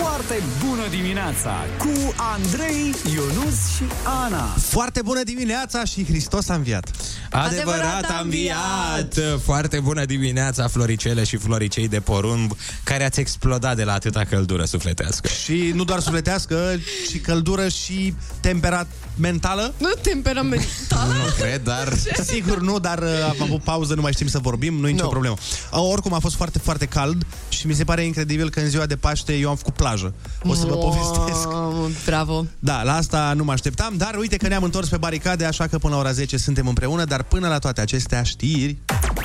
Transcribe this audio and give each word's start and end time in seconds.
Foarte 0.00 0.42
bună 0.66 0.82
dimineața 0.90 1.54
cu 1.78 2.14
Andrei, 2.16 2.94
Ionus 3.14 3.76
și 3.76 3.82
Ana. 4.24 4.44
Foarte 4.46 5.02
bună 5.02 5.22
dimineața 5.22 5.84
și 5.84 6.04
Hristos 6.04 6.48
a 6.48 6.54
înviat. 6.54 6.90
Adevărat, 7.30 7.58
Adevărat 7.58 8.04
a 8.10 8.14
a 8.16 8.20
înviat! 8.20 9.18
Foarte 9.44 9.80
bună 9.80 10.04
dimineața, 10.04 10.68
floricele 10.68 11.24
și 11.24 11.36
floricei 11.36 11.88
de 11.88 12.00
porumb, 12.00 12.52
care 12.84 13.04
ați 13.04 13.20
explodat 13.20 13.76
de 13.76 13.84
la 13.84 13.92
atâta 13.92 14.24
căldură 14.24 14.64
sufletească. 14.64 15.28
Și 15.44 15.72
nu 15.74 15.84
doar 15.84 16.00
sufletească, 16.00 16.80
ci 17.10 17.20
căldură 17.20 17.68
și 17.68 18.14
temperat 18.40 18.86
mentală. 19.16 19.74
Nu 19.78 19.88
temperamentală? 20.02 21.12
Nu 21.12 21.32
cred, 21.38 21.62
dar... 21.62 21.92
Sigur 22.24 22.60
nu, 22.60 22.78
dar 22.78 22.98
uh, 22.98 23.08
am 23.28 23.36
avut 23.42 23.62
pauză, 23.62 23.94
nu 23.94 24.00
mai 24.00 24.12
știm 24.12 24.28
să 24.28 24.38
vorbim, 24.38 24.74
nu 24.74 24.88
e 24.88 24.90
nicio 24.90 25.04
Nu. 25.04 25.10
problemă. 25.10 25.36
Uh, 25.72 25.78
Oricum 25.90 26.12
a 26.12 26.18
fost 26.18 26.36
foarte, 26.36 26.58
foarte 26.58 26.86
cald 26.86 27.26
și 27.48 27.66
mi 27.66 27.74
se 27.74 27.84
pare 27.84 28.02
incredibil 28.02 28.50
că 28.50 28.60
în 28.60 28.68
ziua 28.68 28.86
de 28.86 28.96
Paște 28.96 29.32
eu 29.36 29.48
am 29.48 29.56
făcut 29.56 29.74
plajă. 29.88 30.14
O 30.42 30.54
să 30.54 30.66
vă 30.66 30.74
povestesc. 30.74 31.50
Wow, 31.50 31.90
Bravo. 32.06 32.46
Da, 32.58 32.82
la 32.82 32.96
asta 32.96 33.32
nu 33.36 33.44
mă 33.44 33.52
așteptam, 33.52 33.94
dar 33.96 34.14
uite 34.18 34.36
că 34.36 34.48
ne-am 34.48 34.62
întors 34.62 34.88
pe 34.88 34.96
baricade, 34.96 35.44
așa 35.44 35.66
că 35.66 35.78
până 35.78 35.94
la 35.94 36.00
ora 36.00 36.12
10 36.12 36.36
suntem 36.36 36.66
împreună, 36.66 37.04
dar 37.04 37.22
până 37.22 37.48
la 37.48 37.58
toate 37.58 37.80
acestea 37.80 38.22
știri... 38.22 38.76
Radio. 38.86 39.18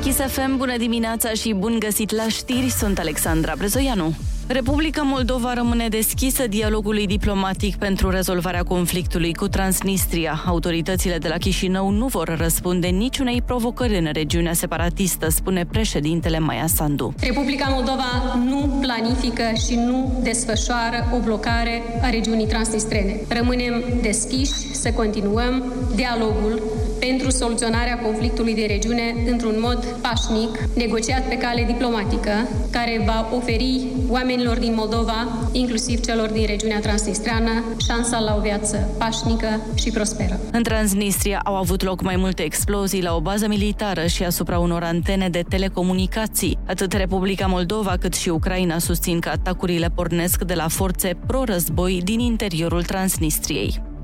Kiss 0.00 0.18
FM, 0.32 0.56
bună 0.56 0.76
dimineața 0.76 1.30
și 1.30 1.52
bun 1.52 1.78
găsit 1.78 2.10
la 2.10 2.28
știri, 2.28 2.70
sunt 2.70 2.98
Alexandra 2.98 3.54
Brezoianu. 3.56 4.14
Republica 4.48 5.02
Moldova 5.02 5.54
rămâne 5.54 5.88
deschisă 5.88 6.46
dialogului 6.46 7.06
diplomatic 7.06 7.76
pentru 7.76 8.10
rezolvarea 8.10 8.62
conflictului 8.62 9.34
cu 9.34 9.48
Transnistria. 9.48 10.42
Autoritățile 10.46 11.18
de 11.18 11.28
la 11.28 11.36
Chișinău 11.36 11.90
nu 11.90 12.06
vor 12.06 12.36
răspunde 12.38 12.86
niciunei 12.86 13.42
provocări 13.42 13.98
în 13.98 14.08
regiunea 14.12 14.52
separatistă, 14.52 15.30
spune 15.30 15.64
președintele 15.64 16.38
Maia 16.38 16.66
Sandu. 16.66 17.14
Republica 17.20 17.66
Moldova 17.70 18.38
nu 18.44 18.78
planifică 18.80 19.42
și 19.66 19.74
nu 19.74 20.20
desfășoară 20.22 21.08
o 21.14 21.18
blocare 21.18 21.82
a 22.02 22.10
regiunii 22.10 22.46
transnistrene. 22.46 23.20
Rămânem 23.28 23.84
deschiși 24.02 24.74
să 24.74 24.92
continuăm 24.92 25.64
dialogul 25.94 26.62
pentru 26.98 27.30
soluționarea 27.30 27.98
conflictului 27.98 28.54
de 28.54 28.64
regiune 28.68 29.14
într-un 29.30 29.56
mod 29.60 29.84
pașnic, 29.84 30.58
negociat 30.74 31.28
pe 31.28 31.36
cale 31.36 31.64
diplomatică, 31.66 32.30
care 32.70 33.02
va 33.06 33.30
oferi 33.36 33.86
oamenilor 34.08 34.58
din 34.58 34.74
Moldova, 34.76 35.48
inclusiv 35.52 36.00
celor 36.00 36.28
din 36.28 36.46
regiunea 36.46 36.80
transnistreană, 36.80 37.64
șansa 37.86 38.18
la 38.18 38.34
o 38.38 38.40
viață 38.40 38.88
pașnică 38.98 39.60
și 39.74 39.90
prosperă. 39.90 40.40
În 40.52 40.62
Transnistria 40.62 41.40
au 41.44 41.54
avut 41.54 41.82
loc 41.82 42.02
mai 42.02 42.16
multe 42.16 42.42
explozii 42.42 43.02
la 43.02 43.14
o 43.14 43.20
bază 43.20 43.48
militară 43.48 44.06
și 44.06 44.22
asupra 44.22 44.58
unor 44.58 44.82
antene 44.82 45.28
de 45.28 45.44
telecomunicații. 45.48 46.58
Atât 46.66 46.92
Republica 46.92 47.46
Moldova 47.46 47.96
cât 48.00 48.14
și 48.14 48.28
Ucraina 48.28 48.78
susțin 48.78 49.20
că 49.20 49.28
atacurile 49.28 49.88
pornesc 49.94 50.42
de 50.42 50.54
la 50.54 50.68
forțe 50.68 51.16
pro-război 51.26 52.00
din 52.04 52.18
interiorul 52.20 52.82
Transnistriei. 52.82 53.94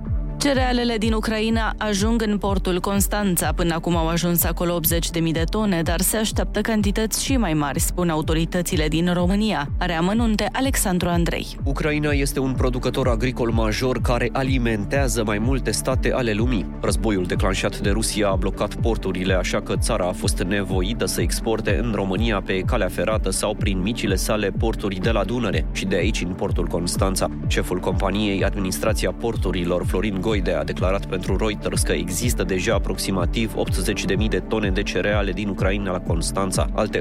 Cerealele 0.43 0.97
din 0.99 1.13
Ucraina 1.13 1.75
ajung 1.77 2.23
în 2.23 2.39
portul 2.39 2.81
Constanța. 2.81 3.53
Până 3.53 3.75
acum 3.75 3.97
au 3.97 4.09
ajuns 4.09 4.45
acolo 4.45 4.79
80.000 4.81 5.33
de 5.33 5.45
tone, 5.51 5.83
dar 5.83 6.01
se 6.01 6.17
așteaptă 6.17 6.61
cantități 6.61 7.25
și 7.25 7.37
mai 7.37 7.55
mari, 7.55 7.81
spun 7.81 8.09
autoritățile 8.09 8.89
din 8.89 9.13
România. 9.13 9.69
Are 9.79 9.93
amănunte 9.93 10.49
Alexandru 10.53 11.09
Andrei. 11.09 11.47
Ucraina 11.65 12.11
este 12.11 12.41
un 12.41 12.53
producător 12.53 13.09
agricol 13.09 13.51
major 13.51 14.01
care 14.01 14.29
alimentează 14.33 15.23
mai 15.25 15.39
multe 15.39 15.71
state 15.71 16.13
ale 16.13 16.33
lumii. 16.33 16.67
Războiul 16.81 17.25
declanșat 17.25 17.79
de 17.79 17.91
Rusia 17.91 18.29
a 18.29 18.37
blocat 18.37 18.75
porturile, 18.75 19.35
așa 19.35 19.61
că 19.61 19.77
țara 19.77 20.09
a 20.09 20.13
fost 20.13 20.43
nevoită 20.43 21.07
să 21.07 21.21
exporte 21.21 21.81
în 21.83 21.93
România 21.95 22.43
pe 22.45 22.61
calea 22.61 22.89
ferată 22.89 23.31
sau 23.31 23.55
prin 23.55 23.79
micile 23.79 24.15
sale 24.15 24.51
porturi 24.51 25.01
de 25.01 25.11
la 25.11 25.25
Dunăre 25.25 25.67
și 25.73 25.85
de 25.85 25.97
aici 25.97 26.23
în 26.23 26.33
portul 26.33 26.67
Constanța. 26.67 27.29
Șeful 27.47 27.79
companiei 27.79 28.45
Administrația 28.45 29.13
Porturilor, 29.13 29.85
Florin 29.87 30.21
Goide, 30.33 30.53
a 30.53 30.65
declarat 30.65 31.07
pentru 31.07 31.37
Reuters 31.37 31.83
că 31.83 31.93
există 31.93 32.43
deja 32.43 32.75
aproximativ 32.75 33.55
80.000 33.55 34.29
de 34.29 34.39
tone 34.39 34.71
de 34.71 34.83
cereale 34.83 35.33
din 35.33 35.49
Ucraina 35.49 35.91
la 35.91 36.01
Constanța. 36.01 36.69
Alte 36.75 37.01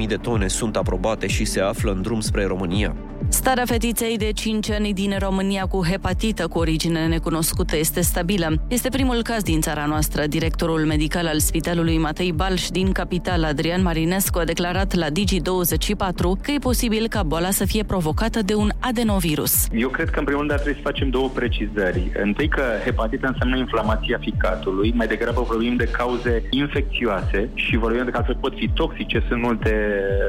80.000 0.00 0.06
de 0.06 0.16
tone 0.16 0.48
sunt 0.48 0.76
aprobate 0.76 1.26
și 1.26 1.44
se 1.44 1.60
află 1.60 1.92
în 1.92 2.02
drum 2.02 2.20
spre 2.20 2.44
România. 2.44 2.96
Starea 3.28 3.64
fetiței 3.64 4.16
de 4.16 4.30
5 4.32 4.70
ani 4.70 4.92
din 4.92 5.16
România 5.18 5.66
cu 5.66 5.84
hepatită 5.84 6.46
cu 6.46 6.58
origine 6.58 7.06
necunoscută 7.06 7.76
este 7.76 8.00
stabilă. 8.00 8.64
Este 8.68 8.88
primul 8.88 9.22
caz 9.22 9.42
din 9.42 9.60
țara 9.60 9.84
noastră. 9.84 10.26
Directorul 10.26 10.84
medical 10.84 11.26
al 11.26 11.38
Spitalului 11.38 11.98
Matei 11.98 12.32
Balș 12.32 12.68
din 12.68 12.92
capital, 12.92 13.44
Adrian 13.44 13.82
Marinescu, 13.82 14.38
a 14.38 14.44
declarat 14.44 14.94
la 14.94 15.06
Digi24 15.06 16.42
că 16.42 16.50
e 16.50 16.58
posibil 16.58 17.08
ca 17.08 17.22
boala 17.22 17.50
să 17.50 17.64
fie 17.64 17.84
provocată 17.84 18.42
de 18.42 18.54
un 18.54 18.70
adenovirus. 18.80 19.66
Eu 19.72 19.88
cred 19.88 20.10
că 20.10 20.18
în 20.18 20.24
primul 20.24 20.40
rând 20.40 20.52
ar 20.52 20.60
trebui 20.60 20.80
să 20.82 20.88
facem 20.88 21.10
două 21.10 21.28
precizări. 21.28 22.10
Întâi 22.22 22.48
că 22.56 22.64
hepatita 22.84 23.26
înseamnă 23.28 23.56
inflamația 23.56 24.18
ficatului, 24.20 24.92
mai 24.94 25.06
degrabă 25.06 25.40
vorbim 25.52 25.76
de 25.76 25.88
cauze 26.00 26.42
infecțioase 26.50 27.48
și 27.54 27.76
vorbim 27.76 28.04
de 28.04 28.10
cauze 28.10 28.32
pot 28.32 28.54
fi 28.56 28.68
toxice, 28.68 29.24
sunt 29.28 29.40
multe 29.42 29.72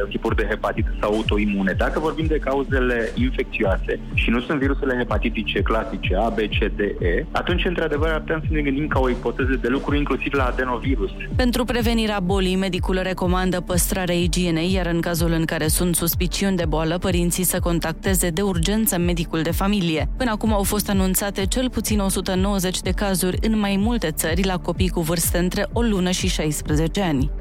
tipuri 0.10 0.36
de 0.36 0.48
hepatită 0.50 0.92
sau 1.02 1.14
autoimune. 1.14 1.74
Dacă 1.78 2.00
vorbim 2.00 2.26
de 2.26 2.44
cauzele 2.50 3.12
infecțioase 3.16 4.00
și 4.14 4.30
nu 4.30 4.40
sunt 4.42 4.60
virusele 4.60 4.98
hepatitice 4.98 5.62
clasice 5.62 6.16
A, 6.16 6.30
B, 6.30 6.38
C, 6.38 6.58
D, 6.76 6.80
E, 6.80 7.26
atunci 7.32 7.66
într-adevăr 7.66 8.10
ar 8.10 8.20
putea 8.20 8.40
să 8.42 8.48
ne 8.50 8.62
gândim 8.62 8.88
ca 8.88 9.00
o 9.00 9.10
ipoteză 9.10 9.56
de 9.62 9.68
lucru 9.68 9.96
inclusiv 9.96 10.34
la 10.34 10.46
adenovirus. 10.46 11.12
Pentru 11.36 11.64
prevenirea 11.64 12.20
bolii, 12.20 12.56
medicul 12.56 13.00
recomandă 13.04 13.62
păstrarea 13.62 14.16
igienei, 14.16 14.74
iar 14.74 14.86
în 14.86 15.02
cazul 15.02 15.32
în 15.32 15.46
care 15.46 15.68
sunt 15.68 15.96
suspiciuni 15.96 16.58
de 16.58 16.66
boală, 16.66 16.98
părinții 16.98 17.44
să 17.44 17.60
contacteze 17.60 18.30
de 18.30 18.42
urgență 18.42 18.98
medicul 18.98 19.42
de 19.42 19.52
familie. 19.52 20.10
Până 20.18 20.32
acum 20.32 20.54
au 20.54 20.64
fost 20.64 20.90
anunțate 20.90 21.46
cel 21.46 21.70
puțin 21.70 22.00
190 22.18 22.82
de 22.82 22.92
cazuri 22.92 23.38
în 23.42 23.60
mai 23.60 23.76
multe 23.76 24.12
țări 24.12 24.44
la 24.44 24.58
copii 24.58 24.90
cu 24.90 25.02
vârste 25.02 25.38
între 25.38 25.68
o 25.74 25.82
lună 25.82 26.12
și 26.12 26.28
16 26.28 27.02
ani. 27.02 27.32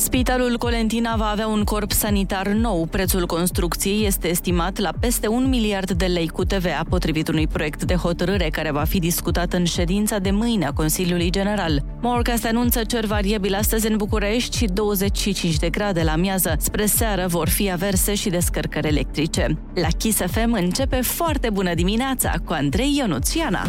Spitalul 0.00 0.58
Colentina 0.58 1.16
va 1.16 1.26
avea 1.26 1.46
un 1.46 1.64
corp 1.64 1.92
sanitar 1.92 2.48
nou. 2.48 2.86
Prețul 2.86 3.26
construcției 3.26 4.06
este 4.06 4.28
estimat 4.28 4.78
la 4.78 4.92
peste 5.00 5.28
un 5.28 5.48
miliard 5.48 5.90
de 5.90 6.06
lei 6.06 6.28
cu 6.28 6.44
TVA, 6.44 6.80
potrivit 6.88 7.28
unui 7.28 7.46
proiect 7.46 7.84
de 7.84 7.94
hotărâre 7.94 8.48
care 8.48 8.70
va 8.70 8.84
fi 8.84 8.98
discutat 8.98 9.52
în 9.52 9.64
ședința 9.64 10.18
de 10.18 10.30
mâine 10.30 10.66
a 10.66 10.72
Consiliului 10.72 11.30
General. 11.30 11.82
Morcast 12.00 12.46
anunță 12.46 12.84
cer 12.84 13.04
variabil 13.04 13.54
astăzi 13.54 13.86
în 13.86 13.96
București 13.96 14.56
și 14.56 14.64
25 14.64 15.56
de 15.56 15.70
grade 15.70 16.02
la 16.02 16.16
miază. 16.16 16.56
Spre 16.58 16.86
seară 16.86 17.26
vor 17.26 17.48
fi 17.48 17.70
averse 17.70 18.14
și 18.14 18.28
descărcări 18.28 18.88
electrice. 18.88 19.58
La 19.74 19.88
Kiss 19.98 20.20
FM 20.26 20.52
începe 20.52 21.00
foarte 21.00 21.50
bună 21.50 21.74
dimineața 21.74 22.34
cu 22.44 22.52
Andrei 22.52 22.96
Ionuțiana. 22.96 23.66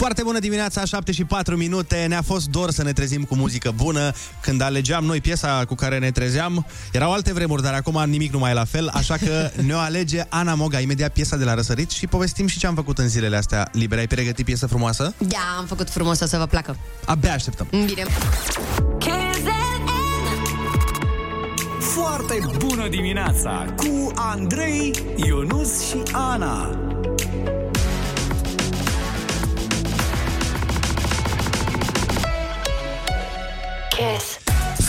Foarte 0.00 0.22
bună 0.22 0.38
dimineața, 0.38 0.84
7 0.84 1.12
și 1.12 1.24
4 1.24 1.56
minute. 1.56 2.06
Ne-a 2.08 2.22
fost 2.22 2.48
dor 2.48 2.70
să 2.70 2.82
ne 2.82 2.92
trezim 2.92 3.24
cu 3.24 3.34
muzică 3.34 3.72
bună. 3.76 4.12
Când 4.40 4.60
alegeam 4.60 5.04
noi 5.04 5.20
piesa 5.20 5.64
cu 5.64 5.74
care 5.74 5.98
ne 5.98 6.10
trezeam, 6.10 6.66
erau 6.92 7.12
alte 7.12 7.32
vremuri, 7.32 7.62
dar 7.62 7.74
acum 7.74 8.02
nimic 8.06 8.32
nu 8.32 8.38
mai 8.38 8.50
e 8.50 8.54
la 8.54 8.64
fel, 8.64 8.88
așa 8.88 9.16
că 9.16 9.50
ne-o 9.66 9.78
alege 9.78 10.22
Ana 10.28 10.54
Moga, 10.54 10.80
imediat 10.80 11.12
piesa 11.12 11.36
de 11.36 11.44
la 11.44 11.54
răsărit 11.54 11.90
și 11.90 12.06
povestim 12.06 12.46
și 12.46 12.58
ce 12.58 12.66
am 12.66 12.74
făcut 12.74 12.98
în 12.98 13.08
zilele 13.08 13.36
astea 13.36 13.68
libere. 13.72 14.00
Ai 14.00 14.06
pregătit 14.06 14.44
piesă 14.44 14.66
frumoasă? 14.66 15.14
Da, 15.18 15.56
am 15.58 15.66
făcut 15.66 15.90
frumos 15.90 16.20
o 16.20 16.26
să 16.26 16.36
vă 16.36 16.46
placă. 16.46 16.76
Abia 17.04 17.32
așteptăm. 17.32 17.66
Bine. 17.70 18.04
Foarte 21.80 22.40
bună 22.58 22.88
dimineața 22.88 23.74
cu 23.76 24.12
Andrei, 24.14 24.92
Ionus 25.16 25.88
și 25.88 25.96
Ana. 26.12 26.78
kiss. 34.00 34.39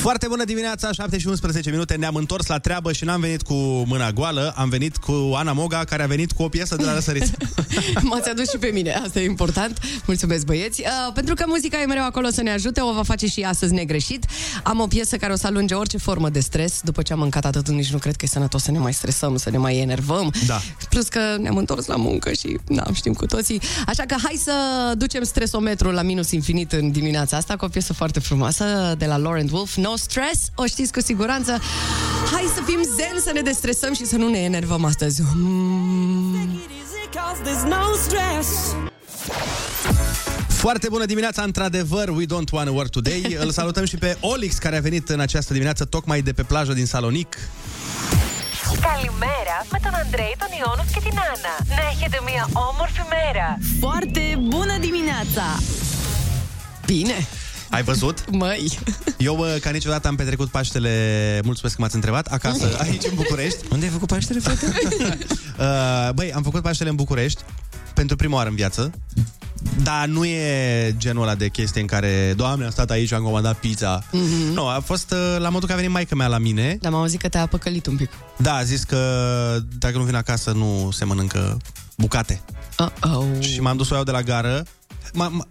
Foarte 0.01 0.27
bună 0.27 0.43
dimineața, 0.43 0.91
7 0.91 1.17
și 1.17 1.27
11 1.27 1.69
minute, 1.69 1.95
ne-am 1.95 2.15
întors 2.15 2.47
la 2.47 2.59
treabă 2.59 2.91
și 2.91 3.03
n-am 3.03 3.21
venit 3.21 3.41
cu 3.41 3.53
mâna 3.87 4.11
goală, 4.11 4.53
am 4.55 4.69
venit 4.69 4.97
cu 4.97 5.31
Ana 5.35 5.53
Moga, 5.53 5.83
care 5.83 6.03
a 6.03 6.05
venit 6.05 6.31
cu 6.31 6.43
o 6.43 6.49
piesă 6.49 6.75
de 6.75 6.83
la 6.83 6.93
răsărit. 6.93 7.23
M-ați 8.09 8.29
adus 8.29 8.49
și 8.49 8.57
pe 8.57 8.69
mine, 8.73 8.91
asta 8.93 9.19
e 9.19 9.25
important. 9.25 9.79
Mulțumesc, 10.05 10.45
băieți. 10.45 10.81
Uh, 10.81 11.13
pentru 11.13 11.35
că 11.35 11.43
muzica 11.47 11.81
e 11.81 11.85
mereu 11.85 12.03
acolo 12.03 12.29
să 12.29 12.41
ne 12.41 12.51
ajute, 12.51 12.81
o 12.81 12.93
va 12.93 13.03
face 13.03 13.27
și 13.27 13.41
astăzi 13.41 13.73
negreșit. 13.73 14.25
Am 14.63 14.79
o 14.79 14.87
piesă 14.87 15.17
care 15.17 15.33
o 15.33 15.35
să 15.35 15.47
alunge 15.47 15.73
orice 15.73 15.97
formă 15.97 16.29
de 16.29 16.39
stres. 16.39 16.79
După 16.83 17.01
ce 17.01 17.13
am 17.13 17.19
mâncat 17.19 17.45
atât, 17.45 17.69
nici 17.69 17.91
nu 17.91 17.97
cred 17.97 18.15
că 18.15 18.25
e 18.25 18.27
sănătos 18.27 18.63
să 18.63 18.71
ne 18.71 18.79
mai 18.79 18.93
stresăm, 18.93 19.37
să 19.37 19.49
ne 19.49 19.57
mai 19.57 19.77
enervăm. 19.77 20.33
Da. 20.47 20.61
Plus 20.89 21.07
că 21.07 21.19
ne-am 21.39 21.57
întors 21.57 21.85
la 21.85 21.95
muncă 21.95 22.31
și, 22.31 22.59
na, 22.67 22.87
știm 22.93 23.13
cu 23.13 23.25
toții. 23.25 23.61
Așa 23.85 24.03
că 24.07 24.15
hai 24.23 24.39
să 24.43 24.53
ducem 24.97 25.23
stresometrul 25.23 25.93
la 25.93 26.01
minus 26.01 26.31
infinit 26.31 26.71
în 26.71 26.91
dimineața 26.91 27.37
asta 27.37 27.55
cu 27.55 27.65
o 27.65 27.67
piesă 27.67 27.93
foarte 27.93 28.19
frumoasă 28.19 28.95
de 28.97 29.05
la 29.05 29.17
Lauren 29.17 29.47
Wolf, 29.51 29.75
No 29.75 29.90
Stress. 29.96 30.40
O 30.54 30.66
știți 30.66 30.92
cu 30.92 31.00
siguranță. 31.00 31.60
Hai 32.32 32.50
să 32.54 32.62
fim 32.66 32.80
zen, 32.96 33.20
să 33.24 33.30
ne 33.34 33.40
destresăm 33.40 33.94
și 33.94 34.06
să 34.06 34.16
nu 34.16 34.28
ne 34.28 34.38
enervăm 34.38 34.84
astăzi. 34.84 35.22
Mm. 35.34 36.60
Foarte 40.48 40.88
bună 40.88 41.04
dimineața, 41.04 41.42
într-adevăr, 41.42 42.08
we 42.08 42.24
don't 42.24 42.50
want 42.50 42.68
to 42.68 42.72
work 42.72 42.90
today. 42.90 43.36
Îl 43.40 43.50
salutăm 43.50 43.84
și 43.84 43.96
pe 43.96 44.16
Olix, 44.20 44.58
care 44.58 44.76
a 44.76 44.80
venit 44.80 45.08
în 45.08 45.20
această 45.20 45.52
dimineață 45.52 45.84
tocmai 45.84 46.20
de 46.20 46.32
pe 46.32 46.42
plajă 46.42 46.72
din 46.72 46.86
Salonic. 46.86 47.38
Καλημέρα 48.80 49.58
με 49.72 49.78
τον 49.82 49.94
Αντρέη, 49.94 50.34
τον 50.38 50.48
Ιόνους 50.60 50.92
και 50.92 51.00
την 51.00 51.18
Άννα. 51.32 51.54
Να 51.68 51.88
έχετε 51.92 52.18
μια 52.24 52.48
όμορφη 52.52 53.02
μέρα. 53.16 53.58
Foarte 53.80 54.38
bună 54.42 54.78
dimineața! 54.80 55.44
Bine, 56.86 57.26
Ai 57.71 57.83
văzut? 57.83 58.23
măi. 58.31 58.79
Eu, 59.17 59.35
bă, 59.35 59.57
ca 59.61 59.69
niciodată, 59.69 60.07
am 60.07 60.15
petrecut 60.15 60.49
Paștele, 60.49 61.39
mulțumesc 61.43 61.75
că 61.75 61.81
m-ați 61.81 61.95
întrebat, 61.95 62.27
acasă, 62.27 62.77
aici, 62.79 63.03
în 63.03 63.15
București. 63.15 63.57
Unde 63.71 63.85
ai 63.85 63.91
făcut 63.91 64.07
Paștele, 64.07 64.39
frate? 64.39 64.65
Uh, 65.59 66.09
băi, 66.13 66.33
am 66.33 66.43
făcut 66.43 66.61
Paștele 66.61 66.89
în 66.89 66.95
București 66.95 67.41
pentru 67.93 68.15
prima 68.15 68.35
oară 68.35 68.49
în 68.49 68.55
viață. 68.55 68.91
Dar 69.83 70.05
nu 70.05 70.25
e 70.25 70.95
genul 70.97 71.21
ăla 71.21 71.35
de 71.35 71.47
chestie 71.49 71.81
în 71.81 71.87
care, 71.87 72.33
doamne, 72.35 72.65
am 72.65 72.71
stat 72.71 72.89
aici, 72.89 73.11
am 73.11 73.23
comandat 73.23 73.55
pizza. 73.57 73.99
Mm-hmm. 74.03 74.53
Nu, 74.53 74.67
a 74.67 74.81
fost 74.85 75.11
uh, 75.11 75.35
la 75.39 75.49
modul 75.49 75.67
că 75.67 75.73
a 75.73 75.75
venit 75.77 75.91
maica 75.91 76.15
mea 76.15 76.27
la 76.27 76.37
mine. 76.37 76.77
Dar 76.81 76.91
m-am 76.91 77.01
auzit 77.01 77.21
că 77.21 77.29
te-a 77.29 77.45
păcălit 77.45 77.85
un 77.85 77.95
pic. 77.95 78.09
Da, 78.37 78.53
a 78.55 78.63
zis 78.63 78.83
că 78.83 78.97
dacă 79.79 79.97
nu 79.97 80.03
vin 80.03 80.15
acasă 80.15 80.51
nu 80.51 80.89
se 80.91 81.05
mănâncă 81.05 81.57
bucate. 81.97 82.41
Uh-oh. 82.79 83.39
Și 83.39 83.61
m-am 83.61 83.77
dus 83.77 83.87
să 83.87 83.93
o 83.93 83.95
iau 83.95 84.05
de 84.05 84.11
la 84.11 84.21
gară. 84.21 84.63
M- 85.13 85.41
m- 85.41 85.47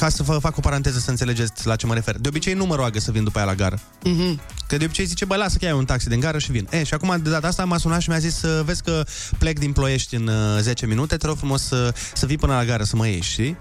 ca 0.00 0.08
să 0.08 0.22
vă 0.22 0.38
fac 0.38 0.56
o 0.56 0.60
paranteză 0.60 0.98
să 0.98 1.10
înțelegeți 1.10 1.66
la 1.66 1.76
ce 1.76 1.86
mă 1.86 1.94
refer. 1.94 2.16
De 2.18 2.28
obicei 2.28 2.54
nu 2.54 2.64
mă 2.66 2.74
roagă 2.74 3.00
să 3.00 3.10
vin 3.10 3.24
după 3.24 3.38
ea 3.38 3.44
la 3.44 3.54
gară. 3.54 3.78
Mhm. 4.04 4.40
Că 4.68 4.76
de 4.76 4.84
obicei 4.84 5.04
zice, 5.04 5.24
bă, 5.24 5.36
lasă 5.36 5.58
că 5.58 5.66
ai 5.66 5.72
un 5.72 5.84
taxi 5.84 6.08
din 6.08 6.20
gară 6.20 6.38
și 6.38 6.50
vin. 6.52 6.68
E, 6.70 6.84
și 6.84 6.94
acum 6.94 7.20
de 7.22 7.30
data 7.30 7.46
asta 7.46 7.64
m-a 7.64 7.78
sunat 7.78 8.00
și 8.00 8.08
mi-a 8.08 8.18
zis, 8.18 8.42
"Uh, 8.42 8.64
vezi 8.64 8.82
că 8.82 9.04
plec 9.38 9.58
din 9.58 9.72
Ploiești 9.72 10.14
în 10.14 10.26
uh, 10.26 10.58
10 10.60 10.86
minute, 10.86 11.16
te 11.16 11.26
rog 11.26 11.36
frumos 11.36 11.62
să, 11.62 11.94
să 12.14 12.26
vii 12.26 12.36
până 12.38 12.54
la 12.54 12.64
gară 12.64 12.82
să 12.82 12.96
mă 12.96 13.06
iei, 13.06 13.20
știi? 13.20 13.56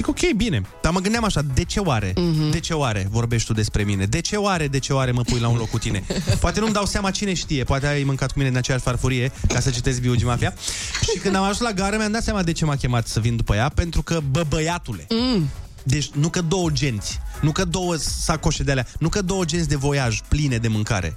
Zic, 0.00 0.08
ok, 0.08 0.32
bine. 0.36 0.62
Dar 0.82 0.92
mă 0.92 1.00
gândeam 1.00 1.24
așa, 1.24 1.42
de 1.54 1.64
ce 1.64 1.80
oare? 1.80 2.10
Mm-hmm. 2.12 2.50
De 2.50 2.60
ce 2.60 2.72
oare 2.74 3.06
vorbești 3.10 3.46
tu 3.46 3.52
despre 3.52 3.82
mine? 3.82 4.04
De 4.04 4.20
ce 4.20 4.36
oare, 4.36 4.68
de 4.68 4.78
ce 4.78 4.92
oare 4.92 5.10
mă 5.10 5.22
pui 5.22 5.38
la 5.40 5.48
un 5.48 5.56
loc 5.56 5.70
cu 5.70 5.78
tine? 5.78 6.04
Poate 6.40 6.60
nu-mi 6.60 6.72
dau 6.72 6.86
seama 6.86 7.10
cine 7.10 7.34
știe, 7.34 7.64
poate 7.64 7.86
ai 7.86 8.02
mâncat 8.02 8.32
cu 8.32 8.38
mine 8.38 8.50
în 8.50 8.56
aceeași 8.56 8.82
farfurie 8.84 9.32
ca 9.48 9.60
să 9.60 9.70
citesc 9.70 10.00
Biugi 10.00 10.24
Mafia. 10.24 10.54
Și 11.12 11.18
când 11.18 11.34
am 11.34 11.42
ajuns 11.42 11.58
la 11.58 11.72
gară 11.72 11.96
mi-am 11.96 12.12
dat 12.12 12.22
seama 12.22 12.42
de 12.42 12.52
ce 12.52 12.64
m-a 12.64 12.76
chemat 12.76 13.06
să 13.06 13.20
vin 13.20 13.36
după 13.36 13.54
ea, 13.54 13.68
pentru 13.68 14.02
că, 14.02 14.20
bă, 14.30 14.44
băiatule, 14.48 15.06
Mm. 15.10 15.48
deci 15.82 16.10
nu 16.10 16.28
că 16.28 16.40
două 16.40 16.70
genți, 16.70 17.18
nu 17.40 17.52
că 17.52 17.64
două 17.64 17.96
sacoșe 17.96 18.62
de 18.62 18.70
alea, 18.70 18.86
nu 18.98 19.08
că 19.08 19.22
două 19.22 19.44
genți 19.44 19.68
de 19.68 19.76
voiaj 19.76 20.20
pline 20.28 20.56
de 20.56 20.68
mâncare. 20.68 21.16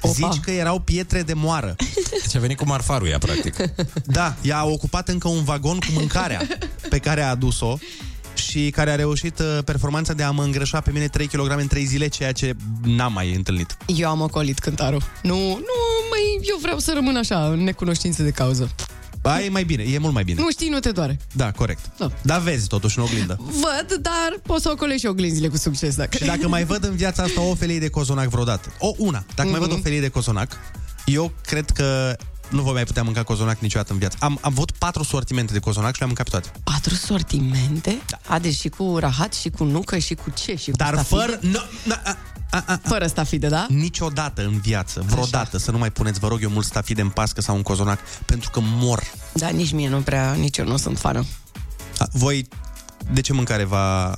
Opa. 0.00 0.12
Zici 0.14 0.40
că 0.42 0.50
erau 0.50 0.78
pietre 0.78 1.22
de 1.22 1.32
moară. 1.34 1.76
Deci 2.24 2.36
a 2.36 2.38
venit 2.38 2.56
cu 2.56 2.66
marfarul 2.66 3.08
ea, 3.08 3.18
practic. 3.18 3.56
Da, 4.04 4.34
ea 4.42 4.58
a 4.58 4.64
ocupat 4.64 5.08
încă 5.08 5.28
un 5.28 5.44
vagon 5.44 5.78
cu 5.78 5.86
mâncarea 5.92 6.46
pe 6.88 6.98
care 6.98 7.22
a 7.22 7.30
adus-o 7.30 7.78
și 8.34 8.70
care 8.70 8.90
a 8.90 8.94
reușit 8.94 9.38
uh, 9.38 9.58
performanța 9.64 10.12
de 10.12 10.22
a 10.22 10.30
mă 10.30 10.42
îngrășa 10.42 10.80
pe 10.80 10.90
mine 10.90 11.08
3 11.08 11.26
kg 11.26 11.50
în 11.56 11.66
3 11.66 11.84
zile, 11.84 12.08
ceea 12.08 12.32
ce 12.32 12.56
n-am 12.82 13.12
mai 13.12 13.34
întâlnit. 13.34 13.76
Eu 13.86 14.08
am 14.08 14.20
ocolit 14.20 14.58
cântarul. 14.58 15.02
Nu, 15.22 15.38
nu, 15.48 15.78
mai, 16.10 16.40
eu 16.48 16.58
vreau 16.60 16.78
să 16.78 16.92
rămân 16.94 17.16
așa, 17.16 17.46
în 17.46 17.62
necunoștință 17.62 18.22
de 18.22 18.30
cauză. 18.30 18.70
Ba, 19.22 19.42
e 19.42 19.48
mai 19.48 19.64
bine, 19.64 19.82
e 19.82 19.98
mult 19.98 20.14
mai 20.14 20.24
bine. 20.24 20.40
Nu 20.40 20.50
știi, 20.50 20.68
nu 20.68 20.78
te 20.78 20.90
doare. 20.90 21.18
Da, 21.32 21.50
corect. 21.50 21.90
Da. 21.98 22.10
Dar 22.22 22.40
vezi 22.40 22.66
totuși 22.66 22.98
în 22.98 23.04
oglindă. 23.04 23.38
Văd, 23.38 23.98
dar 24.00 24.40
poți 24.42 24.62
să 24.62 24.70
ocolești 24.70 25.00
și 25.00 25.06
oglinzile 25.06 25.48
cu 25.48 25.56
succes. 25.56 25.96
Dacă... 25.96 26.16
Și 26.16 26.24
dacă 26.24 26.48
mai 26.48 26.64
văd 26.64 26.84
în 26.84 26.96
viața 26.96 27.22
asta 27.22 27.40
o 27.40 27.54
felie 27.54 27.78
de 27.78 27.88
cozonac 27.88 28.28
vreodată, 28.28 28.72
o 28.78 28.92
una, 28.96 29.24
dacă 29.34 29.48
mm-hmm. 29.48 29.52
mai 29.52 29.60
văd 29.60 29.72
o 29.72 29.76
felie 29.82 30.00
de 30.00 30.08
cozonac, 30.08 30.56
eu 31.04 31.32
cred 31.46 31.70
că 31.70 32.16
nu 32.52 32.62
voi 32.62 32.72
mai 32.72 32.84
putea 32.84 33.02
mânca 33.02 33.22
cozonac 33.22 33.58
niciodată 33.58 33.92
în 33.92 33.98
viață. 33.98 34.16
Am, 34.20 34.30
am 34.32 34.38
avut 34.52 34.70
patru 34.70 35.02
sortimente 35.02 35.52
de 35.52 35.58
cozonac 35.58 35.92
și 35.92 35.98
le-am 35.98 36.08
mâncat 36.08 36.24
pe 36.30 36.40
toate. 36.40 36.60
Patru 36.64 36.94
sortimente? 36.94 37.98
Da. 38.06 38.34
A, 38.34 38.38
deci 38.38 38.54
și 38.54 38.68
cu 38.68 38.96
rahat, 38.98 39.32
și 39.34 39.48
cu 39.48 39.64
nucă, 39.64 39.98
și 39.98 40.14
cu 40.14 40.30
ce? 40.34 40.56
Și 40.56 40.70
cu 40.70 40.76
Dar 40.76 40.94
stafide? 40.94 41.20
fără... 41.20 41.38
No, 41.40 41.58
no, 41.84 41.94
a, 42.04 42.16
a, 42.50 42.64
a, 42.66 42.80
Fără 42.84 43.06
stafide, 43.06 43.48
da? 43.48 43.66
niciodată 43.68 44.42
în 44.44 44.58
viață, 44.60 45.04
vreodată, 45.06 45.56
Așa. 45.56 45.64
să 45.64 45.70
nu 45.70 45.78
mai 45.78 45.90
puneți, 45.90 46.18
vă 46.18 46.28
rog 46.28 46.42
eu, 46.42 46.50
mult 46.50 46.66
stafide 46.66 47.00
în 47.00 47.08
pască 47.08 47.40
sau 47.40 47.56
un 47.56 47.62
cozonac, 47.62 47.98
pentru 48.26 48.50
că 48.50 48.60
mor. 48.62 49.02
Da, 49.32 49.48
nici 49.48 49.72
mie 49.72 49.88
nu 49.88 49.98
prea, 50.00 50.32
nici 50.32 50.58
eu 50.58 50.66
nu 50.66 50.76
sunt 50.76 50.98
fană. 50.98 51.24
A, 51.98 52.06
voi, 52.12 52.48
de 53.12 53.20
ce 53.20 53.32
mâncare 53.32 53.64
v-a, 53.64 54.16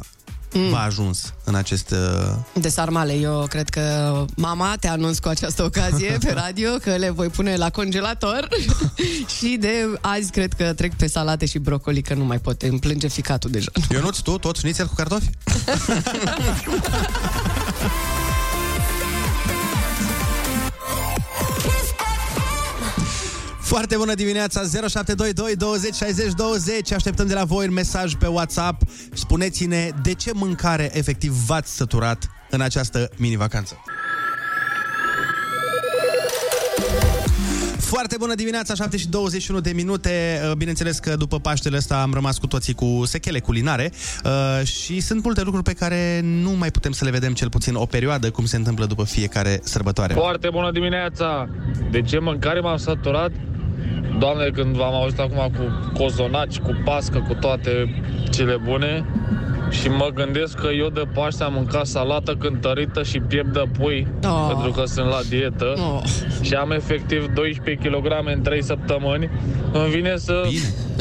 mm. 0.54 0.68
v-a 0.68 0.82
ajuns 0.82 1.34
în 1.44 1.54
acest... 1.54 1.90
Uh... 1.90 1.98
De 2.52 2.68
sarmale, 2.68 3.12
eu 3.12 3.46
cred 3.48 3.68
că 3.68 4.24
mama 4.36 4.74
te 4.80 4.88
anunț 4.88 5.18
cu 5.18 5.28
această 5.28 5.62
ocazie 5.62 6.16
pe 6.20 6.32
radio 6.44 6.70
că 6.82 6.90
le 6.90 7.10
voi 7.10 7.28
pune 7.28 7.56
la 7.56 7.70
congelator 7.70 8.48
și 9.38 9.56
de 9.60 9.88
azi 10.00 10.30
cred 10.30 10.52
că 10.52 10.72
trec 10.72 10.94
pe 10.94 11.06
salate 11.06 11.46
și 11.46 11.58
brocoli 11.58 12.02
că 12.02 12.14
nu 12.14 12.24
mai 12.24 12.38
pot, 12.38 12.62
îmi 12.62 12.78
plânge 12.78 13.08
ficatul 13.08 13.50
deja. 13.50 13.70
Ionuț, 13.90 14.18
tu, 14.18 14.38
tot 14.38 14.56
șnițel 14.56 14.86
cu 14.86 14.94
cartofi? 14.94 15.30
Foarte 23.74 23.96
bună 23.96 24.14
dimineața 24.14 24.60
0722 24.60 25.54
20 25.54 25.94
60 25.94 26.32
20 26.32 26.92
Așteptăm 26.92 27.26
de 27.26 27.34
la 27.34 27.44
voi 27.44 27.66
un 27.66 27.72
mesaj 27.72 28.14
pe 28.14 28.26
WhatsApp 28.26 28.82
Spuneți-ne 29.12 29.90
de 30.02 30.12
ce 30.12 30.30
mâncare 30.34 30.90
efectiv 30.92 31.32
v-ați 31.32 31.76
săturat 31.76 32.30
în 32.50 32.60
această 32.60 33.10
mini-vacanță 33.16 33.76
Foarte 37.78 38.16
bună 38.18 38.34
dimineața, 38.34 38.74
7 38.74 38.96
și 38.96 39.08
21 39.08 39.60
de 39.60 39.72
minute. 39.72 40.40
Uh, 40.44 40.52
Bineînțeles 40.52 40.98
că 40.98 41.16
după 41.16 41.38
Paștele 41.38 41.76
ăsta 41.76 42.02
am 42.02 42.12
rămas 42.12 42.38
cu 42.38 42.46
toții 42.46 42.74
cu 42.74 43.02
sechele 43.04 43.40
culinare 43.40 43.92
uh, 44.24 44.66
și 44.66 45.00
sunt 45.00 45.24
multe 45.24 45.42
lucruri 45.42 45.64
pe 45.64 45.72
care 45.72 46.20
nu 46.22 46.50
mai 46.50 46.70
putem 46.70 46.92
să 46.92 47.04
le 47.04 47.10
vedem 47.10 47.32
cel 47.32 47.48
puțin 47.48 47.74
o 47.74 47.86
perioadă, 47.86 48.30
cum 48.30 48.44
se 48.44 48.56
întâmplă 48.56 48.86
după 48.86 49.04
fiecare 49.04 49.60
sărbătoare. 49.62 50.14
Foarte 50.14 50.48
bună 50.50 50.70
dimineața! 50.70 51.48
De 51.90 52.02
ce 52.02 52.18
mâncare 52.18 52.60
m-am 52.60 52.76
săturat? 52.76 53.30
Doamne, 54.18 54.50
când 54.52 54.76
v-am 54.76 54.94
auzit 54.94 55.18
acum 55.18 55.50
cu 55.56 55.90
cozonaci, 55.98 56.58
cu 56.58 56.76
pască, 56.84 57.24
cu 57.28 57.34
toate 57.34 58.02
cele 58.30 58.56
bune 58.64 59.04
și 59.70 59.88
mă 59.88 60.10
gândesc 60.14 60.58
că 60.58 60.68
eu 60.78 60.88
de 60.88 61.02
Paște 61.14 61.44
am 61.44 61.52
mâncat 61.52 61.86
salată 61.86 62.34
cântărită 62.34 63.02
și 63.02 63.18
piept 63.20 63.52
de 63.52 63.62
pui 63.78 64.06
Oh. 64.24 64.44
pentru 64.48 64.70
că 64.70 64.84
sunt 64.84 65.06
la 65.06 65.20
dietă 65.28 65.72
Oh. 65.76 66.02
și 66.42 66.54
am 66.54 66.70
efectiv 66.70 67.26
12 67.34 67.88
kg 67.88 68.06
în 68.34 68.42
3 68.42 68.62
săptămâni. 68.62 69.30
Îmi 69.72 69.90
vine 69.90 70.16
să, 70.16 70.42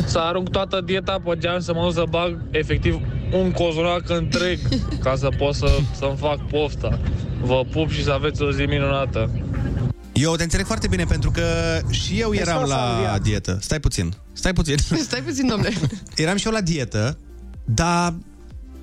să 0.06 0.20
arunc 0.20 0.50
toată 0.50 0.82
dieta 0.86 1.18
pe 1.24 1.36
geam 1.38 1.60
să 1.60 1.74
mă 1.74 1.82
duc 1.84 1.94
să 1.94 2.04
bag 2.10 2.38
efectiv 2.52 3.00
un 3.32 3.52
cozonac 3.52 4.10
întreg 4.10 4.60
ca 5.04 5.16
să 5.16 5.28
pot 5.38 5.54
să, 5.54 5.68
să-mi 5.94 6.18
fac 6.18 6.48
pofta. 6.48 7.00
Vă 7.42 7.62
pup 7.72 7.90
și 7.90 8.04
să 8.04 8.12
aveți 8.12 8.42
o 8.42 8.52
zi 8.52 8.64
minunată. 8.66 9.30
Eu 10.14 10.36
te 10.36 10.44
înțeleg 10.44 10.66
foarte 10.66 10.88
bine 10.88 11.04
pentru 11.06 11.32
că 11.32 11.44
și 11.90 12.20
eu 12.20 12.34
eram 12.34 12.60
s-a 12.68 12.76
la 12.76 12.76
salviat. 12.76 13.22
dietă. 13.22 13.58
Stai 13.62 13.80
puțin, 13.80 14.14
stai 14.34 14.54
puțin. 14.54 14.78
Stai 15.08 15.22
puțin, 15.22 15.48
domnule. 15.48 15.74
Eram 16.16 16.38
și 16.38 16.46
eu 16.46 16.52
la 16.52 16.62
dietă, 16.62 17.18
dar 17.66 18.14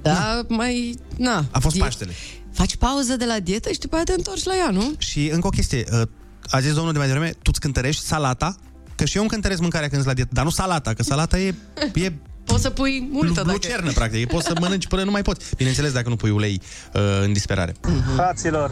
Da, 0.02 0.40
mai... 0.48 0.94
Na. 1.16 1.44
a 1.50 1.58
fost 1.58 1.74
Die- 1.74 1.82
Paștele. 1.82 2.12
Faci 2.52 2.76
pauză 2.76 3.16
de 3.16 3.24
la 3.24 3.40
dietă 3.40 3.70
și 3.72 3.78
după 3.78 3.94
aia 3.94 4.04
te 4.04 4.12
întorci 4.12 4.44
la 4.44 4.56
ea, 4.56 4.70
nu? 4.70 4.92
Și 4.98 5.28
încă 5.32 5.46
o 5.46 5.50
chestie, 5.50 5.84
uh, 5.92 6.02
a 6.50 6.60
zis 6.60 6.74
domnul 6.74 6.92
de 6.92 6.98
mai 6.98 7.06
devreme, 7.06 7.28
tu 7.30 7.40
îți 7.50 7.60
cântărești 7.60 8.04
salata, 8.04 8.56
că 8.94 9.04
și 9.04 9.16
eu 9.16 9.22
îmi 9.22 9.30
cântăresc 9.30 9.60
mâncarea 9.60 9.88
când 9.88 10.02
sunt 10.02 10.14
la 10.14 10.14
dietă, 10.16 10.30
dar 10.34 10.44
nu 10.44 10.50
salata, 10.50 10.94
că 10.94 11.02
salata 11.02 11.38
e, 11.38 11.54
e 11.94 12.12
Poți 12.50 12.62
să 12.62 12.70
pui 12.70 13.08
multă 13.12 13.32
dacă... 13.40 13.50
lucernă, 13.50 13.90
practic. 13.92 14.28
Poți 14.28 14.46
să 14.46 14.52
mănânci 14.60 14.86
până 14.86 15.02
nu 15.02 15.10
mai 15.10 15.22
poți. 15.22 15.54
Bineînțeles, 15.56 15.92
dacă 15.92 16.08
nu 16.08 16.16
pui 16.16 16.30
ulei 16.30 16.60
uh, 16.92 17.00
în 17.22 17.32
disperare. 17.32 17.74
Fraților, 18.14 18.70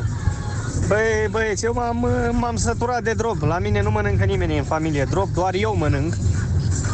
băi, 0.88 1.28
băieți, 1.30 1.64
eu 1.64 1.72
m-am, 1.72 2.08
m-am 2.32 2.56
săturat 2.56 3.02
de 3.02 3.12
drop. 3.12 3.42
La 3.42 3.58
mine 3.58 3.82
nu 3.82 3.90
mănâncă 3.90 4.24
nimeni 4.24 4.58
în 4.58 4.64
familie 4.64 5.06
drop, 5.10 5.28
doar 5.34 5.54
eu 5.54 5.76
mănânc. 5.76 6.14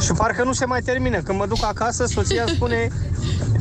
Și 0.05 0.13
parcă 0.17 0.45
nu 0.45 0.53
se 0.53 0.65
mai 0.65 0.81
termină. 0.81 1.21
Când 1.23 1.39
mă 1.39 1.47
duc 1.47 1.65
acasă, 1.65 2.07
soția 2.07 2.45
spune... 2.47 2.89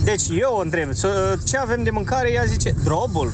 Deci 0.03 0.22
eu 0.39 0.53
o 0.58 0.62
întreb, 0.62 0.89
"So- 0.93 1.43
ce 1.48 1.58
avem 1.58 1.84
de 1.84 1.89
mâncare? 1.89 2.32
Ea 2.32 2.43
zice, 2.46 2.75
drobul. 2.84 3.32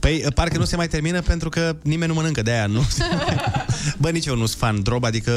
Păi, 0.00 0.24
parcă 0.34 0.58
nu 0.58 0.64
se 0.64 0.76
mai 0.76 0.88
termină 0.88 1.20
pentru 1.20 1.48
că 1.48 1.76
nimeni 1.82 2.08
nu 2.10 2.14
mănâncă 2.16 2.42
de 2.42 2.50
aia, 2.50 2.66
nu? 2.66 2.80
Bă, 4.00 4.10
nici 4.10 4.26
eu 4.26 4.36
nu 4.36 4.46
sunt 4.46 4.58
fan 4.60 4.82
drob, 4.82 5.04
adică 5.04 5.32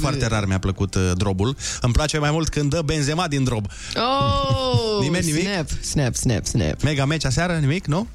foarte 0.00 0.26
rar 0.26 0.44
mi-a 0.46 0.58
plăcut 0.58 0.94
uh, 0.94 1.10
drobul. 1.16 1.56
Îmi 1.80 1.92
place 1.92 2.18
mai 2.18 2.30
mult 2.30 2.48
când 2.48 2.70
dă 2.70 2.82
Benzema 2.82 3.28
din 3.28 3.44
drob. 3.44 3.66
Oh, 3.96 5.00
Nimeni 5.04 5.26
nimic? 5.26 5.48
Snap, 5.48 5.66
snap, 5.80 6.14
snap, 6.14 6.44
snap. 6.46 6.82
Mega 6.82 7.04
meci 7.04 7.24
aseară, 7.24 7.52
nimic, 7.52 7.86
nu? 7.86 8.06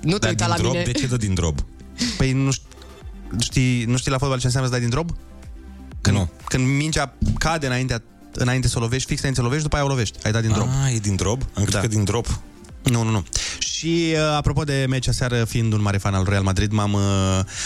Nu 0.00 0.18
te 0.18 0.18
Dar 0.18 0.30
uita 0.30 0.44
din 0.44 0.46
la 0.48 0.54
drop, 0.56 0.70
mine. 0.72 0.82
de 0.84 0.92
ce 0.92 1.06
dă 1.06 1.16
din 1.16 1.34
drop? 1.34 1.58
Păi 2.18 2.32
nu 2.32 2.50
știi, 2.50 2.66
știi, 3.40 3.84
nu 3.84 3.96
știi 3.96 4.10
la 4.10 4.18
fotbal 4.18 4.38
ce 4.38 4.46
înseamnă 4.46 4.68
să 4.70 4.74
dai 4.76 4.84
din 4.86 4.94
drob? 4.94 5.10
Când, 6.00 6.16
Nu. 6.16 6.28
Când 6.44 6.66
mingea 6.66 7.12
cade 7.38 7.66
înainte, 7.66 8.02
înainte 8.32 8.68
să 8.68 8.78
o 8.78 8.80
lovești, 8.80 9.08
fix 9.08 9.18
înainte 9.20 9.40
să 9.40 9.46
o 9.46 9.48
lovești, 9.48 9.62
după 9.68 9.76
aia 9.76 9.84
o 9.84 9.88
lovești. 9.88 10.18
Ai 10.24 10.32
dat 10.32 10.42
din 10.42 10.52
drop. 10.52 10.66
Ah, 10.84 10.94
e 10.94 10.98
din 10.98 11.16
drop? 11.16 11.42
Am 11.42 11.48
crezut 11.54 11.72
Da. 11.72 11.80
că 11.80 11.86
din 11.86 12.04
drop. 12.04 12.40
Nu, 12.82 13.02
nu, 13.02 13.10
nu. 13.10 13.24
Și 13.78 14.12
uh, 14.12 14.36
apropo 14.36 14.64
de 14.64 14.86
meci 14.88 15.08
aseară, 15.08 15.44
fiind 15.44 15.72
un 15.72 15.82
mare 15.82 15.98
fan 15.98 16.14
al 16.14 16.26
Real 16.28 16.42
Madrid, 16.42 16.72
m-am, 16.72 16.92
uh, 16.92 17.00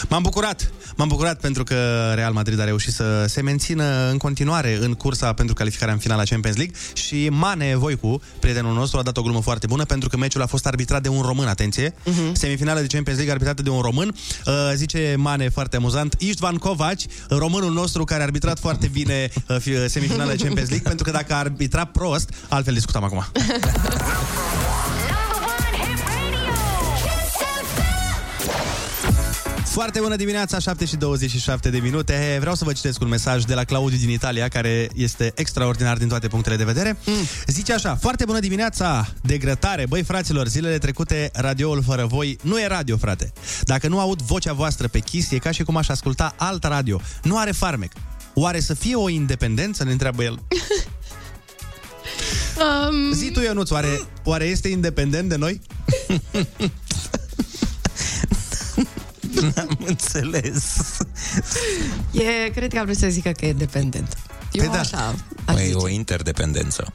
m-am 0.09 0.21
bucurat. 0.21 0.71
M-am 0.95 1.07
bucurat 1.07 1.39
pentru 1.39 1.63
că 1.63 2.11
Real 2.15 2.33
Madrid 2.33 2.59
a 2.59 2.63
reușit 2.63 2.93
să 2.93 3.25
se 3.27 3.41
mențină 3.41 4.09
în 4.11 4.17
continuare 4.17 4.77
în 4.81 4.93
cursa 4.93 5.33
pentru 5.33 5.55
calificarea 5.55 5.93
în 5.93 5.99
finala 5.99 6.23
Champions 6.23 6.57
League 6.57 6.75
și 6.93 7.29
Mane 7.29 7.75
Voicu, 7.75 8.21
prietenul 8.39 8.73
nostru, 8.73 8.99
a 8.99 9.03
dat 9.03 9.17
o 9.17 9.21
glumă 9.21 9.41
foarte 9.41 9.67
bună 9.67 9.85
pentru 9.85 10.09
că 10.09 10.17
meciul 10.17 10.41
a 10.41 10.45
fost 10.45 10.65
arbitrat 10.65 11.01
de 11.01 11.09
un 11.09 11.21
român, 11.21 11.47
atenție. 11.47 11.89
Uh-huh. 11.89 12.31
Semifinala 12.31 12.79
de 12.79 12.87
Champions 12.87 13.17
League 13.17 13.31
arbitrată 13.31 13.61
de 13.61 13.69
un 13.69 13.81
român. 13.81 14.15
Uh, 14.45 14.53
zice 14.75 15.15
Mane 15.17 15.49
foarte 15.49 15.75
amuzant, 15.75 16.15
Istvan 16.17 16.55
Kovac, 16.55 16.99
românul 17.29 17.73
nostru 17.73 18.03
care 18.03 18.21
a 18.21 18.23
arbitrat 18.23 18.59
foarte 18.59 18.87
bine 18.87 19.29
uh, 19.47 19.57
fi- 19.59 19.89
semifinala 19.89 20.31
de 20.31 20.43
Champions 20.43 20.69
League, 20.69 20.87
pentru 20.87 21.05
că 21.05 21.11
dacă 21.11 21.33
a 21.33 21.37
arbitrat 21.37 21.91
prost, 21.91 22.29
altfel 22.49 22.73
discutam 22.73 23.03
acum. 23.03 23.25
Foarte 29.73 29.99
bună 29.99 30.15
dimineața, 30.15 30.59
7 30.59 30.85
și 30.85 30.95
27 30.95 31.69
de 31.69 31.77
minute. 31.77 32.37
Vreau 32.39 32.55
să 32.55 32.63
vă 32.63 32.73
citesc 32.73 33.01
un 33.01 33.07
mesaj 33.07 33.43
de 33.43 33.53
la 33.53 33.63
Claudiu 33.63 33.97
din 33.97 34.09
Italia, 34.09 34.47
care 34.47 34.89
este 34.95 35.31
extraordinar 35.35 35.97
din 35.97 36.07
toate 36.07 36.27
punctele 36.27 36.55
de 36.55 36.63
vedere. 36.63 36.97
Mm. 37.05 37.13
Zice 37.47 37.73
așa, 37.73 37.95
foarte 37.95 38.25
bună 38.25 38.39
dimineața 38.39 39.07
de 39.21 39.37
grătare. 39.37 39.85
Băi, 39.89 40.03
fraților, 40.03 40.47
zilele 40.47 40.77
trecute, 40.77 41.29
radioul 41.33 41.83
fără 41.83 42.05
voi 42.05 42.37
nu 42.41 42.59
e 42.59 42.67
radio, 42.67 42.97
frate. 42.97 43.33
Dacă 43.61 43.87
nu 43.87 43.99
aud 43.99 44.21
vocea 44.21 44.53
voastră 44.53 44.87
pe 44.87 44.99
Kiss, 44.99 45.31
e 45.31 45.37
ca 45.37 45.51
și 45.51 45.63
cum 45.63 45.75
aș 45.75 45.87
asculta 45.87 46.33
alt 46.37 46.63
radio. 46.63 47.01
Nu 47.23 47.37
are 47.37 47.51
farmec. 47.51 47.91
Oare 48.33 48.59
să 48.59 48.73
fie 48.73 48.95
o 48.95 49.09
independență, 49.09 49.83
ne 49.83 49.91
întreabă 49.91 50.23
el. 50.23 50.39
Um, 52.53 53.13
Zi 53.13 53.31
tu, 53.31 53.39
Ionuț, 53.39 53.69
oare, 53.69 54.01
oare 54.23 54.45
este 54.45 54.67
independent 54.67 55.29
de 55.29 55.35
noi? 55.35 55.61
N-am 59.55 59.77
înțeles. 59.85 60.63
e, 62.11 62.49
cred 62.49 62.73
că 62.73 62.79
a 62.79 62.83
vrut 62.83 62.97
să 62.97 63.07
zică 63.07 63.29
că 63.31 63.45
e 63.45 63.53
dependent. 63.53 64.17
Eu 64.51 64.63
Păi 64.63 64.73
da. 64.73 64.79
așa 64.79 65.15
aș 65.45 65.55
Păi, 65.55 65.63
zice. 65.65 65.75
o 65.75 65.87
interdependență. 65.87 66.93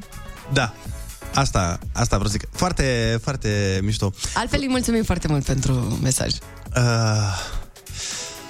Da. 0.53 0.75
Asta, 1.35 1.79
asta 1.93 2.17
vreau 2.17 2.31
să 2.33 2.37
zic. 2.41 2.49
Foarte, 2.53 3.19
foarte 3.23 3.81
mișto. 3.83 4.13
Altfel 4.35 4.61
îi 4.61 4.69
mulțumim 4.69 5.03
foarte 5.03 5.29
mult 5.29 5.45
pentru 5.45 5.99
mesaj. 6.03 6.33
Uh, 6.77 6.83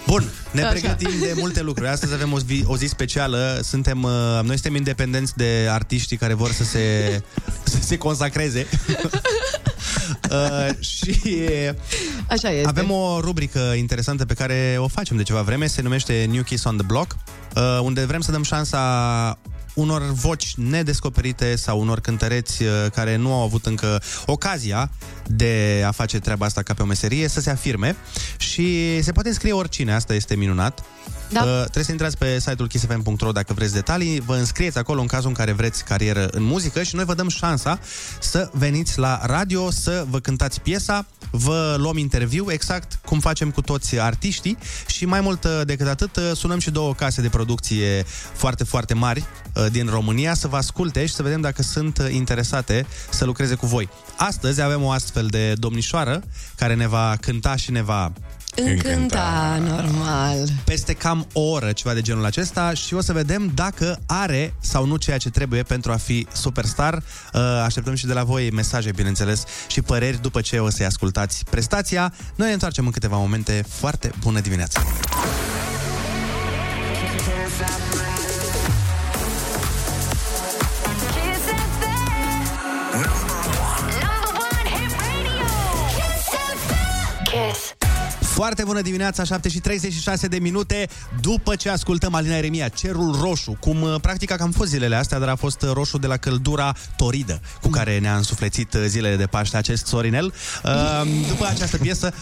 bun, 0.07 0.25
ne 0.51 0.63
Așa. 0.63 0.71
pregătim 0.71 1.11
de 1.21 1.35
multe 1.37 1.61
lucruri. 1.63 1.89
Astăzi 1.89 2.13
avem 2.13 2.33
o 2.33 2.39
zi, 2.39 2.65
o 2.67 2.77
zi 2.77 2.87
specială. 2.87 3.61
Suntem, 3.63 4.03
uh, 4.03 4.11
noi 4.43 4.55
suntem 4.55 4.75
independenți 4.75 5.37
de 5.37 5.67
artiștii 5.71 6.17
care 6.17 6.35
vor 6.35 6.53
să 6.53 6.65
se, 6.65 7.23
să 7.63 7.77
se 7.81 7.99
consacreze. 7.99 8.67
uh, 10.31 10.69
și 10.81 11.21
Așa 12.29 12.51
este. 12.51 12.69
avem 12.69 12.91
o 12.91 13.21
rubrică 13.21 13.59
interesantă 13.59 14.25
pe 14.25 14.35
care 14.35 14.77
o 14.79 14.89
facem 14.89 15.17
de 15.17 15.23
ceva 15.23 15.43
vreme. 15.43 15.67
Se 15.67 15.83
numește 15.83 16.27
New 16.31 16.43
Kiss 16.43 16.65
on 16.65 16.77
the 16.77 16.87
Block, 16.87 17.17
uh, 17.57 17.79
unde 17.83 18.05
vrem 18.05 18.21
să 18.21 18.33
dăm 18.33 18.43
șansa 18.43 18.79
unor 19.79 20.03
voci 20.03 20.55
nedescoperite 20.57 21.57
sau 21.57 21.81
unor 21.81 22.01
cântăreți 22.01 22.63
uh, 22.63 22.71
care 22.95 23.17
nu 23.17 23.33
au 23.33 23.43
avut 23.43 23.67
încă 23.67 24.03
ocazia 24.27 24.91
de 25.27 25.83
a 25.87 25.91
face 25.91 26.19
treaba 26.19 26.47
asta 26.47 26.63
ca 26.63 26.75
pe 26.75 26.83
o 26.83 26.87
meserie 26.87 27.29
să 27.29 27.41
se 27.41 27.51
afirme 27.51 27.97
și 28.37 28.99
se 29.03 29.13
poate 29.13 29.29
înscrie 29.29 29.53
oricine, 29.53 29.95
asta 29.95 30.15
este 30.15 30.37
minunat. 30.37 30.85
Da. 31.31 31.43
Uh, 31.43 31.61
trebuie 31.61 31.85
să 31.85 31.91
intrați 31.91 32.19
pe 32.19 32.39
site-ul 32.39 32.69
kissfm.ro 32.69 33.33
dacă 33.33 33.53
vreți 33.53 33.73
detalii, 33.73 34.21
vă 34.21 34.35
înscrieți 34.35 34.79
acolo 34.79 35.01
în 35.01 35.07
cazul 35.07 35.29
în 35.29 35.35
care 35.35 35.53
vreți 35.53 35.85
carieră 35.85 36.29
în 36.31 36.43
muzică 36.43 36.83
și 36.83 36.95
noi 36.95 37.05
vă 37.05 37.15
dăm 37.15 37.29
șansa 37.29 37.79
să 38.21 38.51
veniți 38.53 38.99
la 38.99 39.21
radio, 39.23 39.71
să 39.71 40.05
vă 40.11 40.19
cântați 40.19 40.61
piesa, 40.61 41.07
vă 41.31 41.77
luăm 41.79 41.97
interviu 41.97 42.51
exact 42.51 42.99
cum 43.05 43.21
facem 43.21 43.51
cu 43.51 43.61
toți 43.61 44.01
artiștii 44.01 44.59
și 44.87 45.05
mai 45.05 45.21
mult 45.21 45.45
uh, 45.45 45.61
decât 45.65 45.87
atât 45.87 46.17
uh, 46.17 46.31
sunăm 46.35 46.59
și 46.59 46.71
două 46.71 46.95
case 46.95 47.21
de 47.21 47.29
producție 47.29 48.05
foarte, 48.33 48.65
foarte 48.65 48.95
mari 48.95 49.25
uh, 49.55 49.67
din 49.69 49.87
România 49.89 50.35
să 50.35 50.49
vă 50.49 50.57
asculte 50.57 51.07
și 51.07 51.15
să 51.15 51.23
vedem 51.23 51.41
dacă 51.41 51.63
sunt 51.63 51.99
uh, 51.99 52.07
interesate 52.13 52.87
să 53.11 53.25
lucreze 53.25 53.55
cu 53.55 53.67
voi. 53.67 53.89
Astăzi 54.17 54.63
avem 54.63 54.83
o 54.83 54.91
astfel 54.91 55.27
de 55.27 55.53
domnișoară 55.53 56.23
care 56.57 56.75
ne 56.75 56.87
va 56.87 57.17
cânta 57.21 57.57
și 57.57 57.71
ne 57.71 57.83
va 57.83 58.13
Încânta, 58.57 59.59
normal. 59.67 60.49
peste 60.65 60.93
cam 60.93 61.27
o 61.33 61.41
oră, 61.41 61.73
ceva 61.73 61.95
de 61.95 62.01
genul 62.01 62.25
acesta 62.25 62.75
și 62.75 62.95
o 62.95 63.01
să 63.01 63.13
vedem 63.13 63.51
dacă 63.55 63.99
are 64.07 64.55
sau 64.61 64.87
nu 64.87 64.97
ceea 64.97 65.19
ce 65.19 65.31
trebuie 65.31 65.63
pentru 65.63 65.93
a 65.93 65.97
fi 65.97 66.27
superstar. 66.33 66.95
Uh, 66.95 67.41
Așteptăm 67.65 67.95
și 67.95 68.07
de 68.07 68.13
la 68.13 68.25
voi 68.25 68.51
mesaje, 68.51 68.91
bineînțeles, 68.91 69.45
și 69.69 69.83
păreri 69.83 70.23
după 70.23 70.41
ce 70.41 70.59
o 70.59 70.71
să-i 70.71 70.87
ascultați 70.87 71.45
prestația. 71.51 72.13
Noi 72.35 72.47
ne 72.47 72.53
întoarcem 72.53 72.85
în 72.87 72.91
câteva 72.91 73.17
momente. 73.17 73.65
Foarte 73.69 74.11
bună 74.21 74.41
dimineața! 74.41 74.83
Foarte 88.39 88.65
bună 88.65 88.81
dimineața, 88.81 89.25
7 89.25 89.49
și 89.49 89.59
36 89.59 90.27
de 90.27 90.39
minute 90.39 90.89
după 91.21 91.57
ce 91.57 91.69
ascultăm 91.69 92.15
Alina 92.15 92.37
Eremia, 92.37 92.69
Cerul 92.69 93.17
Roșu, 93.21 93.57
cum 93.61 93.83
uh, 93.83 93.95
practic 94.01 94.41
am 94.41 94.51
fost 94.51 94.71
zilele 94.71 94.97
astea, 94.97 95.19
dar 95.19 95.29
a 95.29 95.35
fost 95.35 95.63
uh, 95.63 95.71
roșu 95.73 95.99
de 95.99 96.07
la 96.07 96.17
căldura 96.17 96.75
toridă, 96.97 97.41
cu 97.63 97.69
care 97.69 97.99
ne-a 97.99 98.17
însuflețit 98.17 98.75
uh, 98.75 98.85
zilele 98.87 99.17
de 99.17 99.27
Paște 99.27 99.57
acest 99.57 99.87
Sorinel. 99.87 100.25
Uh, 100.65 100.73
După 101.29 101.47
această 101.47 101.77
piesă 101.77 102.13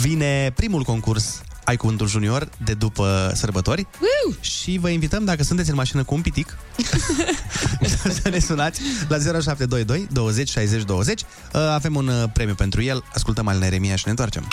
vine 0.00 0.52
primul 0.56 0.82
concurs 0.82 1.40
ai 1.70 1.76
cuvântul 1.76 2.08
junior 2.08 2.48
de 2.64 2.74
după 2.74 3.32
sărbători 3.34 3.86
Woo! 4.00 4.34
și 4.40 4.78
vă 4.80 4.88
invităm, 4.88 5.24
dacă 5.24 5.42
sunteți 5.42 5.70
în 5.70 5.76
mașină 5.76 6.04
cu 6.04 6.14
un 6.14 6.20
pitic, 6.20 6.56
să 8.22 8.28
ne 8.28 8.38
sunați 8.38 8.80
la 9.08 9.16
0722 9.18 10.06
20 10.12 10.48
60 10.48 10.82
20. 10.82 11.22
Uh, 11.22 11.60
Avem 11.60 11.94
un 11.94 12.08
uh, 12.08 12.24
premiu 12.32 12.54
pentru 12.54 12.82
el. 12.82 13.04
Ascultăm 13.14 13.48
Alina 13.48 13.66
Eremia 13.66 13.96
și 13.96 14.02
ne 14.04 14.10
întoarcem. 14.10 14.48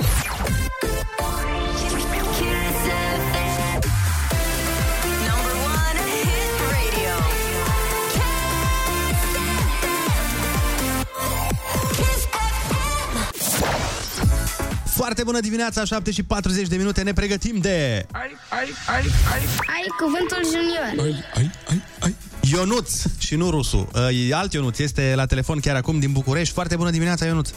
Foarte 15.07 15.25
bună 15.25 15.39
dimineața, 15.39 15.85
7 15.85 16.11
și 16.11 16.23
40 16.23 16.67
de 16.67 16.75
minute, 16.75 17.01
ne 17.01 17.13
pregătim 17.13 17.57
de 17.57 18.05
Ai 18.49 19.85
cuvântul 19.99 20.41
junior. 20.43 21.23
Ionuț 22.41 23.03
și 23.17 23.35
nu 23.35 23.49
Rusu. 23.49 23.89
Uh, 23.95 24.29
E 24.29 24.35
alt 24.35 24.53
Ionuț, 24.53 24.77
este 24.79 25.13
la 25.15 25.25
telefon 25.25 25.59
chiar 25.59 25.75
acum 25.75 25.99
din 25.99 26.11
București. 26.11 26.53
Foarte 26.53 26.75
bună 26.75 26.89
dimineața, 26.89 27.25
Ionuț. 27.25 27.49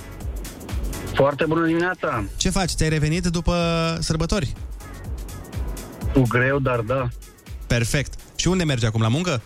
Foarte 1.15 1.45
bună 1.45 1.67
dimineața. 1.67 2.25
Ce 2.37 2.51
faci? 2.51 2.71
Ți-ai 2.71 2.89
revenit 2.89 3.27
după 3.27 3.55
sărbători? 4.01 4.53
Cu 6.13 6.23
greu, 6.29 6.59
dar 6.59 6.79
da. 6.79 7.09
Perfect. 7.67 8.15
Și 8.37 8.49
unde 8.49 8.65
mergi 8.65 8.87
acum, 8.87 9.01
la 9.01 9.09
muncă? 9.09 9.43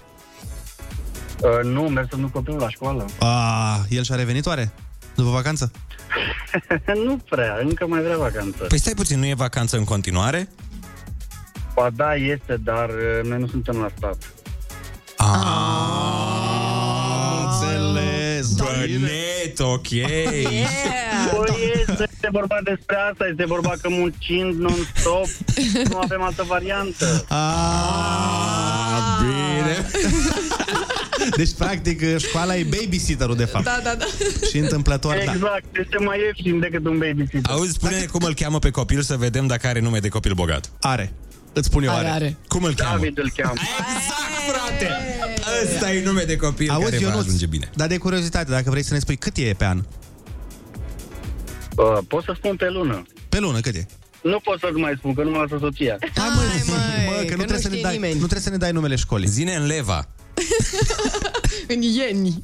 Uh, 1.40 1.70
nu, 1.70 1.82
merg 1.82 2.06
să 2.11 2.16
nu 2.16 2.28
copilul 2.28 2.58
la 2.61 2.68
școală. 2.68 3.06
Ah, 3.18 3.78
el 3.88 4.02
și-a 4.02 4.16
revenit 4.16 4.46
oare? 4.46 4.73
După 5.14 5.30
vacanță? 5.30 5.71
nu 7.06 7.16
prea, 7.30 7.59
încă 7.62 7.87
mai 7.87 8.02
vrea 8.02 8.16
vacanță. 8.16 8.64
Păi 8.68 8.78
stai 8.78 8.92
puțin, 8.94 9.18
nu 9.18 9.26
e 9.26 9.35
vacanță 9.35 9.76
în 9.76 9.85
continuare? 9.85 10.49
Ba 11.75 11.90
da, 11.97 12.14
este, 12.14 12.56
dar 12.64 12.88
uh, 12.88 13.28
noi 13.28 13.38
nu 13.38 13.47
suntem 13.47 13.76
la 13.76 13.88
stat. 13.97 14.16
Înțeles. 17.44 18.52
Bănet, 18.52 19.59
ok. 19.59 19.88
Păi 21.30 21.73
este, 21.75 22.09
este 22.12 22.28
vorba 22.30 22.56
despre 22.64 22.97
asta, 23.11 23.26
este 23.30 23.44
vorba 23.47 23.73
că 23.83 23.88
muncind 23.88 24.54
non-stop, 24.61 25.26
nu 25.90 25.99
avem 25.99 26.23
altă 26.23 26.44
variantă. 26.49 27.25
Ah, 27.28 28.64
Bine. 29.21 29.87
Deci, 31.37 31.52
practic, 31.52 32.19
școala 32.19 32.57
e 32.57 32.62
babysitterul, 32.62 33.37
de 33.37 33.45
fapt. 33.45 33.64
Da, 33.64 33.81
da, 33.83 33.95
da. 33.95 34.04
Și 34.50 34.59
întâmplător, 34.59 35.14
da. 35.25 35.33
Exact, 35.33 35.64
este 35.81 35.97
mai 36.04 36.19
ieftin 36.26 36.59
decât 36.61 36.87
un 36.87 36.99
babysitter. 36.99 37.50
Auzi, 37.50 37.73
spune 37.73 38.07
cum 38.12 38.23
îl 38.23 38.35
cheamă 38.35 38.59
pe 38.59 38.71
copil 38.71 39.00
să 39.02 39.16
vedem 39.16 39.47
dacă 39.47 39.66
are 39.66 39.81
nume 39.81 39.99
de 39.99 40.09
copil 40.09 40.33
bogat. 40.35 40.71
Are. 40.81 41.12
Îți 41.52 41.66
spun 41.66 41.83
eu, 41.83 41.90
Are, 41.90 42.07
are. 42.07 42.14
are. 42.14 42.37
Cum 42.49 42.62
îl 42.62 42.75
cheamă? 42.75 42.97
David 42.97 43.19
îl 43.19 43.33
cheamă. 43.37 43.52
Exact, 43.61 44.35
frate! 44.49 44.88
Ăsta 45.64 45.93
e 45.93 46.04
nume 46.04 46.23
de 46.23 46.37
copil 46.37 46.71
Auzi, 46.71 46.85
care 46.90 46.97
va 47.04 47.09
Ionuț, 47.11 47.25
ajunge 47.25 47.47
bine. 47.47 47.71
dar 47.75 47.87
de 47.88 47.97
curiozitate, 47.97 48.50
dacă 48.50 48.71
vrei 48.71 48.83
să 48.83 48.93
ne 48.95 48.99
spui 49.00 49.16
cât 49.16 49.37
e 49.37 49.54
pe 49.59 49.64
an? 49.64 49.83
Uh, 51.76 51.99
pot 52.09 52.25
să 52.25 52.33
spun 52.37 52.57
pe 52.57 52.69
lună. 52.71 53.02
Pe 53.28 53.38
lună, 53.38 53.61
cât 53.61 53.75
e? 53.75 53.87
Nu 54.25 54.40
pot 54.40 54.59
să 54.59 54.69
mai 54.75 54.95
spun, 54.97 55.14
că 55.14 55.23
nu 55.23 55.31
m-a 55.31 55.47
soția. 55.61 55.97
Hai, 56.14 56.28
mă, 56.35 56.43
măi, 56.69 57.07
mă, 57.07 57.12
că, 57.12 57.25
că 57.25 57.35
nu, 57.35 57.37
nu 57.37 57.45
trebuie 57.45 57.59
să 57.59 57.69
ne 57.69 57.75
știe 57.75 57.83
dai, 57.83 57.93
nimeni. 57.93 58.12
nu 58.12 58.19
trebuie 58.19 58.40
să 58.40 58.50
ne 58.50 58.57
dai 58.57 58.73
numele 58.73 58.97
școlii. 58.97 59.28
Zine 59.28 59.54
în 59.54 59.66
leva. 59.66 60.09
În 61.75 61.81
ieni. 61.81 62.38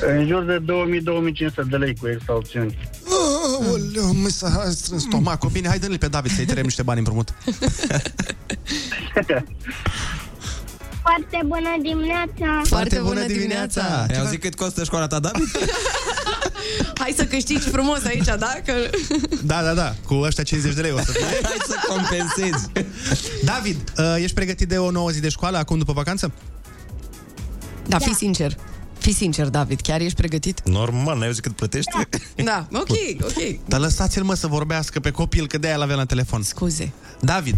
În 0.00 0.26
jur 0.26 0.44
de 0.44 0.58
2000-2500 0.58 1.68
de 1.70 1.76
lei 1.76 1.94
cu 2.00 2.08
extra 2.08 2.34
opțiuni. 2.34 2.78
Aoleu, 3.66 4.12
mi 4.12 4.30
s-a 4.30 4.70
strâns 4.70 5.02
stomacul. 5.02 5.50
Bine, 5.50 5.68
hai 5.68 5.78
dă-l 5.78 5.98
pe 5.98 6.08
David 6.08 6.30
să-i 6.30 6.44
tărem 6.44 6.64
niște 6.64 6.82
bani 6.82 6.98
împrumut. 6.98 7.34
Foarte 11.10 11.40
bună 11.46 11.76
dimineața! 11.82 12.62
Foarte 12.64 12.98
bună 12.98 13.26
dimineața. 13.26 14.06
Ai 14.08 14.18
auzit 14.18 14.40
cât 14.40 14.54
costă 14.54 14.84
școala 14.84 15.06
ta, 15.06 15.18
David? 15.18 15.48
Hai 17.00 17.14
să 17.16 17.24
câștigi 17.24 17.68
frumos 17.68 18.04
aici, 18.04 18.24
da? 18.24 18.54
Că... 18.64 18.72
Da, 19.42 19.62
da, 19.62 19.74
da, 19.74 19.94
cu 20.06 20.14
ăștia 20.14 20.44
50 20.44 20.74
de 20.74 20.80
lei 20.80 20.90
o 20.90 20.98
să 20.98 21.12
fie. 21.12 21.24
Hai 21.48 21.56
să 21.66 21.74
compensezi. 21.88 22.66
David, 23.44 23.92
uh, 23.98 24.16
ești 24.18 24.34
pregătit 24.34 24.68
de 24.68 24.78
o 24.78 24.90
nouă 24.90 25.10
zi 25.10 25.20
de 25.20 25.28
școală 25.28 25.56
acum 25.56 25.78
după 25.78 25.92
vacanță? 25.92 26.32
Da, 27.86 27.98
fi 27.98 28.14
sincer. 28.14 28.56
Fi 28.98 29.12
sincer, 29.12 29.48
David, 29.48 29.80
chiar 29.80 30.00
ești 30.00 30.16
pregătit? 30.16 30.68
Normal, 30.68 31.18
n-ai 31.18 31.26
auzit 31.26 31.42
cât 31.42 31.52
plătește? 31.52 32.08
Da, 32.44 32.66
ok, 32.72 32.96
ok. 33.22 33.66
Dar 33.66 33.80
lăsați-l 33.80 34.22
mă 34.22 34.34
să 34.34 34.46
vorbească 34.46 35.00
pe 35.00 35.10
copil, 35.10 35.46
că 35.46 35.58
de-aia 35.58 35.76
l-avea 35.76 35.96
la 35.96 36.04
telefon. 36.04 36.42
Scuze. 36.42 36.92
David, 37.20 37.56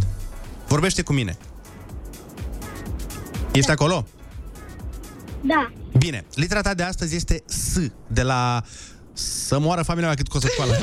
vorbește 0.66 1.02
cu 1.02 1.12
mine. 1.12 1.36
Ești 3.52 3.70
acolo? 3.70 4.06
Da, 5.40 5.72
Bine, 5.98 6.24
litera 6.34 6.60
ta 6.60 6.74
de 6.74 6.82
astăzi 6.82 7.16
este 7.16 7.42
S, 7.46 7.78
de 8.06 8.22
la 8.22 8.62
să 9.12 9.58
moară 9.58 9.82
familia 9.82 10.06
mea 10.06 10.16
cât 10.16 10.28
costă 10.28 10.48
școala. 10.52 10.72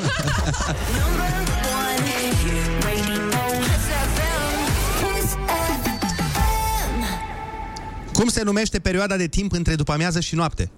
Cum 8.14 8.28
se 8.28 8.44
numește 8.44 8.80
perioada 8.80 9.18
de 9.18 9.28
timp 9.28 9.52
între 9.52 9.76
după 9.76 9.92
amiază 9.92 10.20
și 10.20 10.36
noapte? 10.36 10.72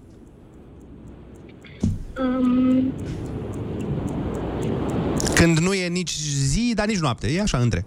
um, 2.18 2.92
Când 5.34 5.58
nu 5.58 5.74
e 5.74 5.88
nici 5.88 6.12
zi, 6.46 6.72
dar 6.74 6.86
nici 6.86 6.98
noapte. 6.98 7.32
E 7.32 7.40
așa 7.40 7.58
între. 7.58 7.86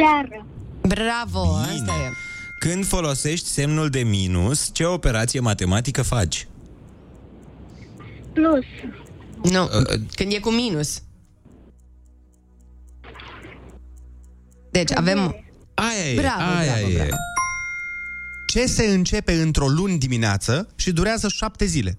Seară, 0.00 0.46
Bravo, 0.80 1.54
asta 1.54 1.92
e. 1.92 2.10
Când 2.58 2.86
folosești 2.86 3.46
semnul 3.48 3.88
de 3.88 4.00
minus, 4.02 4.70
ce 4.72 4.84
operație 4.84 5.40
matematică 5.40 6.02
faci? 6.02 6.46
plus, 8.32 8.64
Nu, 9.52 9.62
Uh, 9.62 10.00
când 10.14 10.32
e 10.32 10.38
cu 10.38 10.50
minus. 10.50 11.02
Deci 14.70 14.90
avem... 14.94 15.18
Aia 15.74 16.12
e, 16.12 16.14
Bravo, 16.20 16.42
aia 16.42 16.72
bravo, 16.72 16.90
e. 16.90 16.94
bravo. 16.94 17.10
Ce 18.46 18.66
se 18.66 18.84
începe 18.86 19.32
într-o 19.32 19.68
luni 19.68 19.98
dimineață 19.98 20.68
și 20.76 20.92
durează 20.92 21.28
șapte 21.28 21.64
zile? 21.64 21.98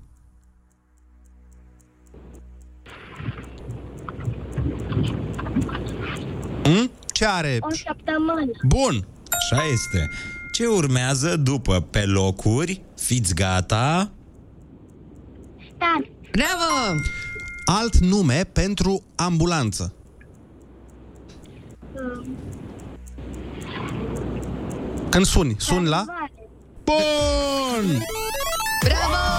Hmm? 6.64 6.92
Ce 7.12 7.26
are? 7.26 7.58
o 7.60 7.70
săptămână, 7.74 8.52
Bun! 8.68 9.08
Așa 9.32 9.64
este. 9.72 10.10
Ce 10.52 10.66
urmează 10.68 11.36
după 11.38 11.80
pe 11.90 12.06
locuri? 12.06 12.82
Fiți 12.98 13.34
gata? 13.36 14.12
stat, 15.76 16.02
Bravo! 16.32 17.00
Alt 17.66 17.98
nume 17.98 18.44
pentru 18.54 19.04
ambulanță. 19.16 19.94
um, 21.94 22.38
Când 25.10 25.26
suni, 25.26 25.56
suni 25.58 25.88
la... 25.88 26.06
vare. 26.08 26.50
Bun! 26.84 28.04
Bravo! 28.84 29.31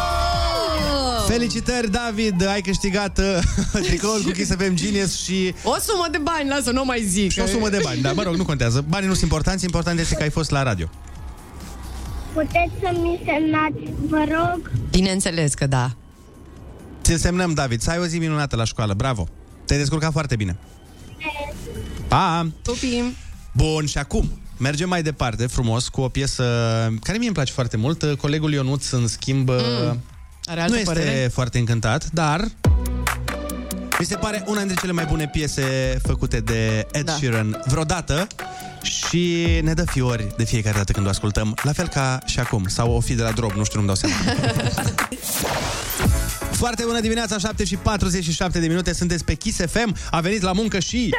Felicitări, 1.32 1.90
David! 1.90 2.46
Ai 2.46 2.60
câștigat 2.60 3.18
uh, 3.18 3.38
tricoul 3.86 4.22
cu 4.22 4.30
Kiss 4.30 4.50
FM 4.50 4.74
Genius 4.74 5.22
și 5.22 5.54
O 5.64 5.76
sumă 5.78 6.06
de 6.10 6.18
bani, 6.18 6.48
lasă, 6.48 6.70
nu 6.70 6.84
mai 6.84 7.02
zic. 7.02 7.30
și 7.30 7.40
o 7.40 7.46
sumă 7.46 7.68
de 7.68 7.80
bani. 7.82 8.00
Dar, 8.00 8.14
mă 8.14 8.22
rog, 8.22 8.34
nu 8.34 8.44
contează. 8.44 8.84
Banii 8.88 9.06
nu 9.06 9.12
sunt 9.12 9.24
importanți, 9.24 9.64
important 9.64 9.98
este 9.98 10.14
că 10.14 10.22
ai 10.22 10.30
fost 10.30 10.50
la 10.50 10.62
radio. 10.62 10.90
Puteți 12.32 12.72
să 12.80 12.90
mi 12.92 13.20
semnați, 13.24 13.94
vă 14.08 14.24
rog? 14.28 14.70
Bineînțeles 14.90 15.54
că 15.54 15.66
da. 15.66 15.90
Ți-l 17.02 17.16
semnăm, 17.16 17.54
David. 17.54 17.80
Să 17.80 17.90
ai 17.90 17.98
o 17.98 18.04
zi 18.04 18.18
minunată 18.18 18.56
la 18.56 18.64
școală. 18.64 18.94
Bravo! 18.94 19.28
Te-ai 19.66 19.78
descurcat 19.78 20.12
foarte 20.12 20.36
bine. 20.36 20.56
Pa! 22.08 22.48
Pupim! 22.62 23.04
Bun, 23.52 23.86
și 23.86 23.98
acum 23.98 24.30
mergem 24.58 24.88
mai 24.88 25.02
departe, 25.02 25.46
frumos, 25.46 25.88
cu 25.88 26.00
o 26.00 26.08
piesă 26.08 26.42
care 27.02 27.18
mie 27.18 27.26
îmi 27.26 27.36
place 27.36 27.52
foarte 27.52 27.76
mult. 27.76 28.16
Colegul 28.20 28.52
Ionuț, 28.52 28.90
în 28.90 29.06
schimb, 29.06 29.48
mm. 29.48 30.00
Are 30.52 30.60
nu 30.60 30.66
altă 30.66 30.78
este 30.78 30.92
părere? 30.92 31.28
foarte 31.28 31.58
încântat, 31.58 32.10
dar 32.10 32.48
mi 33.98 34.06
se 34.06 34.16
pare 34.16 34.44
una 34.46 34.58
dintre 34.58 34.76
cele 34.80 34.92
mai 34.92 35.04
bune 35.04 35.28
piese 35.28 35.98
făcute 36.02 36.40
de 36.40 36.86
Ed 36.92 37.04
Da. 37.04 37.12
Sheeran 37.12 37.62
vreodată 37.66 38.26
și 38.82 39.46
ne 39.62 39.72
dă 39.72 39.84
fiori 39.84 40.26
de 40.36 40.44
fiecare 40.44 40.76
dată 40.76 40.92
când 40.92 41.06
o 41.06 41.08
ascultăm, 41.08 41.54
la 41.62 41.72
fel 41.72 41.88
ca 41.88 42.18
și 42.26 42.40
acum, 42.40 42.64
sau 42.66 42.92
o 42.92 43.00
fi 43.00 43.14
de 43.14 43.22
la 43.22 43.30
drop, 43.30 43.52
nu 43.52 43.64
știu, 43.64 43.80
nu-mi 43.82 43.86
dau 43.86 43.96
seama. 43.96 44.14
Foarte 46.62 46.82
bună 46.86 47.00
dimineața, 47.00 47.38
7 47.38 47.64
și 47.64 47.76
47 47.76 48.58
de 48.60 48.66
minute, 48.66 48.92
sunteți 48.94 49.24
pe 49.24 49.34
Kiss 49.34 49.58
FM, 49.70 49.96
a 50.10 50.20
venit 50.20 50.42
la 50.42 50.52
muncă 50.52 50.78
și... 50.78 51.10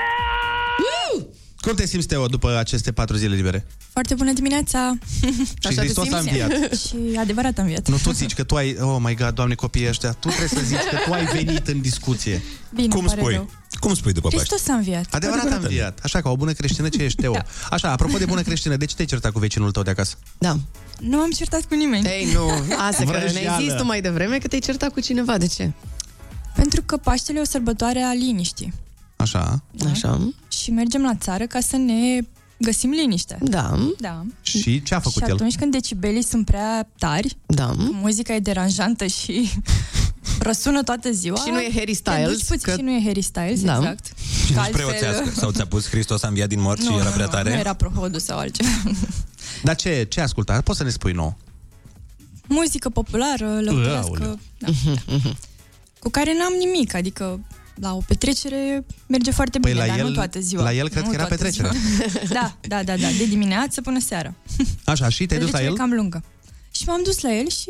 Cum 1.63 1.73
te 1.75 1.85
simți, 1.85 2.07
Teo, 2.07 2.25
după 2.25 2.57
aceste 2.57 2.91
patru 2.91 3.15
zile 3.15 3.35
libere? 3.35 3.65
Foarte 3.91 4.13
bună 4.15 4.31
dimineața! 4.33 4.97
Și 5.69 5.75
Hristos 5.75 6.11
a 6.11 6.17
înviat. 6.17 6.51
și 6.87 6.95
adevărat 7.19 7.57
am 7.57 7.65
viață. 7.65 7.91
Nu, 7.91 7.97
tu 7.97 8.11
zici 8.11 8.33
că 8.33 8.43
tu 8.43 8.55
ai... 8.55 8.77
Oh 8.79 8.97
my 8.99 9.15
God, 9.15 9.29
doamne, 9.29 9.55
copiii 9.55 9.87
ăștia, 9.87 10.11
tu 10.11 10.27
trebuie 10.27 10.47
să 10.47 10.59
zici 10.65 10.77
că 10.91 10.97
tu 11.05 11.13
ai 11.13 11.25
venit 11.25 11.67
în 11.67 11.81
discuție. 11.81 12.41
Bine, 12.73 12.87
Cum 12.87 13.05
pare 13.05 13.19
spui? 13.19 13.33
Rău. 13.33 13.49
Cum 13.79 13.93
spui 13.95 14.11
după 14.13 14.27
Paște? 14.27 14.45
Hristos 14.47 14.67
a 14.67 14.73
înviat. 14.73 15.05
Adevărat 15.13 15.51
a 15.51 15.55
înviat. 15.55 15.99
Așa, 16.03 16.21
ca 16.21 16.29
o 16.29 16.35
bună 16.35 16.51
creștină, 16.51 16.89
ce 16.89 17.03
ești, 17.03 17.21
Teo? 17.21 17.37
Așa, 17.69 17.91
apropo 17.91 18.17
de 18.17 18.25
bună 18.25 18.41
creștină, 18.41 18.75
de 18.75 18.85
ce 18.85 18.95
te-ai 18.95 19.07
certat 19.07 19.31
cu 19.31 19.39
vecinul 19.39 19.71
tău 19.71 19.83
de 19.83 19.89
acasă? 19.89 20.15
Da. 20.37 20.55
Nu 20.99 21.17
am 21.19 21.29
certat 21.31 21.65
cu 21.65 21.73
nimeni. 21.75 22.07
Ei, 22.07 22.31
nu. 22.33 22.49
Asta 22.77 23.03
că 23.03 23.11
ne-ai 23.11 23.27
Vrăjeală. 23.31 23.63
zis 23.63 23.73
tu 23.73 23.85
mai 23.85 24.01
devreme 24.01 24.37
că 24.37 24.47
te-ai 24.47 24.61
certat 24.61 24.91
cu 24.93 24.99
cineva. 24.99 25.37
De 25.37 25.47
ce? 25.47 25.71
Pentru 26.55 26.81
că 26.85 26.97
Paștele 26.97 27.37
e 27.37 27.41
o 27.41 27.45
sărbătoare 27.45 27.99
a 28.01 28.13
liniștii. 28.13 28.73
Așa. 29.23 29.63
Așa. 29.91 30.33
Și 30.47 30.71
mergem 30.71 31.01
la 31.01 31.15
țară 31.15 31.45
ca 31.45 31.59
să 31.59 31.75
ne 31.77 32.19
găsim 32.57 32.89
liniște. 32.89 33.37
Da. 33.41 33.89
Da. 33.99 34.23
Și 34.41 34.83
ce 34.83 34.95
a 34.95 34.99
făcut 34.99 35.21
și 35.23 35.27
el? 35.29 35.33
atunci 35.35 35.55
când 35.55 35.71
decibelii 35.71 36.23
sunt 36.23 36.45
prea 36.45 36.89
tari, 36.97 37.37
Da. 37.45 37.71
muzica 37.77 38.33
e 38.33 38.39
deranjantă 38.39 39.05
și 39.05 39.49
răsună 40.47 40.83
toată 40.83 41.11
ziua. 41.11 41.37
Și 41.45 41.49
nu 41.51 41.59
e 41.59 41.71
Harry 41.73 41.75
te 41.75 41.85
duci 41.85 41.95
Styles, 41.95 42.43
puțin 42.43 42.59
că- 42.61 42.71
Și 42.75 42.81
nu 42.81 42.91
e 42.91 43.01
Harry 43.05 43.21
Styles, 43.21 43.61
Da. 43.63 43.75
exact. 43.77 44.05
Și 44.45 44.53
Că 44.53 44.59
nici 44.59 44.71
preoțească. 44.71 45.29
Sau 45.35 45.51
ți-a 45.51 45.65
pus 45.65 45.87
Hristos 45.89 46.23
a 46.23 46.27
înviat 46.27 46.47
din 46.47 46.61
morți 46.61 46.83
și 46.83 46.89
Nu, 46.91 46.95
era 46.97 47.05
nu, 47.07 47.11
prea 47.11 47.25
nu, 47.25 47.31
tare? 47.31 47.49
Nu 47.53 47.59
era 47.59 47.73
prohodul 47.73 48.19
sau 48.19 48.37
altceva. 48.37 48.69
Dar 49.63 49.75
ce, 49.75 50.05
ce 50.09 50.21
asculta? 50.21 50.61
Poți 50.61 50.77
să 50.77 50.83
ne 50.83 50.89
spui 50.89 51.11
nouă. 51.13 51.33
Muzică 52.47 52.89
populară, 52.89 53.59
lăutească. 53.61 54.09
Aoleu. 54.09 54.39
Da. 54.57 54.67
Cu 55.99 56.09
care 56.09 56.33
n-am 56.37 56.53
nimic, 56.59 56.93
adică 56.93 57.39
la 57.75 57.93
o 57.95 58.01
petrecere 58.07 58.85
merge 59.07 59.31
foarte 59.31 59.59
Păi 59.59 59.71
bine, 59.71 59.83
la 59.85 59.89
dar 59.91 59.99
el- 59.99 60.07
nu 60.07 60.13
toată 60.13 60.39
ziua. 60.39 60.63
la 60.63 60.73
el 60.73 60.89
cred 60.89 61.03
nu 61.03 61.09
că 61.09 61.15
era 61.15 61.25
toată 61.25 61.43
petrecerea. 61.43 61.71
ziua. 61.71 62.23
da, 62.39 62.57
da, 62.67 62.83
da, 62.83 62.97
da, 62.97 63.07
de 63.17 63.25
dimineață 63.25 63.81
până 63.81 63.99
seara. 63.99 64.33
Așa, 64.85 65.09
și 65.09 65.25
te-ai 65.25 65.39
dus 65.39 65.51
la 65.51 65.57
Petrecere 65.57 65.65
el? 65.83 65.87
cam 65.89 65.91
lungă. 65.97 66.23
Și 66.71 66.83
m-am 66.87 67.01
dus 67.03 67.19
la 67.21 67.33
el 67.33 67.47
și 67.49 67.69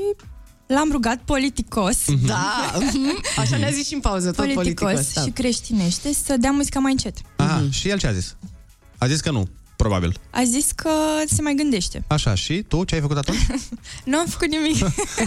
l-am 0.67 0.89
rugat 0.91 1.17
politicos, 1.25 1.97
Da. 2.25 2.71
Așa 3.37 3.57
ne-a 3.57 3.69
zis 3.71 3.87
și 3.87 3.93
în 3.93 3.99
pauză, 3.99 4.25
tot 4.31 4.35
politicos, 4.53 4.91
politicos. 4.91 5.13
da. 5.13 5.21
și 5.21 5.29
creștinește 5.29 6.13
să 6.25 6.37
dea 6.37 6.51
muzica 6.51 6.79
mai 6.79 6.91
încet. 6.91 7.17
Aha, 7.35 7.63
și 7.71 7.89
el 7.89 7.97
ce 7.99 8.07
a 8.07 8.11
zis? 8.13 8.35
A 8.97 9.07
zis 9.07 9.19
că 9.19 9.31
nu. 9.31 9.47
Probabil. 9.83 10.11
A 10.29 10.41
zis 10.43 10.65
că 10.75 10.89
se 11.35 11.41
mai 11.41 11.53
gândește. 11.57 12.03
Așa, 12.07 12.35
și 12.35 12.63
tu 12.67 12.83
ce 12.83 12.95
ai 12.95 13.01
făcut 13.01 13.17
atunci? 13.17 13.45
Nu 14.11 14.17
am 14.17 14.25
făcut 14.25 14.47
nimic. 14.47 14.77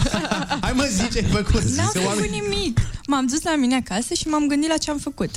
Hai 0.65 0.71
mă, 0.75 0.87
zi 0.91 1.07
ce 1.09 1.17
ai 1.17 1.29
făcut. 1.31 1.61
N-am 1.63 1.85
Zice 1.85 1.99
făcut 1.99 2.05
oameni. 2.07 2.39
nimic. 2.49 2.79
M-am 3.07 3.25
dus 3.25 3.41
la 3.43 3.55
mine 3.55 3.75
acasă 3.75 4.13
și 4.13 4.27
m-am 4.27 4.47
gândit 4.47 4.69
la 4.69 4.77
ce 4.77 4.91
am 4.91 4.97
făcut. 4.97 5.29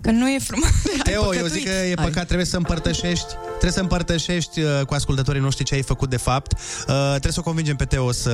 Că 0.00 0.10
nu 0.10 0.28
e 0.30 0.38
frumos. 0.38 0.70
Teo, 1.02 1.34
eu 1.34 1.46
zic 1.46 1.64
că 1.64 1.70
e 1.70 1.94
păcat, 1.94 2.24
trebuie 2.26 2.46
să 2.46 2.56
împărtășești, 2.56 3.26
trebuie 3.48 3.70
să 3.72 3.80
împărtășești 3.80 4.60
uh, 4.60 4.80
cu 4.86 4.94
ascultătorii 4.94 5.40
noștri 5.40 5.64
ce 5.64 5.74
ai 5.74 5.82
făcut 5.82 6.10
de 6.10 6.16
fapt. 6.16 6.52
Uh, 6.52 6.94
trebuie 7.08 7.32
să 7.32 7.40
o 7.40 7.42
convingem 7.42 7.76
pe 7.76 7.84
Teo 7.84 8.12
să 8.12 8.30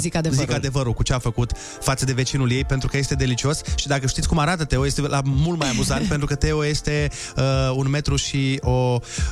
Zic 0.00 0.14
adevărul. 0.14 0.44
zic 0.44 0.54
adevărul 0.54 0.92
cu 0.92 1.02
ce 1.02 1.12
a 1.12 1.18
făcut 1.18 1.52
față 1.80 2.04
de 2.04 2.12
vecinul 2.12 2.50
ei, 2.50 2.64
pentru 2.64 2.88
că 2.88 2.96
este 2.96 3.14
delicios 3.14 3.60
și 3.74 3.86
dacă 3.86 4.06
știți 4.06 4.28
cum 4.28 4.38
arată 4.38 4.64
Teo, 4.64 4.86
este 4.86 5.00
la 5.00 5.20
mult 5.24 5.58
mai 5.58 5.68
amuzant, 5.68 6.06
pentru 6.08 6.26
că 6.26 6.34
Teo 6.34 6.64
este 6.66 7.10
uh, 7.36 7.42
un 7.74 7.88
metru 7.88 8.16
și 8.16 8.58
o 8.62 8.70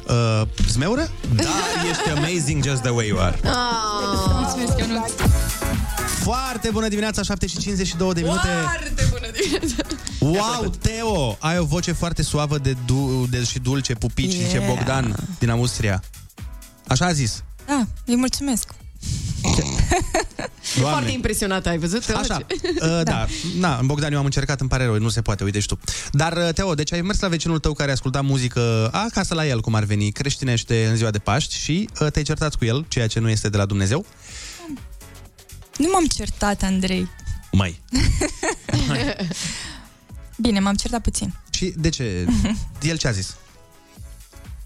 uh, 0.09 0.42
zmeură? 0.69 1.11
Da, 1.35 1.43
ești 1.91 2.11
amazing 2.11 2.65
just 2.65 2.81
the 2.81 2.91
way 2.91 3.07
you 3.07 3.19
are. 3.21 3.39
Mulțumesc, 4.41 4.79
Ionuț. 4.79 5.11
Foarte 6.23 6.71
bună 6.71 6.89
dimineața, 6.89 7.23
7 7.23 7.47
și 7.47 7.59
52 7.59 8.13
de 8.13 8.21
minute. 8.21 8.41
Foarte 8.63 9.07
bună 9.11 9.27
dimineața! 9.41 9.85
Wow, 10.21 10.71
Teo! 10.83 11.37
Ai 11.41 11.59
o 11.59 11.65
voce 11.65 11.93
foarte 11.93 12.23
suavă 12.23 12.59
de, 12.59 12.77
du- 12.87 13.27
de 13.31 13.45
și 13.45 13.59
dulce, 13.59 13.95
pupici, 13.95 14.33
yeah. 14.35 14.45
zice 14.47 14.57
Yeah. 14.57 14.75
Bogdan 14.75 15.15
din 15.39 15.51
Austria. 15.51 16.03
Așa 16.87 17.07
a 17.07 17.13
zis. 17.13 17.43
Da, 17.67 17.87
îi 18.07 18.17
mulțumesc. 18.17 18.69
E 20.77 20.81
foarte 20.81 21.11
impresionată, 21.11 21.68
ai 21.68 21.79
văzut? 21.79 22.09
Așa, 22.09 22.37
uh, 22.64 23.01
da. 23.03 23.27
Na, 23.59 23.81
Bogdan, 23.85 24.12
eu 24.12 24.18
am 24.18 24.25
încercat, 24.25 24.61
îmi 24.61 24.68
pare 24.68 24.85
rău, 24.85 24.99
nu 24.99 25.09
se 25.09 25.23
poate, 25.23 25.44
uite 25.44 25.61
și 25.61 25.66
tu. 25.66 25.79
Dar, 26.12 26.37
uh, 26.37 26.49
Teo, 26.55 26.75
deci 26.75 26.92
ai 26.92 27.01
mers 27.01 27.21
la 27.21 27.29
vecinul 27.29 27.59
tău 27.59 27.73
care 27.73 27.90
asculta 27.90 28.21
muzică 28.21 28.88
acasă 28.92 29.35
la 29.35 29.47
el, 29.47 29.61
cum 29.61 29.75
ar 29.75 29.85
veni, 29.85 30.11
creștinește 30.11 30.87
în 30.87 30.97
ziua 30.97 31.11
de 31.11 31.18
Paști 31.18 31.57
și 31.57 31.88
uh, 32.01 32.11
te-ai 32.11 32.25
certat 32.25 32.55
cu 32.55 32.64
el, 32.64 32.85
ceea 32.88 33.07
ce 33.07 33.21
nu 33.21 33.29
este 33.29 33.49
de 33.49 33.57
la 33.57 33.64
Dumnezeu. 33.64 34.07
Nu 35.77 35.88
m-am 35.92 36.07
certat, 36.07 36.62
Andrei. 36.62 37.09
Mai. 37.53 37.81
Bine, 40.37 40.61
m-am 40.61 40.75
certat 40.75 41.01
puțin. 41.01 41.35
Și 41.51 41.73
de 41.77 41.88
ce? 41.88 42.27
El 42.83 42.97
ce 42.97 43.09
a 43.09 43.11
zis? 43.11 43.37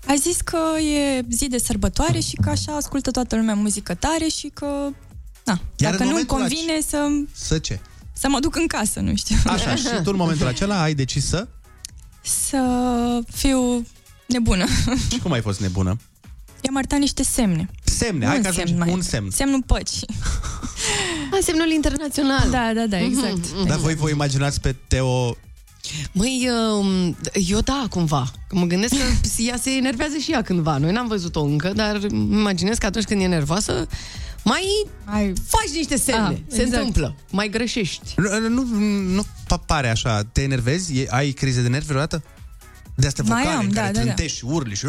A 0.07 0.15
zis 0.15 0.41
că 0.41 0.59
e 0.81 1.23
zi 1.31 1.49
de 1.49 1.59
sărbătoare 1.59 2.19
și 2.21 2.37
că 2.37 2.51
așa 2.51 2.73
ascultă 2.73 3.11
toată 3.11 3.37
lumea 3.37 3.55
muzică 3.55 3.95
tare 3.95 4.27
și 4.27 4.51
că... 4.55 4.67
Na, 5.45 5.61
Iar 5.77 5.91
dacă 5.91 6.03
în 6.03 6.09
nu-mi 6.09 6.25
momentul 6.29 6.37
convine 6.37 6.81
să, 6.89 7.09
Să 7.33 7.59
ce? 7.59 7.81
să 8.13 8.29
mă 8.29 8.41
duc 8.41 8.57
în 8.57 8.67
casă, 8.67 9.01
nu 9.01 9.17
știu. 9.17 9.37
Așa, 9.47 9.75
și 9.75 9.85
tu 9.85 10.11
în 10.11 10.17
momentul 10.17 10.47
acela 10.47 10.83
ai 10.83 10.95
decis 10.95 11.27
să? 11.27 11.49
Să 12.21 12.59
fiu 13.33 13.87
nebună. 14.27 14.67
Și 15.11 15.19
cum 15.19 15.33
ai 15.33 15.41
fost 15.41 15.61
nebună? 15.61 15.97
I-am 16.61 16.77
arătat 16.77 16.99
niște 16.99 17.23
semne. 17.23 17.71
Semne, 17.85 18.27
hai 18.27 18.37
un 18.37 18.43
că 18.43 18.49
ajungi 18.49 18.69
semn 18.71 18.79
mai. 18.85 18.93
un 18.93 19.01
semn. 19.03 19.31
Semnul 19.31 19.63
păcii. 19.67 20.07
A, 21.33 21.39
semnul 21.43 21.71
internațional. 21.71 22.51
Da, 22.51 22.73
da, 22.75 22.87
da, 22.87 22.99
exact. 23.01 23.53
Mhm. 23.55 23.67
Dar 23.67 23.79
voi 23.79 23.95
vă 23.95 24.09
imaginați 24.09 24.61
pe 24.61 24.77
Teo 24.89 25.37
Măi, 26.13 26.49
um, 26.79 27.17
eu 27.33 27.61
da, 27.61 27.87
cumva. 27.91 28.31
Că 28.49 28.57
Mă 28.57 28.65
gândesc 28.67 28.95
că 28.95 29.03
ea 29.49 29.57
se 29.57 29.71
enervează 29.71 30.17
și 30.17 30.33
ea 30.33 30.43
cândva. 30.43 30.77
Noi 30.77 30.93
n-am 30.93 31.07
văzut-o 31.09 31.43
încă, 31.43 31.73
dar 31.75 31.97
îmi 32.09 32.37
imaginez 32.39 32.79
că 32.79 32.87
atunci 32.87 33.05
când 33.05 33.21
e 33.21 33.27
nervoasă, 33.27 33.87
mai 34.45 34.63
Ai... 35.05 35.33
faci 35.47 35.77
niște 35.77 35.97
semne. 35.97 36.29
Ah, 36.29 36.37
se 36.49 36.61
exact. 36.63 36.77
întâmplă. 36.77 37.17
Mai 37.31 37.49
greșești. 37.49 38.15
Nu, 38.17 38.49
nu, 38.49 38.63
nu 39.15 39.23
pa- 39.23 39.67
pare 39.67 39.91
așa. 39.91 40.23
Te 40.33 40.43
enervezi? 40.43 40.99
E- 41.01 41.07
Ai 41.11 41.31
crize 41.31 41.63
de 41.63 41.69
nervi 41.69 41.87
vreodată? 41.87 42.23
De 42.95 43.07
astea 43.07 43.25
Mai 43.27 43.43
vocale 43.43 43.57
am, 43.59 43.65
în 43.67 43.73
da, 43.73 43.81
care 43.81 43.93
da, 43.93 43.99
da. 43.99 44.05
trântești 44.05 44.37
și 44.37 44.45
urli 44.45 44.75
și... 44.75 44.87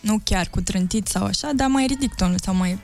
Nu 0.00 0.20
chiar 0.24 0.48
cu 0.50 0.60
trântit 0.60 1.06
sau 1.06 1.24
așa, 1.24 1.50
dar 1.54 1.68
mai 1.68 1.86
ridic 1.86 2.14
tonul 2.14 2.38
sau 2.44 2.54
mai... 2.54 2.78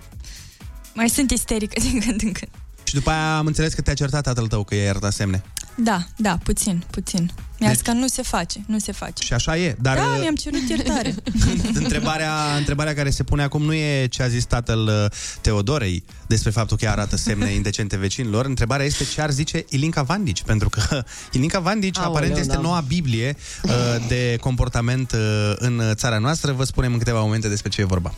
Mai 0.94 1.08
sunt 1.08 1.30
isterică 1.30 1.80
din 1.90 2.00
când 2.00 2.22
în 2.22 2.32
când. 2.32 2.50
Și 2.88 2.94
după 2.94 3.10
aia 3.10 3.36
am 3.36 3.46
înțeles 3.46 3.72
că 3.72 3.80
te-a 3.80 3.94
certat 3.94 4.22
tatăl 4.22 4.46
tău 4.46 4.64
că 4.64 4.74
i-ai 4.74 4.88
arătat 4.88 5.12
semne. 5.12 5.42
Da, 5.74 6.06
da, 6.16 6.38
puțin, 6.42 6.84
puțin. 6.90 7.30
Mi-a 7.58 7.68
zis 7.68 7.78
Deci- 7.82 7.86
că 7.86 8.00
nu 8.00 8.06
se 8.06 8.22
face, 8.22 8.64
nu 8.66 8.78
se 8.78 8.92
face. 8.92 9.24
Și 9.24 9.32
așa 9.32 9.56
e. 9.56 9.76
Dar 9.80 9.96
Da, 9.96 10.02
uh, 10.02 10.16
mi-am 10.20 10.34
cerut 10.34 10.60
iertare. 10.68 11.14
întrebarea, 11.82 12.32
întrebarea 12.56 12.94
care 12.94 13.10
se 13.10 13.22
pune 13.22 13.42
acum 13.42 13.62
nu 13.62 13.72
e 13.74 14.06
ce 14.06 14.22
a 14.22 14.28
zis 14.28 14.44
tatăl 14.44 14.86
uh, 14.86 15.10
Teodorei 15.40 16.04
despre 16.26 16.50
faptul 16.50 16.76
că 16.76 16.84
ea 16.84 16.90
arată 16.90 17.16
semne 17.16 17.50
indecente 17.50 17.96
vecinilor. 17.96 18.44
Întrebarea 18.44 18.86
este 18.86 19.04
ce 19.04 19.20
ar 19.20 19.30
zice 19.30 19.64
Ilinca 19.68 20.02
Vandici, 20.02 20.42
pentru 20.42 20.68
că 20.68 21.04
Ilinca 21.32 21.58
Vandici 21.58 21.96
Aoleu, 21.98 22.12
aparent 22.12 22.36
este 22.36 22.54
da. 22.54 22.60
noua 22.60 22.80
Biblie 22.80 23.36
uh, 23.62 23.70
de 24.08 24.36
comportament 24.40 25.12
uh, 25.12 25.52
în 25.56 25.82
țara 25.94 26.18
noastră. 26.18 26.52
Vă 26.52 26.64
spunem 26.64 26.92
în 26.92 26.98
câteva 26.98 27.20
momente 27.20 27.48
despre 27.48 27.70
ce 27.70 27.80
e 27.80 27.84
vorba. 27.84 28.14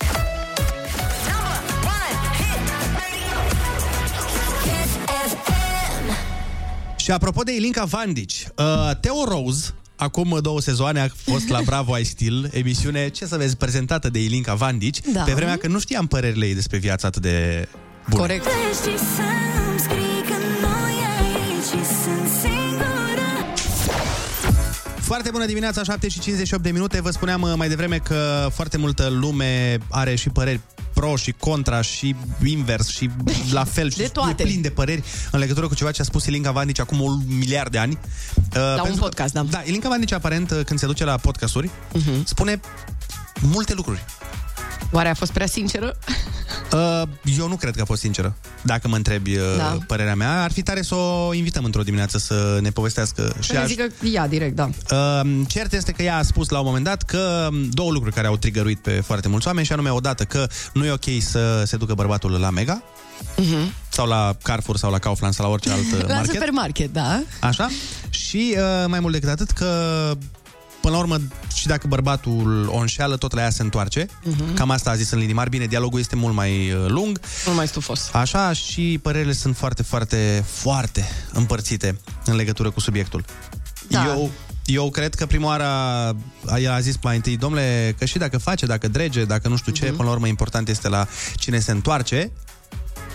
Și 7.02 7.10
apropo 7.10 7.42
de 7.42 7.54
Ilinca 7.54 7.84
Vandici, 7.84 8.46
uh, 8.56 8.96
Teo 9.00 9.24
Rose, 9.24 9.74
acum 9.96 10.38
două 10.42 10.60
sezoane 10.60 11.00
a 11.00 11.06
fost 11.24 11.48
la 11.48 11.60
Bravo 11.64 11.98
I 11.98 12.04
Still, 12.04 12.50
emisiune, 12.52 13.08
ce 13.08 13.26
să 13.26 13.36
vezi, 13.36 13.56
prezentată 13.56 14.10
de 14.10 14.22
Ilinca 14.22 14.54
Vandici, 14.54 14.98
Da. 15.12 15.22
pe 15.22 15.32
vremea 15.32 15.56
când 15.56 15.72
nu 15.72 15.78
știam 15.78 16.06
părerile 16.06 16.46
ei 16.46 16.54
despre 16.54 16.78
viața 16.78 17.06
atât 17.06 17.22
de 17.22 17.68
bună. 18.08 18.20
Corect. 18.20 18.46
Foarte 25.10 25.30
bună 25.30 25.46
dimineața, 25.46 25.82
7 25.82 26.08
și 26.08 26.18
58 26.20 26.62
de 26.62 26.70
minute. 26.70 27.00
Vă 27.00 27.10
spuneam 27.10 27.42
uh, 27.42 27.52
mai 27.56 27.68
devreme 27.68 27.96
că 27.98 28.48
foarte 28.54 28.76
multă 28.76 29.08
lume 29.08 29.78
are 29.90 30.14
și 30.14 30.28
păreri 30.28 30.60
pro 30.94 31.16
și 31.16 31.34
contra 31.38 31.80
și 31.82 32.14
invers 32.44 32.88
și 32.88 33.10
la 33.52 33.64
fel 33.64 33.90
și 33.90 33.96
De 33.96 34.06
toate. 34.12 34.42
e 34.42 34.44
plin 34.44 34.60
de 34.60 34.70
păreri 34.70 35.02
în 35.30 35.38
legătură 35.38 35.66
cu 35.66 35.74
ceva 35.74 35.90
ce 35.90 36.00
a 36.00 36.04
spus 36.04 36.26
Ilinca 36.26 36.50
Vandici 36.50 36.78
acum 36.80 37.00
un 37.00 37.20
miliard 37.26 37.70
de 37.70 37.78
ani. 37.78 37.98
La 38.52 38.82
un 38.82 38.96
podcast, 38.96 39.32
da. 39.32 39.42
Da, 39.42 39.62
Ilinca 39.64 39.88
Vandici 39.88 40.12
aparent 40.12 40.50
uh, 40.50 40.60
când 40.64 40.78
se 40.78 40.86
duce 40.86 41.04
la 41.04 41.16
podcasturi 41.16 41.70
Mhm. 41.92 42.24
spune 42.24 42.60
multe 43.40 43.74
lucruri. 43.74 44.04
Oare 44.92 45.08
a 45.08 45.14
fost 45.14 45.32
prea 45.32 45.46
sinceră? 45.46 45.96
Uh, 46.72 47.02
eu 47.38 47.48
nu 47.48 47.56
cred 47.56 47.74
că 47.74 47.80
a 47.82 47.84
fost 47.84 48.00
sinceră. 48.00 48.36
Dacă 48.62 48.88
mă 48.88 48.96
întrebi 48.96 49.36
uh, 49.36 49.42
Da. 49.56 49.78
părerea 49.86 50.14
mea, 50.14 50.42
ar 50.42 50.52
fi 50.52 50.62
tare 50.62 50.82
să 50.82 50.94
o 50.94 51.34
invităm 51.34 51.64
într-o 51.64 51.82
dimineață 51.82 52.18
să 52.18 52.58
ne 52.62 52.70
povestească. 52.70 53.34
Și 53.40 53.50
Și 53.50 53.56
aș... 53.56 53.66
zic 53.66 53.76
că 53.78 54.06
ea 54.06 54.28
direct, 54.28 54.54
da. 54.56 54.70
Uh, 54.90 55.30
cert 55.48 55.72
este 55.72 55.92
că 55.92 56.02
ea 56.02 56.16
a 56.16 56.22
spus 56.22 56.48
la 56.48 56.58
un 56.58 56.64
moment 56.66 56.84
dat 56.84 57.02
că 57.02 57.48
um, 57.50 57.68
două 57.70 57.90
lucruri 57.90 58.14
care 58.14 58.26
au 58.26 58.36
trigăruit 58.36 58.78
pe 58.78 58.90
foarte 58.90 59.28
mulți 59.28 59.46
oameni 59.46 59.66
și 59.66 59.72
anume 59.72 59.90
odată 59.90 60.24
că 60.24 60.46
nu 60.72 60.84
e 60.84 60.90
ok 60.90 61.04
să 61.20 61.62
se 61.66 61.76
ducă 61.76 61.94
bărbatul 61.94 62.30
la 62.40 62.50
Mega 62.50 62.82
Mhm. 63.36 63.72
sau 63.88 64.06
la 64.06 64.34
Carrefour 64.42 64.76
sau 64.76 64.90
la 64.90 64.98
Kaufland 64.98 65.34
sau 65.34 65.44
la 65.46 65.52
orice 65.52 65.70
alt 65.70 65.92
uh, 65.92 66.00
La 66.08 66.14
market. 66.14 66.32
supermarket, 66.34 66.92
da. 66.92 67.22
Așa? 67.40 67.68
Și 68.10 68.54
uh, 68.56 68.84
mai 68.86 69.00
mult 69.00 69.12
decât 69.12 69.28
atât 69.28 69.50
că 69.50 69.68
Până 70.80 70.92
la 70.94 70.98
urmă, 71.00 71.18
și 71.54 71.66
dacă 71.66 71.86
bărbatul 71.86 72.68
o 72.72 72.76
înșeală, 72.78 73.16
tot 73.16 73.32
la 73.32 73.40
ea 73.42 73.50
se 73.50 73.62
întoarce. 73.62 74.06
Mhm. 74.24 74.54
Cam 74.54 74.70
asta 74.70 74.90
a 74.90 74.94
zis 74.94 75.10
în 75.10 75.18
linii 75.18 75.34
mari. 75.34 75.50
Bine, 75.50 75.66
dialogul 75.66 75.98
este 76.00 76.16
mult 76.16 76.34
mai 76.34 76.72
uh, 76.72 76.84
lung. 76.88 77.20
Mult 77.44 77.56
mai 77.56 77.68
stufos. 77.68 78.08
Așa, 78.12 78.52
și 78.52 78.98
părerile 79.02 79.32
sunt 79.32 79.56
foarte, 79.56 79.82
foarte, 79.82 80.44
foarte 80.46 81.08
împărțite 81.32 81.98
în 82.24 82.34
legătură 82.36 82.70
cu 82.70 82.80
subiectul. 82.80 83.24
Da. 83.88 84.04
Eu, 84.06 84.30
eu 84.64 84.90
cred 84.90 85.14
că 85.14 85.26
prima 85.26 85.46
oară 85.46 85.64
a- 86.46 86.58
el 86.58 86.70
a 86.70 86.80
zis 86.80 86.94
mai 87.02 87.16
întâi, 87.16 87.36
domnule, 87.36 87.94
că 87.98 88.04
și 88.04 88.18
dacă 88.18 88.38
face, 88.38 88.66
dacă 88.66 88.88
drege, 88.88 89.24
dacă 89.24 89.48
nu 89.48 89.56
știu 89.56 89.72
ce, 89.72 89.84
Mhm. 89.86 89.96
până 89.96 90.08
la 90.08 90.14
urmă 90.14 90.26
important 90.26 90.68
este 90.68 90.88
la 90.88 91.06
cine 91.34 91.58
se 91.58 91.70
întoarce. 91.70 92.32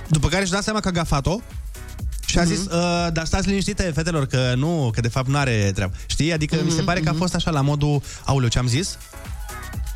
După 0.07 0.27
care 0.27 0.41
își 0.41 0.51
da 0.51 0.61
seama 0.61 0.79
că 0.79 0.87
a 0.87 0.91
gafat-o 0.91 1.39
și 2.35 2.41
a 2.41 2.43
Mhm. 2.43 2.53
zis, 2.55 2.65
uh, 2.65 3.07
dar 3.13 3.25
stați 3.25 3.47
liniștite, 3.47 3.91
fetelor, 3.95 4.25
că 4.25 4.53
nu, 4.55 4.89
că 4.93 5.01
de 5.01 5.07
fapt 5.07 5.27
nu 5.27 5.37
are 5.37 5.71
treabă. 5.73 5.93
Știi? 6.05 6.33
Adică 6.33 6.55
mi 6.63 6.69
se 6.69 6.75
Mhm, 6.75 6.85
pare 6.85 6.99
că 6.99 7.09
a 7.09 7.13
fost 7.13 7.35
așa 7.35 7.51
la 7.51 7.61
modul, 7.61 8.01
auleu, 8.25 8.49
ce 8.49 8.59
am 8.59 8.67
zis? 8.67 8.97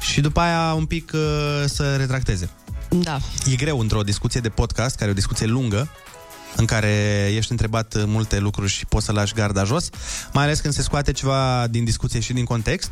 Și 0.02 0.22
după 0.22 0.40
aia 0.40 0.74
un 0.74 0.86
pic 0.86 1.12
uh, 1.14 1.20
să 1.66 1.96
retracteze. 1.96 2.50
Da. 2.90 3.20
E 3.52 3.56
greu 3.56 3.80
într-o 3.80 4.02
discuție 4.02 4.40
de 4.40 4.50
podcast, 4.50 4.96
care 4.96 5.08
e 5.10 5.12
o 5.12 5.16
discuție 5.16 5.46
lungă, 5.46 5.90
în 6.56 6.66
care 6.66 6.90
ești 7.36 7.52
întrebat 7.52 7.94
uh, 7.94 8.04
multe 8.06 8.40
lucruri 8.40 8.70
și 8.72 8.86
poți 8.86 9.06
să 9.06 9.12
lași 9.12 9.34
garda 9.34 9.64
jos, 9.64 9.90
mai 10.34 10.44
ales 10.44 10.60
când 10.60 10.74
se 10.74 10.82
scoate 10.82 11.12
ceva 11.12 11.68
din 11.70 11.84
discuție 11.84 12.20
și 12.20 12.34
din 12.34 12.46
context. 12.46 12.90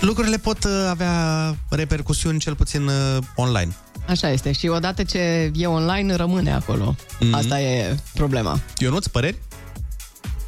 Lucrurile 0.00 0.36
pot 0.38 0.64
uh, 0.64 0.70
avea 0.88 1.56
repercusiuni 1.68 2.38
cel 2.38 2.54
puțin 2.54 2.86
uh, 2.86 3.18
online. 3.34 3.72
Așa 4.08 4.30
este. 4.30 4.52
Și 4.52 4.66
odată 4.66 5.02
ce 5.02 5.50
e 5.54 5.66
online, 5.66 6.14
rămâne 6.14 6.52
acolo. 6.52 6.94
Mhm. 7.20 7.34
Asta 7.34 7.60
e 7.60 7.96
problema. 8.14 8.60
Eu 8.76 8.90
nu-ți 8.90 9.10
păreri? 9.10 9.36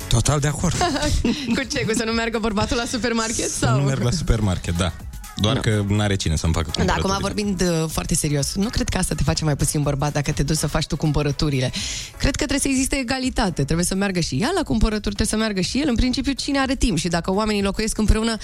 Total 0.09 0.41
de 0.41 0.47
acord. 0.47 0.75
cu 1.57 1.63
ce? 1.73 1.85
Cu 1.85 1.93
să 1.95 2.05
nu 2.05 2.13
meargă 2.13 2.39
bărbatul 2.39 2.77
la 2.77 2.85
supermarket? 2.91 3.49
Să 3.51 3.59
Sau? 3.59 3.79
nu 3.79 3.85
merg 3.85 4.03
la 4.03 4.11
supermarket, 4.11 4.77
da. 4.77 4.93
Doar 5.37 5.59
că 5.59 5.85
nu 5.89 6.01
are 6.01 6.15
cine 6.17 6.37
să-mi 6.37 6.53
facă 6.53 6.67
Da, 6.67 6.73
cumpărăturile. 6.73 7.13
acum 7.15 7.23
vorbind 7.29 7.61
uh, 7.83 7.89
foarte 7.91 8.15
serios, 8.15 8.55
nu 8.55 8.69
cred 8.69 8.89
că 8.89 8.99
asta 8.99 9.15
te 9.15 9.23
face 9.23 9.45
mai 9.45 9.57
puțin 9.57 9.83
bărbat 9.83 10.13
dacă 10.13 10.33
te 10.33 10.43
duci 10.43 10.57
să 10.57 10.67
faci 10.67 10.87
tu 10.87 10.97
cumpărăturile. 10.97 11.73
Cred 12.19 12.31
că 12.37 12.45
trebuie 12.47 12.59
să 12.59 12.69
existe 12.69 12.97
egalitate, 12.97 13.65
trebuie 13.65 13.87
să 13.87 13.95
meargă 13.95 14.21
și 14.21 14.37
ea 14.37 14.51
la 14.55 14.63
cumpărături, 14.63 15.15
trebuie 15.15 15.27
să 15.27 15.37
meargă 15.37 15.61
și 15.61 15.81
el. 15.81 15.89
În 15.89 15.95
principiu, 15.95 16.33
cine 16.33 16.59
are 16.59 16.75
timp 16.75 16.99
și 16.99 17.09
dacă 17.09 17.33
oamenii 17.33 17.63
locuiesc 17.63 17.99
împreună, 17.99 18.37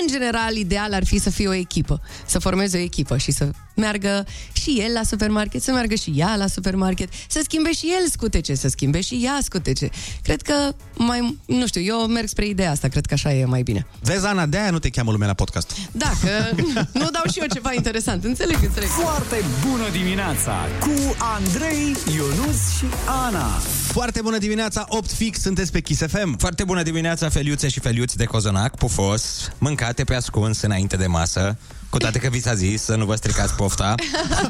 în 0.00 0.08
general, 0.08 0.56
ideal 0.56 0.92
ar 0.92 1.04
fi 1.04 1.18
să 1.18 1.30
fie 1.30 1.48
o 1.48 1.54
echipă, 1.54 2.00
să 2.26 2.38
formeze 2.38 2.76
o 2.76 2.80
echipă 2.80 3.16
și 3.16 3.30
să 3.30 3.50
meargă 3.78 4.26
și 4.52 4.80
el 4.80 4.92
la 4.92 5.02
supermarket, 5.02 5.62
să 5.62 5.72
meargă 5.72 5.94
și 5.94 6.12
ea 6.16 6.36
la 6.36 6.46
supermarket, 6.46 7.08
să 7.28 7.40
schimbe 7.42 7.72
și 7.72 7.86
el 8.00 8.08
scutece, 8.10 8.54
să 8.54 8.68
schimbe 8.68 9.00
și 9.00 9.20
ea 9.24 9.38
scutece. 9.42 9.88
Cred 10.22 10.42
că 10.42 10.54
mai, 10.94 11.38
nu 11.46 11.66
știu, 11.66 11.80
eu 11.80 12.06
merg 12.06 12.28
spre 12.28 12.46
ideea 12.46 12.70
asta, 12.70 12.88
cred 12.88 13.06
că 13.06 13.14
așa 13.14 13.32
e 13.32 13.44
mai 13.44 13.62
bine. 13.62 13.86
Vezi, 14.00 14.26
Ana, 14.26 14.46
de-aia 14.46 14.70
nu 14.70 14.78
te 14.78 14.88
cheamă 14.88 15.10
lumea 15.10 15.26
la 15.26 15.34
podcast. 15.34 15.76
Da, 15.92 16.12
că 16.22 16.56
nu 16.92 17.10
dau 17.10 17.22
și 17.32 17.38
eu 17.38 17.46
ceva 17.52 17.72
interesant, 17.72 18.24
înțeleg, 18.24 18.58
înțeleg. 18.62 18.88
Foarte 18.88 19.44
bună 19.68 19.88
dimineața 19.92 20.66
cu 20.80 21.16
Andrei, 21.18 21.96
Ionus 22.14 22.76
și 22.78 22.84
Ana. 23.26 23.46
Foarte 23.86 24.20
bună 24.22 24.38
dimineața, 24.38 24.84
8 24.88 25.10
fix, 25.10 25.40
sunteți 25.40 25.72
pe 25.72 25.80
Kiss 25.80 26.02
FM. 26.06 26.38
Foarte 26.38 26.64
bună 26.64 26.82
dimineața, 26.82 27.28
feliuțe 27.28 27.68
și 27.68 27.80
feliuți 27.80 28.16
de 28.16 28.24
cozonac, 28.24 28.76
pufos, 28.76 29.50
mâncate 29.78 30.04
pe 30.04 30.14
ascuns 30.14 30.60
înainte 30.60 30.96
de 30.96 31.06
masă, 31.06 31.56
cu 31.90 31.98
toate 31.98 32.18
că 32.18 32.28
vi 32.28 32.40
s-a 32.40 32.54
zis 32.54 32.82
să 32.82 32.96
nu 32.96 33.04
vă 33.04 33.14
stricați 33.14 33.54
pofta. 33.54 33.94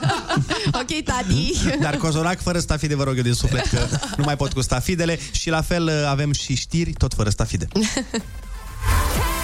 ok, 0.81 1.03
tati. 1.05 1.53
Dar 1.81 1.97
cozonac 1.97 2.41
fără 2.41 2.59
stafide, 2.59 2.95
vă 2.95 3.05
rog 3.05 3.17
eu 3.17 3.23
din 3.23 3.33
suflet, 3.33 3.67
că 3.67 3.87
nu 4.17 4.25
mai 4.25 4.37
pot 4.37 4.53
cu 4.53 4.61
stafidele. 4.61 5.19
Și 5.31 5.51
la 5.51 5.63
fel 5.63 6.07
avem 6.07 6.33
și 6.33 6.55
știri, 6.55 6.93
tot 6.93 7.15
fără 7.15 7.31
stafide. 7.31 7.69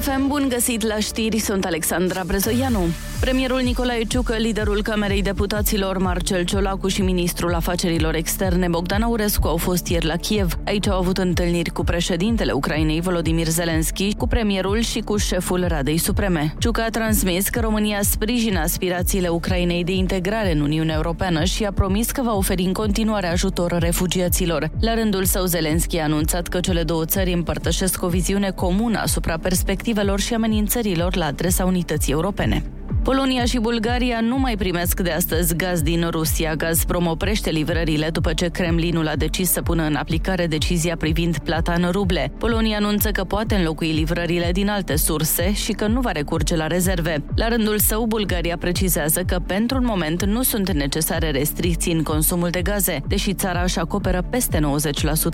Să 0.00 0.10
fim 0.10 0.26
bun 0.26 0.46
găsit 0.48 0.86
la 0.86 0.98
știri, 0.98 1.38
sunt 1.38 1.64
Alexandra 1.64 2.22
Brezoianu. 2.26 2.86
Premierul 3.20 3.60
Nicolae 3.60 4.02
Ciucă, 4.02 4.34
liderul 4.36 4.82
Camerei 4.82 5.22
Deputaților 5.22 5.98
Marcel 5.98 6.44
Ciolacu 6.44 6.88
și 6.88 7.02
ministrul 7.02 7.54
afacerilor 7.54 8.14
externe 8.14 8.68
Bogdan 8.68 9.02
Aurescu 9.02 9.46
au 9.46 9.56
fost 9.56 9.86
ieri 9.86 10.06
la 10.06 10.16
Kiev. 10.16 10.58
Aici 10.64 10.88
au 10.88 10.98
avut 10.98 11.18
întâlniri 11.18 11.70
cu 11.70 11.84
președintele 11.84 12.52
Ucrainei 12.52 13.00
Volodymyr 13.00 13.46
Zelensky, 13.46 14.14
cu 14.14 14.26
premierul 14.26 14.80
și 14.80 15.00
cu 15.00 15.16
șeful 15.16 15.64
Radei 15.68 15.98
Supreme. 15.98 16.54
Ciucă 16.58 16.80
a 16.80 16.90
transmis 16.90 17.48
că 17.48 17.60
România 17.60 17.98
sprijină 18.02 18.60
aspirațiile 18.60 19.28
Ucrainei 19.28 19.84
de 19.84 19.92
integrare 19.92 20.52
în 20.52 20.60
Uniunea 20.60 20.94
Europeană 20.94 21.44
și 21.44 21.64
a 21.64 21.72
promis 21.72 22.10
că 22.10 22.22
va 22.22 22.34
oferi 22.34 22.62
în 22.62 22.72
continuare 22.72 23.26
ajutor 23.26 23.78
refugiaților. 23.78 24.70
La 24.80 24.94
rândul 24.94 25.24
său, 25.24 25.44
Zelensky 25.44 25.98
a 25.98 26.02
anunțat 26.02 26.48
că 26.48 26.60
cele 26.60 26.82
două 26.82 27.04
țări 27.04 27.32
împărtășesc 27.32 28.02
o 28.02 28.08
viziune 28.08 28.50
comună 28.50 28.98
asupra 28.98 29.38
perspectivelor 29.88 30.20
și 30.20 30.34
amenințărilor 30.34 31.16
la 31.16 31.24
adresa 31.24 31.64
unității 31.64 32.12
europene. 32.12 32.62
Polonia 33.02 33.44
și 33.44 33.58
Bulgaria 33.58 34.20
nu 34.20 34.38
mai 34.38 34.56
primesc 34.56 35.00
de 35.00 35.10
astăzi 35.10 35.56
gaz 35.56 35.82
din 35.82 36.08
Rusia. 36.10 36.54
Gazprom 36.54 37.06
oprește 37.06 37.50
livrările 37.50 38.10
după 38.10 38.32
ce 38.32 38.48
Kremlinul 38.48 39.08
a 39.08 39.16
decis 39.16 39.50
să 39.50 39.62
pună 39.62 39.82
în 39.82 39.94
aplicare 39.94 40.46
decizia 40.46 40.96
privind 40.96 41.38
plata 41.38 41.72
în 41.72 41.90
ruble. 41.90 42.32
Polonia 42.38 42.76
anunță 42.76 43.10
că 43.10 43.24
poate 43.24 43.54
înlocui 43.54 43.92
livrările 43.92 44.50
din 44.52 44.68
alte 44.68 44.96
surse 44.96 45.52
și 45.52 45.72
că 45.72 45.86
nu 45.86 46.00
va 46.00 46.12
recurge 46.12 46.56
la 46.56 46.66
rezerve. 46.66 47.24
La 47.34 47.48
rândul 47.48 47.78
său, 47.78 48.06
Bulgaria 48.06 48.56
precizează 48.56 49.22
că 49.22 49.38
pentru 49.46 49.76
un 49.76 49.84
moment 49.84 50.24
nu 50.24 50.42
sunt 50.42 50.72
necesare 50.72 51.30
restricții 51.30 51.92
în 51.92 52.02
consumul 52.02 52.48
de 52.48 52.62
gaze, 52.62 53.02
deși 53.06 53.34
țara 53.34 53.62
își 53.62 53.78
acoperă 53.78 54.22
peste 54.30 54.60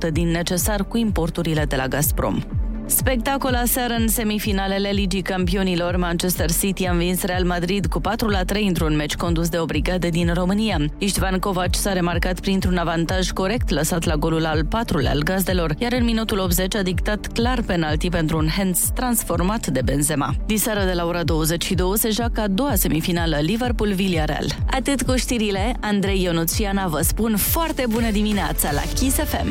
90% 0.08 0.12
din 0.12 0.28
necesar 0.28 0.84
cu 0.84 0.96
importurile 0.96 1.64
de 1.64 1.76
la 1.76 1.86
Gazprom. 1.86 2.42
Spectacol 2.87 3.55
aseară 3.55 3.94
în 3.94 4.09
semifinalele 4.09 4.88
Ligii 4.90 5.23
Campionilor. 5.23 5.97
Manchester 5.97 6.51
City 6.53 6.87
a 6.87 6.92
învins 6.92 7.23
Real 7.23 7.44
Madrid 7.44 7.87
cu 7.87 8.01
4 8.01 8.29
la 8.29 8.44
3 8.44 8.66
într-un 8.66 8.97
meci 8.97 9.14
condus 9.14 9.49
de 9.49 9.59
o 9.59 9.64
brigadă 9.64 10.09
din 10.09 10.33
România. 10.35 10.79
Istvan 10.99 11.38
Kovac 11.38 11.75
s-a 11.75 11.92
remarcat 11.92 12.40
printr-un 12.40 12.77
avantaj 12.77 13.31
corect 13.31 13.70
lăsat 13.70 14.05
la 14.05 14.16
golul 14.16 14.44
al 14.44 14.64
patrulea 14.64 15.11
al 15.11 15.23
gazdelor, 15.23 15.75
iar 15.79 15.92
în 15.92 16.05
minutul 16.05 16.38
80 16.38 16.75
a 16.75 16.83
dictat 16.83 17.27
clar 17.27 17.62
penalti 17.62 18.09
pentru 18.09 18.37
un 18.37 18.49
hands 18.57 18.90
transformat 18.94 19.66
de 19.66 19.81
Benzema. 19.85 20.35
Diseară 20.47 20.85
de 20.85 20.92
la 20.92 21.07
ora 21.07 21.23
22 21.23 21.99
se 21.99 22.11
joacă 22.11 22.40
a 22.40 22.49
doua 22.49 22.75
semifinală 22.75 23.37
Liverpool-Villarreal. 23.37 24.47
Atât 24.70 25.03
cu 25.03 25.16
știrile, 25.16 25.77
Andrei 25.81 26.23
Ionuț 26.23 26.55
și 26.55 26.64
Ana 26.64 26.87
vă 26.87 27.01
spun 27.01 27.37
foarte 27.37 27.85
bună 27.88 28.11
dimineața 28.11 28.73
la 28.73 28.83
Kiss 28.94 29.16
FM. 29.16 29.49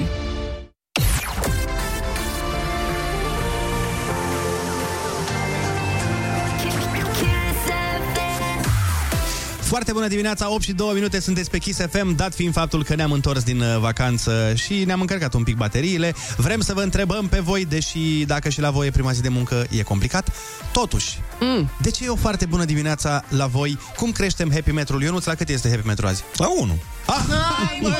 Foarte 9.74 9.92
bună 9.92 10.08
dimineața, 10.08 10.52
8 10.52 10.64
și 10.64 10.74
2 10.74 10.94
minute, 10.94 11.20
sunteți 11.20 11.50
pe 11.50 11.58
Kiss 11.58 11.80
FM, 11.90 12.16
dat 12.16 12.34
fiind 12.34 12.54
faptul 12.54 12.84
că 12.84 12.96
ne-am 12.96 13.12
întors 13.12 13.44
din 13.44 13.62
uh, 13.62 13.78
vacanță 13.80 14.54
și 14.56 14.84
ne-am 14.86 15.02
încărcat 15.02 15.34
un 15.34 15.44
pic 15.44 15.56
bateriile. 15.56 16.14
Vrem 16.38 16.62
să 16.62 16.74
vă 16.74 16.82
întrebăm 16.82 17.28
pe 17.28 17.40
voi, 17.40 17.66
deși 17.66 18.24
dacă 18.26 18.50
și 18.50 18.60
la 18.60 18.72
voi 18.72 18.88
e 18.88 18.92
prima 18.92 19.12
zi 19.12 19.22
de 19.22 19.30
muncă, 19.30 19.66
e 19.70 19.82
complicat. 19.82 20.32
Totuși, 20.72 21.20
mm. 21.40 21.70
de 21.82 21.92
ce 21.92 22.06
e 22.06 22.10
o 22.10 22.16
foarte 22.16 22.46
bună 22.46 22.66
dimineața 22.66 23.24
la 23.30 23.46
voi? 23.46 23.78
Cum 23.96 24.12
creștem 24.12 24.52
happy 24.52 24.72
metrul? 24.72 25.02
Ionuț, 25.02 25.26
la 25.26 25.36
cât 25.36 25.50
este 25.50 25.70
happy 25.70 25.86
metru 25.86 26.08
azi? 26.08 26.24
La 26.38 26.48
1. 26.60 26.80
Ah! 27.06 27.16
Hai, 27.68 27.80
mă! 27.82 27.96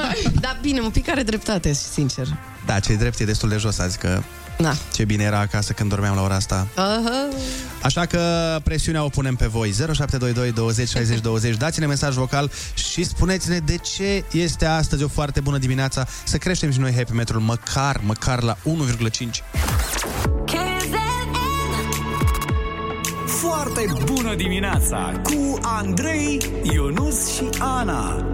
da, 0.40 0.56
bine, 0.60 0.80
un 0.80 0.90
pic 0.90 1.08
are 1.08 1.22
dreptate, 1.22 1.72
sincer. 1.72 2.26
Da, 2.66 2.78
ce 2.80 2.94
drept 2.94 3.18
e 3.18 3.24
destul 3.24 3.48
de 3.48 3.56
jos 3.56 3.78
azi, 3.78 3.98
că 3.98 4.22
Da. 4.58 4.74
ce 4.92 5.04
bine 5.04 5.24
era 5.24 5.38
acasă 5.38 5.72
când 5.72 5.90
dormeam 5.90 6.14
la 6.14 6.22
ora 6.22 6.34
asta. 6.34 6.66
Aha. 6.74 7.28
Așa 7.82 8.06
că 8.06 8.20
presiunea 8.64 9.04
o 9.04 9.08
punem 9.08 9.34
pe 9.34 9.46
voi 9.46 9.72
0722 9.72 10.52
20 10.52 10.88
60 10.88 11.20
20 11.20 11.56
Dați-ne 11.56 11.86
mesaj 11.86 12.14
vocal 12.14 12.50
și 12.74 13.04
spuneți-ne 13.04 13.58
de 13.58 13.76
ce 13.76 14.24
este 14.32 14.64
astăzi 14.64 15.02
o 15.02 15.08
foarte 15.08 15.40
bună 15.40 15.58
dimineața 15.58 16.06
Să 16.24 16.36
creștem 16.36 16.70
și 16.70 16.78
noi 16.78 16.94
happy 16.94 17.12
metrul 17.12 17.40
măcar, 17.40 18.00
măcar 18.04 18.42
la 18.42 18.56
1,5 18.56 19.26
Foarte 23.26 23.92
bună 24.04 24.34
dimineața 24.34 25.20
cu 25.22 25.58
Andrei, 25.62 26.38
Ionus 26.62 27.34
și 27.34 27.48
Ana. 27.58 28.24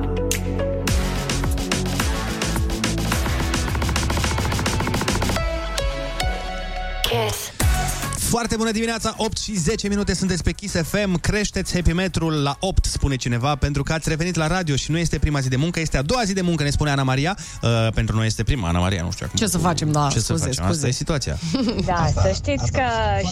Foarte 8.18 8.56
bună 8.56 8.70
dimineața, 8.70 9.14
8 9.16 9.36
și 9.38 9.56
10 9.56 9.88
minute 9.88 10.14
sunteți 10.14 10.42
pe 10.42 10.52
Kiss 10.52 10.74
FM 10.74 11.20
Creșteți 11.20 11.74
happy 11.74 11.92
metrul 11.92 12.32
la 12.32 12.56
8, 12.60 12.84
spune 12.84 13.16
cineva 13.16 13.56
Pentru 13.56 13.82
că 13.82 13.92
ați 13.92 14.08
revenit 14.08 14.34
la 14.34 14.46
radio 14.46 14.76
și 14.76 14.90
nu 14.90 14.98
este 14.98 15.18
prima 15.18 15.40
zi 15.40 15.48
de 15.48 15.56
muncă 15.56 15.80
Este 15.80 15.96
a 15.96 16.02
doua 16.02 16.22
zi 16.24 16.32
de 16.32 16.40
muncă, 16.40 16.62
ne 16.62 16.70
spune 16.70 16.90
Ana 16.90 17.02
Maria 17.02 17.36
uh, 17.62 17.88
Pentru 17.94 18.16
noi 18.16 18.26
este 18.26 18.42
prima, 18.42 18.68
Ana 18.68 18.78
Maria, 18.78 19.02
nu 19.02 19.10
știu 19.10 19.26
acum 19.28 19.38
Ce 19.38 19.46
să 19.46 19.58
facem, 19.58 19.92
da, 19.92 20.08
Ce 20.12 20.18
să 20.18 20.24
scuze, 20.24 20.44
facem, 20.44 20.52
scuze. 20.64 20.70
asta 20.70 20.88
e 20.88 20.90
situația 20.90 21.38
Da, 21.84 22.08
să 22.14 22.30
știți 22.34 22.72
că 22.72 22.82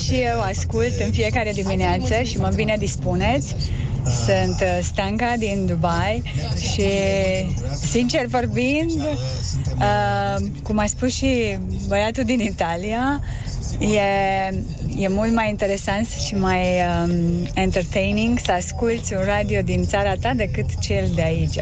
și 0.04 0.14
eu 0.14 0.40
ascult 0.40 0.92
în 1.04 1.12
fiecare 1.12 1.52
dimineață 1.52 2.22
și 2.22 2.38
mă 2.38 2.50
bine 2.54 2.76
dispuneți. 2.78 3.54
Sunt 4.26 4.60
uh, 4.60 4.78
Stanca 4.82 5.34
din 5.38 5.66
Dubai 5.66 6.22
și, 6.72 6.88
sincer 7.90 8.26
vorbind, 8.26 8.90
uh, 9.76 10.46
cum 10.62 10.78
a 10.78 10.86
spus 10.86 11.12
și 11.12 11.58
băiatul 11.88 12.24
din 12.24 12.40
Italia, 12.40 13.20
e, 13.78 14.00
e 14.96 15.08
mult 15.08 15.34
mai 15.34 15.48
interesant 15.48 16.08
și 16.08 16.34
mai 16.34 16.66
um, 17.04 17.48
entertaining 17.54 18.38
să 18.38 18.52
asculti 18.52 19.14
un 19.14 19.22
radio 19.24 19.60
din 19.60 19.84
țara 19.84 20.14
ta 20.20 20.32
decât 20.34 20.78
cel 20.78 21.10
de 21.14 21.22
aici. 21.22 21.58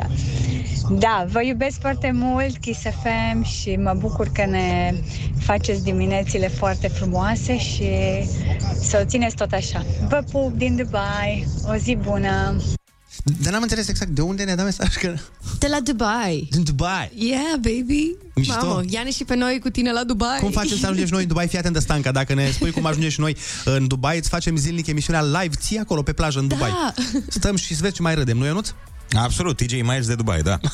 Da, 0.90 1.25
vă 1.29 1.42
iubesc 1.42 1.81
foarte 1.81 2.11
mult, 2.14 2.59
Kiss 2.59 2.81
FM, 2.81 3.42
și 3.42 3.77
mă 3.77 3.94
bucur 3.99 4.29
că 4.33 4.47
ne 4.47 4.94
faceți 5.38 5.85
diminețile 5.85 6.49
foarte 6.49 6.88
frumoase 6.88 7.59
și 7.59 7.90
să 8.81 9.01
o 9.03 9.07
țineți 9.07 9.37
tot 9.37 9.53
așa. 9.53 9.85
Vă 10.09 10.25
pup 10.31 10.53
din 10.57 10.77
Dubai, 10.77 11.47
o 11.68 11.77
zi 11.77 11.97
bună! 11.97 12.57
Dar 13.43 13.53
n-am 13.53 13.62
înțeles 13.62 13.88
exact 13.88 14.11
de 14.11 14.21
unde 14.21 14.45
ne-a 14.45 14.57
dat 14.57 14.64
mesaj 14.64 14.95
că... 14.95 15.14
De 15.59 15.67
la 15.67 15.81
Dubai. 15.81 16.49
Din 16.51 16.62
Dubai 16.62 17.11
Yeah, 17.14 17.53
baby. 17.55 18.17
Mișto. 18.35 18.67
Mamă, 18.67 18.83
ia-ne 18.88 19.11
și 19.11 19.25
pe 19.25 19.35
noi 19.35 19.59
cu 19.62 19.71
tine 19.71 19.93
la 19.93 20.05
Dubai. 20.05 20.38
Cum 20.41 20.51
facem 20.51 20.77
să 20.77 20.85
ajungem 20.85 21.07
și 21.07 21.12
noi 21.12 21.23
în 21.23 21.29
Dubai? 21.29 21.49
Fii 21.49 21.59
atent 21.59 21.75
de 21.75 21.81
Stanca 21.81 22.12
Dacă 22.12 22.35
ne 22.35 22.51
spui 22.51 22.71
cum 22.71 22.87
ajungem 22.87 23.11
și 23.11 23.21
noi 23.21 23.37
în 23.64 23.87
Dubai 23.87 24.19
Îți 24.19 24.29
facem 24.29 24.57
zilnic 24.57 24.87
emisiunea 24.87 25.23
live 25.23 25.55
Ție 25.57 25.81
acolo 25.81 26.03
pe 26.03 26.12
plajă 26.12 26.38
în 26.38 26.49
Dubai 26.49 26.71
Da. 26.71 26.93
Stăm 27.29 27.57
și 27.57 27.75
să 27.75 27.81
vezi 27.83 27.95
ce 27.95 28.03
mai 28.03 28.14
râdem, 28.14 28.37
nu 28.37 28.45
Ionuț? 28.45 28.69
Absolut, 29.12 29.57
TJ 29.57 29.73
Miles 29.73 30.07
de 30.07 30.14
Dubai, 30.14 30.43
da. 30.43 30.59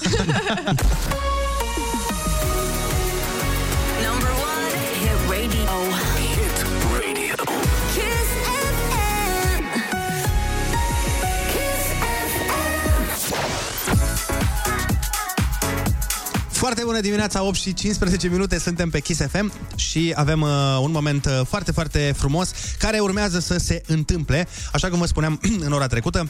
Foarte 16.65 16.85
bună 16.85 17.01
dimineața, 17.01 17.43
8 17.43 17.57
și 17.57 17.75
15 17.75 18.29
minute, 18.29 18.59
suntem 18.59 18.91
pe 18.91 19.01
Kiss 19.01 19.21
FM 19.31 19.53
și 19.77 20.13
avem 20.17 20.41
uh, 20.41 20.49
un 20.81 20.91
moment 20.91 21.25
uh, 21.25 21.41
foarte, 21.47 21.73
foarte 21.73 22.15
frumos 22.17 22.51
care 22.79 22.99
urmează 22.99 23.39
să 23.39 23.59
se 23.59 23.83
întâmple. 23.87 24.49
Așa 24.73 24.89
cum 24.89 24.99
vă 24.99 25.07
spuneam 25.07 25.41
în 25.67 25.73
ora 25.73 25.87
trecută, 25.87 26.29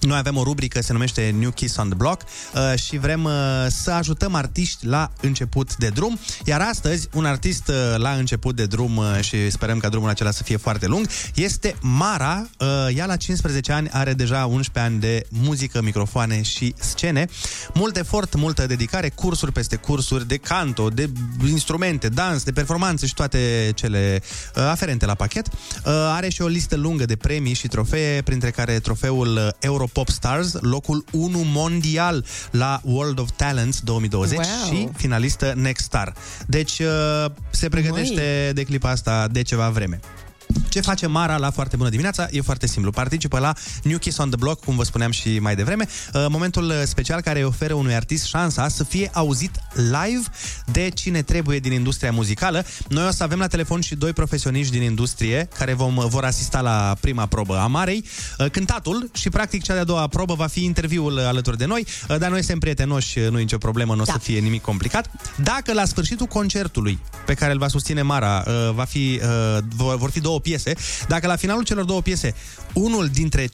Noi 0.00 0.18
avem 0.18 0.36
o 0.36 0.42
rubrică, 0.42 0.82
se 0.82 0.92
numește 0.92 1.34
New 1.38 1.50
Kiss 1.50 1.76
on 1.76 1.88
the 1.88 1.96
Block 1.96 2.22
uh, 2.22 2.78
și 2.78 2.98
vrem 2.98 3.24
uh, 3.24 3.32
să 3.68 3.90
ajutăm 3.90 4.34
artiști 4.34 4.86
la 4.86 5.12
început 5.20 5.76
de 5.76 5.88
drum. 5.88 6.18
Iar 6.44 6.60
astăzi, 6.60 7.08
un 7.12 7.24
artist 7.24 7.68
uh, 7.68 7.74
la 7.96 8.10
început 8.10 8.56
de 8.56 8.66
drum 8.66 8.96
uh, 8.96 9.18
și 9.20 9.50
sperăm 9.50 9.78
ca 9.78 9.88
drumul 9.88 10.08
acela 10.08 10.30
să 10.30 10.42
fie 10.42 10.56
foarte 10.56 10.86
lung, 10.86 11.06
este 11.34 11.76
Mara. 11.80 12.48
Uh, 12.58 12.66
ea 12.96 13.06
la 13.06 13.16
15 13.16 13.72
ani 13.72 13.88
are 13.90 14.12
deja 14.14 14.46
11 14.46 14.92
ani 14.92 15.00
de 15.00 15.26
muzică, 15.28 15.82
microfoane 15.82 16.42
și 16.42 16.74
scene. 16.78 17.26
Mult 17.74 17.96
efort, 17.96 18.34
multă 18.34 18.66
dedicare, 18.66 19.08
cursuri 19.08 19.52
peste 19.52 19.76
cursuri 19.76 20.28
de 20.28 20.36
canto, 20.36 20.88
de 20.88 21.10
instrumente, 21.48 22.08
dans, 22.08 22.42
de 22.42 22.52
performanțe 22.52 23.06
și 23.06 23.14
toate 23.14 23.72
cele 23.74 24.22
uh, 24.56 24.62
aferente 24.62 25.06
la 25.06 25.14
pachet. 25.14 25.46
Uh, 25.46 25.52
are 25.86 26.28
și 26.28 26.42
o 26.42 26.46
listă 26.46 26.76
lungă 26.76 27.04
de 27.04 27.16
premii 27.16 27.54
și 27.54 27.68
trofee, 27.68 28.22
printre 28.22 28.50
care 28.50 28.78
trofeul 28.78 29.56
uh, 29.94 29.96
Europop 29.96 30.08
Stars, 30.08 30.52
locul 30.60 31.04
1 31.12 31.38
mondial 31.44 32.24
la 32.50 32.80
World 32.84 33.18
of 33.18 33.30
Talents 33.36 33.80
2020 33.80 34.38
Wow. 34.38 34.46
și 34.74 34.88
finalistă 34.96 35.52
Next 35.56 35.84
Star. 35.84 36.14
Deci 36.46 36.78
uh, 36.78 37.30
se 37.50 37.68
pregătește 37.68 38.50
de 38.54 38.62
clipa 38.62 38.90
asta 38.90 39.28
de 39.28 39.42
ceva 39.42 39.68
vreme. 39.68 40.00
Ce 40.68 40.80
face 40.80 41.06
Mara 41.06 41.36
la 41.36 41.50
Foarte 41.50 41.76
Bună 41.76 41.88
Dimineața? 41.88 42.28
E 42.30 42.40
foarte 42.40 42.66
simplu. 42.66 42.90
Participă 42.90 43.38
la 43.38 43.52
New 43.82 43.98
Kiss 43.98 44.18
on 44.18 44.28
the 44.28 44.38
Block, 44.38 44.64
cum 44.64 44.76
vă 44.76 44.82
spuneam 44.82 45.10
și 45.10 45.38
mai 45.38 45.56
devreme, 45.56 45.86
uh, 46.14 46.26
momentul 46.28 46.72
special 46.84 47.20
care 47.20 47.44
oferă 47.44 47.74
unui 47.74 47.94
artist 47.94 48.24
șansa 48.24 48.68
să 48.68 48.84
fie 48.84 49.10
auzit 49.12 49.50
live 49.74 50.24
de 50.64 50.88
cine 50.94 51.22
trebuie 51.22 51.58
din 51.58 51.72
industria 51.72 52.12
muzicală. 52.12 52.64
Noi 52.88 53.06
o 53.06 53.10
să 53.10 53.22
avem 53.22 53.38
la 53.38 53.46
telefon 53.46 53.80
și 53.80 53.94
doi 53.94 54.12
profesioniști 54.12 54.72
din 54.72 54.82
industrie 54.82 55.48
care 55.58 55.72
vom, 55.72 55.94
vor 56.08 56.24
asista 56.24 56.60
la 56.60 56.96
prima 57.00 57.26
probă 57.26 57.58
a 57.58 57.66
Marei, 57.66 58.04
uh, 58.38 58.50
cântatul 58.50 59.10
și 59.14 59.28
practic 59.28 59.62
cea 59.62 59.74
de-a 59.74 59.84
doua 59.84 60.06
probă 60.06 60.34
va 60.34 60.46
fi 60.46 60.64
interviul 60.64 61.18
alături 61.18 61.56
de 61.56 61.64
noi, 61.64 61.86
uh, 62.08 62.18
dar 62.18 62.30
noi 62.30 62.38
suntem 62.38 62.58
prietenoși, 62.58 63.18
nu 63.18 63.38
e 63.38 63.40
nicio 63.40 63.58
problemă, 63.58 63.94
nu 63.94 64.02
o 64.02 64.04
să 64.04 64.18
fie 64.18 64.38
nimic 64.38 64.62
complicat. 64.62 65.10
Dacă 65.36 65.72
la 65.72 65.84
sfârșitul 65.84 66.26
concertului 66.26 66.98
pe 67.26 67.34
care 67.34 67.52
îl 67.52 67.58
va 67.58 67.68
susține 67.68 68.02
Mara 68.02 68.44
uh, 68.46 68.74
va 68.74 68.84
fi, 68.84 69.20
uh, 69.22 69.58
vor 69.76 69.96
vor 69.96 70.10
fi 70.10 70.20
două 70.20 70.35
piese, 70.38 70.74
dacă 71.08 71.26
la 71.26 71.36
finalul 71.36 71.64
celor 71.64 71.84
două 71.84 72.02
piese 72.02 72.34
unul 72.72 73.08
dintre 73.08 73.48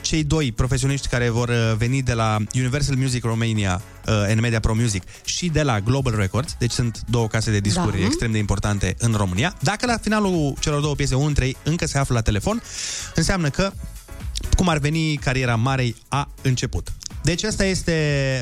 cei 0.00 0.24
doi 0.24 0.52
profesioniști 0.52 1.08
care 1.08 1.28
vor 1.28 1.48
uh, 1.48 1.74
veni 1.76 2.02
de 2.02 2.12
la 2.12 2.36
Universal 2.54 2.96
Music 2.96 3.24
Romania 3.24 3.82
uh, 4.06 4.12
and 4.28 4.40
Media 4.40 4.60
Pro 4.60 4.74
Music 4.74 5.02
și 5.24 5.48
de 5.48 5.62
la 5.62 5.80
Global 5.80 6.14
Records, 6.14 6.54
deci 6.58 6.70
sunt 6.70 7.00
două 7.08 7.26
case 7.26 7.50
de 7.50 7.58
discuri 7.58 7.98
Da. 7.98 8.04
extrem 8.04 8.32
de 8.32 8.38
importante 8.38 8.94
în 8.98 9.14
România. 9.14 9.54
Dacă 9.60 9.86
la 9.86 9.96
finalul 9.96 10.54
celor 10.60 10.80
două 10.80 10.94
piese 10.94 11.14
unul 11.14 11.26
dintre 11.26 11.46
ei 11.46 11.56
încă 11.62 11.86
se 11.86 11.98
află 11.98 12.14
la 12.14 12.20
telefon, 12.20 12.62
înseamnă 13.14 13.50
că 13.50 13.72
cum 14.56 14.68
ar 14.68 14.78
veni 14.78 15.16
cariera 15.16 15.56
Marei 15.56 15.96
a 16.08 16.28
început. 16.42 16.92
Deci 17.22 17.42
ăsta 17.42 17.64
este 17.64 17.92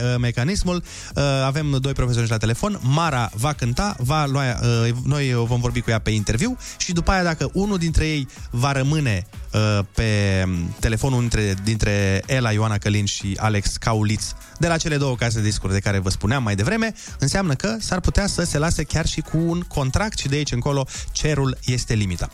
uh, 0.03 0.19
mecanismul. 0.21 0.77
Uh, 0.77 1.23
avem 1.45 1.79
doi 1.81 1.93
profesioniști 1.93 2.33
la 2.33 2.41
telefon. 2.41 2.79
Mara 2.83 3.31
va 3.35 3.53
cânta, 3.53 3.97
va 3.99 4.27
lua, 4.27 4.43
uh, 4.43 4.89
noi 5.05 5.33
vom 5.35 5.61
vorbi 5.61 5.81
cu 5.81 5.91
ea 5.91 5.99
pe 5.99 6.11
interviu 6.11 6.57
și 6.79 6.93
după 6.93 7.11
aia 7.11 7.23
dacă 7.23 7.51
unul 7.53 7.79
dintre 7.79 8.07
ei 8.07 8.29
va 8.51 8.73
rămâne 8.73 9.27
uh, 9.27 9.46
pe 9.95 10.45
telefonul 10.81 11.21
dintre, 11.21 11.55
dintre 11.65 12.23
Ela, 12.27 12.53
Ioana 12.53 12.79
Călin 12.79 13.05
și 13.05 13.37
Alex 13.41 13.77
Cauliț 13.77 14.25
de 14.59 14.67
la 14.67 14.77
cele 14.77 14.97
două 14.97 15.17
case 15.17 15.39
de 15.39 15.45
discuri 15.45 15.73
de 15.73 15.79
care 15.79 15.99
vă 15.99 16.11
spuneam 16.11 16.43
mai 16.43 16.55
devreme, 16.55 16.95
înseamnă 17.19 17.55
că 17.55 17.77
s-ar 17.81 18.01
putea 18.01 18.27
să 18.27 18.45
se 18.45 18.59
lase 18.59 18.83
chiar 18.83 19.07
și 19.07 19.21
cu 19.21 19.39
un 19.39 19.61
contract 19.61 20.19
și 20.19 20.29
de 20.29 20.37
aici 20.37 20.53
încolo 20.53 20.87
cerul 21.13 21.59
este 21.65 21.95
limita. 21.95 22.31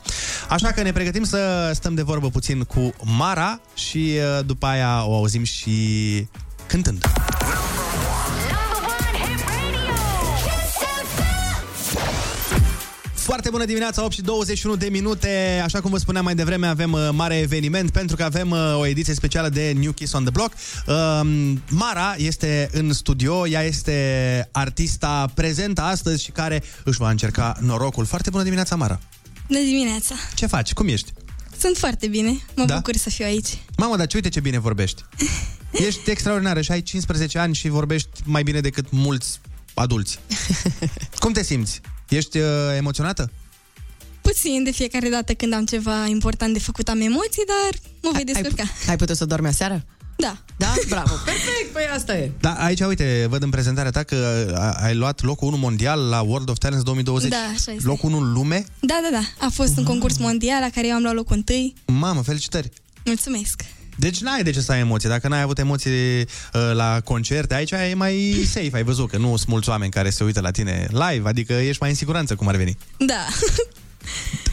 Așa 0.49 0.71
că 0.71 0.83
ne 0.83 0.93
pregătim 0.93 1.25
să 1.25 1.71
stăm 1.75 1.95
de 1.95 2.03
vorbă 2.03 2.31
puțin 2.31 2.63
cu 2.63 2.95
Mara 3.03 3.61
și 3.75 4.13
uh, 4.17 4.45
după 4.47 4.67
aia 4.67 5.05
o 5.05 5.15
auzim 5.15 5.45
și 5.45 6.29
cântând. 6.67 7.05
Foarte 13.33 13.51
bună 13.51 13.65
dimineața, 13.65 14.05
8 14.05 14.13
și 14.13 14.23
21 14.23 14.77
de 14.77 14.89
minute. 14.91 15.61
Așa 15.65 15.81
cum 15.81 15.91
vă 15.91 15.99
spuneam 15.99 16.25
mai 16.25 16.35
devreme, 16.35 16.67
avem 16.67 16.93
uh, 16.93 17.09
mare 17.13 17.39
eveniment 17.39 17.91
pentru 17.91 18.17
că 18.17 18.25
avem 18.25 18.51
uh, 18.51 18.77
o 18.79 18.87
ediție 18.87 19.15
specială 19.15 19.49
de 19.49 19.73
New 19.79 19.93
Kiss 19.93 20.13
on 20.13 20.23
the 20.23 20.31
Block. 20.31 20.53
Uh, 20.87 21.21
Mara 21.69 22.15
este 22.17 22.69
în 22.73 22.93
studio, 22.93 23.49
ea 23.49 23.63
este 23.63 24.49
artista 24.51 25.31
prezentă 25.35 25.81
astăzi 25.83 26.23
și 26.23 26.31
care 26.31 26.63
își 26.85 26.99
va 26.99 27.11
încerca 27.11 27.57
norocul. 27.61 28.05
Foarte 28.05 28.31
bună 28.31 28.43
dimineața, 28.43 28.77
Mara. 28.77 29.01
Bună 29.47 29.61
dimineața! 29.61 30.15
Ce 30.35 30.47
faci? 30.47 30.73
Cum 30.73 30.89
ești? 30.89 31.13
Sunt 31.59 31.77
foarte 31.77 32.07
bine, 32.07 32.39
mă 32.57 32.65
Da? 32.65 32.75
bucur 32.75 32.97
să 32.97 33.11
fiu 33.11 33.25
aici. 33.25 33.59
Mamă, 33.77 33.97
dar 33.97 34.07
ce 34.07 34.17
uite 34.17 34.29
ce 34.29 34.41
bine 34.41 34.59
vorbești. 34.59 35.05
Ești 35.87 36.11
extraordinară 36.11 36.61
și 36.61 36.71
ai 36.71 36.83
15 36.83 37.39
ani 37.39 37.55
și 37.55 37.69
vorbești 37.69 38.09
mai 38.25 38.43
bine 38.43 38.61
decât 38.61 38.91
mulți 38.91 39.41
adulți. 39.75 40.19
Cum 41.21 41.33
te 41.33 41.43
simți? 41.43 41.81
Ești 42.17 42.39
uh, 42.39 42.47
emoționată? 42.77 43.31
Puțin 44.21 44.65
de 44.65 44.71
fiecare 44.71 45.09
dată 45.09 45.33
când 45.33 45.53
am 45.53 45.65
ceva 45.65 46.07
important 46.07 46.53
de 46.53 46.59
făcut 46.59 46.89
am 46.89 47.01
emoții, 47.01 47.43
dar 47.47 47.81
mă 48.03 48.11
voi 48.13 48.25
descurca. 48.25 48.63
Ai 48.89 48.97
putut 48.97 49.17
să 49.17 49.25
dormi 49.25 49.47
aseară? 49.47 49.85
Da. 50.17 50.37
Da? 50.57 50.73
Bravo! 50.89 51.15
Perfect! 51.25 51.73
Păi 51.73 51.83
asta 51.95 52.17
e. 52.17 52.31
Da, 52.41 52.53
aici, 52.53 52.81
uite, 52.81 53.27
văd 53.29 53.43
în 53.43 53.51
prezentarea 53.51 53.91
ta 53.91 54.03
că 54.03 54.51
a- 54.57 54.85
ai 54.85 54.95
luat 54.95 55.23
locul 55.23 55.49
1 55.49 55.57
mondial 55.57 56.09
la 56.09 56.21
World 56.21 56.49
of 56.49 56.59
Talents 56.59 56.85
2020. 56.85 57.31
Da, 57.31 57.37
așa 57.37 57.73
este. 57.73 57.87
Locul 57.87 58.13
1 58.13 58.19
în 58.27 58.33
lume? 58.33 58.65
Da, 58.81 59.01
da, 59.11 59.19
da. 59.19 59.47
A 59.47 59.51
fost 59.55 59.77
un 59.77 59.85
concurs 59.85 60.17
mondial 60.19 60.61
la 60.61 60.69
care 60.75 60.87
eu 60.87 60.95
am 60.95 61.03
luat 61.03 61.15
locul 61.15 61.37
întâi. 61.37 61.75
Mamă, 61.87 62.23
felicitări! 62.23 62.71
Mulțumesc! 63.05 63.63
Deci 64.03 64.21
n-ai 64.21 64.43
de 64.43 64.51
ce 64.51 64.61
să 64.61 64.73
ai 64.73 64.81
emoții. 64.81 65.09
Dacă 65.09 65.29
n-ai 65.29 65.41
avut 65.41 65.59
emoții 65.59 66.21
uh, 66.21 66.27
la 66.73 67.01
concerte, 67.05 67.55
aici 67.55 67.71
e 67.71 67.95
mai 67.95 68.45
safe. 68.47 68.71
Ai 68.73 68.83
văzut 68.83 69.11
că 69.11 69.17
nu 69.17 69.37
sunt 69.37 69.49
mulți 69.49 69.69
oameni 69.69 69.91
care 69.91 70.11
se 70.11 70.25
uită 70.25 70.41
la 70.41 70.51
tine 70.51 70.89
live, 70.91 71.29
adică 71.29 71.53
ești 71.53 71.77
mai 71.81 71.91
în 71.91 71.97
siguranță 71.97 72.35
cum 72.35 72.49
ar 72.49 72.57
veni. 72.57 72.77
Da. 72.99 73.27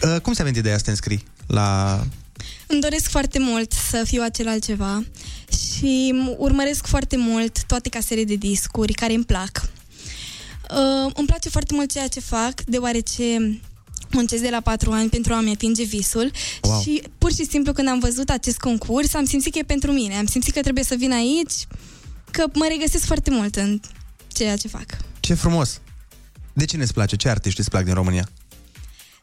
Uh, 0.03 0.21
cum 0.21 0.33
ți-a 0.33 0.43
venit 0.43 0.59
ideea 0.59 0.77
să 0.77 0.83
te 0.83 0.89
înscrii 0.89 1.23
la... 1.47 1.99
Îmi 2.67 2.81
doresc 2.81 3.09
foarte 3.09 3.39
mult 3.39 3.71
să 3.89 4.03
fiu 4.05 4.21
acel 4.21 4.47
altceva 4.47 5.03
și 5.51 6.13
m- 6.13 6.38
urmăresc 6.38 6.85
foarte 6.88 7.17
mult 7.17 7.63
toate 7.63 7.89
casele 7.89 8.23
de 8.23 8.35
discuri 8.35 8.93
care 8.93 9.13
îmi 9.13 9.23
plac. 9.23 9.62
Uh, 10.71 11.12
îmi 11.15 11.27
place 11.27 11.49
foarte 11.49 11.73
mult 11.73 11.91
ceea 11.91 12.07
ce 12.07 12.19
fac, 12.19 12.62
deoarece 12.65 13.59
muncesc 14.12 14.41
de 14.41 14.50
la 14.50 14.60
patru 14.62 14.91
ani 14.91 15.10
pentru 15.10 15.34
a-mi 15.34 15.52
atinge 15.52 15.84
visul 15.84 16.32
Wow. 16.62 16.82
și 16.82 17.02
pur 17.17 17.34
și 17.34 17.45
simplu 17.45 17.74
când 17.74 17.88
am 17.88 18.00
văzut 18.00 18.30
acest 18.30 18.58
concurs 18.58 19.13
am 19.13 19.26
simțit 19.26 19.52
că 19.52 19.58
e 19.60 19.63
pentru 19.63 19.91
mine, 19.91 20.15
am 20.15 20.26
simțit 20.26 20.54
că 20.54 20.62
trebuie 20.62 20.84
să 20.84 20.95
vin 20.98 21.12
aici, 21.12 21.54
că 22.32 22.43
mă 22.54 22.65
regăsesc 22.69 23.06
foarte 23.06 23.30
mult 23.32 23.56
în 23.56 23.80
ceea 24.28 24.58
ce 24.58 24.67
fac. 24.67 24.86
Ce 25.19 25.34
frumos! 25.34 25.82
De 26.54 26.65
cine 26.65 26.82
îți 26.84 26.93
place? 26.93 27.15
Ce 27.15 27.30
artiști 27.30 27.60
îți 27.60 27.69
plac 27.69 27.84
din 27.84 27.93
România? 27.93 28.30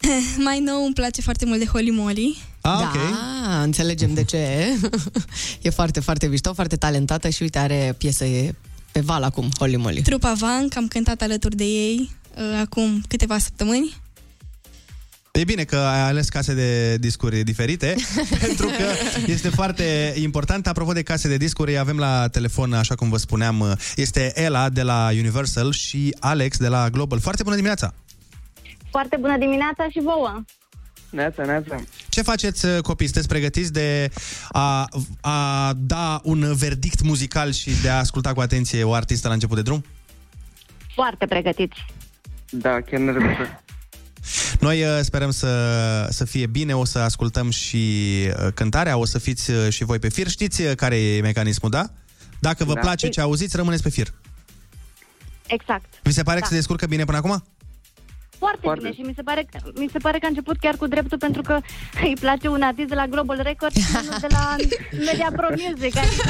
Mai 0.44 0.60
nou 0.60 0.84
îmi 0.84 0.94
place 0.94 1.20
foarte 1.22 1.44
mult 1.46 1.58
de 1.58 1.66
Holly 1.66 1.90
Molly. 1.90 2.36
Ah, 2.60 2.78
da, 2.80 2.90
ok. 2.94 3.00
înțelegem 3.62 4.14
de 4.14 4.24
ce. 4.24 4.66
e 5.62 5.70
foarte, 5.70 6.00
foarte 6.00 6.26
mișto, 6.26 6.52
foarte 6.54 6.76
talentată 6.76 7.28
și 7.28 7.42
uite, 7.42 7.58
are 7.58 7.94
piese 7.98 8.56
pe 8.92 9.00
val 9.00 9.22
acum, 9.22 9.48
Holly 9.58 9.76
Molly. 9.76 10.02
Trupa 10.02 10.32
Van, 10.32 10.68
că 10.68 10.78
am 10.78 10.88
cântat 10.88 11.22
alături 11.22 11.56
de 11.56 11.64
ei 11.64 12.10
uh, 12.36 12.58
acum 12.60 13.02
câteva 13.08 13.38
săptămâni. 13.38 13.96
E 15.36 15.44
bine 15.44 15.64
că 15.64 15.76
ai 15.76 16.00
ales 16.00 16.28
case 16.28 16.54
de 16.54 16.96
discuri 16.96 17.44
diferite, 17.44 17.94
pentru 18.46 18.66
că 18.66 18.84
este 19.26 19.48
foarte 19.48 20.14
important. 20.16 20.66
Apropo 20.66 20.92
de 20.92 21.02
case 21.02 21.28
de 21.28 21.36
discuri, 21.36 21.78
avem 21.78 21.98
la 21.98 22.28
telefon, 22.28 22.72
așa 22.72 22.94
cum 22.94 23.08
vă 23.08 23.16
spuneam, 23.16 23.76
este 23.96 24.32
Ela 24.34 24.68
de 24.68 24.82
la 24.82 25.08
Universal 25.12 25.72
și 25.72 26.16
Alex 26.20 26.56
de 26.58 26.68
la 26.68 26.88
Global. 26.90 27.20
Foarte 27.20 27.42
bună 27.42 27.54
dimineața! 27.54 27.94
Foarte 28.90 29.16
bună 29.20 29.38
dimineața 29.38 29.86
și 29.90 30.00
vouă! 30.00 30.42
Neața, 31.10 31.44
neața. 31.44 31.76
Ce 32.08 32.22
faceți, 32.22 32.66
copii? 32.82 33.06
Sunteți 33.06 33.28
pregătiți 33.28 33.72
de 33.72 34.10
a, 34.48 34.88
a 35.20 35.72
da 35.76 36.20
un 36.22 36.54
verdict 36.54 37.02
muzical 37.02 37.52
și 37.52 37.70
de 37.82 37.88
a 37.88 37.98
asculta 37.98 38.32
cu 38.32 38.40
atenție 38.40 38.82
o 38.82 38.92
artistă 38.92 39.28
la 39.28 39.34
început 39.34 39.56
de 39.56 39.62
drum? 39.62 39.84
Foarte 40.94 41.26
pregătiți. 41.26 41.84
Da, 42.50 42.80
chiar 42.80 43.00
nervos. 43.00 43.36
Noi 44.60 44.82
uh, 44.82 44.88
sperăm 45.02 45.30
să, 45.30 46.08
să 46.10 46.24
fie 46.24 46.46
bine, 46.46 46.76
o 46.76 46.84
să 46.84 46.98
ascultăm 46.98 47.50
și 47.50 47.76
uh, 48.28 48.48
cântarea, 48.54 48.96
o 48.96 49.04
să 49.04 49.18
fiți 49.18 49.50
uh, 49.50 49.68
și 49.68 49.84
voi 49.84 49.98
pe 49.98 50.08
fir. 50.08 50.28
Știți 50.28 50.62
uh, 50.62 50.74
care 50.74 50.96
e 50.96 51.20
mecanismul, 51.20 51.70
da? 51.70 51.90
Dacă 52.38 52.64
vă 52.64 52.74
Da. 52.74 52.80
place 52.80 53.08
ce 53.08 53.20
auziți, 53.20 53.56
rămâneți 53.56 53.82
pe 53.82 53.88
fir. 53.90 54.14
Exact. 55.46 55.84
Vi 56.02 56.12
se 56.12 56.22
pare 56.22 56.38
Da. 56.38 56.42
că 56.42 56.48
se 56.50 56.58
descurcă 56.58 56.86
bine 56.86 57.04
până 57.04 57.16
acum? 57.16 57.44
Foarte, 58.38 58.58
Foarte. 58.62 58.80
bine 58.82 58.94
și 58.94 59.00
mi 59.00 59.12
se, 59.16 59.22
pare, 59.22 59.46
că- 59.50 59.70
mi 59.80 59.88
se 59.92 59.98
pare 59.98 60.18
că 60.18 60.24
a 60.24 60.28
început 60.28 60.56
chiar 60.58 60.74
cu 60.76 60.86
dreptul 60.86 61.18
pentru 61.18 61.42
că 61.42 61.58
îi 62.06 62.16
place 62.20 62.48
un 62.48 62.62
artist 62.62 62.88
de 62.88 62.94
la 62.94 63.06
Global 63.06 63.40
Records 63.42 63.76
și 63.76 63.84
unul 64.02 64.16
de 64.20 64.26
la 64.30 64.56
Media 65.06 65.30
Pro 65.36 65.46
Music. 65.50 65.96
Adică, 65.96 66.22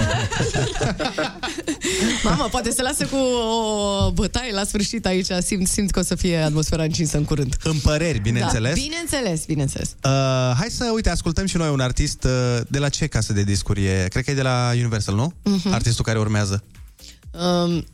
Mamă, 2.24 2.48
poate 2.50 2.70
se 2.70 2.82
lasă 2.82 3.06
cu 3.06 3.16
o 3.16 4.10
bătaie 4.12 4.52
la 4.52 4.64
sfârșit 4.64 5.06
aici. 5.06 5.26
Simt, 5.40 5.66
simt 5.68 5.90
că 5.90 5.98
o 5.98 6.02
să 6.02 6.14
fie 6.14 6.36
atmosfera 6.38 6.82
încinsă 6.82 7.16
în 7.16 7.24
curând. 7.24 7.56
În 7.62 7.78
păreri, 7.82 8.18
bineînțeles. 8.18 8.74
Da, 8.74 8.80
bineînțeles, 8.82 9.44
bineînțeles. 9.46 9.88
Uh, 10.04 10.10
hai 10.58 10.66
să, 10.70 10.90
uite, 10.94 11.10
ascultăm 11.10 11.46
și 11.46 11.56
noi 11.56 11.68
un 11.70 11.80
artist 11.80 12.24
uh, 12.24 12.60
de 12.68 12.78
la 12.78 12.88
ce 12.88 13.06
casă 13.06 13.32
de 13.32 13.42
discuri 13.42 13.84
e? 13.84 14.06
Cred 14.10 14.24
că 14.24 14.30
e 14.30 14.34
de 14.34 14.42
la 14.42 14.70
Universal, 14.74 15.14
nu? 15.14 15.32
Mhm. 15.42 15.72
Artistul 15.72 16.04
care 16.04 16.18
urmează. 16.18 16.62
Um, 17.30 17.84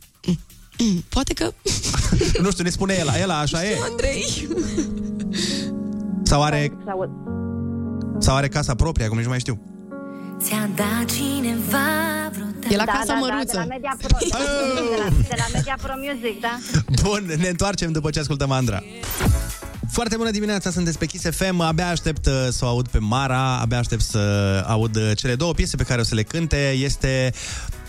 poate 1.09 1.33
că... 1.33 1.53
nu 2.43 2.51
știu, 2.51 2.63
ne 2.63 2.69
spune 2.69 2.95
el, 2.99 3.07
el 3.21 3.29
așa 3.29 3.65
e? 3.65 3.77
Andrei. 3.89 4.47
Sau 6.23 6.43
are, 6.43 6.71
să 6.83 6.89
aud. 6.91 7.09
sau 8.19 8.35
are 8.35 8.47
casa 8.47 8.75
proprie, 8.75 9.05
acum 9.05 9.15
nici 9.15 9.25
nu 9.25 9.31
mai 9.31 9.39
știu. 9.39 9.61
Ți-a 10.39 10.69
dat 10.75 11.05
cineva 11.05 11.77
vreodată 12.31 12.67
E 12.69 12.75
la 12.75 12.85
da, 12.85 12.91
casa 12.91 13.05
da, 13.05 13.13
măruță. 13.13 13.55
Da, 13.55 13.61
de 13.61 13.67
la 13.67 13.75
Media 13.75 13.97
Pro, 14.01 14.17
de 14.19 14.27
la, 14.97 15.09
de 15.27 15.35
la 15.37 15.45
Media 15.53 15.77
Pro 15.81 15.93
Music, 15.95 16.41
da? 16.41 16.59
Bun, 17.03 17.33
ne 17.37 17.47
întoarcem 17.47 17.91
după 17.91 18.09
ce 18.09 18.19
ascultăm 18.19 18.51
Andra. 18.51 18.83
Foarte 19.91 20.15
bună 20.17 20.31
dimineața, 20.31 20.71
sunteți 20.71 20.97
pe 20.97 21.05
Kiss 21.05 21.29
FM. 21.29 21.59
Abia 21.59 21.87
aștept 21.87 22.25
uh, 22.25 22.47
să 22.49 22.65
o 22.65 22.67
aud 22.67 22.87
pe 22.87 22.97
Mara, 22.97 23.59
abia 23.59 23.77
aștept 23.77 24.01
să 24.01 24.19
aud 24.67 24.95
uh, 24.95 25.11
cele 25.15 25.35
două 25.35 25.53
piese 25.53 25.75
pe 25.75 25.83
care 25.83 26.01
o 26.01 26.03
să 26.03 26.15
le 26.15 26.23
cânte. 26.23 26.71
Este 26.71 27.33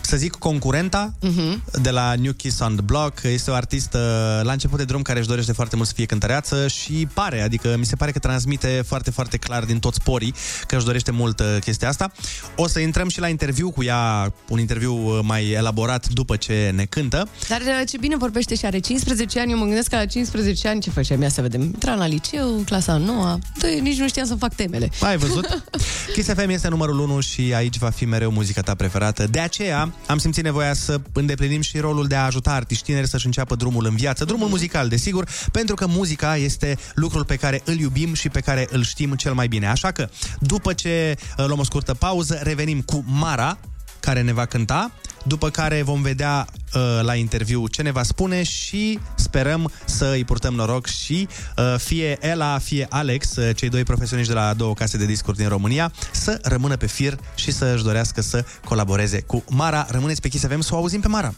să 0.05 0.17
zic, 0.17 0.31
concurenta 0.31 1.13
uh-huh. 1.21 1.81
de 1.81 1.89
la 1.89 2.13
New 2.15 2.31
Kiss 2.31 2.59
on 2.59 2.73
the 2.75 2.81
Block. 2.81 3.23
Este 3.23 3.51
o 3.51 3.53
artistă 3.53 3.99
la 4.43 4.51
început 4.51 4.77
de 4.77 4.83
drum 4.83 5.01
care 5.01 5.19
își 5.19 5.27
dorește 5.27 5.51
foarte 5.51 5.75
mult 5.75 5.87
să 5.87 5.93
fie 5.95 6.05
cântăreață 6.05 6.67
și 6.67 7.07
pare, 7.13 7.41
adică 7.41 7.75
mi 7.77 7.85
se 7.85 7.95
pare 7.95 8.11
că 8.11 8.19
transmite 8.19 8.83
foarte, 8.87 9.11
foarte 9.11 9.37
clar 9.37 9.63
din 9.63 9.79
toți 9.79 10.01
porii 10.01 10.33
că 10.67 10.75
își 10.75 10.85
dorește 10.85 11.11
mult 11.11 11.39
uh, 11.39 11.45
chestia 11.59 11.87
asta. 11.87 12.11
O 12.55 12.67
să 12.67 12.79
intrăm 12.79 13.09
și 13.09 13.19
la 13.19 13.27
interviu 13.27 13.71
cu 13.71 13.83
ea, 13.83 14.33
un 14.49 14.59
interviu 14.59 14.93
uh, 14.93 15.19
mai 15.21 15.49
elaborat 15.49 16.07
după 16.07 16.35
ce 16.35 16.71
ne 16.75 16.85
cântă. 16.85 17.27
Dar 17.47 17.61
uh, 17.61 17.87
ce 17.89 17.97
bine 17.97 18.17
vorbește 18.17 18.55
și 18.55 18.65
are 18.65 18.79
15 18.79 19.39
ani. 19.39 19.51
Eu 19.51 19.57
mă 19.57 19.65
gândesc 19.65 19.89
că 19.89 19.95
la 19.95 20.05
15 20.05 20.67
ani 20.67 20.81
ce 20.81 20.89
făceam? 20.89 21.21
Ia 21.21 21.29
să 21.29 21.41
vedem. 21.41 21.61
Intram 21.61 21.97
la 21.97 22.07
liceu, 22.07 22.61
clasa 22.65 22.97
9 22.97 23.37
Dă, 23.57 23.67
nici 23.81 23.97
nu 23.97 24.07
știam 24.07 24.25
să 24.25 24.35
fac 24.35 24.55
temele. 24.55 24.89
Ai 24.99 25.17
văzut? 25.17 25.63
Kiss 26.13 26.29
FM 26.33 26.49
este 26.49 26.67
numărul 26.67 26.99
1 26.99 27.19
și 27.19 27.53
aici 27.55 27.77
va 27.77 27.89
fi 27.89 28.05
mereu 28.05 28.31
muzica 28.31 28.61
ta 28.61 28.75
preferată. 28.75 29.27
De 29.27 29.39
aceea 29.39 29.93
am 30.07 30.17
simțit 30.17 30.43
nevoia 30.43 30.73
să 30.73 31.01
îndeplinim 31.13 31.61
și 31.61 31.79
rolul 31.79 32.07
de 32.07 32.15
a 32.15 32.25
ajuta 32.25 32.51
artiști 32.51 32.83
tineri 32.83 33.07
să-și 33.07 33.25
înceapă 33.25 33.55
drumul 33.55 33.85
în 33.85 33.95
viață, 33.95 34.25
drumul 34.25 34.47
muzical, 34.47 34.87
desigur, 34.87 35.29
pentru 35.51 35.75
că 35.75 35.87
muzica 35.87 36.37
este 36.37 36.77
lucrul 36.95 37.25
pe 37.25 37.35
care 37.35 37.61
îl 37.65 37.79
iubim 37.79 38.13
și 38.13 38.29
pe 38.29 38.39
care 38.39 38.67
îl 38.71 38.83
știm 38.83 39.13
cel 39.13 39.33
mai 39.33 39.47
bine. 39.47 39.67
Așa 39.67 39.91
că, 39.91 40.09
după 40.39 40.73
ce 40.73 41.15
uh, 41.37 41.45
luăm 41.45 41.59
o 41.59 41.63
scurtă 41.63 41.93
pauză, 41.93 42.39
revenim 42.43 42.81
cu 42.81 43.03
Mara, 43.07 43.57
care 44.05 44.21
ne 44.21 44.33
va 44.33 44.45
cânta, 44.45 44.91
după 45.23 45.49
care 45.49 45.81
vom 45.81 46.01
vedea 46.01 46.47
uh, 46.73 46.81
la 47.01 47.15
interviu 47.15 47.67
ce 47.67 47.81
ne 47.81 47.91
va 47.91 48.03
spune 48.03 48.43
și 48.43 48.99
sperăm 49.15 49.71
să 49.85 50.11
îi 50.13 50.25
purtăm 50.25 50.53
noroc 50.53 50.85
și 50.87 51.27
uh, 51.57 51.75
fie 51.77 52.17
Ela, 52.19 52.57
fie 52.57 52.85
Alex, 52.89 53.35
uh, 53.35 53.55
cei 53.55 53.69
doi 53.69 53.83
profesioniști 53.83 54.33
de 54.33 54.39
la 54.39 54.53
două 54.53 54.73
case 54.73 54.97
de 54.97 55.05
discuri 55.05 55.37
din 55.37 55.47
România, 55.47 55.91
să 56.11 56.39
rămână 56.41 56.75
pe 56.75 56.85
fir 56.85 57.17
și 57.35 57.51
să 57.51 57.71
își 57.73 57.83
dorească 57.83 58.21
să 58.21 58.45
colaboreze 58.65 59.21
cu 59.21 59.43
Mara. 59.49 59.85
Rămâneți 59.89 60.21
pe 60.21 60.27
Kiss 60.27 60.47
FM 60.47 60.59
să 60.59 60.73
o 60.73 60.77
auzim 60.77 61.01
pe 61.01 61.07
Mara. 61.07 61.33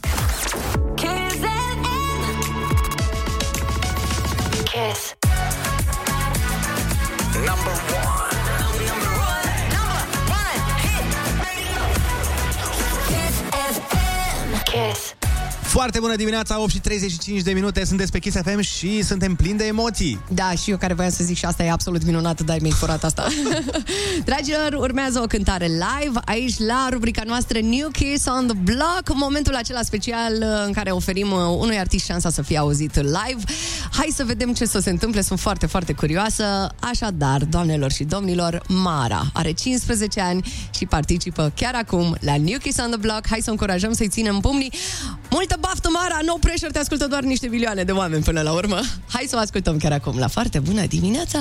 Foarte 15.68 16.00
bună 16.00 16.16
dimineața, 16.16 16.60
8 16.60 16.70
și 16.70 16.80
35 16.80 17.42
de 17.42 17.52
minute, 17.52 17.84
sunteți 17.84 18.12
pe 18.12 18.18
Kiss 18.18 18.36
FM 18.36 18.60
și 18.60 19.02
suntem 19.02 19.34
plini 19.34 19.58
de 19.58 19.64
emoții. 19.64 20.20
Da, 20.28 20.50
și 20.50 20.70
eu 20.70 20.76
care 20.76 20.94
voiam 20.94 21.10
să 21.10 21.24
zic 21.24 21.36
și 21.36 21.44
asta 21.44 21.62
e 21.62 21.70
absolut 21.70 22.04
minunată, 22.04 22.42
dar 22.42 22.56
mi-ai 22.60 22.72
furat 22.72 23.04
asta. 23.04 23.26
Dragilor, 24.24 24.72
urmează 24.78 25.20
o 25.20 25.26
cântare 25.26 25.66
live 25.66 26.20
aici 26.24 26.58
la 26.58 26.88
rubrica 26.90 27.22
noastră 27.26 27.58
New 27.58 27.88
Kiss 27.88 28.26
on 28.26 28.46
the 28.46 28.56
Block, 28.56 29.14
momentul 29.14 29.54
acela 29.54 29.82
special 29.82 30.32
uh, 30.40 30.46
în 30.66 30.72
care 30.72 30.90
oferim 30.90 31.32
uh, 31.32 31.38
unui 31.58 31.78
artist 31.78 32.04
șansa 32.04 32.30
să 32.30 32.42
fie 32.42 32.58
auzit 32.58 32.94
live. 32.94 33.42
Hai 33.92 34.12
să 34.14 34.24
vedem 34.24 34.52
ce 34.52 34.64
să 34.64 34.78
se 34.78 34.90
întâmple, 34.90 35.22
sunt 35.22 35.40
foarte, 35.40 35.66
foarte 35.66 35.92
curioasă. 35.92 36.74
Așadar, 36.80 37.44
doamnelor 37.44 37.90
și 37.92 38.04
domnilor, 38.04 38.62
Mara 38.68 39.26
are 39.32 39.52
15 39.52 40.20
ani 40.20 40.52
și 40.78 40.86
participă 40.86 41.52
chiar 41.56 41.74
acum 41.74 42.16
la 42.20 42.36
New 42.36 42.58
Kiss 42.58 42.78
on 42.78 42.90
the 42.90 42.98
Block. 42.98 43.26
Hai 43.28 43.38
să 43.38 43.48
o 43.48 43.50
încurajăm 43.50 43.92
să-i 43.92 44.08
ținem 44.08 44.38
pumnii. 44.40 44.72
Multă 45.30 45.57
baftă, 45.60 45.88
Mara! 45.92 46.18
No 46.24 46.34
pressure, 46.40 46.70
te 46.70 46.78
ascultă 46.78 47.06
doar 47.06 47.22
niște 47.22 47.46
milioane 47.46 47.82
de 47.82 47.92
oameni 47.92 48.22
până 48.22 48.40
la 48.40 48.52
urmă. 48.52 48.80
Hai 49.08 49.24
să 49.28 49.36
o 49.36 49.38
ascultăm 49.38 49.76
chiar 49.76 49.92
acum 49.92 50.18
la 50.18 50.28
foarte 50.28 50.58
bună 50.58 50.86
dimineața! 50.86 51.38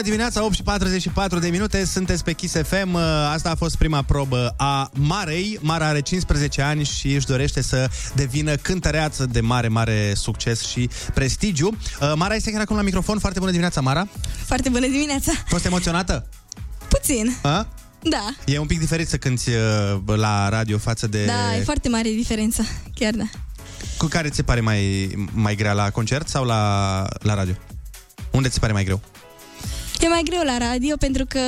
Bună 0.00 0.12
dimineața, 0.12 0.44
8 0.44 0.54
și 0.54 0.62
44 0.62 1.38
de 1.38 1.48
minute, 1.48 1.84
sunteți 1.84 2.24
pe 2.24 2.32
Kiss 2.32 2.54
FM. 2.62 2.94
Asta 3.32 3.50
a 3.50 3.54
fost 3.54 3.76
prima 3.76 4.02
probă 4.02 4.54
a 4.56 4.90
Marei. 4.94 5.58
Mara 5.60 5.86
are 5.86 6.00
15 6.00 6.62
ani 6.62 6.84
și 6.84 7.14
își 7.14 7.26
dorește 7.26 7.62
să 7.62 7.88
devină 8.14 8.54
cântăreață 8.54 9.26
de 9.26 9.40
mare, 9.40 9.68
mare 9.68 10.12
succes 10.14 10.64
și 10.66 10.88
prestigiu. 11.14 11.66
Uh, 11.68 12.12
Mara 12.14 12.34
este 12.34 12.50
chiar 12.50 12.60
acum 12.60 12.76
la 12.76 12.82
microfon. 12.82 13.18
Foarte 13.18 13.38
bună 13.38 13.50
dimineața, 13.50 13.80
Mara. 13.80 14.08
Foarte 14.46 14.68
bună 14.68 14.86
dimineața! 14.86 15.32
Fost 15.46 15.64
emoționată? 15.64 16.28
Puțin. 16.88 17.36
A? 17.42 17.68
Da, 18.02 18.34
E 18.46 18.58
un 18.58 18.66
pic 18.66 18.78
diferit 18.78 19.08
să 19.08 19.16
cânti 19.16 19.50
uh, 19.50 20.16
la 20.16 20.48
radio 20.48 20.78
față 20.78 21.06
de... 21.06 21.24
da, 21.24 21.56
e 21.56 21.62
foarte 21.62 21.88
mare 21.88 22.08
diferența. 22.10 22.62
Chiar 22.94 23.14
da. 23.14 23.24
Cu 23.98 24.06
care 24.06 24.28
ți 24.28 24.36
se 24.36 24.42
pare 24.42 24.60
mai, 24.60 25.10
mai 25.32 25.54
grea, 25.54 25.72
la 25.72 25.90
concert 25.90 26.28
sau 26.28 26.44
la, 26.44 27.06
la 27.18 27.34
radio? 27.34 27.54
Unde 28.30 28.48
ți 28.48 28.54
se 28.54 28.60
pare 28.60 28.72
mai 28.72 28.84
greu? 28.84 29.00
E 30.00 30.08
mai 30.08 30.22
greu 30.24 30.42
la 30.44 30.58
radio 30.58 30.96
pentru 30.96 31.24
că 31.28 31.38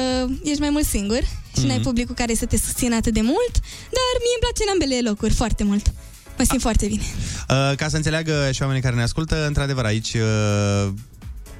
ești 0.44 0.61
mai 0.61 0.70
mult 0.70 0.84
singur 0.86 1.20
și 1.59 1.66
n-ai 1.66 1.74
Mhm. 1.76 1.82
publicul 1.84 2.14
care 2.14 2.34
să 2.34 2.46
te 2.46 2.57
susțină 2.57 2.94
atât 2.96 3.12
de 3.12 3.20
mult, 3.20 3.53
dar 3.96 4.12
mie 4.24 4.34
îmi 4.36 4.44
place 4.46 4.62
în 4.66 4.72
ambele 4.72 5.09
locuri 5.09 5.32
foarte 5.34 5.64
mult. 5.64 5.86
Mă 6.38 6.44
simt 6.44 6.61
foarte 6.61 6.86
bine. 6.86 7.03
Uh, 7.48 7.76
ca 7.76 7.88
să 7.88 7.96
înțeleagă 7.96 8.48
și 8.53 8.62
oamenii 8.62 8.82
care 8.82 8.94
ne 8.96 9.03
ascultă, 9.03 9.46
într-adevăr, 9.46 9.84
aici 9.84 10.14
uh, 10.14 10.88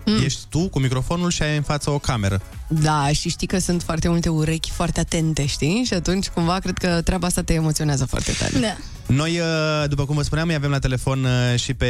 Mm. 0.07 0.23
ești 0.25 0.41
tu 0.49 0.69
cu 0.69 0.79
microfonul 0.79 1.31
și 1.31 1.43
ai 1.43 1.57
în 1.57 1.63
față 1.63 1.91
o 1.91 1.99
cameră. 1.99 2.43
Da, 2.81 3.09
și 3.13 3.29
știi 3.29 3.47
că 3.47 3.59
sunt 3.59 3.83
foarte 3.83 4.09
multe 4.09 4.29
urechi 4.29 4.71
foarte 4.71 5.01
atente, 5.01 5.47
știi? 5.47 5.83
Și 5.87 5.95
atunci, 5.95 6.29
cumva, 6.29 6.59
cred 6.59 6.79
că 6.79 7.01
treaba 7.05 7.27
asta 7.27 7.43
te 7.43 7.53
emoționează 7.53 8.05
foarte 8.05 8.33
tare. 8.39 8.59
Da. 8.61 8.77
Noi, 9.07 9.39
uh, 9.39 9.89
după 9.89 10.05
cum 10.05 10.17
vă 10.17 10.23
spuneam, 10.23 10.49
îi 10.49 10.55
avem 10.55 10.71
la 10.71 10.79
telefon 10.79 11.25
uh, 11.25 11.59
și 11.61 11.75
pe 11.75 11.87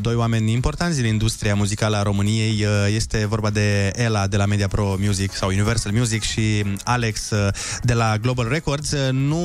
doi 0.00 0.14
oameni 0.14 0.52
importanți 0.52 0.96
din 1.00 1.06
industria 1.06 1.54
muzicală 1.54 1.96
a 1.96 2.02
României. 2.02 2.64
Uh, 2.64 2.94
Este 2.94 3.26
vorba 3.26 3.50
de 3.50 3.92
Ela 3.94 4.26
de 4.26 4.36
la 4.36 4.46
Media 4.46 4.68
Pro 4.68 4.96
Music 5.00 5.34
sau 5.34 5.48
Universal 5.48 5.92
Music 5.92 6.22
și 6.22 6.64
Alex 6.84 7.30
uh, 7.30 7.48
de 7.82 7.92
la 7.92 8.16
Global 8.20 8.48
Records. 8.48 8.90
Uh, 8.90 8.98
Nu 9.12 9.38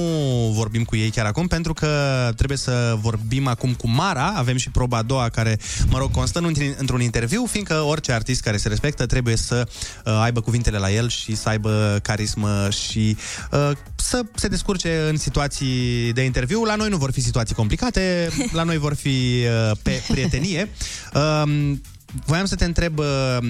vorbim 0.55 0.83
cu 0.83 0.95
ei 0.95 1.09
chiar 1.09 1.25
acum 1.25 1.47
pentru 1.47 1.73
că 1.73 1.87
trebuie 2.35 2.57
să 2.57 2.97
vorbim 3.01 3.47
acum 3.47 3.73
cu 3.73 3.87
Mara. 3.89 4.33
Avem 4.35 4.57
și 4.57 4.69
proba 4.69 4.97
a 4.97 5.01
doua 5.01 5.29
care, 5.29 5.59
mă 5.89 5.97
rog, 5.97 6.11
constă 6.11 6.39
în- 6.39 6.53
într-un 6.77 7.01
interviu, 7.01 7.45
fiindcă 7.51 7.73
orice 7.73 8.11
artist 8.11 8.41
care 8.41 8.57
se 8.57 8.67
respectă 8.67 9.05
trebuie 9.05 9.35
să 9.35 9.67
uh, 10.05 10.19
aibă 10.23 10.41
cuvintele 10.57 10.87
la 10.87 10.91
el 10.91 11.09
și 11.09 11.35
să 11.35 11.49
aibă 11.49 11.99
carismă 12.01 12.69
și 12.69 13.17
uh, 13.51 13.71
să 13.95 14.21
se 14.35 14.47
descurce 14.47 15.07
în 15.09 15.17
situații 15.17 16.13
de 16.13 16.21
interviu. 16.21 16.63
La 16.63 16.75
noi 16.75 16.89
nu 16.89 16.97
vor 16.97 17.11
fi 17.11 17.21
situații 17.21 17.55
complicate, 17.55 18.29
la 18.51 18.63
noi 18.63 18.77
vor 18.77 18.93
fi 18.93 19.43
uh, 19.69 19.77
pe 19.81 20.03
prietenie. 20.07 20.69
Um, 21.43 21.81
Voiam 22.25 22.45
să 22.45 22.55
te 22.55 22.65
întreb, 22.65 22.99
uh, 22.99 23.05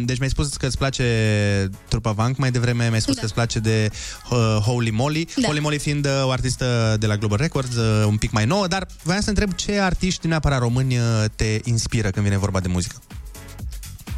deci 0.06 0.18
mi-ai 0.18 0.30
spus 0.30 0.56
că 0.56 0.66
îți 0.66 0.78
place 0.78 1.70
trupa 1.88 2.12
Vank 2.12 2.38
mai 2.38 2.52
devreme, 2.52 2.88
mi-ai 2.88 3.02
spus 3.02 3.14
da. 3.14 3.20
că 3.20 3.26
îți 3.26 3.34
place 3.34 3.60
de 3.60 3.90
uh, 4.30 4.38
Holy 4.62 4.92
Molly, 4.92 5.28
Da. 5.36 5.48
Holy 5.48 5.60
Molly 5.60 5.80
fiind 5.80 6.06
uh, 6.06 6.12
o 6.24 6.32
artistă 6.32 6.96
de 7.00 7.06
la 7.06 7.18
Global 7.18 7.38
Records, 7.38 7.76
uh, 7.76 8.06
un 8.08 8.18
pic 8.18 8.32
mai 8.32 8.46
nouă, 8.46 8.68
dar 8.68 8.88
voiam 9.04 9.22
să 9.22 9.30
întreb 9.30 9.54
ce 9.54 9.80
artiști 9.80 10.28
neapărat 10.28 10.60
români 10.60 10.98
uh, 10.98 11.04
te 11.36 11.60
inspiră 11.64 12.10
când 12.10 12.26
vine 12.26 12.38
vorba 12.38 12.60
de 12.60 12.68
muzică. 12.68 12.96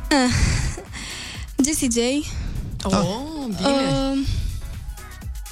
Ah. 0.09 0.33
Jessie 1.65 1.87
J. 1.91 2.25
Oh, 2.84 3.45
bine. 3.45 3.69
Uh, 3.69 4.17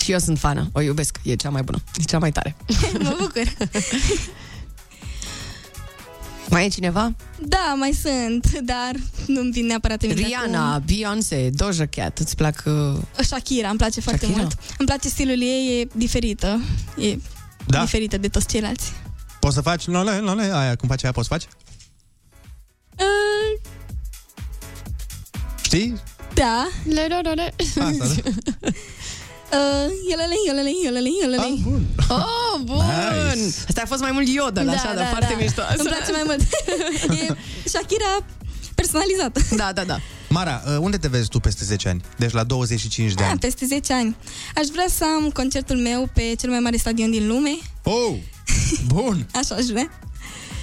Și 0.01 0.11
eu 0.11 0.19
sunt 0.19 0.39
fană, 0.39 0.69
o 0.73 0.81
iubesc, 0.81 1.17
e 1.23 1.35
cea 1.35 1.49
mai 1.49 1.61
bună, 1.63 1.77
e 1.99 2.03
cea 2.03 2.17
mai 2.19 2.31
tare. 2.31 2.55
mă 3.03 3.15
bucur. 3.19 3.43
Mai 6.49 6.65
e 6.65 6.69
cineva? 6.69 7.15
Da, 7.39 7.75
mai 7.77 7.91
sunt, 8.01 8.59
dar 8.59 8.91
nu-mi 9.27 9.51
vin 9.51 9.65
neapărat 9.65 10.01
în 10.01 10.07
minte 10.07 10.23
Rihanna, 10.25 10.73
acum. 10.73 10.83
Beyoncé, 10.85 11.49
Doja 11.49 11.85
Cat, 11.85 12.17
îți 12.17 12.35
plac... 12.35 12.63
Uh... 12.65 13.23
Shakira, 13.25 13.69
îmi 13.69 13.77
place 13.77 14.01
foarte 14.01 14.25
Shakira? 14.25 14.41
mult. 14.43 14.57
Îmi 14.77 14.87
place 14.87 15.07
stilul 15.09 15.41
ei, 15.41 15.81
e 15.81 15.87
diferită. 15.95 16.59
E 16.97 17.17
Da? 17.67 17.81
diferită 17.81 18.17
de 18.17 18.27
toți 18.27 18.47
ceilalți. 18.47 18.91
Poți 19.39 19.55
să 19.55 19.61
faci 19.61 19.85
lole, 19.87 20.17
lole, 20.17 20.49
aia, 20.53 20.75
cum 20.75 20.87
faci 20.87 21.03
aia, 21.03 21.11
poți 21.11 21.27
să 21.27 21.33
faci? 21.33 21.47
Uh, 22.99 23.61
Știi? 25.61 25.93
Da. 26.37 26.67
Le, 26.83 27.05
le, 27.07 27.19
le, 27.23 27.31
le. 27.33 27.53
Asta, 27.59 27.91
da? 27.97 28.69
Uh, 29.51 29.91
iolele, 30.09 30.35
iolele, 30.47 30.69
iolele, 30.83 31.09
iolele. 31.21 31.41
Ah, 31.41 31.59
bun. 31.63 31.85
Oh, 32.09 32.59
bun! 32.63 32.85
Nice. 33.33 33.55
Asta 33.67 33.81
a 33.83 33.85
fost 33.85 34.01
mai 34.01 34.11
mult 34.11 34.27
iodă, 34.27 34.61
da, 34.61 34.71
așa, 34.71 34.93
dar 34.93 35.07
foarte 35.09 35.35
mișto. 35.39 35.61
Îmi 35.77 35.87
place 35.87 36.11
mai 36.11 36.21
mult. 36.25 36.41
e 37.19 37.35
Shakira 37.69 38.25
personalizată. 38.75 39.41
Da, 39.55 39.71
da, 39.73 39.83
da. 39.83 39.99
Mara, 40.29 40.61
uh, 40.67 40.77
unde 40.79 40.97
te 40.97 41.07
vezi 41.07 41.27
tu 41.29 41.39
peste 41.39 41.63
10 41.65 41.89
ani? 41.89 42.01
Deci 42.17 42.31
la 42.31 42.43
25 42.43 43.13
de 43.13 43.21
Da, 43.23 43.29
ani. 43.29 43.39
peste 43.39 43.65
10 43.65 43.93
ani. 43.93 44.15
Aș 44.55 44.65
vrea 44.71 44.85
să 44.89 45.03
am 45.03 45.29
concertul 45.29 45.77
meu 45.77 46.09
pe 46.13 46.33
cel 46.39 46.49
mai 46.49 46.59
mare 46.59 46.77
stadion 46.77 47.11
din 47.11 47.27
lume. 47.27 47.57
Oh! 47.83 48.15
Bun! 48.87 49.27
Așa 49.33 49.55
aș 49.55 49.65
vrea. 49.65 49.99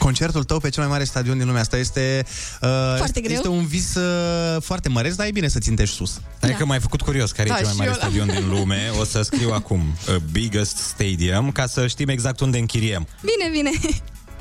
Concertul 0.04 0.44
tău 0.44 0.58
pe 0.58 0.68
cel 0.68 0.82
mai 0.82 0.92
mare 0.92 1.04
stadion 1.04 1.38
din 1.38 1.46
lumea 1.46 1.60
asta 1.60 1.76
este... 1.76 2.24
Uh, 2.62 2.68
este, 3.04 3.20
greu. 3.20 3.36
este 3.36 3.48
un 3.48 3.66
vis 3.66 3.94
uh, 3.94 4.62
foarte 4.62 4.88
măreț, 4.88 5.14
dar 5.14 5.26
e 5.26 5.30
bine 5.30 5.48
să 5.48 5.58
țintești 5.58 5.94
sus. 5.94 6.20
Adică 6.40 6.58
da. 6.58 6.64
m-ai 6.64 6.80
făcut 6.80 7.02
curios 7.02 7.32
care 7.32 7.48
Da, 7.48 7.54
e 7.54 7.62
cel 7.62 7.66
mai 7.66 7.72
și 7.74 7.78
mare 7.78 7.90
eu 7.90 7.96
la- 8.00 8.06
stadion 8.06 8.26
din 8.40 8.48
lume. 8.58 8.90
O 9.00 9.04
să 9.04 9.22
scriu 9.22 9.52
acum 9.60 9.96
uh, 10.08 10.16
Biggest 10.32 10.76
Stadium 10.76 11.50
ca 11.50 11.66
să 11.66 11.86
știm 11.86 12.08
exact 12.08 12.40
unde 12.40 12.58
închiriem. 12.58 13.06
Bine, 13.20 13.50
bine. 13.50 13.70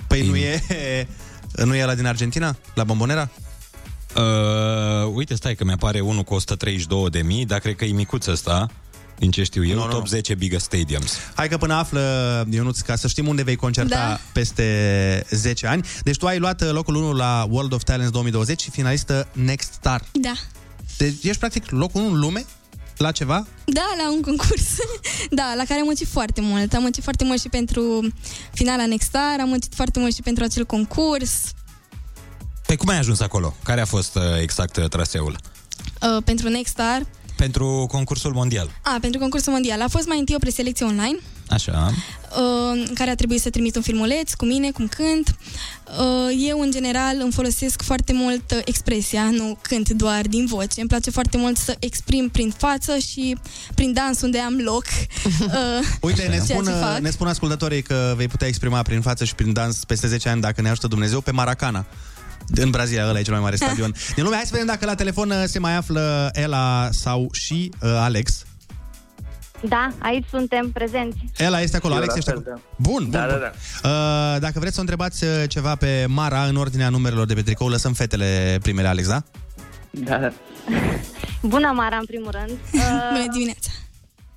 Păi 0.07 0.27
nu 0.27 0.35
e... 0.35 0.61
Nu 1.65 1.75
e 1.75 1.85
la 1.85 1.95
din 1.95 2.05
Argentina? 2.05 2.57
La 2.73 2.83
Bombonera? 2.83 3.29
Uh, 4.15 5.11
uite, 5.13 5.35
stai 5.35 5.55
că 5.55 5.63
mi-apare 5.63 5.99
unul 5.99 6.23
cu 6.23 6.33
132 6.33 7.09
de 7.09 7.21
mii, 7.21 7.45
dar 7.45 7.59
cred 7.59 7.75
că 7.75 7.85
e 7.85 7.91
micuț 7.91 8.25
ăsta. 8.25 8.67
Din 9.23 9.31
ce 9.31 9.43
știu 9.43 9.65
eu, 9.65 9.75
Nu, 9.75 9.83
nu, 9.85 9.91
top 9.91 9.99
nu. 9.99 10.05
10 10.05 10.35
biggest 10.35 10.65
stadiums. 10.65 11.17
Hai 11.33 11.47
că 11.49 11.57
până 11.57 11.73
află, 11.73 12.01
Ionuț, 12.49 12.79
ca 12.79 12.95
să 12.95 13.07
știm 13.07 13.27
unde 13.27 13.43
vei 13.43 13.55
concerta 13.55 13.95
Da. 13.95 14.19
peste 14.33 15.25
10 15.29 15.67
ani. 15.67 15.85
Deci 16.03 16.17
tu 16.17 16.27
ai 16.27 16.39
luat 16.39 16.61
uh, 16.61 16.69
locul 16.71 16.95
1 16.95 17.13
la 17.13 17.47
World 17.49 17.73
of 17.73 17.83
Talents 17.83 18.11
2020 18.11 18.61
și 18.61 18.69
finalistă 18.69 19.27
Next 19.33 19.73
Star. 19.73 20.01
Da. 20.11 20.31
Deci 20.97 21.23
ești 21.23 21.37
practic 21.37 21.69
locul 21.69 22.01
1 22.01 22.09
în 22.13 22.19
lume 22.19 22.45
la 22.97 23.11
ceva? 23.11 23.47
Da, 23.65 23.85
la 23.97 24.11
un 24.11 24.21
concurs. 24.21 24.67
da, 25.39 25.53
la 25.57 25.63
care 25.67 25.79
am 25.79 25.85
muncit 25.85 26.07
foarte 26.07 26.41
mult. 26.41 26.73
Am 26.73 26.81
muncit 26.81 27.03
foarte 27.03 27.23
mult 27.23 27.41
și 27.41 27.49
pentru 27.49 28.07
finala 28.53 28.85
Next 28.85 29.07
Star, 29.07 29.39
am 29.39 29.47
muncit 29.47 29.73
foarte 29.75 29.99
mult 29.99 30.13
și 30.15 30.21
pentru 30.21 30.43
acel 30.43 30.65
concurs. 30.65 31.33
Pe 32.67 32.75
cum 32.75 32.89
ai 32.89 32.97
ajuns 32.97 33.19
acolo? 33.19 33.55
Care 33.63 33.81
a 33.81 33.85
fost 33.85 34.15
uh, 34.15 34.21
exact 34.41 34.77
uh, 34.77 34.85
traseul? 34.89 35.35
Uh, 36.15 36.23
pentru 36.23 36.49
Next 36.49 36.71
Star. 36.71 37.01
Pentru 37.43 37.85
concursul 37.91 38.33
mondial. 38.33 38.69
A, 38.81 38.97
pentru 39.01 39.19
concursul 39.19 39.51
mondial. 39.51 39.81
A 39.81 39.87
fost 39.87 40.07
mai 40.07 40.19
întâi 40.19 40.35
o 40.35 40.39
preselecție 40.39 40.85
online 40.85 41.17
Așa. 41.47 41.93
uh, 42.31 42.85
în 42.87 42.93
care 42.93 43.09
a 43.09 43.15
trebuit 43.15 43.41
să 43.41 43.49
trimit 43.49 43.75
un 43.75 43.81
filmuleț 43.81 44.33
cu 44.33 44.45
mine, 44.45 44.71
cum 44.71 44.87
cânt. 44.87 45.35
Uh, 45.99 46.45
eu, 46.49 46.59
în 46.59 46.71
general, 46.71 47.15
îmi 47.21 47.31
folosesc 47.31 47.81
foarte 47.81 48.13
mult 48.13 48.51
uh, 48.51 48.59
expresia, 48.65 49.23
nu 49.23 49.57
cânt 49.61 49.89
doar 49.89 50.21
din 50.27 50.45
voce. 50.45 50.79
Îmi 50.79 50.89
place 50.89 51.09
foarte 51.09 51.37
mult 51.37 51.57
să 51.57 51.75
exprim 51.79 52.29
prin 52.29 52.53
față 52.57 52.97
și 52.97 53.37
prin 53.75 53.93
dans 53.93 54.21
unde 54.21 54.39
am 54.39 54.55
loc. 54.63 54.83
Uh, 55.43 55.49
Uite, 56.01 56.21
ne 56.21 56.27
ceea 56.27 56.43
spun, 56.43 56.63
ce 56.65 56.71
fac. 56.71 56.99
ne 56.99 57.09
spun 57.09 57.27
ascultătorii 57.27 57.81
că 57.81 58.13
vei 58.17 58.27
putea 58.27 58.47
exprima 58.47 58.81
prin 58.81 59.01
față 59.01 59.23
și 59.23 59.35
prin 59.35 59.53
dans 59.53 59.83
peste 59.85 60.07
10 60.07 60.29
ani, 60.29 60.41
dacă 60.41 60.61
ne 60.61 60.69
ajută 60.69 60.87
Dumnezeu, 60.87 61.21
pe 61.21 61.31
Maracana. 61.31 61.85
În 62.55 62.69
Brazilia, 62.69 63.07
ăla 63.07 63.19
e 63.19 63.21
cel 63.21 63.33
mai 63.33 63.41
mare 63.41 63.55
stadion 63.55 63.93
din 64.15 64.23
lume. 64.23 64.35
Hai 64.35 64.43
să 64.45 64.51
vedem 64.51 64.67
dacă 64.67 64.85
la 64.85 64.95
telefon 64.95 65.29
uh, 65.29 65.43
se 65.45 65.59
mai 65.59 65.75
află 65.75 66.29
Ela 66.33 66.89
sau 66.91 67.29
și 67.31 67.71
uh, 67.81 67.89
Alex. 67.99 68.45
Da, 69.67 69.89
aici 69.99 70.25
suntem 70.29 70.71
prezenți. 70.71 71.17
Ela 71.37 71.61
este 71.61 71.77
acolo, 71.77 71.93
Eu 71.93 71.99
Alex 71.99 72.11
la 72.13 72.17
este 72.19 72.31
fel, 72.31 72.39
acolo. 72.39 72.55
da. 72.55 72.61
Bun, 72.77 72.93
bun, 73.03 73.11
Da, 73.11 73.19
bun. 73.19 73.29
da, 73.29 73.35
da. 73.37 73.49
Uh, 74.35 74.39
dacă 74.41 74.59
vreți 74.59 74.73
să 74.73 74.77
o 74.77 74.81
întrebați 74.81 75.23
uh, 75.23 75.29
ceva 75.47 75.75
pe 75.75 76.05
Mara 76.07 76.43
în 76.45 76.55
ordinea 76.55 76.89
numerelor 76.89 77.25
de 77.25 77.33
pe 77.33 77.41
tricou, 77.41 77.67
lăsăm 77.67 77.93
fetele 77.93 78.57
primele, 78.61 78.87
Alex, 78.87 79.07
da? 79.07 79.23
Da, 79.89 80.17
da. 80.17 80.31
Bună, 81.53 81.71
Mara, 81.75 81.95
în 81.97 82.05
primul 82.05 82.31
rând. 82.31 82.57
Bună 83.13 83.27
dimineața! 83.31 83.69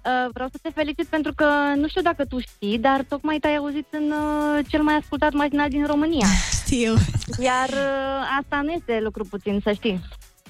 Uh, 0.06 0.30
vreau 0.32 0.48
să 0.52 0.58
te 0.62 0.70
felicit 0.70 1.06
pentru 1.06 1.32
că 1.34 1.44
nu 1.76 1.88
știu 1.88 2.02
dacă 2.02 2.24
tu 2.24 2.38
știi, 2.40 2.78
dar 2.78 3.04
tocmai 3.08 3.38
te-ai 3.38 3.56
auzit 3.56 3.86
în 3.90 4.10
uh, 4.10 4.64
cel 4.68 4.82
mai 4.82 4.94
ascultat 4.94 5.32
matinal 5.32 5.68
din 5.68 5.86
România. 5.86 6.26
Știu. 6.64 6.94
Iar 7.40 7.68
uh, 7.68 8.38
asta 8.40 8.60
nu 8.64 8.70
este 8.72 9.00
lucru 9.02 9.24
puțin, 9.24 9.60
să 9.62 9.72
știi. 9.72 10.00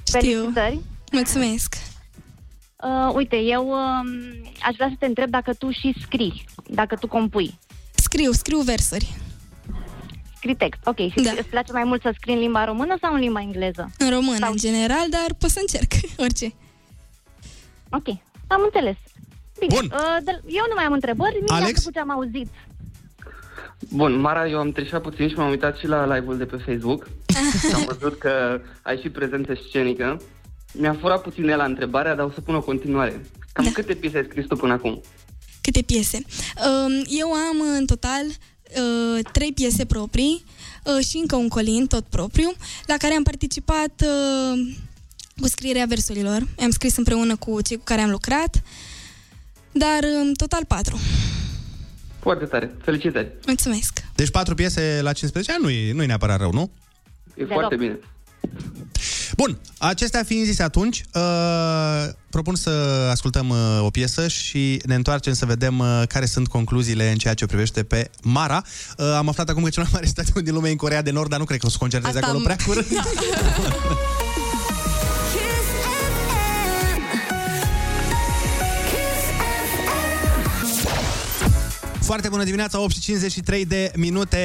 Știu. 0.06 0.20
Felicitări. 0.20 0.80
Mulțumesc. 1.12 1.74
Uh, 2.82 3.12
uite, 3.14 3.36
eu 3.36 3.68
uh, 3.68 4.10
aș 4.62 4.74
vrea 4.74 4.88
să 4.88 4.94
te 4.98 5.06
întreb 5.06 5.30
dacă 5.30 5.54
tu 5.54 5.70
și 5.70 5.94
scrii, 6.02 6.44
dacă 6.70 6.96
tu 6.96 7.06
compui. 7.06 7.58
Scriu, 7.94 8.32
scriu 8.32 8.58
versuri. 8.60 9.14
Scrii 10.36 10.56
text, 10.56 10.80
ok. 10.84 10.96
Și 10.96 11.20
Da. 11.22 11.30
îți 11.30 11.48
place 11.48 11.72
mai 11.72 11.84
mult 11.84 12.02
să 12.02 12.12
scrii 12.16 12.34
în 12.34 12.40
limba 12.40 12.64
română 12.64 12.96
sau 13.00 13.14
în 13.14 13.20
limba 13.20 13.40
engleză? 13.40 13.90
În 13.98 14.10
română, 14.10 14.46
în 14.50 14.56
general, 14.56 15.06
dar 15.10 15.26
pot 15.38 15.50
să 15.50 15.58
încerc 15.60 15.92
orice. 16.24 16.54
Ok, 17.90 18.06
am 18.46 18.60
înțeles. 18.64 18.96
Bine, 19.58 19.74
Bun. 19.74 19.92
Uh, 19.92 20.16
de, 20.24 20.40
eu 20.46 20.64
nu 20.68 20.74
mai 20.74 20.84
am 20.84 20.92
întrebări, 20.92 21.38
nici 21.40 21.50
Alex? 21.50 21.68
am 21.68 21.74
făcut 21.74 21.92
ce 21.92 22.00
am 22.00 22.10
auzit. 22.10 22.48
Bun, 23.90 24.20
Mara, 24.20 24.48
eu 24.48 24.58
am 24.58 24.72
trișat 24.72 25.02
puțin 25.02 25.28
și 25.28 25.34
m-am 25.34 25.50
uitat 25.50 25.76
și 25.76 25.86
la 25.86 26.14
live-ul 26.14 26.36
de 26.36 26.44
pe 26.44 26.56
Facebook 26.56 27.08
și 27.66 27.74
am 27.76 27.84
văzut 27.88 28.18
că 28.18 28.60
ai 28.82 28.98
și 29.02 29.08
prezență 29.08 29.52
scenică 29.68 30.20
Mi-a 30.72 30.96
furat 31.00 31.22
puțin 31.22 31.46
de 31.46 31.54
la 31.54 31.64
întrebarea, 31.64 32.14
dar 32.14 32.24
o 32.24 32.30
să 32.30 32.40
pun 32.40 32.54
o 32.54 32.60
continuare. 32.60 33.24
Cam 33.52 33.64
da. 33.64 33.70
câte 33.70 33.94
piese 33.94 34.16
ai 34.16 34.26
scris 34.28 34.46
tu 34.46 34.56
până 34.56 34.72
acum? 34.72 35.00
Câte 35.60 35.82
piese? 35.82 36.16
Um, 36.16 37.04
Eu 37.06 37.32
am 37.32 37.60
în 37.78 37.86
total 37.86 38.24
uh, 38.26 39.24
trei 39.32 39.52
piese 39.52 39.84
proprii 39.84 40.44
uh, 40.84 41.04
și 41.06 41.16
încă 41.16 41.36
un 41.36 41.48
colin, 41.48 41.86
tot 41.86 42.04
propriu, 42.04 42.52
la 42.86 42.94
care 42.96 43.14
am 43.14 43.22
participat 43.22 44.02
uh, 44.04 44.74
cu 45.40 45.48
scrierea 45.48 45.84
versurilor. 45.88 46.46
Am 46.60 46.70
scris 46.70 46.96
împreună 46.96 47.36
cu 47.36 47.60
cei 47.62 47.76
cu 47.76 47.84
care 47.84 48.00
am 48.00 48.10
lucrat, 48.10 48.62
dar 49.78 49.98
în 50.22 50.32
total 50.34 50.64
patru. 50.68 50.98
Foarte 52.20 52.44
tare. 52.44 52.74
Felicitări. 52.84 53.28
Mulțumesc! 53.46 54.04
Deci 54.14 54.30
patru 54.30 54.54
piese 54.54 54.98
la 55.02 55.12
15 55.12 55.52
ani 55.52 55.62
nu 55.62 55.70
e, 55.70 55.92
nu 55.92 56.02
e 56.02 56.06
neapărat 56.06 56.38
rău, 56.38 56.52
nu? 56.52 56.70
E 57.34 57.44
foarte 57.44 57.76
bine. 57.76 57.98
Bun, 59.36 59.58
acestea 59.78 60.22
fiind 60.22 60.44
zise 60.46 60.62
atunci, 60.62 61.04
uh, 61.14 62.08
propun 62.30 62.54
să 62.54 62.70
ascultăm 63.10 63.48
uh, 63.48 63.56
o 63.80 63.90
piesă 63.90 64.28
și 64.28 64.80
ne 64.84 64.94
întoarcem 64.94 65.32
să 65.32 65.46
vedem 65.46 65.78
uh, 65.78 66.02
care 66.08 66.26
sunt 66.26 66.48
concluziile 66.48 67.10
în 67.10 67.16
ceea 67.16 67.34
ce 67.34 67.44
o 67.44 67.46
privește 67.46 67.82
pe 67.82 68.10
Mara. 68.22 68.62
Uh, 68.98 69.12
am 69.16 69.28
aflat 69.28 69.48
acum 69.48 69.62
că 69.62 69.68
cel 69.70 69.82
mai 69.82 69.92
mare 69.94 70.06
stadion 70.06 70.44
din 70.44 70.54
lume 70.54 70.68
e 70.68 70.70
în 70.70 70.76
Corea 70.76 71.02
de 71.02 71.10
Nord, 71.10 71.30
dar 71.30 71.38
nu 71.38 71.44
cred 71.44 71.58
că 71.60 71.66
o 71.66 71.70
să 71.70 71.76
concerteze 71.78 72.18
Asta 72.18 72.26
acolo 72.30 72.38
am- 72.38 72.54
prea 72.54 72.66
curând. 72.66 72.86
Foarte 82.06 82.28
bună 82.28 82.44
dimineața, 82.44 82.80
8 82.80 82.92
și 82.92 83.00
53 83.00 83.64
de 83.64 83.92
minute. 83.96 84.38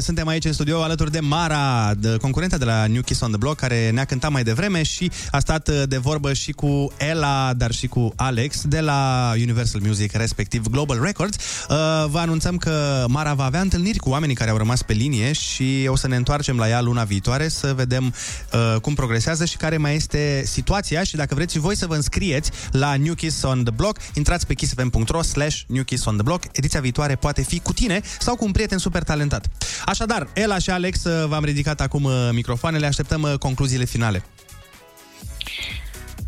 Suntem 0.00 0.26
aici 0.26 0.44
în 0.44 0.52
studio 0.52 0.82
alături 0.82 1.10
de 1.10 1.20
Mara, 1.20 1.94
de 1.94 2.16
concurenta 2.20 2.56
de 2.58 2.64
la 2.64 2.86
New 2.86 3.02
Kiss 3.02 3.20
on 3.20 3.28
the 3.28 3.38
Block, 3.38 3.56
care 3.56 3.90
ne-a 3.90 4.04
cântat 4.04 4.30
mai 4.30 4.42
devreme 4.42 4.82
și 4.82 5.10
a 5.30 5.38
stat 5.38 5.68
uh, 5.68 5.82
de 5.88 5.96
vorbă 5.96 6.32
și 6.32 6.52
cu 6.52 6.92
Ella, 6.98 7.52
dar 7.56 7.72
și 7.72 7.86
cu 7.86 8.12
Alex 8.16 8.62
de 8.64 8.80
la 8.80 9.32
Universal 9.34 9.80
Music, 9.84 10.12
respectiv 10.12 10.68
Global 10.68 11.00
Records. 11.02 11.36
Uh, 11.36 11.76
Vă 12.10 12.18
anunțăm 12.18 12.56
că 12.56 13.04
Mara 13.08 13.34
va 13.34 13.44
avea 13.44 13.60
întâlniri 13.60 13.98
cu 13.98 14.08
oamenii 14.08 14.34
care 14.34 14.50
au 14.50 14.56
rămas 14.56 14.82
pe 14.82 14.92
linie 14.92 15.32
și 15.32 15.86
o 15.88 15.96
să 15.96 16.08
ne 16.08 16.16
întoarcem 16.16 16.56
la 16.56 16.68
ea 16.68 16.80
luna 16.80 17.04
viitoare 17.04 17.48
să 17.48 17.72
vedem 17.76 18.14
uh, 18.52 18.80
cum 18.80 18.94
progresează 18.94 19.44
și 19.44 19.56
care 19.56 19.76
mai 19.76 19.94
este 19.94 20.42
situația 20.46 21.02
și 21.02 21.16
dacă 21.16 21.34
vreți 21.34 21.52
și 21.52 21.58
voi 21.58 21.76
să 21.76 21.86
vă 21.86 21.94
înscrieți 21.94 22.50
la 22.70 22.96
New 22.96 23.14
Kiss 23.14 23.42
on 23.42 23.62
the 23.62 23.72
Block, 23.72 24.00
intrați 24.14 24.46
pe 24.46 24.54
kissfm.ro 24.54 25.22
slash 25.22 25.60
New 25.66 25.82
Kiss 25.82 26.04
on 26.04 26.14
the 26.14 26.22
Block. 26.22 26.44
Ediția 26.52 26.80
viitoare 26.80 26.98
poate 27.08 27.42
fi 27.42 27.60
cu 27.60 27.72
tine 27.72 28.00
sau 28.18 28.36
cu 28.36 28.44
un 28.44 28.52
prieten 28.52 28.78
super 28.78 29.02
talentat. 29.02 29.46
Așadar, 29.84 30.28
Ela 30.32 30.58
și 30.58 30.70
Alex 30.70 31.04
uh, 31.04 31.28
v-am 31.28 31.44
ridicat 31.44 31.80
acum 31.80 32.04
uh, 32.04 32.28
microfoanele, 32.32 32.86
așteptăm 32.86 33.22
uh, 33.22 33.34
concluziile 33.38 33.84
finale. 33.84 34.24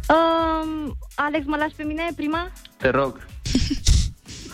Um, 0.08 0.96
Alex, 1.14 1.46
mă 1.46 1.56
lași 1.56 1.74
pe 1.74 1.82
mine 1.82 2.02
prima? 2.16 2.50
Te 2.76 2.88
rog. 2.88 3.20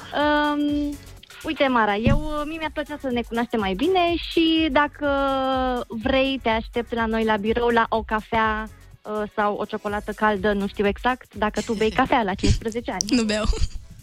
Um, 0.08 0.96
uite, 1.44 1.66
Mara, 1.66 1.96
eu, 1.96 2.18
uh, 2.18 2.42
mie 2.46 2.58
mi-ar 2.58 2.70
plăcea 2.72 2.98
să 3.00 3.08
ne 3.12 3.22
cunoaștem 3.22 3.60
mai 3.60 3.74
bine 3.74 4.14
și 4.30 4.68
dacă 4.72 5.08
vrei, 5.88 6.40
te 6.42 6.48
aștept 6.48 6.94
la 6.94 7.06
noi 7.06 7.24
la 7.24 7.36
birou 7.36 7.68
la 7.68 7.86
o 7.88 8.02
cafea 8.02 8.68
uh, 9.02 9.22
sau 9.34 9.54
o 9.54 9.64
ciocolată 9.64 10.12
caldă, 10.12 10.52
nu 10.52 10.66
știu 10.66 10.86
exact, 10.86 11.34
dacă 11.34 11.60
tu 11.60 11.72
bei 11.72 11.90
cafea 11.90 12.22
la 12.22 12.34
15 12.34 12.90
ani. 12.90 13.04
Nu 13.08 13.24
beau. 13.24 13.44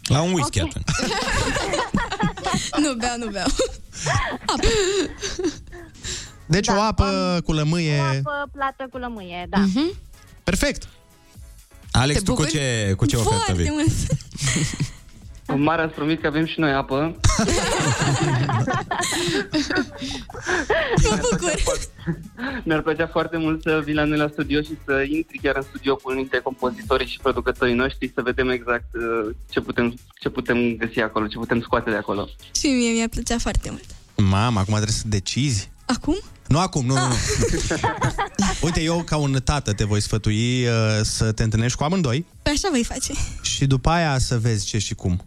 La 0.06 0.20
un 0.20 0.32
whisky 0.32 0.60
Ok. 0.60 0.68
atunci. 0.68 0.86
nu 2.86 2.94
beau, 2.94 3.16
nu 3.18 3.26
beau. 3.30 3.46
Deci 6.46 6.68
o 6.68 6.80
apă 6.80 7.40
cu 7.44 7.52
lămâie... 7.52 8.00
O 8.00 8.30
apă 8.30 8.50
plată 8.52 8.86
cu 8.90 8.96
lămâie, 8.98 9.46
da. 9.48 9.58
Mhm. 9.58 9.98
Perfect. 10.44 10.88
Alex, 11.90 12.18
Te 12.18 12.24
tu 12.24 12.34
cu 12.34 12.36
bucuri? 12.42 12.56
ce, 12.56 12.94
cu 12.96 13.06
ce 13.06 13.16
ofertă 13.16 13.52
vii? 13.52 13.72
Mare, 15.54 15.84
îți 15.84 15.94
promit 15.94 16.20
că 16.20 16.26
avem 16.26 16.46
și 16.46 16.60
noi 16.60 16.72
apă. 16.72 17.16
Mă 21.02 21.18
bucur. 21.30 21.54
Mi-ar 22.64 22.80
plăcea 22.82 23.06
foarte 23.06 23.36
mult 23.36 23.62
să 23.62 23.80
vii 23.84 23.94
la 23.94 24.04
noi 24.04 24.18
la 24.18 24.28
studio 24.32 24.60
și 24.60 24.78
să 24.84 25.04
intri 25.08 25.38
chiar 25.42 25.56
în 25.56 25.62
studio 25.62 25.94
cu 25.94 26.02
unul 26.04 26.18
dintre 26.20 26.40
compozitorii 26.40 27.06
și 27.06 27.18
producătorii 27.22 27.74
noștri 27.74 28.12
să 28.14 28.22
vedem 28.22 28.48
exact 28.48 28.94
uh, 28.94 29.34
ce 29.50 29.60
putem, 29.60 29.94
ce 30.20 30.28
putem 30.28 30.76
găsi 30.76 31.00
acolo, 31.00 31.26
ce 31.26 31.38
putem 31.38 31.60
scoate 31.60 31.90
de 31.90 31.96
acolo. 31.96 32.28
Și 32.54 32.66
mie 32.66 32.90
mi-a 32.92 33.08
plăcea 33.08 33.38
foarte 33.38 33.70
mult. 33.70 33.84
Mama, 34.30 34.60
acum 34.60 34.74
trebuie 34.74 34.94
să 34.96 35.08
decizi. 35.08 35.70
Acum? 35.86 36.16
Nu 36.46 36.58
acum, 36.58 36.86
nu, 36.86 36.94
nu, 36.94 37.00
nu. 37.08 37.14
Uite, 38.66 38.80
eu 38.82 39.02
ca 39.02 39.16
un 39.16 39.38
tată 39.44 39.72
te 39.72 39.84
voi 39.84 40.00
sfătui 40.00 40.66
uh, 40.66 40.72
să 41.02 41.32
te 41.32 41.42
întâlnești 41.42 41.76
cu 41.78 41.84
amândoi 41.84 42.24
Păi 42.42 42.52
așa 42.52 42.68
voi 42.70 42.84
face. 42.84 43.12
și 43.42 43.66
după 43.66 43.90
aia 43.90 44.18
să 44.18 44.38
vezi 44.38 44.66
ce 44.66 44.78
și 44.78 44.94
cum. 44.94 45.24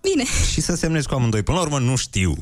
Bine. 0.00 0.24
Și 0.52 0.60
să 0.60 0.74
semnezi 0.74 1.08
cu 1.08 1.14
amândoi. 1.14 1.42
Până 1.42 1.56
la 1.56 1.62
urmă, 1.62 1.78
nu 1.78 1.96
știu. 1.96 2.34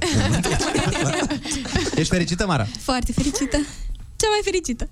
Ești 1.94 2.12
fericită, 2.12 2.46
Mara? 2.46 2.66
Foarte 2.80 3.12
fericită. 3.12 3.56
Cea 4.16 4.28
mai 4.30 4.40
fericită. 4.44 4.88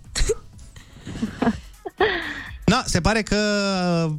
Na, 2.64 2.82
se 2.86 3.00
pare 3.00 3.22
că 3.22 3.36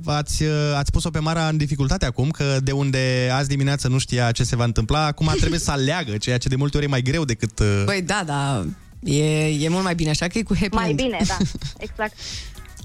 ați, 0.05 0.43
uh, 0.43 0.49
ați 0.75 0.91
pus-o 0.91 1.09
pe 1.09 1.19
Mara 1.19 1.47
în 1.47 1.57
dificultate 1.57 2.05
acum, 2.05 2.31
că 2.31 2.57
de 2.63 2.71
unde 2.71 3.29
azi 3.33 3.47
dimineață 3.47 3.87
nu 3.87 3.97
știa 3.97 4.31
ce 4.31 4.43
se 4.43 4.55
va 4.55 4.63
întâmpla, 4.63 5.05
acum 5.05 5.33
trebuie 5.37 5.59
să 5.59 5.71
aleagă, 5.71 6.17
ceea 6.17 6.37
ce 6.37 6.47
de 6.49 6.55
multe 6.55 6.77
ori 6.77 6.85
e 6.85 6.89
mai 6.89 7.01
greu 7.01 7.25
decât... 7.25 7.59
uh, 7.59 7.81
Băi, 7.85 8.01
da, 8.01 8.23
da, 8.25 8.65
e, 9.03 9.45
e 9.63 9.69
mult 9.69 9.83
mai 9.83 9.95
bine 9.95 10.09
așa 10.09 10.27
că 10.27 10.37
e 10.37 10.41
cu 10.43 10.55
happy 10.55 10.75
Mai 10.75 10.89
end. 10.89 11.01
bine, 11.01 11.17
da, 11.27 11.37
exact. 11.87 12.13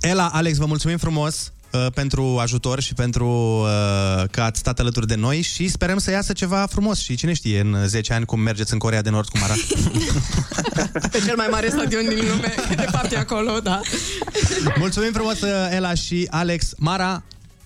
Ela, 0.01 0.29
Alex, 0.29 0.57
vă 0.57 0.67
mulțumim 0.67 0.99
frumos 0.99 1.53
uh, 1.73 1.87
pentru 1.95 2.39
ajutor 2.39 2.81
și 2.81 2.95
pentru 2.95 3.27
uh, 3.29 4.25
că 4.31 4.41
ați 4.41 4.59
stat 4.59 4.79
alături 4.79 5.07
de 5.07 5.15
noi 5.15 5.41
și 5.41 5.69
sperăm 5.69 5.99
să 5.99 6.11
iasă 6.11 6.33
ceva 6.33 6.67
frumos 6.71 7.01
și 7.01 7.15
cine 7.15 7.33
știe 7.33 7.61
în 7.61 7.87
10 7.87 8.13
ani 8.13 8.25
cum 8.25 8.41
mergeți 8.41 8.73
în 8.73 8.79
Corea 8.79 9.03
de 9.03 9.11
Nord 9.11 9.29
cu 9.29 9.39
Mara. 9.39 9.55
Pe 11.13 11.21
cel 11.27 11.37
mai 11.37 11.47
mare 11.51 11.69
stadion 11.69 12.09
din 12.09 12.19
lume, 12.29 12.55
de 12.69 12.87
fapt 12.91 13.13
e 13.13 13.17
acolo, 13.17 13.61
da. 13.61 13.81
Mulțumim 14.79 15.13
frumos, 15.13 15.41
uh, 15.41 15.69
Ela 15.71 15.95
și 15.95 16.27
Alex. 16.31 16.73
Mara, 16.77 17.23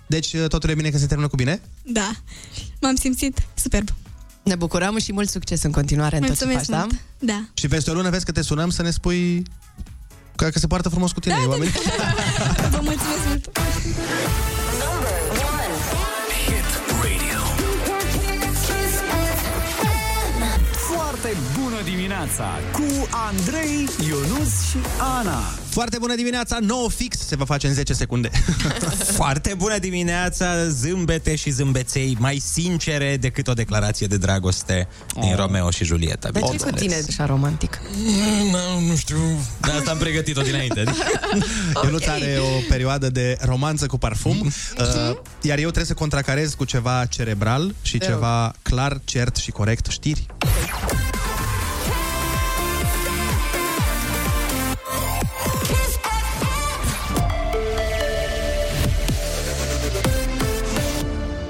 deci 0.07 0.33
uh, 0.33 0.49
totul 0.49 0.71
e 0.71 0.75
bine 0.75 0.91
că 0.91 0.99
se 0.99 1.07
termină 1.07 1.29
cu 1.29 1.37
bine? 1.37 1.61
Da. 1.83 2.11
M-am 2.81 2.95
simțit 2.95 3.47
superb. 3.55 3.89
Ne 4.43 4.55
bucurăm 4.55 4.99
și 4.99 5.13
mult 5.13 5.29
succes 5.29 5.63
în 5.63 5.71
continuare 5.71 6.17
în 6.17 6.23
tot 6.23 6.39
ce 6.39 6.45
faci, 6.45 6.53
Mulțumesc 6.53 6.71
da? 6.71 6.87
mult. 6.89 7.01
Da. 7.19 7.49
Și 7.55 7.69
peste 7.69 7.91
o 7.91 7.95
lună 7.95 8.11
vezi 8.11 8.25
că 8.25 8.33
te 8.33 8.43
sunăm 8.43 8.71
să 8.71 8.83
ne 8.83 8.91
spui 8.91 9.43
că, 10.37 10.49
că 10.49 10.59
se 10.59 10.67
poartă 10.67 10.89
frumos 10.89 11.13
cu 11.13 11.21
tine 11.21 11.35
da, 11.43 11.49
oamenii. 11.49 11.73
Vă 12.75 12.81
mulțumesc 12.83 13.27
mult. 13.27 13.49
Dimineața 22.07 22.59
cu 22.73 23.09
Andrei, 23.11 23.89
Ionus 24.09 24.69
și 24.71 24.77
Ana. 25.19 25.41
Foarte 25.69 25.97
bună 26.01 26.15
dimineața, 26.15 26.59
9 26.61 26.89
fix 26.89 27.19
se 27.19 27.37
va 27.37 27.45
face 27.45 27.67
în 27.67 27.75
10 27.75 27.93
secunde. 27.93 28.31
Foarte 29.19 29.55
bună 29.57 29.79
dimineața, 29.79 30.69
zâmbete 30.69 31.35
și 31.35 31.51
zâmbeței 31.51 32.17
mai 32.21 32.39
sincere 32.53 33.17
decât 33.17 33.49
o 33.49 33.53
declarație 33.53 34.07
de 34.07 34.17
dragoste 34.17 34.89
din 35.21 35.31
Oh. 35.33 35.37
Romeo 35.37 35.71
și 35.71 35.85
Julieta. 35.85 36.29
Dar 36.31 36.43
ce 36.51 36.57
cu 36.57 36.71
tine 36.71 37.03
așa 37.09 37.27
romantic? 37.27 37.81
Nu, 38.51 38.81
nu 38.89 38.97
știu, 38.97 39.19
de 39.61 39.71
asta 39.71 39.91
am 39.91 39.97
pregătit-o 39.99 40.41
dinainte. 40.43 40.85
Ionuț 41.85 42.07
are 42.07 42.39
o 42.41 42.61
perioadă 42.69 43.11
de 43.11 43.37
romanță 43.41 43.87
cu 43.87 43.99
parfum, 43.99 44.41
uh, 44.41 45.17
iar 45.41 45.57
eu 45.59 45.65
trebuie 45.65 45.85
să 45.85 45.95
contracarez 45.95 46.55
cu 46.55 46.65
ceva 46.65 47.05
cerebral 47.09 47.75
și 47.83 47.99
Te 47.99 48.05
rog. 48.07 48.15
ceva 48.15 48.53
clar, 48.63 49.01
cert 49.05 49.37
și 49.37 49.51
corect, 49.51 49.87
știri. 49.87 50.27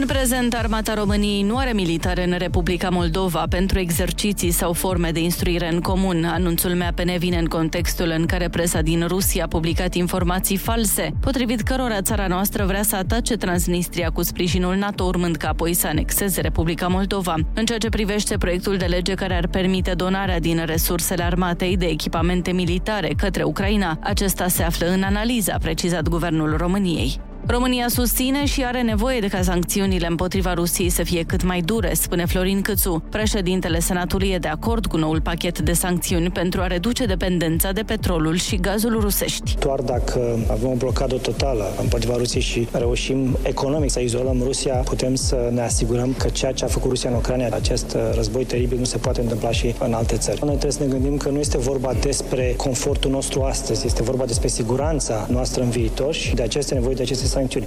În 0.00 0.06
prezent, 0.06 0.54
armata 0.54 0.94
României 0.94 1.42
nu 1.42 1.56
are 1.56 1.72
militare 1.72 2.24
în 2.24 2.34
Republica 2.38 2.88
Moldova 2.88 3.44
pentru 3.48 3.78
exerciții 3.78 4.50
sau 4.50 4.72
forme 4.72 5.10
de 5.10 5.20
instruire 5.20 5.72
în 5.72 5.80
comun. 5.80 6.24
Anunțul 6.24 6.74
MAPN 6.74 7.18
vine 7.18 7.38
în 7.38 7.44
contextul 7.44 8.14
în 8.16 8.26
care 8.26 8.48
presa 8.48 8.80
din 8.80 9.06
Rusia 9.06 9.44
a 9.44 9.46
publicat 9.46 9.94
informații 9.94 10.56
false, 10.56 11.10
potrivit 11.20 11.60
cărora 11.60 12.02
țara 12.02 12.26
noastră 12.26 12.64
vrea 12.64 12.82
să 12.82 12.96
atace 12.96 13.36
Transnistria 13.36 14.10
cu 14.10 14.22
sprijinul 14.22 14.76
NATO, 14.76 15.04
urmând 15.04 15.36
ca 15.36 15.48
apoi 15.48 15.74
să 15.74 15.86
anexeze 15.86 16.40
Republica 16.40 16.86
Moldova. 16.86 17.34
În 17.54 17.64
ceea 17.64 17.78
ce 17.78 17.88
privește 17.88 18.36
proiectul 18.36 18.76
de 18.76 18.84
lege 18.84 19.14
care 19.14 19.34
ar 19.34 19.46
permite 19.46 19.92
donarea 19.92 20.40
din 20.40 20.62
resursele 20.64 21.22
armatei 21.22 21.76
de 21.76 21.86
echipamente 21.86 22.52
militare 22.52 23.08
către 23.16 23.42
Ucraina, 23.42 23.98
acesta 24.00 24.48
se 24.48 24.62
află 24.62 24.86
în 24.86 25.02
analiză, 25.02 25.52
a 25.54 25.58
precizat 25.58 26.08
Guvernul 26.08 26.56
României. 26.56 27.20
România 27.46 27.88
susține 27.88 28.44
și 28.44 28.64
are 28.64 28.82
nevoie 28.82 29.20
de 29.20 29.26
ca 29.26 29.42
sancțiunile 29.42 30.06
împotriva 30.06 30.54
Rusiei 30.54 30.88
să 30.88 31.02
fie 31.02 31.22
cât 31.22 31.42
mai 31.42 31.60
dure, 31.60 31.94
spune 31.94 32.26
Florin 32.26 32.62
Câțu. 32.62 33.02
Președintele 33.10 33.80
Senatului 33.80 34.28
e 34.28 34.38
de 34.38 34.48
acord 34.48 34.86
cu 34.86 34.96
noul 34.96 35.20
pachet 35.20 35.58
de 35.58 35.72
sancțiuni 35.72 36.30
pentru 36.30 36.60
a 36.60 36.66
reduce 36.66 37.04
dependența 37.04 37.72
de 37.72 37.82
petrolul 37.86 38.36
și 38.36 38.56
gazul 38.56 39.00
rusești. 39.00 39.56
Doar 39.58 39.80
dacă 39.80 40.38
avem 40.50 40.68
o 40.70 40.74
blocadă 40.74 41.14
totală 41.14 41.64
împotriva 41.80 42.16
Rusiei 42.16 42.42
și 42.42 42.68
reușim 42.72 43.36
economic 43.42 43.90
să 43.90 44.00
izolăm 44.00 44.40
Rusia, 44.42 44.74
putem 44.74 45.14
să 45.14 45.48
ne 45.52 45.60
asigurăm 45.60 46.14
că 46.18 46.28
ceea 46.28 46.52
ce 46.52 46.64
a 46.64 46.68
făcut 46.68 46.90
Rusia 46.90 47.10
în 47.10 47.16
Ucraina, 47.16 47.56
acest 47.56 47.92
uh, 47.94 48.00
război 48.14 48.44
teribil, 48.44 48.78
nu 48.78 48.84
se 48.84 48.98
poate 48.98 49.20
întâmpla 49.20 49.50
și 49.50 49.74
în 49.78 49.92
alte 49.92 50.16
țări. 50.16 50.38
Noi 50.40 50.56
trebuie 50.56 50.72
să 50.72 50.82
ne 50.82 50.88
gândim 50.88 51.16
că 51.16 51.28
nu 51.28 51.38
este 51.38 51.58
vorba 51.58 51.92
despre 52.00 52.54
confortul 52.56 53.10
nostru 53.10 53.42
astăzi, 53.42 53.86
este 53.86 54.02
vorba 54.02 54.24
despre 54.24 54.48
siguranța 54.48 55.26
noastră 55.30 55.62
în 55.62 55.70
viitor 55.70 56.14
și 56.14 56.34
de 56.34 56.42
aceea 56.42 56.62
este 56.62 56.74
nevoie 56.74 56.94
de 56.94 57.02
aceste 57.02 57.26
sancțiuni. 57.32 57.66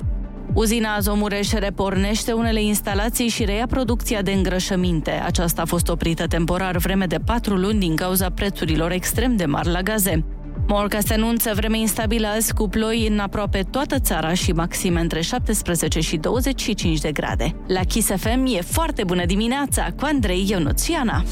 Uzina 0.53 0.95
Azomureș 0.95 1.51
repornește 1.51 2.31
unele 2.31 2.63
instalații 2.63 3.27
și 3.27 3.45
reia 3.45 3.65
producția 3.67 4.21
de 4.21 4.31
îngrășăminte. 4.31 5.11
Aceasta 5.11 5.61
a 5.61 5.65
fost 5.65 5.89
oprită 5.89 6.27
temporar 6.27 6.77
vreme 6.77 7.05
de 7.05 7.17
patru 7.25 7.55
luni 7.55 7.79
din 7.79 7.95
cauza 7.95 8.29
prețurilor 8.29 8.91
extrem 8.91 9.35
de 9.35 9.45
mari 9.45 9.71
la 9.71 9.81
gaze. 9.81 10.25
Morca 10.67 10.99
se 10.99 11.13
anunță 11.13 11.51
vreme 11.55 11.77
instabilă 11.77 12.27
azi 12.27 12.53
cu 12.53 12.69
ploi 12.69 13.07
în 13.07 13.19
aproape 13.19 13.65
toată 13.71 13.99
țara 13.99 14.33
și 14.33 14.51
maxime 14.51 14.99
între 14.99 15.21
17 15.21 15.99
și 15.99 16.17
25 16.17 16.99
de 16.99 17.11
grade. 17.11 17.55
La 17.67 17.79
Kiss 17.79 18.09
FM 18.15 18.45
e 18.57 18.61
foarte 18.61 19.03
bună 19.03 19.25
dimineața 19.25 19.87
cu 19.99 20.05
Andrei 20.05 20.45
Ionuțiana. 20.49 21.23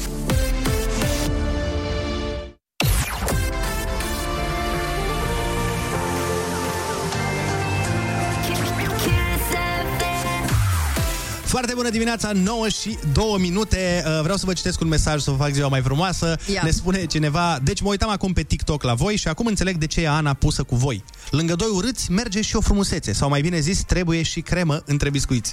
Foarte 11.54 11.74
bună 11.74 11.90
dimineața, 11.90 12.30
9 12.32 12.68
și 12.68 12.98
2 13.12 13.24
minute. 13.38 14.02
Uh, 14.06 14.20
Vreau 14.22 14.36
să 14.36 14.46
vă 14.46 14.52
citesc 14.52 14.80
un 14.80 14.88
mesaj 14.88 15.20
să 15.20 15.30
vă 15.30 15.36
fac 15.36 15.52
ziua 15.52 15.68
mai 15.68 15.80
frumoasă. 15.80 16.36
Ia. 16.52 16.60
Ne 16.64 16.70
spune 16.70 17.04
cineva, 17.04 17.58
deci 17.62 17.80
mă 17.80 17.88
uitam 17.88 18.10
acum 18.10 18.32
pe 18.32 18.42
TikTok 18.42 18.82
la 18.82 18.94
voi 18.94 19.16
și 19.16 19.28
acum 19.28 19.46
înțeleg 19.46 19.76
de 19.76 19.86
ce 19.86 20.00
e 20.00 20.08
Ana 20.08 20.32
pusă 20.32 20.62
cu 20.62 20.76
voi. 20.76 21.04
Lângă 21.30 21.54
doi 21.54 21.68
urâți 21.72 22.10
merge 22.10 22.40
și 22.42 22.56
o 22.56 22.60
frumusețe, 22.60 23.12
sau 23.12 23.28
mai 23.28 23.40
bine 23.40 23.58
zis, 23.58 23.82
trebuie 23.82 24.22
și 24.22 24.40
cremă 24.40 24.82
între 24.84 25.10
biscuiți. 25.10 25.52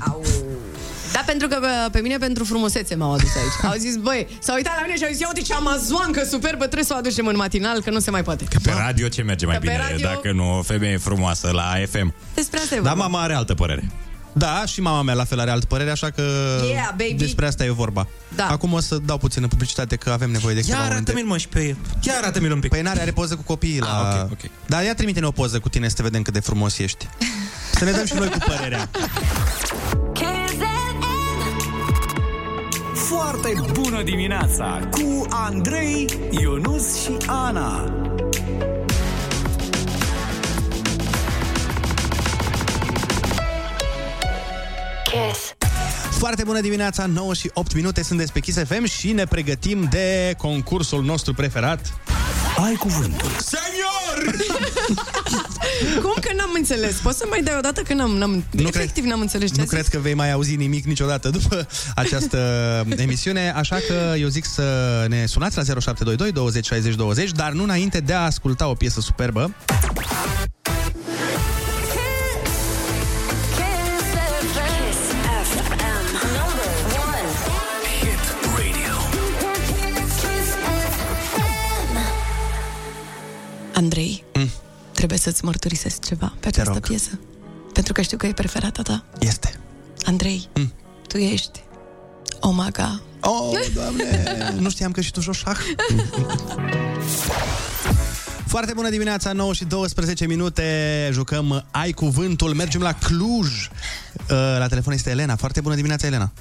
Da, 1.14 1.24
pentru 1.26 1.48
că 1.48 1.56
pe, 1.56 1.68
pe 1.92 2.00
mine 2.00 2.18
pentru 2.18 2.44
frumusețe 2.44 2.96
m-au 2.96 3.14
adus 3.14 3.36
aici. 3.36 3.72
Au 3.74 3.78
zis, 3.78 3.96
băi, 3.96 4.28
s-au 4.40 4.56
uitat 4.56 4.74
la 4.76 4.82
mine 4.82 4.98
și 4.98 5.04
au 5.04 5.10
zis, 5.12 5.20
ia 5.20 5.28
uite 5.28 5.42
ce 5.42 5.54
amazoancă 5.54 6.24
superbă, 6.30 6.64
trebuie 6.64 6.84
să 6.84 6.94
o 6.96 6.98
aducem 6.98 7.26
în 7.26 7.36
matinal, 7.36 7.82
că 7.82 7.90
nu 7.90 8.00
se 8.00 8.12
mai 8.12 8.24
poate. 8.24 8.44
Că 8.44 8.58
pe 8.64 8.72
radio 8.78 9.08
ce 9.08 9.22
merge 9.22 9.46
mai 9.46 9.56
Că 9.56 9.62
pe 9.62 9.68
bine, 9.72 9.82
radio- 9.90 10.08
dacă 10.08 10.32
nu 10.32 10.58
o 10.58 10.62
femeie 10.62 10.98
frumoasă 10.98 11.50
la 11.54 11.74
FM. 11.90 12.14
Despre 12.34 12.60
asta 12.60 12.76
e 12.76 12.80
Dar 12.80 12.94
vorba. 12.94 13.08
mama 13.08 13.24
are 13.24 13.34
altă 13.34 13.54
părere. 13.54 13.92
Da, 14.34 14.64
și 14.66 14.82
mama 14.82 15.02
mea 15.02 15.14
la 15.14 15.24
fel 15.24 15.40
are 15.40 15.52
altă 15.52 15.66
părere, 15.66 15.92
așa 15.92 16.10
că 16.10 16.22
Yeah, 16.70 16.88
baby. 16.90 17.14
despre 17.14 17.48
asta 17.48 17.64
e 17.66 17.72
vorba. 17.72 18.08
Da. 18.36 18.48
Acum 18.48 18.74
o 18.74 18.80
să 18.80 18.98
dau 19.06 19.18
puțină 19.18 19.48
publicitate 19.48 19.96
că 19.96 20.10
avem 20.12 20.32
nevoie 20.32 20.54
de 20.54 20.60
Ia 20.60 20.66
câteva 20.66 20.84
momente. 20.84 20.96
arată-mi-l 21.12 21.26
mă 21.32 21.38
și 21.38 21.48
pe... 21.48 21.76
Ia 22.02 22.14
arată-mi-l 22.22 22.52
un 22.52 22.60
pic. 22.60 22.70
Păi 22.70 22.82
n-are, 22.82 23.02
are 23.02 23.12
poză 23.12 23.36
cu 23.36 23.42
copiii 23.44 23.80
la... 23.80 24.10
Ah, 24.12 24.22
ok, 24.24 24.32
ok. 24.32 24.50
Dar 24.66 24.84
ia 24.84 24.94
trimite-ne 24.96 25.26
o 25.26 25.32
poză 25.32 25.60
cu 25.60 25.70
tine 25.70 25.88
să 25.88 25.96
te 25.96 26.02
vedem 26.04 26.22
cât 26.22 26.34
de 26.34 26.40
frumos 26.40 26.78
ești. 26.78 27.08
Să 27.78 27.84
ne 27.84 27.92
dăm 27.92 28.06
și 28.06 28.14
noi 28.14 28.30
cu 28.30 28.38
părerea. 28.46 28.90
Foarte 32.96 33.54
bună 33.74 34.04
dimineața 34.04 34.80
cu 34.92 35.26
Andrei, 35.30 36.10
Ionus 36.42 37.02
și 37.02 37.18
Ana. 37.28 37.94
Kiss. 45.12 45.56
Foarte 46.18 46.44
bună 46.44 46.62
dimineața, 46.62 47.06
9 47.06 47.34
și 47.34 47.50
8 47.54 47.74
minute, 47.74 48.04
sunteți 48.04 48.32
pe 48.32 48.40
Kiss 48.40 48.58
FM 48.68 48.86
și 48.86 49.12
ne 49.12 49.26
pregătim 49.26 49.88
de 49.90 50.34
concursul 50.38 51.04
nostru 51.04 51.34
preferat. 51.34 51.94
Ai 52.66 52.74
cuvântul. 52.74 53.30
Senior! 53.40 54.36
Cum 56.04 56.14
că 56.22 56.30
n-am 56.38 56.52
înțeles? 56.56 56.96
Poți 56.96 57.18
să 57.18 57.26
mai 57.30 57.42
dai 57.44 57.56
o 57.58 57.62
dată 57.62 57.82
că 57.82 57.94
n-am, 57.94 58.12
n-am 58.12 58.44
Nu 58.52 58.68
efectiv 58.68 59.04
n-am 59.04 59.20
înțeles 59.22 59.50
ce 59.50 59.56
Nu 59.56 59.62
a 59.62 59.66
zis? 59.66 59.74
cred 59.74 59.88
că 59.88 59.98
vei 60.00 60.14
mai 60.14 60.32
auzi 60.32 60.56
nimic 60.56 60.86
niciodată 60.86 61.30
după 61.30 61.68
această 61.96 62.38
emisiune, 62.98 63.54
așa 63.56 63.76
că 63.88 64.16
eu 64.18 64.28
zic 64.28 64.46
să 64.46 65.06
ne 65.10 65.26
sunați 65.26 65.58
la 65.58 65.64
0722 65.64 66.32
20 66.32 66.66
60 66.66 66.96
20, 66.96 67.32
dar 67.32 67.52
nu 67.52 67.64
înainte 67.64 68.00
de 68.00 68.14
a 68.14 68.20
asculta 68.22 68.68
o 68.68 68.74
piesă 68.74 69.02
superbă. 69.02 69.54
Andrei, 83.82 84.24
trebuie 84.92 85.18
să-ți 85.18 85.46
mărturisesc 85.46 86.06
ceva 86.06 86.34
pe 86.40 86.48
această 86.48 86.72
rog. 86.74 86.82
piesă. 86.88 87.20
Pentru 87.74 87.94
că 87.94 88.02
știu 88.02 88.18
că 88.18 88.28
e 88.28 88.34
preferata 88.34 88.82
ta. 88.82 89.04
Este. 89.20 89.54
Andrei, 90.06 90.50
tu 91.08 91.18
ești 91.18 91.64
Omaga. 92.40 93.02
Oh, 93.22 93.60
doamne! 93.74 94.54
nu 94.60 94.70
știam 94.70 94.92
că 94.92 95.02
și 95.02 95.12
tu 95.12 95.22
joci 95.22 95.36
șah. 95.36 95.58
Foarte 98.46 98.74
bună 98.74 98.90
dimineața, 98.90 99.32
9 99.32 99.54
și 99.54 99.66
12 99.66 100.26
minute, 100.26 101.10
jucăm 101.12 101.66
Ai 101.72 101.92
Cuvântul, 101.92 102.54
mergem 102.54 102.82
la 102.82 102.94
Cluj. 102.94 103.48
Uh, 103.50 104.28
La 104.58 104.68
telefon 104.68 104.94
este 104.94 105.10
Elena. 105.10 105.36
Foarte 105.36 105.62
bună 105.62 105.76
dimineața, 105.76 106.08
Elena. 106.08 106.32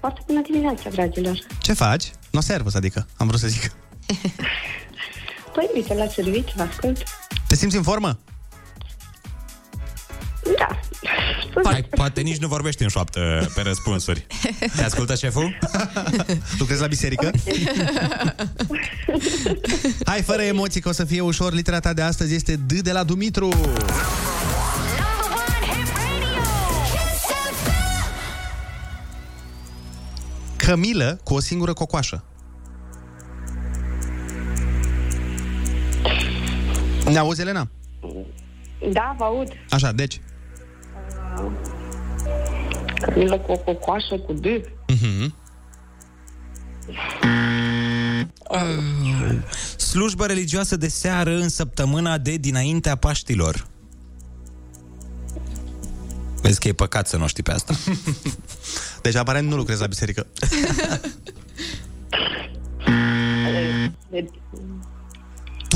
Foarte 0.00 0.20
bună 0.26 0.40
dimineața, 0.40 0.90
dragilor. 0.90 1.38
Ce 1.60 1.72
faci? 1.72 2.10
No 2.30 2.40
servus, 2.40 2.74
adică, 2.74 3.06
am 3.16 3.26
vrut 3.26 3.40
să 3.40 3.48
zic. 3.48 3.72
Păi, 5.52 5.70
uite, 5.74 5.94
la 5.94 6.08
serviciu, 6.08 6.52
vă 6.56 6.62
ascult. 6.62 7.02
Te 7.48 7.54
simți 7.54 7.76
în 7.76 7.82
formă? 7.82 8.18
Da. 10.58 10.80
Hai, 11.64 11.82
poate 11.82 12.20
nici 12.20 12.36
nu 12.36 12.48
vorbești 12.48 12.82
în 12.82 12.88
șoaptă 12.88 13.50
pe 13.54 13.60
răspunsuri. 13.60 14.26
Te 14.76 14.82
ascultă 14.82 15.14
șeful? 15.14 15.58
Lucrezi 16.58 16.80
la 16.80 16.86
biserică? 16.86 17.30
Hai, 20.04 20.22
fără 20.22 20.42
emoții, 20.42 20.80
că 20.80 20.88
o 20.88 20.92
să 20.92 21.04
fie 21.04 21.20
ușor. 21.20 21.52
Litera 21.52 21.80
ta 21.80 21.92
de 21.92 22.02
astăzi 22.02 22.34
este 22.34 22.56
D 22.56 22.72
de 22.72 22.92
la 22.92 23.04
Dumitru. 23.04 23.48
Cămilă 30.56 31.20
cu 31.24 31.34
o 31.34 31.40
singură 31.40 31.72
cocoașă. 31.72 32.24
Ne 37.08 37.18
auzi, 37.18 37.40
Elena? 37.40 37.68
Da, 38.92 39.14
vă 39.18 39.24
aud. 39.24 39.48
Așa, 39.70 39.92
deci. 39.92 40.20
Cămilă 43.00 43.38
cu 43.38 43.52
o 43.52 43.56
cocoașă 43.56 44.18
cu 44.18 44.32
D. 44.32 44.46
Uh-huh. 44.46 45.32
Slujbă 49.76 50.26
religioasă 50.26 50.76
de 50.76 50.88
seară 50.88 51.30
în 51.30 51.48
săptămâna 51.48 52.18
de 52.18 52.36
dinaintea 52.36 52.96
Paștilor. 52.96 53.66
Vezi 56.42 56.60
că 56.60 56.68
e 56.68 56.72
păcat 56.72 57.08
să 57.08 57.16
nu 57.16 57.26
știi 57.26 57.42
pe 57.42 57.52
asta. 57.52 57.74
Deci, 59.02 59.14
aparent, 59.14 59.48
nu 59.48 59.56
lucrezi 59.56 59.80
la 59.80 59.86
biserică. 59.86 60.26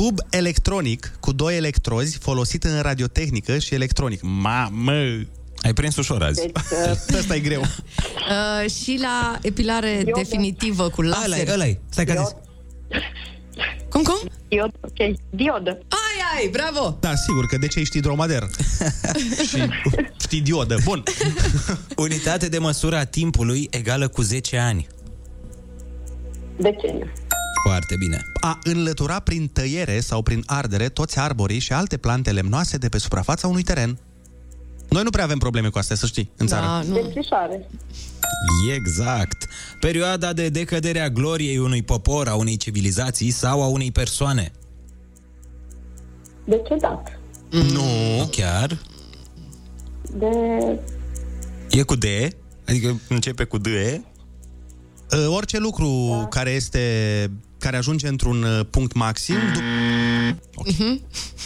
Tub 0.03 0.19
electronic 0.31 1.17
cu 1.21 1.33
doi 1.33 1.57
electrozi 1.57 2.19
folosit 2.19 2.65
în 2.65 2.81
radiotehnică 2.81 3.59
și 3.59 3.75
electronic. 3.75 4.21
Mamă! 4.23 4.93
Ai 5.63 5.73
prins 5.75 5.97
ușor 5.97 6.23
azi. 6.23 6.41
Deci, 6.41 6.53
uh, 7.11 7.17
Asta 7.21 7.35
e 7.35 7.41
greu. 7.41 7.63
Uh, 8.23 8.71
și 8.71 8.99
la 9.01 9.39
epilare 9.43 10.05
definitivă 10.17 10.89
cu 10.89 11.03
laser. 11.03 11.25
Ăla-i, 11.25 11.53
ăla-i. 11.53 11.79
Stai 11.89 12.05
că 12.05 12.13
a 12.13 12.23
zis. 12.23 12.35
Cum, 13.89 14.03
cum? 14.03 14.31
Diod, 14.49 14.73
ok. 14.81 15.17
Diodă. 15.31 15.71
Ai, 15.71 16.37
ai, 16.37 16.49
bravo! 16.49 16.97
Da, 17.01 17.15
sigur 17.15 17.47
că 17.47 17.57
de 17.57 17.67
ce 17.67 17.83
știi 17.83 18.01
dromader? 18.01 18.43
și 19.49 19.69
știi 20.21 20.41
diodă. 20.41 20.77
Bun. 20.85 21.03
Unitate 21.97 22.49
de 22.49 22.59
măsură 22.59 22.97
a 22.97 23.05
timpului 23.05 23.69
egală 23.71 24.09
cu 24.09 24.23
10 24.23 24.57
ani. 24.59 24.87
Deceniu. 26.57 27.13
Foarte 27.63 27.97
bine. 27.97 28.23
A 28.41 28.59
înlătura 28.63 29.19
prin 29.19 29.49
tăiere 29.49 30.01
sau 30.01 30.23
prin 30.23 30.43
ardere 30.47 30.89
toți 30.89 31.19
arborii 31.19 31.59
și 31.59 31.73
alte 31.73 31.97
plante 31.97 32.33
lemnoase 32.33 32.77
de 32.77 32.89
pe 32.89 32.99
suprafața 32.99 33.49
unui 33.49 33.63
teren. 33.63 33.99
Noi 34.89 35.03
nu 35.03 35.11
prea 35.11 35.25
avem 35.25 35.39
probleme 35.39 35.69
cu 35.69 35.79
astea, 35.79 35.97
să 35.97 36.07
știi, 36.07 36.31
în 36.37 36.47
țară. 36.47 36.67
Da, 36.67 36.83
nu. 36.83 36.95
Desfișoare. 36.95 37.69
Exact. 38.75 39.49
Perioada 39.81 40.33
de 40.33 40.49
decădere 40.49 41.01
a 41.01 41.09
gloriei 41.09 41.59
unui 41.59 41.83
popor, 41.83 42.29
a 42.29 42.35
unei 42.35 42.57
civilizații 42.57 43.31
sau 43.31 43.63
a 43.63 43.67
unei 43.67 43.93
persoane. 43.93 44.53
Decedat. 46.45 47.21
Nu. 47.51 48.29
Chiar? 48.31 48.79
De... 50.17 50.29
E 51.71 51.83
cu 51.83 51.95
D? 51.95 52.05
Adică 52.69 53.01
începe 53.09 53.45
cu 53.45 53.59
D? 53.59 53.67
Uh, 53.67 55.27
Orice 55.29 55.59
lucru 55.59 56.17
da. 56.21 56.27
care 56.27 56.51
este 56.51 56.81
care 57.63 57.77
ajunge 57.77 58.09
într-un 58.09 58.43
uh, 58.43 58.61
punct 58.71 58.93
maxim 58.93 59.37
dup- 59.37 60.37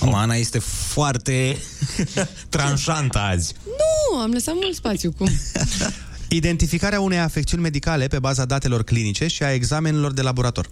Mama, 0.00 0.20
Ana 0.20 0.34
este 0.34 0.58
foarte 0.58 1.56
tranșantă 2.48 3.18
azi. 3.18 3.54
Nu, 3.64 4.18
am 4.18 4.30
lăsat 4.30 4.54
mult 4.54 4.74
spațiu. 4.74 5.12
Cum? 5.12 5.28
identificarea 6.28 7.00
unei 7.00 7.18
afecțiuni 7.18 7.62
medicale 7.62 8.06
pe 8.06 8.18
baza 8.18 8.44
datelor 8.44 8.82
clinice 8.82 9.26
și 9.26 9.42
a 9.42 9.52
examenelor 9.52 10.12
de 10.12 10.22
laborator. 10.22 10.68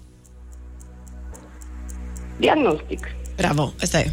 Diagnostic. 2.39 3.07
Bravo, 3.37 3.75
asta 3.81 3.99
e. 3.99 4.13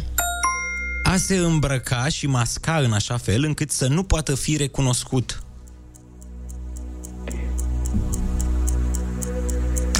A 1.02 1.16
se 1.16 1.36
îmbrăca 1.36 2.08
și 2.08 2.26
masca 2.26 2.76
în 2.76 2.92
așa 2.92 3.16
fel 3.16 3.44
încât 3.44 3.70
să 3.70 3.86
nu 3.86 4.02
poată 4.02 4.34
fi 4.34 4.56
recunoscut. 4.56 5.42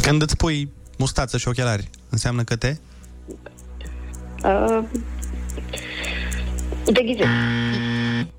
Când 0.02 0.22
îți 0.22 0.36
pui 0.36 0.70
mustață 1.03 1.38
și 1.38 1.48
ochelari, 1.48 1.90
înseamnă 2.09 2.44
că 2.44 2.57
te... 2.57 2.76
Uh, 4.44 4.84
deghizez. 6.92 7.26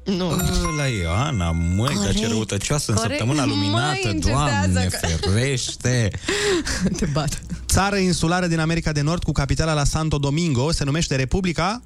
Nu. 0.05 0.29
La 0.77 0.85
Ioana, 1.01 1.51
măi, 1.51 1.95
dar 2.03 2.13
ce 2.13 2.27
răutăcioasă 2.27 2.91
în 2.91 2.97
Corect. 2.97 3.17
săptămâna 3.19 3.45
luminată, 3.45 4.07
Măi, 4.07 4.19
Doamne, 4.19 4.79
încetează 4.79 5.17
că- 5.21 5.29
ferește! 5.29 6.11
Te 6.97 7.05
bat. 7.05 7.41
Țară 7.67 7.95
insulară 7.95 8.47
din 8.47 8.59
America 8.59 8.91
de 8.91 9.01
Nord 9.01 9.23
cu 9.23 9.31
capitala 9.31 9.73
la 9.73 9.83
Santo 9.83 10.17
Domingo 10.17 10.71
se 10.71 10.83
numește 10.83 11.15
Republica... 11.15 11.81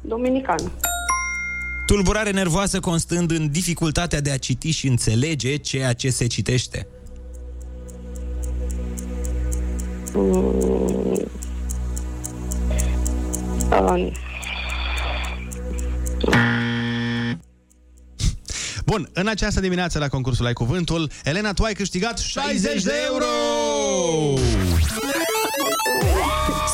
Dominican. 0.00 0.72
Tulburare 1.86 2.30
nervoasă 2.30 2.80
constând 2.80 3.30
în 3.30 3.50
dificultatea 3.50 4.20
de 4.20 4.30
a 4.30 4.38
citi 4.38 4.70
și 4.70 4.86
înțelege 4.86 5.56
ceea 5.56 5.92
ce 5.92 6.10
se 6.10 6.26
citește. 6.26 6.86
Mm. 10.14 10.48
Uh, 13.70 14.12
Bun, 18.84 19.08
în 19.12 19.26
această 19.26 19.60
dimineață 19.60 19.98
la 19.98 20.08
concursul 20.08 20.46
Ai 20.46 20.52
Cuvântul, 20.52 21.10
Elena, 21.24 21.52
tu 21.52 21.62
ai 21.62 21.72
câștigat 21.72 22.18
60 22.18 22.82
de 22.82 22.92
euro! 23.06 23.26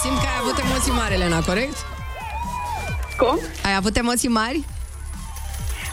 Simt 0.03 0.18
că 0.18 0.26
ai 0.26 0.39
avut 0.41 0.59
emoții 0.59 0.93
mari, 0.93 1.14
Elena, 1.14 1.41
corect? 1.41 1.76
Cum? 3.18 3.39
Ai 3.64 3.74
avut 3.74 3.97
emoții 3.97 4.28
mari? 4.28 4.64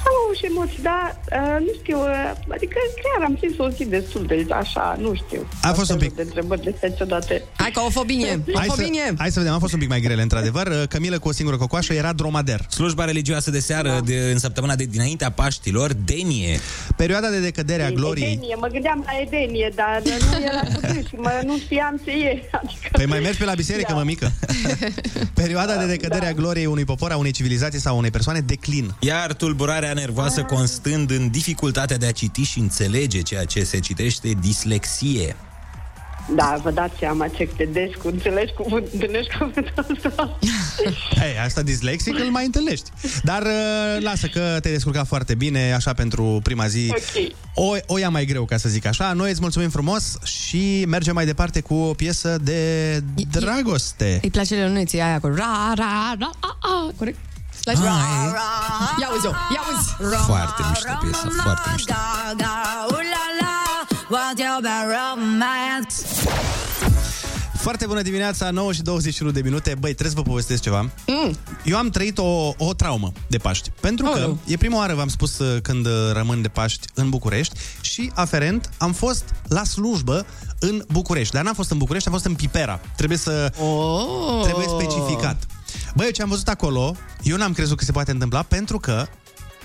Am 0.08 0.16
avut 0.24 0.38
și 0.42 0.46
emoții, 0.46 0.82
dar 0.90 1.06
uh, 1.38 1.58
nu 1.66 1.72
știu, 1.82 2.00
uh, 2.00 2.32
adică 2.56 2.78
chiar 3.04 3.20
am 3.28 3.34
prins 3.40 3.54
o 3.58 3.70
zi 3.70 3.86
destul 3.86 4.24
de 4.26 4.46
așa, 4.64 4.98
nu 5.00 5.14
știu. 5.14 5.48
A 5.62 5.72
fost 5.74 5.92
un 5.92 5.98
pic. 5.98 6.16
De 6.16 6.22
întrebări 6.22 6.64
de 6.64 6.72
astea 6.74 6.90
ciudate. 6.90 7.44
Hai 7.56 7.72
că 7.72 7.80
o 7.80 7.90
fobinie, 7.90 8.44
o 8.54 8.58
Hai 8.58 8.68
să, 8.70 8.76
fobinie. 8.76 9.14
hai 9.18 9.32
să 9.32 9.40
vedem, 9.40 9.54
a 9.54 9.60
fost 9.60 9.74
un 9.74 9.80
pic 9.80 9.90
mai 9.90 10.00
grele, 10.00 10.22
într-adevăr. 10.22 10.86
Cămilă 10.90 11.20
cu 11.20 11.28
o 11.28 11.32
singură 11.32 11.58
cocoașă 11.58 11.94
era 11.94 12.14
dromader. 12.14 12.66
Slujba 12.70 13.06
religioasă 13.06 13.52
de 13.52 13.60
seară 13.60 13.90
da. 13.90 14.00
de, 14.00 14.30
în 14.32 14.40
săptămâna 14.40 14.76
de 14.76 14.84
dinaintea 14.84 15.32
Paștilor, 15.32 15.94
Denie. 15.94 16.60
Perioada 16.96 17.30
de 17.30 17.40
decădere 17.40 17.84
a 17.84 17.92
gloriei... 17.92 18.32
Edenie, 18.32 18.56
mă 18.56 18.68
gândeam 18.68 19.04
la 19.06 19.12
Edenie, 19.22 19.72
dar 19.76 20.02
nu 20.04 20.44
era 20.44 20.60
cu 20.74 20.80
D 20.80 21.08
și 21.08 21.16
mă, 21.16 21.42
nu 21.46 21.58
știam 21.58 22.02
ce 22.06 22.12
e. 22.12 22.50
Adică... 22.52 22.90
Păi 22.92 23.06
mai 23.06 23.20
mergi 23.20 23.38
pe 23.38 23.46
la 23.46 23.54
biserică, 23.54 23.94
mămică. 23.94 24.32
Perioada 25.34 25.76
de 25.76 25.86
decădere 25.86 26.28
a 26.28 26.32
gloriei 26.32 26.66
unui 26.66 26.86
popor, 26.86 27.12
a 27.12 27.18
unei 27.18 27.32
civilizații 27.32 27.80
sau 27.80 27.94
a 27.94 27.98
unei 27.98 28.12
persoane 28.12 28.40
declin. 28.40 28.96
Iar 29.00 29.34
tulburarea 29.34 29.91
nervoasă 29.94 30.44
constând 30.44 31.12
în 31.12 31.30
dificultatea 31.30 31.98
de 31.98 32.06
a 32.06 32.12
citi 32.12 32.42
și 32.42 32.60
înțelege 32.60 33.22
ceea 33.22 33.46
ce 33.46 33.64
se 33.64 33.80
citește, 33.80 34.32
dislexie. 34.40 35.36
Da, 36.36 36.60
vă 36.64 36.72
dați 36.72 36.98
seama 37.00 37.28
ce 37.28 37.50
tedescu, 37.58 38.08
înțelegi 38.08 38.54
cuvânt, 38.54 38.88
întâlnești 38.94 39.38
cuvântul 39.38 39.86
ăsta. 40.06 40.38
Ei, 41.26 41.40
asta 41.46 41.62
dislexic 41.62 42.20
îl 42.20 42.30
mai 42.30 42.46
întâlnești. 42.46 42.90
Dar 43.24 43.42
uh, 43.42 44.04
lasă 44.04 44.28
că 44.28 44.40
te-ai 44.40 44.74
descurcat 44.74 45.08
foarte 45.08 45.36
bine, 45.36 45.74
așa 45.74 45.94
pentru 45.94 46.40
prima 46.44 46.68
zi. 46.68 46.88
Ok. 46.90 47.32
O, 47.54 47.76
o 47.86 47.98
ia 47.98 48.10
mai 48.10 48.26
greu, 48.26 48.46
ca 48.46 48.58
să 48.58 48.70
zic 48.70 48.86
așa. 48.86 49.14
Noi 49.14 49.30
îți 49.30 49.42
mulțumim 49.42 49.70
frumos 49.70 50.18
și 50.24 50.86
mergem 50.88 51.14
mai 51.14 51.26
departe 51.26 51.60
cu 51.60 51.74
o 51.74 51.94
piesă 51.94 52.38
de 52.42 53.04
dragoste. 53.32 54.20
Îi 54.22 54.30
place 54.30 54.56
Leoneții 54.56 55.02
aia 55.02 55.20
cu 55.20 55.28
ra, 55.28 55.74
ra, 55.76 56.16
ra, 56.20 56.30
a, 56.40 56.58
a, 56.60 56.92
corect? 56.98 57.18
Slash, 57.62 57.80
Ah, 57.80 57.84
ra, 57.84 57.92
e. 57.92 58.32
ra. 58.32 58.50
Ia 59.02 59.10
uzi-o, 59.18 59.30
ia 59.30 59.62
uzi. 59.74 59.90
Foarte 60.26 60.62
mișto 60.70 60.92
piesă, 61.02 61.28
foarte 61.44 61.70
mișto. 61.74 61.94
Foarte 67.58 67.86
bună 67.86 68.02
dimineața, 68.02 68.50
9 68.50 68.72
și 68.74 68.82
21 68.82 69.32
de 69.32 69.42
minute. 69.42 69.70
Băi, 69.80 69.94
trebuie 69.94 70.16
să 70.16 70.22
vă 70.24 70.30
povestesc 70.30 70.62
ceva. 70.62 70.82
Mm. 71.08 71.38
Eu 71.64 71.78
am 71.78 71.90
trăit 71.90 72.18
o, 72.18 72.54
o 72.58 72.74
traumă 72.74 73.12
de 73.28 73.38
Paști. 73.38 73.72
Pentru 73.80 74.06
că 74.06 74.26
Oh. 74.30 74.36
e 74.46 74.58
prima 74.58 74.78
oară, 74.78 74.94
v-am 74.94 75.08
spus, 75.08 75.40
uh, 75.40 75.62
când 75.62 75.86
uh, 75.86 75.92
rămân 76.14 76.42
de 76.42 76.48
Paști 76.48 76.88
în 76.94 77.10
București 77.10 77.60
și, 77.82 78.12
aferent, 78.16 78.70
am 78.78 78.92
fost 78.94 79.24
la 79.48 79.64
slujbă 79.64 80.26
în 80.60 80.84
București. 80.92 81.34
Dar 81.34 81.44
n-am 81.44 81.54
fost 81.54 81.72
în 81.72 81.78
București, 81.78 82.08
am 82.08 82.14
fost 82.14 82.26
în 82.26 82.34
Pipera. 82.36 82.80
Trebuie 82.96 83.18
să... 83.18 83.52
Oh. 83.60 84.42
Trebuie 84.44 84.66
specificat. 84.68 85.44
Băi, 85.96 86.06
eu 86.06 86.12
ce 86.12 86.22
am 86.22 86.30
văzut 86.30 86.48
acolo, 86.48 86.96
eu 87.24 87.38
n-am 87.38 87.54
crezut 87.54 87.78
că 87.78 87.84
se 87.84 87.92
poate 87.92 88.12
întâmpla, 88.12 88.42
pentru 88.44 88.80
că 88.80 89.06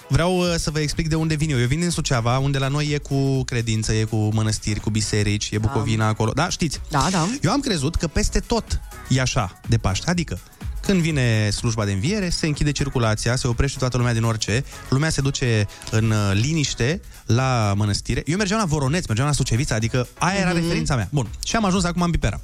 Vreau 0.09 0.39
uh, 0.39 0.55
să 0.59 0.71
vă 0.71 0.79
explic 0.81 1.09
de 1.09 1.15
unde 1.15 1.35
vin 1.35 1.51
eu. 1.51 1.61
Eu 1.61 1.67
vin 1.67 1.81
din 1.81 1.91
Suceava, 1.91 2.39
unde 2.39 2.59
la 2.59 2.69
noi 2.69 2.87
e 2.89 2.99
cu 2.99 3.45
credință, 3.45 3.93
e 3.93 4.05
cu 4.05 4.17
mănăstiri, 4.33 4.81
cu 4.81 4.91
biserici, 4.91 5.49
e 5.53 5.59
Bucovina 5.59 6.07
acolo. 6.07 6.33
Da, 6.33 6.49
știți? 6.49 6.81
Da, 6.91 7.09
da. 7.11 7.29
Eu 7.43 7.51
am 7.53 7.61
crezut 7.61 7.95
că 7.97 8.07
peste 8.07 8.41
tot 8.41 8.81
e 9.09 9.21
așa 9.21 9.61
de 9.69 9.77
Paște. 9.77 10.11
Adică, 10.11 10.39
când 10.83 11.01
vine 11.01 11.51
slujba 11.51 11.85
de 11.85 11.93
înviere, 11.93 12.29
se 12.29 12.47
închide 12.47 12.73
circulația, 12.73 13.37
se 13.37 13.47
oprește 13.49 13.79
toată 13.79 13.97
lumea 13.97 14.13
din 14.13 14.23
orice, 14.23 14.65
lumea 14.89 15.11
se 15.11 15.21
duce 15.21 15.67
în 15.91 16.11
uh, 16.11 16.31
liniște 16.33 17.01
la 17.27 17.73
mănăstire. 17.77 18.23
Eu 18.27 18.37
mergeam 18.37 18.59
la 18.61 18.65
Voroneț, 18.67 19.07
mergeam 19.07 19.27
la 19.29 19.35
Sucevița, 19.35 19.75
adică 19.75 20.09
aia 20.19 20.39
era 20.41 20.51
Mhm. 20.51 20.61
referința 20.61 20.95
mea. 20.97 21.09
Bun, 21.13 21.29
și 21.45 21.57
am 21.57 21.65
ajuns 21.65 21.85
acum 21.85 22.03
în 22.03 22.11
Pipera. 22.11 22.41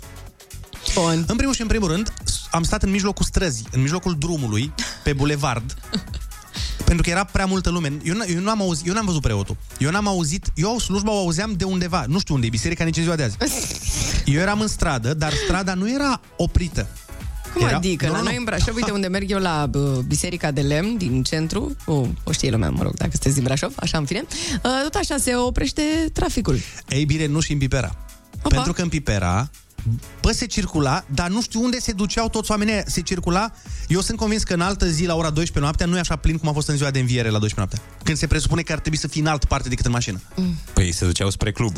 Bun. 0.94 1.24
În 1.26 1.36
primul 1.36 1.54
și 1.54 1.60
în 1.60 1.66
primul 1.66 1.88
rând, 1.88 2.12
am 2.50 2.62
stat 2.62 2.82
în 2.82 2.90
mijlocul 2.90 3.24
străzii, 3.24 3.66
în 3.70 3.80
mijlocul 3.80 4.16
drumului, 4.18 4.72
pe 5.04 5.12
bulevard, 5.12 5.74
pentru 6.88 7.02
că 7.02 7.10
era 7.10 7.24
prea 7.24 7.46
multă 7.46 7.70
lume. 7.70 7.92
Eu, 8.04 8.14
n- 8.14 8.34
eu, 8.34 8.40
nu 8.40 8.50
am 8.50 8.60
auzit, 8.60 8.86
eu 8.86 8.94
n-am 8.94 9.04
văzut 9.04 9.20
preotul. 9.20 9.56
Eu 9.78 9.90
n-am 9.90 10.06
auzit, 10.06 10.46
eu 10.54 10.78
slujba 10.78 11.10
o 11.12 11.18
auzeam 11.18 11.52
de 11.56 11.64
undeva, 11.64 12.04
nu 12.08 12.18
știu 12.18 12.34
unde 12.34 12.46
e, 12.46 12.50
biserica 12.50 12.84
nici 12.84 12.96
în 12.96 13.02
ziua 13.02 13.16
de 13.16 13.22
azi. 13.22 13.36
Eu 14.34 14.40
eram 14.40 14.60
în 14.60 14.68
stradă, 14.68 15.14
dar 15.14 15.32
strada 15.44 15.74
nu 15.74 15.90
era 15.92 16.20
oprită. 16.36 16.86
Cum 17.54 17.66
era... 17.66 17.76
adică? 17.76 18.06
Nu, 18.06 18.12
la 18.12 18.18
nu, 18.18 18.24
noi 18.24 18.32
nu. 18.32 18.38
în 18.38 18.44
Brașov, 18.44 18.74
uite 18.74 18.90
unde 18.90 19.06
merg 19.06 19.30
eu 19.30 19.38
la 19.38 19.70
uh, 19.74 19.98
Biserica 20.06 20.50
de 20.50 20.60
Lemn 20.60 20.96
din 20.96 21.22
centru, 21.22 21.76
o, 21.84 22.06
o 22.24 22.32
știe 22.32 22.50
lumea, 22.50 22.70
mă 22.70 22.82
rog, 22.82 22.94
dacă 22.94 23.10
sunteți 23.10 23.34
din 23.34 23.44
Brașov, 23.44 23.72
așa 23.76 23.98
în 23.98 24.04
fine, 24.04 24.24
uh, 24.52 24.70
tot 24.82 24.94
așa 24.94 25.16
se 25.16 25.36
oprește 25.36 25.82
traficul. 26.12 26.58
Ei 26.88 27.04
bine, 27.04 27.26
nu 27.26 27.40
și 27.40 27.52
în 27.52 27.58
Pipera. 27.58 27.96
Opa. 28.42 28.54
Pentru 28.54 28.72
că 28.72 28.82
în 28.82 28.88
Pipera, 28.88 29.50
bă, 30.20 30.32
se 30.32 30.46
circula, 30.46 31.04
dar 31.14 31.28
nu 31.28 31.42
știu 31.42 31.62
unde 31.62 31.78
se 31.80 31.92
duceau 31.92 32.28
toți 32.28 32.50
oamenii 32.50 32.72
aia. 32.72 32.82
Se 32.86 33.00
circula, 33.00 33.52
eu 33.88 34.00
sunt 34.00 34.18
convins 34.18 34.42
că 34.42 34.54
în 34.54 34.60
altă 34.60 34.86
zi, 34.88 35.04
la 35.06 35.14
ora 35.14 35.30
12 35.30 35.58
noaptea, 35.58 35.86
nu 35.86 35.96
e 35.96 36.00
așa 36.00 36.16
plin 36.16 36.38
cum 36.38 36.48
a 36.48 36.52
fost 36.52 36.68
în 36.68 36.76
ziua 36.76 36.90
de 36.90 36.98
înviere 36.98 37.28
la 37.28 37.38
12 37.38 37.54
noaptea. 37.76 38.04
Când 38.04 38.16
se 38.18 38.26
presupune 38.26 38.62
că 38.62 38.72
ar 38.72 38.78
trebui 38.78 38.98
să 38.98 39.08
fii 39.08 39.20
în 39.20 39.26
altă 39.26 39.46
parte 39.46 39.68
decât 39.68 39.84
în 39.86 39.92
mașină. 39.92 40.20
Păi 40.72 40.92
se 40.92 41.04
duceau 41.04 41.30
spre 41.30 41.52
club. 41.52 41.76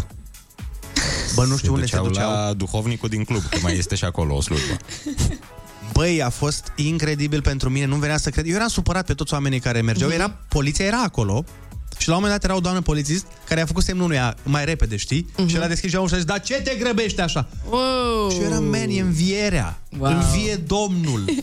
Bă, 1.35 1.45
nu 1.45 1.57
știu 1.57 1.67
se 1.69 1.73
unde 1.75 1.87
se 1.87 1.97
duceau 1.97 2.07
duceau. 2.13 2.31
la 2.31 2.53
duhovnicul 2.53 3.09
din 3.09 3.25
club, 3.25 3.43
că 3.49 3.59
mai 3.63 3.77
este 3.79 3.95
și 3.95 4.05
acolo 4.05 4.35
o 4.37 4.41
slujbă. 4.41 4.77
Băi, 5.93 6.23
a 6.23 6.29
fost 6.31 6.73
incredibil 6.77 7.43
pentru 7.43 7.71
mine, 7.71 7.85
nu 7.87 7.97
venea 7.97 8.17
să 8.17 8.31
cred. 8.31 8.47
Eu 8.49 8.55
eram 8.55 8.69
supărat 8.69 9.07
pe 9.07 9.15
toți 9.15 9.33
oamenii 9.33 9.61
care 9.61 9.81
mergeau, 9.81 10.09
Mhm. 10.09 10.19
era, 10.19 10.29
poliția 10.49 10.85
era 10.85 11.03
acolo 11.03 11.45
și 11.99 12.09
la 12.09 12.15
un 12.15 12.21
moment 12.23 12.41
dat 12.41 12.51
era 12.51 12.59
o 12.59 12.61
doamnă 12.61 12.81
polițist 12.81 13.27
care 13.49 13.61
a 13.61 13.67
făcut 13.67 13.83
semnul 13.85 14.05
unuia 14.05 14.37
mai 14.43 14.65
repede, 14.65 14.97
știi? 14.97 15.27
Mhm. 15.37 15.49
Și 15.49 15.55
el 15.55 15.63
a 15.63 15.67
deschis 15.67 15.91
geamul 15.91 16.09
și 16.09 16.15
a 16.15 16.17
zis, 16.17 16.27
dar 16.27 16.41
ce 16.41 16.55
te 16.55 16.75
grăbești 16.75 17.21
așa? 17.21 17.49
Wow. 17.69 18.31
Și 18.31 18.37
eu 18.37 18.43
eram, 18.43 18.65
man, 18.65 18.89
e 18.91 19.01
învierea. 19.01 19.79
Wow. 19.99 20.13
Învie 20.13 20.55
Domnul. 20.55 21.25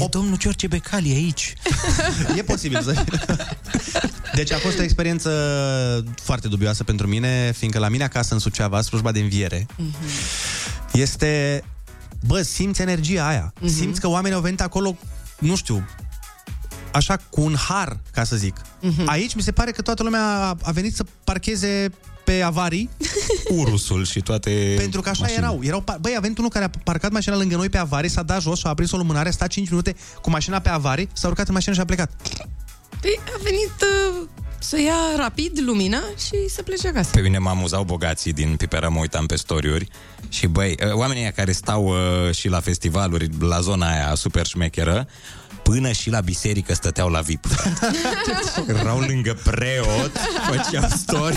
E 0.00 0.06
domnul 0.10 0.36
George 0.36 0.66
Becali 0.66 1.12
aici. 1.12 1.54
E 2.36 2.42
posibil 2.42 2.82
să 2.82 3.04
Deci 4.34 4.52
a 4.52 4.58
fost 4.58 4.78
o 4.78 4.82
experiență 4.82 5.30
foarte 6.22 6.48
dubioasă 6.48 6.84
pentru 6.84 7.06
mine, 7.06 7.52
fiindcă 7.56 7.78
la 7.78 7.88
mine 7.88 8.04
acasă 8.04 8.34
în 8.34 8.40
Suceava, 8.40 8.80
slujba 8.80 9.12
de 9.12 9.20
înviere, 9.20 9.66
este... 10.92 11.62
Bă, 12.26 12.42
simți 12.42 12.80
energia 12.80 13.26
aia. 13.26 13.52
Mhm. 13.60 13.72
Simți 13.72 14.00
că 14.00 14.08
oamenii 14.08 14.36
au 14.36 14.42
venit 14.42 14.60
acolo, 14.60 14.96
nu 15.38 15.56
știu, 15.56 15.86
așa 16.92 17.16
cu 17.30 17.40
un 17.40 17.54
har, 17.68 17.98
ca 18.12 18.24
să 18.24 18.36
zic. 18.36 18.56
Mhm. 18.80 19.08
Aici 19.08 19.34
mi 19.34 19.42
se 19.42 19.52
pare 19.52 19.70
că 19.70 19.82
toată 19.82 20.02
lumea 20.02 20.22
a- 20.24 20.56
a 20.62 20.70
venit 20.70 20.94
să 20.94 21.04
parcheze 21.24 21.90
pe 22.24 22.40
avarii, 22.42 22.90
Urusul 23.60 24.04
și 24.04 24.20
toate 24.20 24.74
pentru 24.76 25.00
că 25.00 25.08
așa 25.08 25.20
mașinile. 25.20 25.44
erau. 25.46 25.60
erau 25.62 25.80
par- 25.80 25.98
Băi, 26.00 26.14
a 26.16 26.20
venit 26.20 26.38
unul 26.38 26.50
care 26.50 26.64
a 26.64 26.70
parcat 26.84 27.10
mașina 27.10 27.36
lângă 27.36 27.56
noi 27.56 27.68
pe 27.68 27.78
avarii, 27.78 28.10
s-a 28.10 28.22
dat 28.22 28.40
jos 28.40 28.58
și 28.58 28.66
a 28.66 28.68
aprins 28.68 28.90
o 28.92 28.96
lumânare, 28.96 29.28
a 29.28 29.32
stat 29.32 29.48
5 29.48 29.68
minute 29.70 29.96
cu 30.22 30.30
mașina 30.30 30.58
pe 30.58 30.68
avarii, 30.68 31.08
s-a 31.12 31.28
urcat 31.28 31.46
în 31.48 31.54
mașină 31.54 31.74
și 31.74 31.80
a 31.80 31.84
plecat. 31.84 32.10
Păi 33.00 33.20
a 33.26 33.40
venit 33.42 33.72
uh, 33.82 34.26
să 34.58 34.80
ia 34.80 34.94
rapid 35.16 35.58
lumina 35.66 35.98
și 36.26 36.48
să 36.48 36.62
plece 36.62 36.88
acasă. 36.88 37.10
Pe 37.12 37.20
mine 37.20 37.38
mă 37.38 37.48
amuzau 37.48 37.84
bogații 37.84 38.32
din 38.32 38.56
Pipera, 38.56 38.88
mă 38.88 38.98
uitam 39.00 39.26
pe 39.26 39.36
story 39.36 39.88
și 40.28 40.46
băi, 40.46 40.74
uh, 40.86 40.92
oamenii 40.92 41.22
ăia 41.22 41.30
care 41.30 41.52
stau 41.52 41.84
uh, 41.86 42.34
și 42.34 42.48
la 42.48 42.60
festivaluri, 42.60 43.28
la 43.40 43.60
zona 43.60 43.90
aia 43.90 44.14
super 44.14 44.46
șmecheră, 44.46 45.06
până 45.68 45.92
și 45.92 46.10
la 46.10 46.20
biserică 46.20 46.74
stăteau 46.74 47.08
la 47.08 47.20
VIP. 47.20 47.46
Erau 48.80 48.98
lângă 48.98 49.38
preot, 49.44 50.12
făceau 50.50 50.88
story 50.96 51.36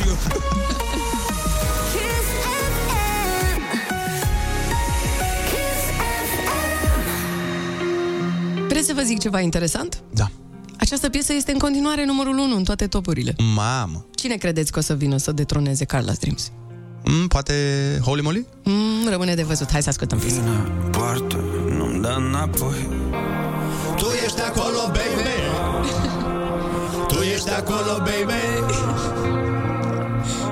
Vreți 8.68 8.86
să 8.88 8.94
vă 8.94 9.02
zic 9.02 9.20
ceva 9.20 9.40
interesant? 9.40 10.02
Da. 10.14 10.32
Această 10.78 11.10
piesă 11.10 11.34
este 11.34 11.52
în 11.52 11.58
continuare 11.58 12.06
numărul 12.06 12.38
1 12.38 12.56
în 12.56 12.64
toate 12.64 12.88
topurile. 12.88 13.36
Mamă. 13.56 14.06
Cine 14.16 14.36
credeți 14.36 14.72
că 14.72 14.80
o 14.80 14.82
să 14.82 14.94
vină 14.94 15.18
să 15.18 15.32
detroneze 15.32 15.86
Carla's 15.86 16.20
Dreams? 16.20 16.52
Mm, 17.04 17.28
poate 17.28 17.54
Holy 18.04 18.22
Moly? 18.22 18.46
Mm, 18.64 19.10
rămâne 19.10 19.34
de 19.34 19.44
văzut. 19.44 19.72
Hai 19.72 19.84
să 19.84 19.90
ascultăm 19.90 20.18
piesa. 20.20 20.42
Poartă, 20.92 21.40
nu-mi 21.78 22.02
dă 22.02 22.16
înapoi 22.18 22.88
Tu 23.52 23.61
ești 24.32 24.44
acolo, 24.50 24.86
baby 24.86 25.38
Tu 27.08 27.22
ești 27.22 27.50
acolo, 27.50 27.98
baby 27.98 28.42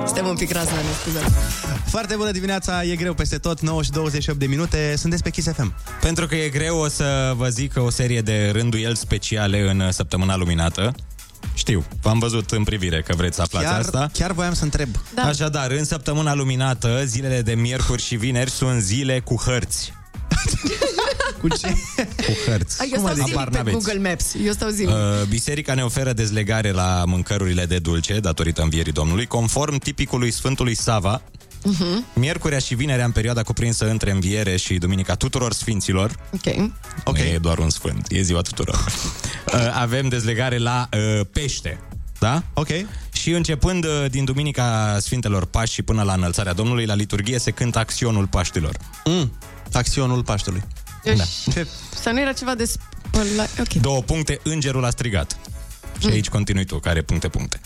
Suntem 0.06 0.26
un 0.26 0.36
pic 0.36 0.52
razna, 0.52 0.76
ne 0.76 0.92
scuzați. 1.00 1.34
Foarte 1.86 2.14
bună 2.16 2.30
dimineața, 2.30 2.84
e 2.84 2.96
greu 2.96 3.14
peste 3.14 3.38
tot, 3.38 3.60
9 3.60 3.82
și 3.82 3.90
28 3.90 4.38
de 4.38 4.46
minute, 4.46 4.94
sunteți 4.96 5.22
pe 5.22 5.30
Kiss 5.30 5.48
FM. 5.52 5.74
Pentru 6.00 6.26
că 6.26 6.34
e 6.34 6.48
greu, 6.48 6.78
o 6.78 6.88
să 6.88 7.32
vă 7.36 7.48
zic 7.48 7.72
o 7.76 7.90
serie 7.90 8.20
de 8.20 8.50
rânduieli 8.52 8.96
speciale 8.96 9.70
în 9.70 9.92
săptămâna 9.92 10.36
luminată. 10.36 10.94
Știu, 11.54 11.84
v-am 12.02 12.18
văzut 12.18 12.50
în 12.50 12.64
privire 12.64 13.02
că 13.02 13.14
vreți 13.16 13.36
să 13.36 13.42
aflați 13.42 13.66
Chiar, 13.66 13.78
asta. 13.78 14.10
chiar 14.12 14.32
voiam 14.32 14.54
să 14.54 14.64
întreb. 14.64 14.88
Da. 15.14 15.22
Așadar, 15.22 15.70
în 15.70 15.84
săptămâna 15.84 16.34
luminată, 16.34 17.02
zilele 17.04 17.42
de 17.42 17.54
miercuri 17.54 18.02
și 18.02 18.16
vineri 18.16 18.50
sunt 18.50 18.80
zile 18.80 19.20
cu 19.20 19.34
hărți. 19.34 19.92
cu 21.40 21.48
ce? 21.48 21.68
Cu 21.96 22.32
hărți. 22.46 22.76
Eu 22.92 22.98
stau 22.98 23.14
zilnic 23.14 23.34
Habar 23.34 23.48
pe 23.48 23.56
n-aveți. 23.56 23.76
Google 23.76 24.08
Maps. 24.08 24.34
Eu 24.44 24.52
stau 24.52 24.68
zilnic. 24.68 24.94
Uh, 24.94 25.26
biserica 25.28 25.74
ne 25.74 25.82
oferă 25.82 26.12
dezlegare 26.12 26.70
la 26.70 27.02
mâncărurile 27.06 27.66
de 27.66 27.78
dulce, 27.78 28.20
datorită 28.20 28.62
învierii 28.62 28.92
Domnului, 28.92 29.26
conform 29.26 29.76
tipicului 29.78 30.30
Sfântului 30.30 30.74
Sava, 30.74 31.22
Uh-huh. 31.60 32.14
Miercurea 32.14 32.58
și 32.58 32.74
vinerea 32.74 33.04
în 33.04 33.10
perioada 33.10 33.42
cuprinsă 33.42 33.88
între 33.88 34.10
înviere 34.10 34.56
și 34.56 34.74
Duminica 34.74 35.14
tuturor 35.14 35.52
sfinților. 35.52 36.14
Ok. 36.32 36.70
Ok. 37.04 37.18
Nu 37.18 37.24
e 37.24 37.38
doar 37.38 37.58
un 37.58 37.70
sfânt, 37.70 38.06
e 38.10 38.22
ziua 38.22 38.40
tuturor. 38.40 38.84
Uh, 39.54 39.72
Avem 39.74 40.08
dezlegare 40.08 40.58
la 40.58 40.88
uh, 40.92 41.26
pește. 41.32 41.80
Da? 42.18 42.42
Ok. 42.54 42.68
Și 43.12 43.30
începând 43.30 43.84
uh, 43.84 44.04
din 44.10 44.24
Duminica 44.24 44.96
Sfintelor 45.00 45.44
Pași 45.44 45.72
și 45.72 45.82
până 45.82 46.02
la 46.02 46.12
înălțarea 46.12 46.52
Domnului, 46.52 46.86
la 46.86 46.94
liturghie 46.94 47.38
se 47.38 47.50
cântă 47.50 47.78
acționul 47.78 48.26
Paștilor. 48.26 48.76
Mm, 49.04 49.38
acționul 49.72 50.22
Paștelui. 50.22 50.62
Da. 51.04 51.24
Să 52.00 52.10
nu 52.10 52.20
era 52.20 52.32
ceva 52.32 52.54
de 52.54 52.64
spăla... 52.64 53.46
Ok. 53.58 53.72
Două 53.72 54.02
puncte, 54.02 54.40
îngerul 54.42 54.84
a 54.84 54.90
strigat. 54.90 55.38
Și 55.98 56.06
aici 56.06 56.28
continui 56.28 56.64
tu, 56.64 56.78
care 56.78 57.02
puncte, 57.02 57.28
puncte. 57.28 57.60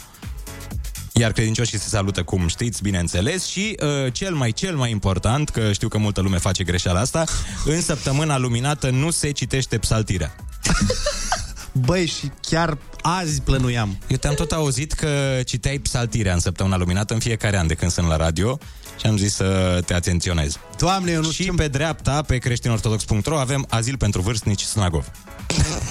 Iar 1.13 1.33
credincioșii 1.33 1.79
se 1.79 1.89
salută 1.89 2.23
cum 2.23 2.49
știți, 2.49 2.83
bineînțeles, 2.83 3.47
și 3.47 3.77
uh, 3.83 4.13
cel 4.13 4.35
mai, 4.35 4.53
cel 4.53 4.77
mai 4.77 4.91
important, 4.91 5.49
că 5.49 5.73
știu 5.73 5.89
că 5.89 5.99
multă 5.99 6.21
lume 6.21 6.39
face 6.39 6.65
greșeala 6.65 7.01
asta, 7.01 7.25
în 7.65 7.81
săptămâna 7.81 8.39
luminată 8.39 8.91
nu 8.91 9.11
se 9.11 9.31
citește 9.31 9.79
psaltirea. 9.79 10.37
Băi, 11.87 12.07
și 12.07 12.31
chiar 12.41 12.79
azi 13.03 13.41
plănuiam. 13.41 13.99
Eu 14.09 14.17
te-am 14.17 14.35
tot 14.35 14.53
auzit 14.53 14.93
că 14.93 15.41
citeai 15.45 15.79
psaltirea 15.79 16.35
în 16.35 16.41
săptămâna 16.41 16.77
luminată 16.77 17.15
în 17.15 17.21
fiecare 17.21 17.59
an 17.59 17.67
de 17.67 17.75
când 17.75 17.91
sunt 17.91 18.07
la 18.07 18.17
radio 18.17 18.59
și 18.99 19.07
am 19.07 19.17
zis 19.17 19.35
să 19.35 19.81
te 19.87 19.95
atenționez. 19.95 20.59
Doamne, 20.79 21.13
eu 21.13 21.21
nu 21.21 21.31
Și 21.31 21.53
pe 21.57 21.69
dreapta, 21.69 22.23
pe 22.23 22.39
creștinortodox.ro, 22.39 23.39
avem 23.39 23.67
azil 23.69 23.97
pentru 23.97 24.21
vârstnici 24.21 24.63
Snagov. 24.63 25.11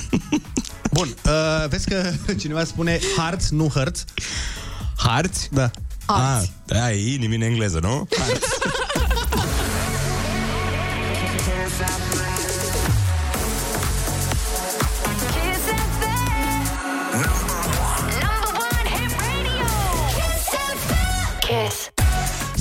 Bun, 0.92 1.16
uh, 1.26 1.68
vezi 1.70 1.90
că 1.90 2.12
cineva 2.42 2.64
spune 2.64 3.00
hearts, 3.18 3.50
nu 3.50 3.70
hurts. 3.74 4.06
Harți? 4.98 5.50
Da. 5.52 5.72
Ah, 6.06 6.42
da, 6.66 6.92
e 6.92 7.14
inimi 7.14 7.36
în 7.36 7.42
engleză, 7.42 7.80
nu? 7.82 8.08
Harți. 8.18 8.48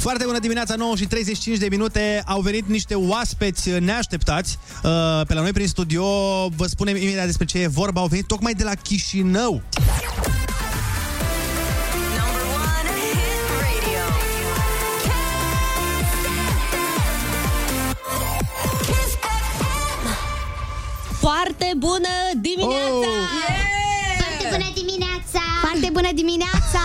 Foarte 0.03 0.25
bună 0.25 0.39
dimineața, 0.39 0.75
9 0.75 0.97
și 0.97 1.07
35 1.07 1.59
de 1.59 1.67
minute. 1.71 2.23
Au 2.27 2.41
venit 2.41 2.69
niște 2.69 2.95
oaspeți 2.95 3.71
neașteptați 3.71 4.59
uh, 4.75 4.91
pe 5.27 5.35
la 5.35 5.41
noi 5.41 5.53
prin 5.53 5.67
studio. 5.67 6.05
Vă 6.57 6.67
spunem 6.67 6.97
imediat 6.97 7.27
despre 7.27 7.45
ce 7.45 7.59
e 7.59 7.67
vorba. 7.67 8.01
Au 8.01 8.07
venit 8.07 8.27
tocmai 8.27 8.53
de 8.55 8.65
la 8.65 8.75
Chișinău. 8.75 9.63
Foarte 21.19 21.73
bună 21.77 22.09
dimineața! 22.41 22.87
Oh! 22.87 23.03
Foarte 23.03 23.03
bună 23.07 23.11
dimineața! 23.11 23.62
Foarte 25.73 25.91
bună 25.93 26.13
dimineața! 26.15 26.81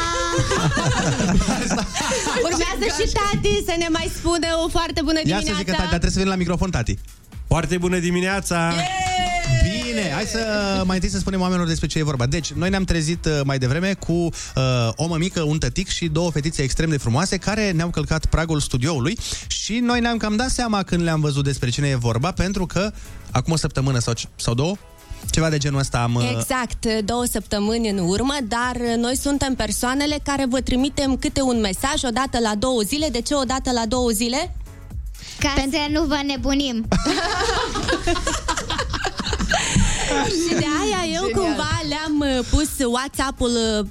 Urmează 2.47 2.85
și 2.99 3.11
tati 3.11 3.63
să 3.65 3.75
ne 3.77 3.87
mai 3.91 4.11
spună 4.15 4.47
o 4.65 4.67
foarte 4.69 5.01
bună 5.03 5.17
Ia 5.17 5.23
dimineața! 5.23 5.49
să 5.49 5.55
zică 5.57 5.71
tati, 5.71 5.81
dar 5.81 5.87
trebuie 5.87 6.11
să 6.11 6.17
vină 6.17 6.29
la 6.29 6.35
microfon, 6.35 6.69
tati. 6.69 6.97
Foarte 7.47 7.77
bună 7.77 7.97
dimineața! 7.97 8.73
Bine, 9.63 10.11
hai 10.13 10.23
să 10.23 10.39
mai 10.85 10.95
întâi 10.95 11.09
să 11.09 11.17
spunem 11.17 11.39
oamenilor 11.39 11.67
despre 11.67 11.87
ce 11.87 11.99
e 11.99 12.03
vorba. 12.03 12.25
Deci, 12.25 12.51
noi 12.51 12.69
ne-am 12.69 12.83
trezit 12.83 13.25
uh, 13.25 13.39
mai 13.43 13.57
devreme 13.57 13.93
cu 13.93 14.11
uh, 14.11 14.31
o 14.95 15.07
mămică, 15.07 15.41
un 15.41 15.57
tătic 15.57 15.87
și 15.87 16.07
două 16.07 16.31
fetițe 16.31 16.61
extrem 16.61 16.89
de 16.89 16.97
frumoase 16.97 17.37
care 17.37 17.71
ne-au 17.71 17.89
călcat 17.89 18.25
pragul 18.25 18.59
studioului 18.59 19.17
și 19.47 19.79
noi 19.79 19.99
ne-am 19.99 20.17
cam 20.17 20.35
dat 20.35 20.49
seama 20.49 20.83
când 20.83 21.01
le-am 21.03 21.19
văzut 21.19 21.43
despre 21.43 21.69
cine 21.69 21.87
e 21.87 21.95
vorba, 21.95 22.31
pentru 22.31 22.65
că 22.65 22.91
acum 23.31 23.53
o 23.53 23.55
săptămână 23.55 23.99
sau, 23.99 24.13
sau 24.35 24.53
două, 24.53 24.75
ceva 25.31 25.49
de 25.49 25.57
genul 25.57 25.79
ăsta 25.79 25.97
am... 25.97 26.15
uh, 26.15 26.35
Exact, 26.37 26.85
două 27.05 27.23
săptămâni 27.25 27.89
în 27.89 27.97
urmă, 27.97 28.33
dar 28.47 28.77
noi 28.97 29.17
suntem 29.17 29.55
persoanele 29.55 30.19
care 30.23 30.45
vă 30.49 30.61
trimitem 30.61 31.17
câte 31.17 31.41
un 31.41 31.59
mesaj 31.59 32.03
odată 32.03 32.39
la 32.39 32.55
două 32.55 32.81
zile. 32.81 33.07
De 33.11 33.21
ce 33.21 33.33
odată 33.33 33.71
la 33.71 33.85
două 33.85 34.09
zile? 34.09 34.55
Ca 35.39 35.51
Pentru 35.55 35.79
să 35.79 35.91
nu 35.91 36.03
vă 36.03 36.19
nebunim. 36.25 36.87
Și 40.47 40.53
de 40.55 40.65
aia 40.81 41.13
eu 41.13 41.25
Genial. 41.25 41.43
cumva 41.45 41.79
le-am 41.87 42.37
uh, 42.37 42.45
pus 42.49 42.69
WhatsApp-ul 42.85 43.51
uh, 43.79 43.85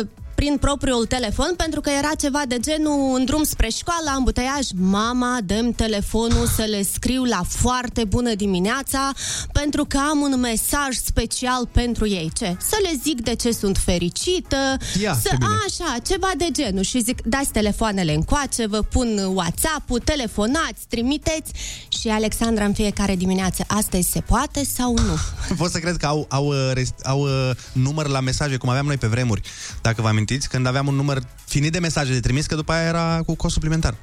uh, 0.00 0.06
prin 0.36 0.56
propriul 0.60 1.06
telefon 1.06 1.54
pentru 1.56 1.80
că 1.80 1.90
era 1.90 2.10
ceva 2.20 2.42
de 2.48 2.58
genul 2.60 3.16
în 3.18 3.24
drum 3.24 3.42
spre 3.44 3.68
școală, 3.68 4.10
am 4.14 4.22
buteiaj, 4.24 4.66
mama, 4.74 5.38
dăm 5.44 5.72
telefonul 5.72 6.46
să 6.56 6.62
le 6.62 6.82
scriu 6.92 7.24
la 7.24 7.42
foarte 7.48 8.04
bună 8.04 8.34
dimineața 8.34 9.12
pentru 9.52 9.84
că 9.84 9.98
am 10.10 10.20
un 10.20 10.40
mesaj 10.40 10.96
special 11.04 11.66
pentru 11.72 12.08
ei. 12.08 12.30
Ce? 12.34 12.56
Să 12.60 12.76
le 12.82 13.00
zic 13.02 13.20
de 13.20 13.34
ce 13.34 13.52
sunt 13.52 13.76
fericită, 13.84 14.76
Ia, 15.00 15.14
să, 15.14 15.28
ce 15.28 15.36
bine. 15.38 15.50
așa, 15.66 15.98
ceva 16.06 16.30
de 16.36 16.46
genul 16.52 16.82
și 16.82 17.02
zic, 17.02 17.22
dați 17.22 17.50
telefoanele 17.50 18.14
încoace, 18.14 18.66
vă 18.66 18.78
pun 18.82 19.18
WhatsApp-ul, 19.34 19.98
telefonați, 19.98 20.80
trimiteți 20.88 21.52
și 22.00 22.08
Alexandra 22.08 22.64
în 22.64 22.72
fiecare 22.72 23.16
dimineață, 23.16 23.64
astăzi 23.66 24.10
se 24.10 24.20
poate 24.20 24.64
sau 24.64 24.92
nu? 24.92 25.16
Pot 25.56 25.70
să 25.70 25.78
cred 25.78 25.96
că 25.96 26.06
au, 26.06 26.26
au, 26.28 26.46
uh, 26.46 26.70
rest- 26.74 27.02
au 27.04 27.20
uh, 27.20 27.50
număr 27.72 28.06
la 28.08 28.20
mesaje, 28.20 28.56
cum 28.56 28.68
aveam 28.68 28.86
noi 28.86 28.96
pe 28.96 29.06
vremuri, 29.06 29.40
dacă 29.82 30.02
vă 30.02 30.08
amintiți, 30.08 30.24
când 30.48 30.66
aveam 30.66 30.86
un 30.86 30.94
număr 30.94 31.22
finit 31.44 31.72
de 31.72 31.78
mesaje 31.78 32.12
de 32.12 32.20
trimis, 32.20 32.46
că 32.46 32.54
după 32.54 32.72
aia 32.72 32.86
era 32.86 33.22
cu 33.26 33.34
cost 33.34 33.54
suplimentar. 33.54 33.94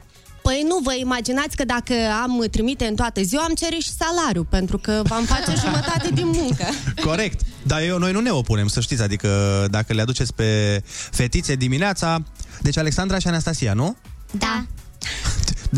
Păi 0.42 0.66
nu, 0.68 0.80
vă 0.84 0.94
imaginați 0.94 1.56
că 1.56 1.66
dacă 1.66 1.94
am 2.22 2.46
trimite 2.52 2.86
în 2.86 2.96
toată 2.96 3.22
ziua, 3.22 3.44
am 3.44 3.54
cere 3.54 3.76
și 3.76 3.90
salariu, 3.90 4.44
pentru 4.44 4.78
că 4.78 5.02
v-am 5.04 5.24
face 5.24 5.60
jumătate 5.60 6.10
din 6.14 6.28
muncă. 6.28 6.66
Corect. 7.10 7.42
Dar 7.64 7.82
eu, 7.82 7.98
noi 7.98 8.12
nu 8.12 8.20
ne 8.20 8.30
opunem, 8.30 8.68
să 8.68 8.80
știți, 8.80 9.02
adică 9.02 9.30
dacă 9.70 9.94
le 9.94 10.02
aduceți 10.02 10.34
pe 10.34 10.82
fetițe 11.12 11.56
dimineața... 11.56 12.24
Deci 12.62 12.78
Alexandra 12.78 13.20
și 13.20 13.28
Anastasia, 13.28 13.74
nu? 13.74 13.96
Da. 14.32 14.66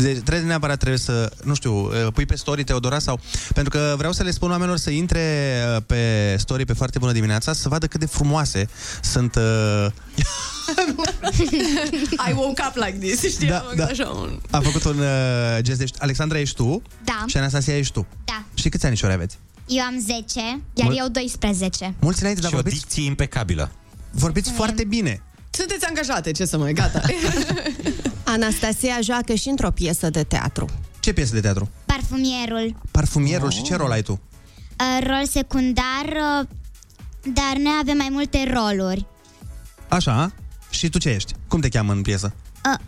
Deci 0.02 0.18
trebuie 0.18 0.46
neapărat 0.46 0.76
trebuie 0.78 0.98
să, 0.98 1.32
nu 1.44 1.54
știu, 1.54 1.90
pui 2.14 2.26
pe 2.26 2.36
story 2.36 2.64
Teodora 2.64 2.98
sau... 2.98 3.20
Pentru 3.54 3.78
că 3.78 3.94
vreau 3.96 4.12
să 4.12 4.22
le 4.22 4.30
spun 4.30 4.50
oamenilor 4.50 4.76
să 4.76 4.90
intre 4.90 5.54
uh, 5.76 5.82
pe 5.86 6.34
story 6.38 6.64
pe 6.64 6.72
foarte 6.72 6.98
bună 6.98 7.12
dimineața 7.12 7.52
să 7.52 7.68
vadă 7.68 7.86
cât 7.86 8.00
de 8.00 8.06
frumoase 8.06 8.68
sunt... 9.02 9.34
Uh... 9.34 9.86
I 12.28 12.32
woke 12.34 12.62
up 12.68 12.74
like 12.84 12.98
this, 13.06 13.32
știi? 13.32 13.48
Da, 13.48 13.56
Am 13.56 13.62
făcut 13.62 13.76
da. 13.76 13.84
Așa 13.84 14.08
un... 14.08 14.40
A 14.50 14.60
făcut 14.60 14.84
un 14.84 14.98
uh, 14.98 15.58
gest 15.60 15.78
de... 15.78 15.84
Alexandra, 15.98 16.38
ești 16.38 16.54
tu? 16.56 16.82
Da. 17.04 17.24
Și 17.26 17.36
Anastasia, 17.36 17.76
ești 17.76 17.92
tu? 17.92 18.06
Da. 18.24 18.44
Și 18.54 18.68
câți 18.68 18.86
anișori 18.86 19.12
aveți? 19.12 19.38
Eu 19.66 19.82
am 19.82 20.00
10, 20.06 20.40
iar 20.74 20.86
Mul- 20.86 20.96
eu 20.98 21.08
12. 21.08 21.94
Mulți 22.00 22.20
înainte, 22.20 22.40
dar 22.40 22.50
Și 22.50 22.56
o 22.56 22.60
vorbiți, 22.60 22.80
dicție 22.82 23.04
impecabilă. 23.04 23.70
vorbiți 24.10 24.50
foarte 24.52 24.84
bine. 24.84 25.22
Sunteți 25.50 25.84
angajate, 25.84 26.30
ce 26.30 26.44
să 26.44 26.58
mai, 26.58 26.72
gata. 26.72 27.00
Anastasia 28.28 29.00
joacă 29.00 29.34
și 29.34 29.48
într-o 29.48 29.70
piesă 29.70 30.10
de 30.10 30.22
teatru. 30.22 30.66
Ce 31.00 31.12
piesă 31.12 31.34
de 31.34 31.40
teatru? 31.40 31.68
Parfumierul. 31.84 32.74
Parfumierul 32.90 33.50
și 33.50 33.62
ce 33.62 33.76
rol 33.76 33.90
ai 33.90 34.02
tu? 34.02 34.12
Uh, 34.12 35.06
rol 35.06 35.26
secundar, 35.30 36.04
uh, 36.04 36.46
dar 37.34 37.56
noi 37.58 37.72
avem 37.80 37.96
mai 37.96 38.08
multe 38.10 38.52
roluri. 38.52 39.06
Așa. 39.88 40.32
Și 40.70 40.88
tu 40.88 40.98
ce 40.98 41.08
ești? 41.08 41.32
Cum 41.48 41.60
te 41.60 41.68
cheamă 41.68 41.92
în 41.92 42.02
piesă? 42.02 42.34
Uh, 42.64 42.78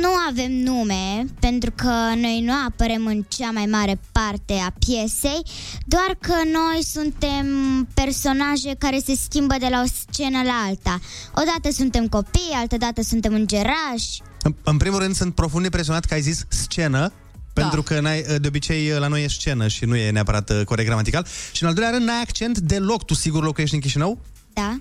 nu 0.00 0.08
avem 0.28 0.52
nume, 0.52 1.24
pentru 1.40 1.72
că 1.74 1.92
noi 2.16 2.40
nu 2.44 2.52
apărăm 2.66 3.06
în 3.06 3.24
cea 3.28 3.50
mai 3.50 3.66
mare 3.66 4.00
parte 4.12 4.52
a 4.52 4.72
piesei, 4.86 5.42
doar 5.86 6.16
că 6.20 6.34
noi 6.44 6.84
suntem 6.84 7.46
personaje 7.94 8.74
care 8.78 8.98
se 8.98 9.14
schimbă 9.14 9.54
de 9.58 9.66
la 9.70 9.82
o 9.82 9.86
scenă 9.86 10.42
la 10.42 10.64
alta. 10.66 10.98
Odată 11.34 11.70
suntem 11.72 12.08
copii, 12.08 12.52
altădată 12.54 13.02
suntem 13.02 13.34
îngerași. 13.34 14.22
În, 14.42 14.54
în 14.62 14.76
primul 14.76 14.98
rând, 14.98 15.14
sunt 15.14 15.34
profund 15.34 15.64
impresionat 15.64 16.04
că 16.04 16.14
ai 16.14 16.20
zis 16.20 16.44
scenă, 16.48 17.12
pentru 17.52 17.82
că 17.82 18.00
n-ai, 18.00 18.22
de 18.40 18.48
obicei 18.48 18.88
la 18.98 19.06
noi 19.06 19.24
e 19.24 19.28
scenă 19.28 19.68
și 19.68 19.84
nu 19.84 19.96
e 19.96 20.10
neapărat 20.10 20.50
uh, 20.50 20.64
corect 20.64 20.88
gramatical. 20.88 21.26
Și 21.52 21.62
în 21.62 21.68
al 21.68 21.74
doilea 21.74 21.92
rând, 21.92 22.06
n-ai 22.06 22.20
accent 22.20 22.58
deloc. 22.58 23.04
Tu 23.04 23.14
sigur 23.14 23.42
locuiești 23.44 23.74
în 23.74 23.80
Chișinău? 23.80 24.18
Da. 24.52 24.80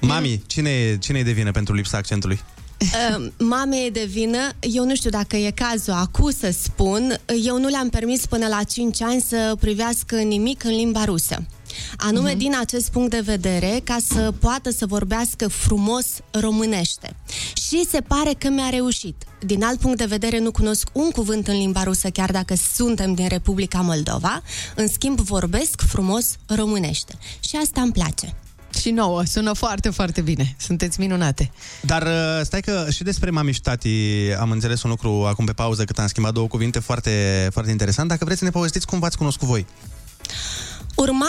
Mami, 0.00 0.42
cine 0.46 0.70
e, 0.70 0.96
cine 0.96 1.18
e 1.18 1.22
de 1.22 1.32
vină 1.32 1.50
pentru 1.50 1.74
lipsa 1.74 1.96
accentului? 1.96 2.40
Uh, 2.80 3.26
Mame 3.38 3.76
e 3.76 3.90
de 3.90 4.04
vină, 4.08 4.38
eu 4.60 4.84
nu 4.84 4.94
știu 4.94 5.10
dacă 5.10 5.36
e 5.36 5.50
cazul 5.50 5.92
acum 5.92 6.30
să 6.30 6.54
spun, 6.62 7.20
eu 7.44 7.58
nu 7.58 7.68
le-am 7.68 7.88
permis 7.88 8.26
până 8.26 8.46
la 8.46 8.62
5 8.62 9.02
ani 9.02 9.20
să 9.20 9.56
privească 9.60 10.16
nimic 10.16 10.64
în 10.64 10.70
limba 10.70 11.04
rusă. 11.04 11.46
Anume, 11.96 12.34
uh-huh. 12.34 12.38
din 12.38 12.56
acest 12.60 12.90
punct 12.90 13.10
de 13.10 13.20
vedere, 13.20 13.80
ca 13.84 13.96
să 14.12 14.32
poată 14.40 14.70
să 14.70 14.86
vorbească 14.86 15.48
frumos 15.48 16.06
românește. 16.30 17.16
Și 17.68 17.86
se 17.90 18.00
pare 18.00 18.32
că 18.38 18.48
mi-a 18.48 18.68
reușit. 18.68 19.24
Din 19.40 19.64
alt 19.64 19.80
punct 19.80 19.98
de 19.98 20.04
vedere, 20.04 20.38
nu 20.38 20.50
cunosc 20.50 20.88
un 20.92 21.10
cuvânt 21.10 21.48
în 21.48 21.54
limba 21.54 21.82
rusă, 21.82 22.08
chiar 22.08 22.30
dacă 22.30 22.54
suntem 22.74 23.14
din 23.14 23.28
Republica 23.28 23.80
Moldova. 23.80 24.42
În 24.74 24.88
schimb, 24.88 25.20
vorbesc 25.20 25.80
frumos 25.80 26.36
românește. 26.46 27.18
Și 27.40 27.56
asta 27.56 27.80
îmi 27.80 27.92
place. 27.92 28.34
Și 28.80 28.90
nouă, 28.90 29.24
sună 29.24 29.52
foarte, 29.52 29.90
foarte 29.90 30.20
bine. 30.20 30.54
Sunteți 30.58 31.00
minunate. 31.00 31.50
Dar 31.80 32.02
uh, 32.02 32.40
stai 32.42 32.60
că 32.60 32.86
și 32.90 33.02
despre 33.02 33.30
mami 33.30 33.52
și 33.52 33.60
tati 33.60 33.88
am 34.38 34.50
înțeles 34.50 34.82
un 34.82 34.90
lucru 34.90 35.24
acum 35.26 35.44
pe 35.44 35.52
pauză, 35.52 35.84
cât 35.84 35.98
am 35.98 36.06
schimbat 36.06 36.32
două 36.32 36.46
cuvinte 36.46 36.78
foarte, 36.78 37.48
foarte 37.52 37.70
interesant. 37.70 38.08
Dacă 38.08 38.24
vreți 38.24 38.38
să 38.38 38.44
ne 38.44 38.50
povestiți 38.50 38.86
cum 38.86 38.98
v-ați 38.98 39.16
cunoscut 39.16 39.48
voi. 39.48 39.66
Urma 41.00 41.26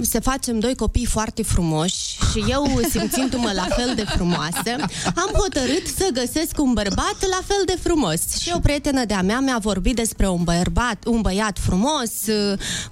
să 0.00 0.20
facem 0.20 0.58
doi 0.58 0.74
copii 0.74 1.04
foarte 1.06 1.42
frumoși 1.42 2.18
și 2.30 2.44
eu, 2.48 2.80
simțindu-mă 2.90 3.52
la 3.54 3.66
fel 3.76 3.92
de 3.94 4.04
frumoasă, 4.04 4.70
am 5.04 5.30
hotărât 5.32 5.86
să 5.96 6.08
găsesc 6.12 6.58
un 6.58 6.72
bărbat 6.72 7.16
la 7.20 7.40
fel 7.46 7.62
de 7.66 7.78
frumos. 7.82 8.20
Și 8.40 8.52
o 8.54 8.58
prietenă 8.58 9.04
de-a 9.04 9.22
mea 9.22 9.40
mi-a 9.40 9.58
vorbit 9.58 9.96
despre 9.96 10.28
un 10.28 10.42
bărbat, 10.42 11.04
un 11.06 11.20
băiat 11.20 11.58
frumos, 11.58 12.10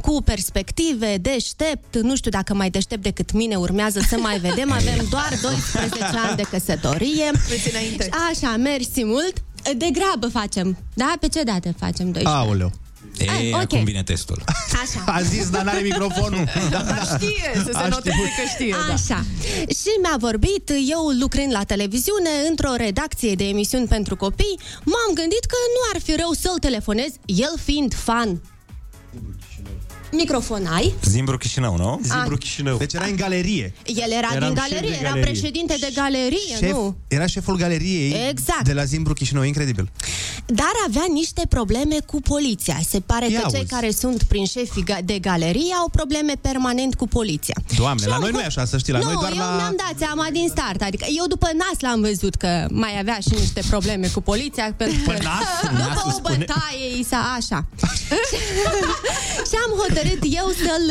cu 0.00 0.22
perspective, 0.24 1.16
deștept, 1.16 1.96
nu 1.96 2.16
știu 2.16 2.30
dacă 2.30 2.54
mai 2.54 2.70
deștept 2.70 3.02
decât 3.02 3.32
mine, 3.32 3.56
urmează 3.56 4.00
să 4.08 4.16
mai 4.18 4.38
vedem, 4.38 4.72
avem 4.72 5.06
doar 5.10 5.38
12 5.42 6.18
ani 6.26 6.36
de 6.36 6.42
căsătorie. 6.50 7.30
Așa, 8.30 8.56
mersi 8.56 9.04
mult. 9.04 9.32
De 9.76 9.88
grabă 9.92 10.28
facem, 10.28 10.76
da? 10.94 11.12
Pe 11.20 11.28
ce 11.28 11.42
dată 11.42 11.74
facem 11.78 12.04
12 12.04 12.28
ani? 12.28 12.46
Aoleu. 12.46 12.72
E, 13.24 13.30
Ah, 13.30 13.54
ok. 13.54 13.60
acum 13.62 13.84
vine 13.84 14.02
testul. 14.02 14.42
Așa. 14.82 15.04
A 15.06 15.22
zis, 15.22 15.48
dar 15.50 15.62
n-are 15.64 15.80
microfonul. 15.80 16.44
da, 16.70 16.82
Dar 16.82 17.02
știe, 17.14 17.50
să 17.54 17.70
se 17.72 17.78
A 17.78 17.88
noteze 17.88 18.10
știut. 18.16 18.26
că 18.36 18.42
știe, 18.54 18.74
da. 18.86 18.92
Așa. 18.92 19.24
Și 19.68 19.90
mi-a 20.02 20.16
vorbit, 20.18 20.70
eu 20.90 21.02
lucrând 21.20 21.52
la 21.52 21.62
televiziune, 21.64 22.30
într-o 22.48 22.74
redacție 22.76 23.34
de 23.34 23.44
emisiuni 23.44 23.86
pentru 23.86 24.16
copii, 24.16 24.58
m-am 24.84 25.14
gândit 25.14 25.44
că 25.44 25.56
nu 25.74 25.80
ar 25.94 26.00
fi 26.00 26.14
rău 26.20 26.32
să-l 26.32 26.58
telefonez, 26.60 27.10
el 27.24 27.54
fiind 27.64 27.94
fan. 27.94 28.40
Microfon 30.14 30.66
ai? 30.66 30.94
Zimbru 31.04 31.36
Chișinău, 31.38 31.76
nu? 31.76 32.00
Zimbru 32.02 32.36
Chișinău. 32.36 32.76
Deci 32.76 32.92
era 32.92 33.04
în 33.04 33.16
galerie. 33.16 33.74
El 33.86 34.10
era 34.18 34.28
Eram 34.34 34.54
din 34.54 34.62
șef 34.62 34.68
de 34.68 34.74
galerie, 34.74 34.96
era 35.00 35.08
galerie. 35.08 35.30
președinte 35.30 35.76
de 35.80 35.90
galerie, 35.94 36.56
Șef, 36.58 36.70
nu? 36.70 36.96
era 37.08 37.26
șeful 37.26 37.56
galeriei 37.56 38.28
Exact. 38.30 38.64
de 38.64 38.72
la 38.72 38.84
Zimbru 38.84 39.12
Chișinău, 39.12 39.42
incredibil. 39.42 39.90
Dar 40.46 40.72
avea 40.86 41.04
niște 41.12 41.42
probleme 41.48 41.96
cu 42.06 42.20
poliția. 42.20 42.78
Se 42.88 43.00
pare 43.00 43.28
Ia 43.30 43.40
că 43.40 43.48
cei 43.50 43.58
auzi. 43.58 43.70
care 43.72 43.90
sunt 43.90 44.22
prin 44.22 44.44
șefii 44.46 44.84
ga- 44.90 45.04
de 45.04 45.18
galerie 45.18 45.74
au 45.80 45.88
probleme 45.88 46.32
permanent 46.40 46.94
cu 46.94 47.06
poliția. 47.08 47.54
Doamne, 47.76 48.02
Și 48.02 48.08
la 48.08 48.14
am 48.14 48.20
noi 48.20 48.30
nu 48.30 48.34
fost- 48.36 48.44
e 48.56 48.58
așa, 48.58 48.64
să 48.66 48.78
știi, 48.78 48.92
la 48.92 48.98
nu, 48.98 49.04
noi 49.04 49.14
doar 49.20 49.32
eu 49.32 49.38
la... 49.38 49.54
mi-am 49.56 49.76
dat 49.76 49.94
seama 49.98 50.26
din 50.32 50.48
start. 50.48 50.82
Adică 50.82 51.06
eu 51.18 51.26
după 51.26 51.48
nas 51.54 51.80
l-am 51.80 52.00
văzut 52.00 52.34
că 52.34 52.66
mai 52.70 52.98
avea 52.98 53.18
și 53.22 53.34
niște 53.38 53.62
probleme 53.70 54.06
cu 54.14 54.20
poliția. 54.20 54.74
Pentru 54.76 54.96
că 55.04 55.10
După 55.12 55.22
nas? 55.22 55.48
după 55.70 55.76
Nasul 55.88 56.02
o 56.06 56.10
spune- 56.10 56.36
bătaie, 56.36 56.98
i 57.00 57.04
s-a 57.04 57.34
așa. 57.38 57.64
și 59.48 59.54
am 59.64 59.70
hotărât 59.82 60.22
eu 60.22 60.48
să-l, 60.64 60.86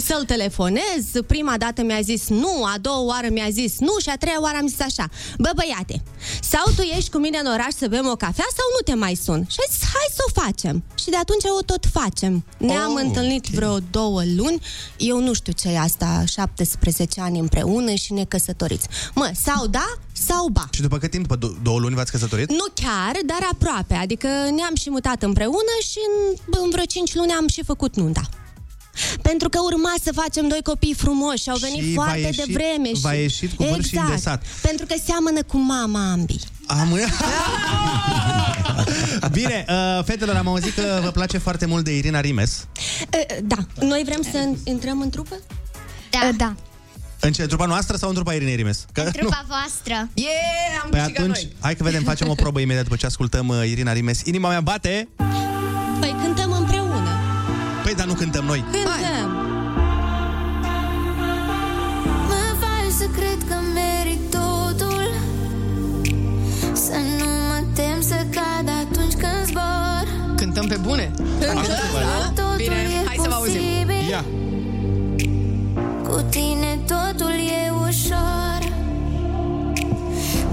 să-l 0.00 0.24
telefonez. 0.24 1.02
Prima 1.26 1.54
dată 1.58 1.82
mi-a 1.82 2.00
zis 2.00 2.28
nu, 2.28 2.64
a 2.64 2.74
doua 2.80 3.00
oară 3.00 3.26
mi-a 3.30 3.48
zis 3.50 3.72
nu 3.78 3.94
și 4.02 4.08
a 4.08 4.16
treia 4.16 4.40
oară 4.40 4.56
am 4.60 4.66
zis 4.66 4.80
așa. 4.80 5.08
Bă, 5.38 5.50
băiate, 5.54 6.02
sau 6.42 6.64
tu 6.76 6.82
ești 6.82 7.10
cu 7.10 7.18
mine 7.18 7.38
în 7.44 7.46
oraș 7.52 7.72
să 7.78 7.86
bem 7.88 8.06
o 8.06 8.16
cafea 8.16 8.48
sau 8.58 8.66
nu 8.76 8.82
te 8.84 8.94
mai 8.94 9.14
sun. 9.14 9.46
Și 9.48 9.56
a 9.58 9.72
zis, 9.72 9.80
hai 9.92 10.08
să 10.14 10.22
o 10.28 10.40
facem. 10.40 10.82
Și 10.94 11.10
de 11.10 11.16
atunci 11.16 11.42
o 11.58 11.62
tot 11.62 11.84
facem. 11.92 12.44
Ne-am 12.58 12.92
Oh, 12.92 13.00
întâlnit 13.04 13.44
vreo 13.46 13.78
două 13.90 14.22
luni. 14.36 14.60
Eu 14.96 15.20
nu 15.20 15.32
știu 15.32 15.52
ce 15.52 15.68
e 15.68 15.78
asta, 15.78 16.24
17 16.26 17.20
ani 17.20 17.38
împreună 17.38 17.94
și 17.94 18.12
ne 18.12 18.24
căsătoriți. 18.24 18.88
Mă, 19.14 19.30
sau 19.44 19.66
da, 19.66 19.86
sau 20.12 20.48
ba. 20.48 20.68
Și 20.72 20.80
după 20.80 20.98
cât 20.98 21.10
timp? 21.10 21.22
După 21.26 21.36
dou- 21.46 21.56
două 21.62 21.78
luni 21.78 21.94
v-ați 21.94 22.10
căsătorit? 22.10 22.50
Nu 22.50 22.64
chiar, 22.74 23.12
dar 23.26 23.48
aproape. 23.52 23.94
Adică 23.94 24.26
ne-am 24.28 24.74
și 24.74 24.90
mutat 24.90 25.22
împreună 25.22 25.74
și 25.90 25.98
în, 26.08 26.36
în 26.62 26.70
vreo 26.70 26.84
5 26.84 27.14
luni 27.14 27.32
am 27.32 27.48
și 27.48 27.62
făcut 27.64 27.96
nunta. 27.96 28.28
Pentru 29.22 29.48
că 29.48 29.58
urma 29.60 29.92
să 30.02 30.12
facem 30.14 30.48
doi 30.48 30.60
copii 30.62 30.94
frumoși 30.94 31.42
și 31.42 31.50
au 31.50 31.56
venit 31.56 31.82
Și 31.82 31.92
v-a 31.94 32.02
foarte 32.02 32.20
ieșit- 32.20 32.44
devreme. 32.46 32.90
v-a 33.00 33.12
și... 33.12 33.18
ieșit 33.20 33.52
cu 33.52 33.62
vârf 33.64 33.80
și 33.84 33.86
exact, 33.88 34.08
îndesat. 34.08 34.42
Pentru 34.62 34.86
că 34.86 34.94
seamănă 35.04 35.42
cu 35.42 35.56
mama 35.58 36.10
ambii. 36.12 36.40
Am... 36.66 36.98
Bine, 39.32 39.64
uh, 39.68 40.04
fetelor, 40.04 40.36
am 40.36 40.48
auzit 40.48 40.74
că 40.74 41.00
vă 41.02 41.10
place 41.10 41.38
foarte 41.38 41.66
mult 41.66 41.84
de 41.84 41.96
Irina 41.96 42.20
Rimes. 42.20 42.66
Uh, 43.14 43.36
Da, 43.42 43.56
noi 43.80 44.02
vrem 44.04 44.22
să 44.32 44.48
intrăm 44.64 45.00
în 45.00 45.10
trupă? 45.10 45.34
Da. 46.10 46.30
da. 46.36 46.54
În 47.20 47.32
ce, 47.32 47.46
trupa 47.46 47.64
noastră 47.66 47.96
sau 47.96 48.08
în 48.08 48.14
trupa 48.14 48.32
Irinei 48.32 48.54
Rimes? 48.56 48.84
Că, 48.92 49.00
Trupa 49.02 49.44
voastră. 49.48 50.08
Yeah, 50.14 50.30
am 50.82 50.90
Păi 50.90 50.98
câștigat 50.98 51.20
atunci, 51.20 51.36
noi. 51.36 51.52
hai 51.60 51.74
că 51.76 51.82
vedem, 51.82 52.02
facem 52.02 52.28
o 52.28 52.34
probă 52.34 52.60
imediat 52.60 52.82
după 52.84 52.96
ce 52.96 53.06
ascultăm 53.06 53.48
uh, 53.48 53.62
Irina 53.66 53.92
Rimes. 53.92 54.20
Inima 54.24 54.48
mea 54.48 54.60
bate. 54.60 55.08
Păi 57.96 58.04
cântăm 58.04 58.04
împreună. 58.04 58.04
Păi, 58.04 58.04
dar 58.04 58.06
nu 58.06 58.14
cântăm 58.14 58.44
noi. 58.44 58.64
Cântăm. 58.70 59.30
Mă 62.28 62.44
faci 62.62 62.92
să 62.98 63.06
cred 63.16 63.38
că 63.48 63.56
merit 63.74 64.30
totul 64.30 65.02
Să 66.72 66.96
nu 67.18 67.24
mă 67.48 67.58
tem 67.74 68.00
să 68.00 68.26
cad 68.30 68.68
atunci 68.82 69.12
când 69.12 69.46
zbor 69.46 70.04
Cântăm 70.36 70.66
pe 70.66 70.76
bune? 70.76 71.10
Totul 72.34 72.56
Bine, 72.56 72.74
e 72.74 73.06
hai 73.06 73.16
să 73.22 73.28
vă 73.28 73.34
auzim. 73.34 73.60
posibil. 73.60 74.08
Ia. 74.10 74.24
Cu 76.08 76.20
tine 76.30 76.78
totul 76.86 77.34
e 77.62 77.72
ușor 77.86 78.60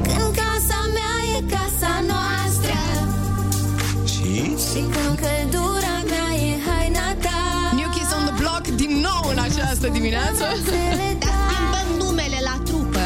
Când 0.04 0.36
casa 0.42 0.80
mea 0.96 1.16
e 1.38 1.40
casa 1.56 1.94
noastră 2.12 2.78
Și? 4.06 4.34
Și 4.72 4.80
când 4.94 5.20
căldura 5.20 5.61
această 9.82 10.00
dimineață. 10.00 10.44
Dar 11.20 11.34
schimbăm 11.50 12.06
numele 12.06 12.40
la 12.44 12.56
trupă. 12.64 13.00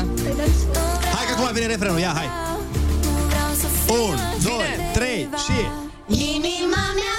Hai 1.15 1.25
că 1.27 1.33
acum 1.33 1.53
vine 1.53 1.65
refrenul, 1.65 1.99
ia, 1.99 2.13
hai. 2.15 2.29
Vreau 3.27 3.51
să 3.61 3.67
Un, 3.91 4.17
doi, 4.43 4.67
trei 4.93 5.29
și... 5.43 5.57
Inima 6.07 6.83
mea 6.99 7.17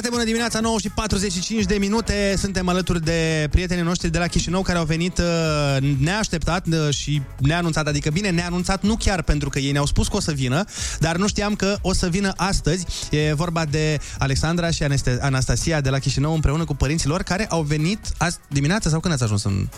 Foarte 0.00 0.16
bună 0.16 0.28
dimineața, 0.30 0.60
9 0.60 0.78
și 0.78 0.88
45 0.88 1.64
de 1.64 1.74
minute. 1.74 2.34
Suntem 2.36 2.68
alături 2.68 3.04
de 3.04 3.48
prietenii 3.50 3.82
noștri 3.82 4.10
de 4.10 4.18
la 4.18 4.26
Chișinău 4.26 4.62
care 4.62 4.78
au 4.78 4.84
venit 4.84 5.18
uh, 5.18 5.96
neașteptat 6.00 6.66
uh, 6.66 6.94
și 6.94 7.22
neanunțat. 7.38 7.86
Adică 7.86 8.10
bine, 8.10 8.30
neanunțat 8.30 8.82
nu 8.82 8.96
chiar 8.96 9.22
pentru 9.22 9.48
că 9.48 9.58
ei 9.58 9.72
ne-au 9.72 9.86
spus 9.86 10.08
că 10.08 10.16
o 10.16 10.20
să 10.20 10.32
vină, 10.32 10.64
dar 10.98 11.16
nu 11.16 11.28
știam 11.28 11.54
că 11.54 11.76
o 11.82 11.92
să 11.92 12.08
vină 12.08 12.32
astăzi. 12.36 12.86
E 13.10 13.32
vorba 13.32 13.64
de 13.64 13.98
Alexandra 14.18 14.70
și 14.70 14.82
Aneste- 14.82 15.18
Anastasia 15.20 15.80
de 15.80 15.90
la 15.90 15.98
Chișinău 15.98 16.34
împreună 16.34 16.64
cu 16.64 16.74
părinții 16.74 17.08
lor 17.08 17.22
care 17.22 17.46
au 17.46 17.62
venit 17.62 17.98
azi 18.16 18.38
dimineața 18.48 18.90
sau 18.90 19.00
când 19.00 19.14
ați 19.14 19.22
ajuns 19.22 19.44
în... 19.44 19.68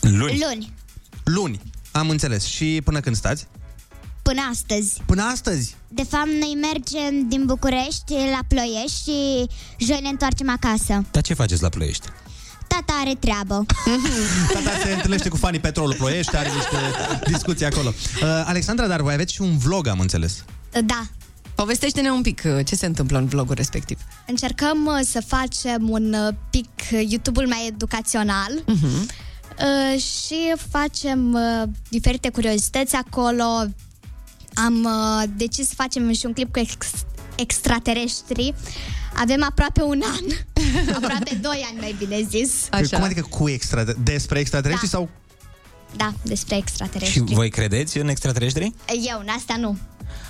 Luni. 0.00 0.40
Luni. 0.48 0.72
Luni. 1.24 1.60
Am 1.90 2.08
înțeles. 2.08 2.44
Și 2.44 2.80
până 2.84 3.00
când 3.00 3.16
stați? 3.16 3.46
Până 4.22 4.40
astăzi. 4.50 5.02
Până 5.06 5.22
astăzi? 5.22 5.76
De 5.88 6.02
fapt, 6.08 6.26
noi 6.26 6.58
mergem 6.60 7.28
din 7.28 7.44
București 7.46 8.12
la 8.12 8.38
Ploiești 8.48 9.02
și 9.02 9.46
joi 9.78 9.98
ne 10.02 10.08
întoarcem 10.08 10.50
acasă. 10.50 11.04
Dar 11.10 11.22
ce 11.22 11.34
faceți 11.34 11.62
la 11.62 11.68
Ploiești? 11.68 12.06
Tata 12.66 12.92
are 13.00 13.14
treabă. 13.14 13.66
Tata 14.54 14.70
se 14.84 14.92
întâlnește 14.92 15.28
cu 15.28 15.36
fanii 15.36 15.60
Petrolul 15.60 15.94
Ploiești, 15.94 16.36
are 16.36 16.48
niște 16.54 16.76
discuții 17.30 17.66
acolo. 17.66 17.88
Uh, 17.88 18.22
Alexandra, 18.44 18.86
dar 18.86 19.00
voi 19.00 19.12
aveți 19.12 19.32
și 19.32 19.40
un 19.40 19.58
vlog, 19.58 19.86
am 19.86 20.00
înțeles. 20.00 20.44
Da. 20.84 21.02
Povestește-ne 21.54 22.10
un 22.10 22.22
pic 22.22 22.42
uh, 22.44 22.64
ce 22.66 22.74
se 22.74 22.86
întâmplă 22.86 23.18
în 23.18 23.26
vlogul 23.26 23.54
respectiv. 23.54 23.98
Încercăm 24.26 24.86
uh, 24.86 25.00
să 25.10 25.22
facem 25.26 25.88
un 25.90 26.12
uh, 26.14 26.34
pic 26.50 26.68
uh, 26.92 27.02
YouTube-ul 27.08 27.46
mai 27.48 27.66
educațional 27.66 28.62
Mhm. 28.66 28.86
uh, 28.86 30.00
și 30.00 30.52
facem 30.70 31.32
uh, 31.32 31.62
diferite 31.88 32.28
curiozități 32.30 32.94
acolo. 32.96 33.44
Am 34.54 34.84
uh, 34.84 35.22
decis 35.36 35.68
să 35.68 35.74
facem 35.76 36.12
și 36.12 36.26
un 36.26 36.32
clip 36.32 36.52
cu 36.52 36.58
ex- 36.58 37.04
extraterestri. 37.34 38.54
Avem 39.16 39.44
aproape 39.44 39.82
un 39.82 40.02
an, 40.04 40.24
aproape 41.02 41.38
doi 41.42 41.66
ani 41.70 41.80
mai 41.80 41.94
bine 41.98 42.22
zis. 42.28 42.68
Cum 42.90 43.02
adică 43.02 43.26
cu 43.30 43.48
extra, 43.48 43.84
despre 44.02 44.38
extraterestri 44.38 44.88
Da. 44.90 44.96
sau... 44.96 45.08
Da, 45.96 46.12
despre 46.22 46.54
Și 46.54 46.60
extraterestri. 46.60 47.34
voi 47.34 47.50
credeți 47.50 47.98
în 47.98 48.08
extraterestri? 48.08 48.72
Eu, 49.10 49.18
în 49.20 49.28
asta 49.36 49.56
nu. 49.56 49.78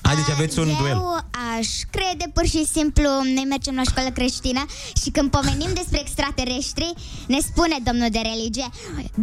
A, 0.02 0.14
deci 0.14 0.30
aveți 0.34 0.58
un 0.58 0.68
Eu 0.68 0.74
duel. 0.78 0.96
aș 1.58 1.68
crede 1.90 2.30
pur 2.34 2.46
și 2.46 2.66
simplu, 2.72 3.08
noi 3.34 3.44
mergem 3.48 3.74
la 3.74 3.82
școală 3.82 4.10
creștină 4.10 4.64
și 5.02 5.10
când 5.10 5.30
pomenim 5.30 5.70
despre 5.80 6.00
extraterestri, 6.00 6.92
ne 7.26 7.38
spune 7.48 7.76
domnul 7.84 8.08
de 8.10 8.18
religie 8.30 8.68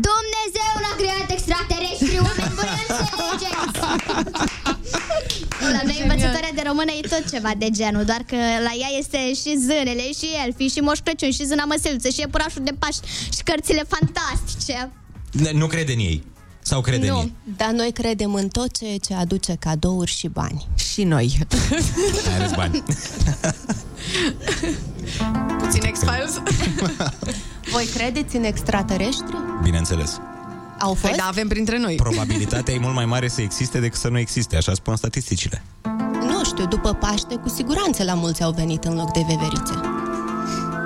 Dumnezeu 0.08 0.72
n-a 0.84 0.94
creat 1.02 1.30
extraterestri, 1.38 2.20
oameni 2.28 2.54
buni, 2.56 2.74
înțelegeți! 2.88 3.80
La 5.72 5.82
noi 5.84 6.00
învățătoarea 6.02 6.52
de 6.56 6.62
română 6.66 6.92
e 7.04 7.08
tot 7.08 7.30
ceva 7.32 7.52
de 7.58 7.70
genul, 7.70 8.04
doar 8.04 8.24
că 8.28 8.36
la 8.36 8.72
ea 8.80 8.90
este 9.00 9.18
și 9.34 9.58
zânele, 9.58 10.12
și 10.20 10.28
elfii, 10.46 10.68
și 10.70 10.80
moș 10.80 11.00
Crăciun, 11.04 11.32
și 11.32 11.46
zâna 11.46 11.64
măsăluță, 11.66 12.10
și 12.10 12.20
iepurașul 12.20 12.64
de 12.64 12.72
Paști, 12.80 13.08
și 13.36 13.44
cărțile 13.44 13.84
fantastice. 13.88 14.92
Ne- 15.32 15.52
Nu 15.52 15.68
crede 15.68 15.94
în 15.94 16.00
ei. 16.00 16.24
Sau 16.62 16.82
crede 16.82 17.10
în 17.10 17.16
ei? 17.16 17.34
dar 17.58 17.70
noi 17.70 17.92
credem 17.92 18.34
în 18.34 18.48
tot 18.48 18.78
ceea 18.78 18.98
ce 19.08 19.14
aduce 19.14 19.56
cadouri 19.60 20.12
și 20.12 20.28
bani. 20.28 20.68
Și 20.76 21.04
noi. 21.04 21.38
Mai 22.26 22.36
ales 22.36 22.52
bani. 22.56 22.84
Puțin 25.60 25.92
X-Files? 25.92 26.42
Voi 27.72 27.86
credeți 27.96 28.36
în 28.36 28.44
extraterestri? 28.44 29.36
Bineînțeles. 29.64 30.18
Au 30.80 30.94
fost? 30.94 31.02
Păi 31.02 31.14
da, 31.18 31.26
avem 31.26 31.48
printre 31.48 31.78
noi. 31.78 31.96
Probabilitatea 31.96 32.74
e 32.74 32.80
mult 32.80 32.96
mai 32.96 33.06
mare 33.06 33.28
să 33.28 33.42
existe 33.42 33.80
decât 33.80 34.00
să 34.00 34.08
nu 34.08 34.18
existe, 34.18 34.56
așa 34.56 34.74
spun 34.74 34.96
statisticile. 34.96 35.64
Nu 36.22 36.44
știu, 36.44 36.66
după 36.66 36.94
Paște, 36.94 37.36
cu 37.36 37.50
siguranță 37.50 38.04
la 38.04 38.14
mulți 38.14 38.44
au 38.44 38.52
venit 38.52 38.84
în 38.84 38.96
loc 38.96 39.14
de 39.14 39.26
veverițe. 39.28 39.74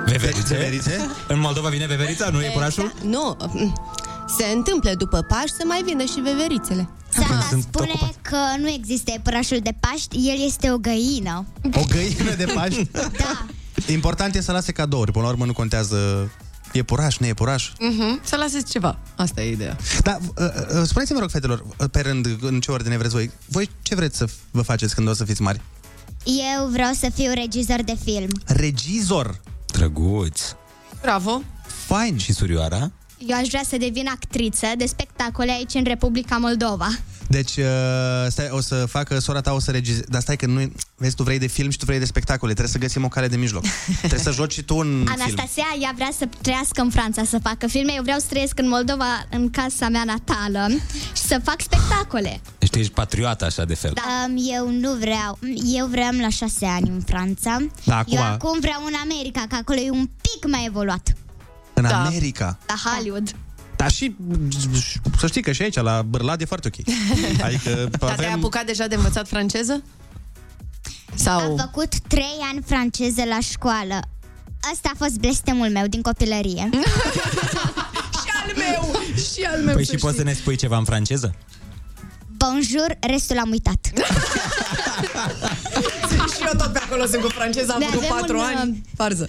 Veverițe? 0.06 0.54
Veverițe? 0.54 1.06
În 1.28 1.40
Moldova 1.40 1.68
vine 1.68 1.86
veverița, 1.86 2.28
nu 2.28 2.42
e 2.42 2.50
purașul? 2.50 2.94
Nu, 3.02 3.36
se 4.36 4.44
întâmplă 4.54 4.94
după 4.94 5.20
Paște 5.28 5.56
să 5.58 5.64
mai 5.66 5.82
vină 5.84 6.02
și 6.02 6.20
veverițele. 6.20 6.88
Sara 7.08 7.40
spune 7.60 7.92
că 8.22 8.36
nu 8.58 8.68
există 8.68 9.10
iepurașul 9.10 9.58
de 9.62 9.74
Paști, 9.80 10.16
el 10.16 10.44
este 10.44 10.70
o 10.72 10.76
găină. 10.76 11.46
O 11.74 11.82
găină 11.88 12.34
de 12.36 12.44
Paști? 12.54 12.88
Da. 12.92 13.46
Important 13.86 14.34
e 14.34 14.40
să 14.40 14.52
lase 14.52 14.72
cadouri. 14.72 15.12
Până 15.12 15.24
la 15.24 15.30
urmă 15.30 15.44
nu 15.44 15.52
contează 15.52 16.30
e 16.74 16.82
puraș, 16.82 17.16
nu 17.18 17.26
e 17.26 17.34
puraș. 17.34 17.70
Mhm, 17.78 18.20
Să 18.24 18.36
laseți 18.36 18.70
ceva. 18.70 18.98
Asta 19.16 19.42
e 19.42 19.50
ideea. 19.50 19.76
Dar 20.02 20.18
uh, 20.38 20.46
uh, 20.78 20.82
spuneți-mi, 20.84 21.18
rog, 21.18 21.30
fetelor, 21.30 21.64
uh, 21.78 21.86
pe 21.90 22.00
rând, 22.00 22.26
în 22.40 22.60
ce 22.60 22.70
ordine 22.70 22.96
vreți 22.96 23.14
voi. 23.14 23.30
Voi 23.46 23.70
ce 23.82 23.94
vreți 23.94 24.16
să 24.16 24.26
vă 24.50 24.62
faceți 24.62 24.94
când 24.94 25.08
o 25.08 25.12
să 25.14 25.24
fiți 25.24 25.42
mari? 25.42 25.60
Eu 26.24 26.66
vreau 26.68 26.92
să 26.92 27.10
fiu 27.14 27.32
regizor 27.34 27.82
de 27.82 27.96
film. 28.04 28.28
Regizor. 28.46 29.40
Drăguț. 29.66 30.40
Bravo. 31.00 31.42
Fain. 31.86 32.16
Și 32.18 32.32
surioara? 32.32 32.90
Eu 33.26 33.36
aș 33.36 33.48
vrea 33.48 33.62
să 33.68 33.76
devin 33.76 34.08
actriță 34.08 34.66
de 34.76 34.86
spectacole 34.86 35.50
aici 35.52 35.74
în 35.74 35.84
Republica 35.84 36.36
Moldova. 36.36 36.88
Deci, 37.28 37.56
uh, 37.56 37.64
stai, 38.28 38.48
o 38.50 38.60
să 38.60 38.86
facă 38.88 39.18
sora 39.18 39.40
ta, 39.40 39.52
o 39.52 39.60
să 39.60 39.70
regizeze. 39.70 40.04
Dar 40.08 40.20
stai 40.20 40.36
că 40.36 40.46
nu 40.46 40.72
Vezi, 40.96 41.14
tu 41.14 41.22
vrei 41.22 41.38
de 41.38 41.46
film 41.46 41.70
și 41.70 41.78
tu 41.78 41.84
vrei 41.84 41.98
de 41.98 42.04
spectacole. 42.04 42.52
Trebuie 42.52 42.72
să 42.72 42.78
găsim 42.80 43.04
o 43.04 43.08
cale 43.08 43.28
de 43.28 43.36
mijloc. 43.36 43.64
Trebuie 43.98 44.20
să 44.20 44.30
joci 44.30 44.52
și 44.52 44.62
tu 44.62 44.76
un 44.76 44.86
film. 44.86 45.08
Anastasia, 45.20 45.64
ea 45.80 45.92
vrea 45.94 46.10
să 46.18 46.28
trăiască 46.40 46.80
în 46.80 46.90
Franța 46.90 47.24
să 47.24 47.38
facă 47.42 47.66
filme, 47.66 47.92
eu 47.96 48.02
vreau 48.02 48.18
să 48.18 48.26
trăiesc 48.28 48.58
în 48.58 48.68
Moldova, 48.68 49.26
în 49.30 49.50
casa 49.50 49.88
mea 49.88 50.04
natală 50.04 50.68
și 51.16 51.22
să 51.22 51.40
fac 51.44 51.60
spectacole. 51.60 52.40
Deci 52.58 52.70
tu 52.70 52.78
ești 52.78 52.92
patriotă 52.92 53.44
așa 53.44 53.64
de 53.64 53.74
fel. 53.74 53.92
Da. 53.94 54.02
Um, 54.28 54.36
eu 54.56 54.70
nu 54.70 54.92
vreau. 54.94 55.38
Eu 55.64 55.86
vreau 55.86 56.10
la 56.20 56.28
șase 56.28 56.66
ani 56.66 56.88
în 56.88 57.00
Franța. 57.06 57.56
Da, 57.84 57.96
acum- 57.98 58.16
Eu 58.16 58.22
acum 58.22 58.58
vreau 58.60 58.82
în 58.86 58.94
America, 59.02 59.44
că 59.48 59.54
acolo 59.54 59.78
e 59.80 59.90
un 59.90 60.06
pic 60.20 60.50
mai 60.50 60.64
evoluat. 60.66 61.12
În 61.74 61.82
Da. 61.82 62.04
America. 62.04 62.58
La 62.66 62.90
Hollywood. 62.90 63.34
Dar 63.76 63.90
și, 63.90 64.16
să 65.18 65.26
știi 65.26 65.42
că 65.42 65.52
și 65.52 65.62
aici, 65.62 65.74
la 65.74 66.02
Bârlad, 66.02 66.40
e 66.40 66.44
foarte 66.44 66.70
ok. 66.74 66.86
Adică 67.46 67.88
Dar 67.98 68.14
te-ai 68.14 68.32
apucat 68.32 68.66
deja 68.66 68.86
de 68.86 68.94
învățat 68.94 69.28
franceză? 69.28 69.82
Sau... 71.14 71.40
Am 71.40 71.56
făcut 71.56 71.98
trei 72.00 72.38
ani 72.52 72.62
franceză 72.66 73.24
la 73.28 73.38
școală. 73.40 74.00
Asta 74.72 74.90
a 74.92 74.96
fost 74.96 75.16
blestemul 75.18 75.68
meu 75.68 75.86
din 75.86 76.02
copilărie. 76.02 76.68
și 78.22 78.30
al 78.44 78.52
meu! 78.56 79.00
Și 79.16 79.42
al 79.52 79.60
meu, 79.62 79.74
Păi 79.74 79.84
să 79.84 79.92
și 79.92 79.98
poți 79.98 80.14
să 80.14 80.20
știi. 80.20 80.32
ne 80.32 80.38
spui 80.38 80.56
ceva 80.56 80.76
în 80.76 80.84
franceză? 80.84 81.34
Bonjour, 82.36 82.96
restul 83.00 83.38
am 83.38 83.50
uitat. 83.50 83.90
și 86.36 86.42
eu 86.46 86.52
tot 86.58 86.72
pe 86.72 86.78
acolo 86.84 87.06
sunt 87.06 87.22
cu 87.22 87.28
franceza, 87.28 87.72
am 87.72 87.78
Noi 87.80 87.88
făcut 87.88 88.04
avem 88.04 88.16
patru 88.18 88.36
un, 88.38 88.44
ani. 88.44 88.82
Farză. 88.96 89.28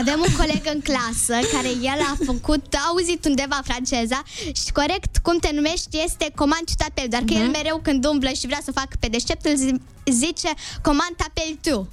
Avem 0.00 0.18
un 0.28 0.34
coleg 0.36 0.62
în 0.74 0.80
clasă 0.80 1.46
care 1.52 1.68
el 1.68 2.00
a 2.12 2.16
făcut, 2.24 2.74
a 2.74 2.82
auzit 2.88 3.24
undeva 3.24 3.60
franceza 3.64 4.22
și 4.64 4.72
corect 4.72 5.16
cum 5.22 5.38
te 5.38 5.50
numești 5.54 6.02
este 6.04 6.26
comand 6.34 6.64
tu 6.66 6.72
t'appelles, 6.82 7.08
dar 7.08 7.22
că 7.26 7.32
el 7.34 7.48
mereu 7.48 7.80
când 7.82 8.04
umblă 8.06 8.28
și 8.28 8.46
vrea 8.46 8.60
să 8.64 8.72
facă 8.72 8.94
pe 9.00 9.06
deștept 9.08 9.44
îl 9.44 9.56
zi- 9.56 9.80
zice 10.24 10.50
comand 10.82 11.14
t'appelles 11.20 11.60
tu. 11.62 11.88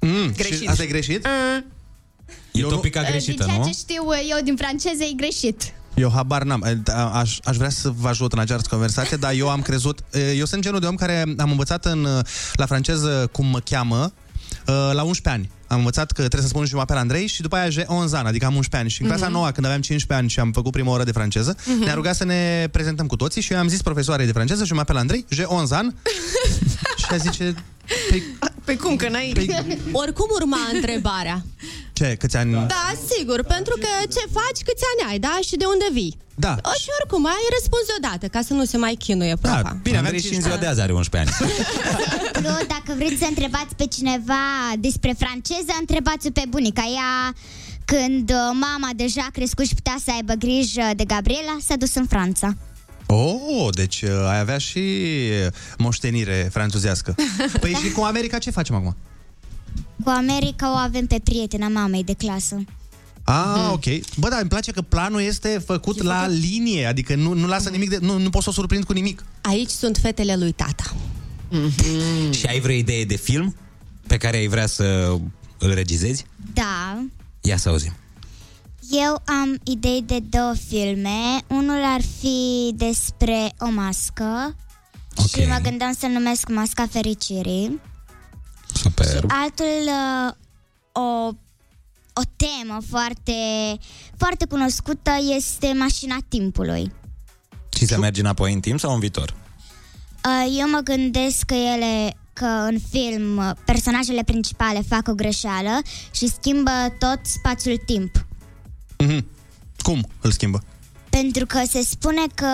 Mm, 0.00 0.32
Greșit. 0.36 0.60
Și 0.60 0.66
asta 0.66 0.82
e 0.82 0.86
greșit? 0.86 1.26
E 2.52 2.62
topica 2.62 3.00
Din 3.00 3.10
greșită, 3.10 3.44
ceea 3.44 3.56
nu? 3.56 3.64
ce 3.64 3.70
știu 3.70 4.02
eu 4.28 4.38
din 4.42 4.56
franceză 4.56 5.04
e 5.04 5.12
greșit. 5.16 5.72
Eu 5.96 6.10
habar 6.14 6.42
n-am. 6.42 6.64
A- 6.86 7.10
Aș, 7.18 7.38
aș 7.44 7.56
vrea 7.56 7.70
să 7.70 7.90
vă 7.96 8.08
ajut 8.08 8.32
în 8.32 8.38
această 8.38 8.68
conversație, 8.70 9.16
dar 9.16 9.32
eu 9.32 9.48
am 9.50 9.62
crezut... 9.62 10.00
Eu 10.36 10.44
sunt 10.44 10.62
genul 10.62 10.80
de 10.80 10.86
om 10.86 10.94
care 10.94 11.24
am 11.38 11.50
învățat 11.50 11.84
în, 11.84 12.06
la 12.52 12.66
franceză 12.66 13.28
cum 13.32 13.46
mă 13.46 13.58
cheamă 13.58 14.12
la 14.92 15.02
11 15.02 15.28
ani. 15.28 15.50
Am 15.68 15.78
învățat 15.78 16.06
că 16.12 16.20
trebuie 16.20 16.40
să 16.42 16.48
spun 16.48 16.64
și 16.66 16.74
pe 16.86 16.92
Andrei 16.92 17.26
și 17.26 17.40
după 17.42 17.56
aia 17.56 17.68
j'ai 17.68 17.86
11 17.86 18.16
ani, 18.16 18.28
adică 18.28 18.46
am 18.46 18.54
11 18.54 18.76
ani. 18.76 18.90
Și 18.90 19.02
în 19.02 19.08
clasa 19.08 19.24
Mhm. 19.24 19.32
nouă, 19.34 19.50
când 19.50 19.66
aveam 19.66 19.80
15 19.80 20.12
ani 20.24 20.28
și 20.30 20.40
am 20.40 20.52
făcut 20.52 20.72
prima 20.72 20.90
oră 20.90 21.04
de 21.04 21.12
franceză, 21.12 21.56
Mhm. 21.66 21.84
ne-a 21.84 21.94
rugat 21.94 22.14
să 22.14 22.24
ne 22.24 22.68
prezentăm 22.70 23.06
cu 23.06 23.16
toții 23.16 23.42
și 23.42 23.52
eu 23.52 23.58
am 23.58 23.68
zis 23.68 23.82
profesoarei 23.82 24.26
de 24.26 24.32
franceză 24.32 24.64
și 24.68 24.72
mă 24.72 24.80
apel 24.80 24.96
Andrei, 24.96 25.24
j'ai 25.34 25.46
11 25.48 25.74
ani 25.74 25.94
și 26.96 27.04
ea 27.10 27.16
zice, 27.16 27.54
Păi 28.64 28.76
cum, 28.76 28.96
că 28.96 29.08
n-ai... 29.08 29.32
Oricum 29.92 30.28
urma 30.40 30.58
întrebarea. 30.72 31.42
ce, 31.92 32.16
câți 32.18 32.36
ani? 32.36 32.52
Da, 32.52 32.92
sigur, 33.10 33.42
pentru 33.42 33.74
că 33.80 33.88
ce 34.14 34.22
faci, 34.32 34.60
câți 34.68 34.84
ani 34.90 35.10
ai, 35.10 35.18
da? 35.18 35.38
Și 35.48 35.56
de 35.56 35.64
unde 35.64 35.86
vii? 35.92 36.16
Da. 36.34 36.56
O, 36.62 36.72
și 36.82 36.88
oricum, 37.00 37.26
ai 37.26 37.46
răspuns 37.58 37.84
deodată, 37.92 38.26
ca 38.26 38.40
să 38.48 38.52
nu 38.52 38.64
se 38.64 38.76
mai 38.76 38.94
chinuie 38.94 39.36
profa. 39.40 39.62
Da, 39.62 39.76
bine, 39.82 39.96
Andrei 39.96 40.20
și 40.20 40.34
în 40.34 40.40
ziua 40.40 40.56
de 40.56 40.66
azi 40.66 40.80
are 40.80 40.92
11 40.92 41.32
ani. 41.40 41.50
Nu, 42.46 42.54
dacă 42.74 42.90
vreți 42.96 43.18
să 43.18 43.26
întrebați 43.28 43.74
pe 43.76 43.86
cineva 43.96 44.44
despre 44.78 45.14
franceză, 45.18 45.72
întrebați-o 45.80 46.30
pe 46.30 46.42
bunica. 46.48 46.82
Ea, 46.82 47.34
când 47.84 48.30
uh, 48.30 48.36
mama 48.52 48.90
deja 48.96 49.22
a 49.28 49.30
crescut 49.32 49.66
și 49.66 49.74
putea 49.74 49.96
să 50.04 50.10
aibă 50.14 50.32
grijă 50.32 50.90
de 50.96 51.04
Gabriela, 51.04 51.56
s-a 51.66 51.76
dus 51.76 51.94
în 51.94 52.06
Franța. 52.06 52.56
Oh, 53.06 53.68
deci 53.74 54.02
uh, 54.02 54.10
ai 54.28 54.38
avea 54.38 54.58
și 54.58 54.80
moștenire 55.78 56.48
franțuzească. 56.52 57.14
Păi 57.60 57.72
și 57.72 57.90
cu 57.90 58.00
America 58.00 58.38
ce 58.38 58.50
facem 58.50 58.74
acum? 58.74 58.96
Cu 60.04 60.08
America 60.08 60.72
o 60.72 60.76
avem 60.76 61.06
pe 61.06 61.20
prietena 61.24 61.68
mamei 61.68 62.04
de 62.04 62.12
clasă. 62.12 62.64
Ah, 63.24 63.70
ok. 63.72 63.84
Bă, 64.16 64.28
dar 64.28 64.40
îmi 64.40 64.48
place 64.48 64.72
că 64.72 64.82
planul 64.82 65.20
este 65.20 65.62
făcut 65.66 66.02
la 66.02 66.26
linie, 66.26 66.86
adică 66.86 67.14
nu, 67.14 67.32
nu 67.32 67.46
lasă 67.46 67.70
nimic 67.70 67.90
de... 67.90 67.98
Nu, 68.00 68.18
nu 68.18 68.30
pot 68.30 68.42
să 68.42 68.48
o 68.48 68.52
surprind 68.52 68.84
cu 68.84 68.92
nimic. 68.92 69.24
Aici 69.40 69.70
sunt 69.70 69.96
fetele 69.96 70.36
lui 70.36 70.52
tata. 70.52 70.94
Și 72.30 72.46
ai 72.46 72.60
vreo 72.60 72.74
idee 72.74 73.04
de 73.04 73.16
film 73.16 73.56
pe 74.06 74.16
care 74.16 74.36
ai 74.36 74.46
vrea 74.46 74.66
să 74.66 75.16
Îl 75.58 75.74
regizezi? 75.74 76.26
Da, 76.54 77.04
Ia 77.40 77.56
să 77.56 77.68
auzim. 77.68 77.92
Eu 78.90 79.22
am 79.24 79.58
idei 79.64 80.02
de 80.02 80.18
două 80.18 80.54
filme. 80.68 81.42
Unul 81.48 81.84
ar 81.84 82.00
fi 82.20 82.72
despre 82.74 83.52
o 83.58 83.70
mască 83.70 84.56
și 85.28 85.46
mă 85.48 85.58
gândeam 85.62 85.92
să 85.98 86.06
numesc 86.06 86.48
Masca 86.48 86.86
Fericirii. 86.86 87.80
Super. 88.74 89.24
Altul, 89.28 89.66
uh, 89.86 90.32
o, 90.92 91.26
o 92.12 92.22
temă 92.36 92.78
foarte, 92.88 93.32
foarte 94.16 94.46
cunoscută 94.46 95.10
este 95.36 95.72
Mașina 95.78 96.16
Timpului. 96.28 96.92
Și 97.76 97.86
să 97.86 97.98
mergi 97.98 98.20
înapoi 98.20 98.52
în 98.52 98.60
timp 98.60 98.80
sau 98.80 98.92
în 98.94 99.00
viitor? 99.00 99.34
Uh, 100.24 100.56
Eu 100.58 100.70
mă 100.70 100.80
gândesc 100.84 101.42
că 101.42 101.54
ele 101.54 102.16
că 102.32 102.44
în 102.44 102.78
film 102.90 103.36
uh, 103.36 103.50
personajele 103.64 104.22
principale 104.22 104.82
fac 104.88 105.08
o 105.08 105.14
greșeală 105.14 105.78
și 106.10 106.28
schimbă 106.28 106.70
tot 106.98 107.20
spațiul-timp. 107.22 108.26
Mhm. 108.98 109.26
Cum 109.82 110.08
îl 110.20 110.30
schimbă? 110.30 110.62
Pentru 111.10 111.46
că 111.46 111.60
se 111.70 111.82
spune 111.82 112.22
că 112.34 112.46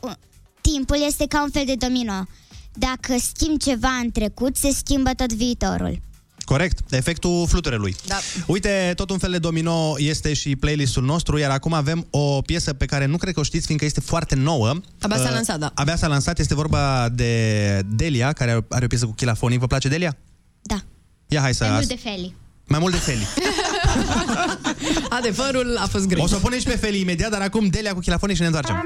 uh, 0.00 0.12
timpul 0.60 0.96
este 1.06 1.26
ca 1.28 1.42
un 1.42 1.50
fel 1.50 1.62
de 1.66 1.74
domino. 1.74 2.26
Dacă 2.72 3.14
schimbi 3.32 3.64
ceva 3.64 3.88
în 4.02 4.10
trecut, 4.10 4.56
se 4.56 4.70
schimbă 4.76 5.10
tot 5.16 5.32
viitorul. 5.32 6.00
Corect, 6.44 6.92
efectul 6.92 7.46
fluturelui. 7.48 7.96
Da. 8.06 8.16
Uite, 8.46 8.92
tot 8.96 9.10
un 9.10 9.18
fel 9.18 9.30
de 9.30 9.38
domino 9.38 9.94
este 9.98 10.32
și 10.34 10.56
playlistul 10.56 11.04
nostru, 11.04 11.38
iar 11.38 11.50
acum 11.50 11.72
avem 11.72 12.06
o 12.10 12.40
piesă 12.42 12.72
pe 12.72 12.84
care 12.84 13.06
nu 13.06 13.16
cred 13.16 13.34
că 13.34 13.40
o 13.40 13.42
știți, 13.42 13.64
fiindcă 13.66 13.86
este 13.86 14.00
foarte 14.00 14.34
nouă. 14.34 14.68
Abia 15.00 15.16
s-a 15.16 15.22
Uh, 15.22 15.30
lansat, 15.32 15.58
da. 15.58 15.70
Abia 15.74 15.96
s-a 15.96 16.06
lansat, 16.06 16.38
este 16.38 16.54
vorba 16.54 17.08
de 17.08 17.80
Delia, 17.86 18.32
care 18.32 18.50
are- 18.50 18.66
are 18.68 18.84
o 18.84 18.88
piesă 18.88 19.06
cu 19.06 19.12
Chilafonic. 19.12 19.58
Vă 19.58 19.66
place 19.66 19.88
Delia? 19.88 20.16
Da. 20.62 20.80
Ia 21.28 21.40
hai 21.40 21.54
să... 21.54 21.64
Mai 21.64 21.72
mult 21.74 21.88
de 21.88 21.96
Feli. 21.96 22.34
Mai 22.66 22.78
mult 22.78 22.92
de 22.92 22.98
Feli. 23.00 23.26
Adevărul 25.18 25.76
a 25.76 25.86
fost 25.86 26.06
greșit. 26.06 26.24
O 26.24 26.28
să 26.28 26.36
o 26.36 26.38
punem 26.38 26.58
și 26.58 26.64
pe 26.64 26.76
Feli 26.76 27.00
imediat, 27.00 27.30
dar 27.30 27.40
acum 27.40 27.66
Delia 27.66 27.92
cu 27.92 27.98
Chilafonic 27.98 28.36
și 28.36 28.40
ne 28.40 28.46
întoarcem. 28.46 28.84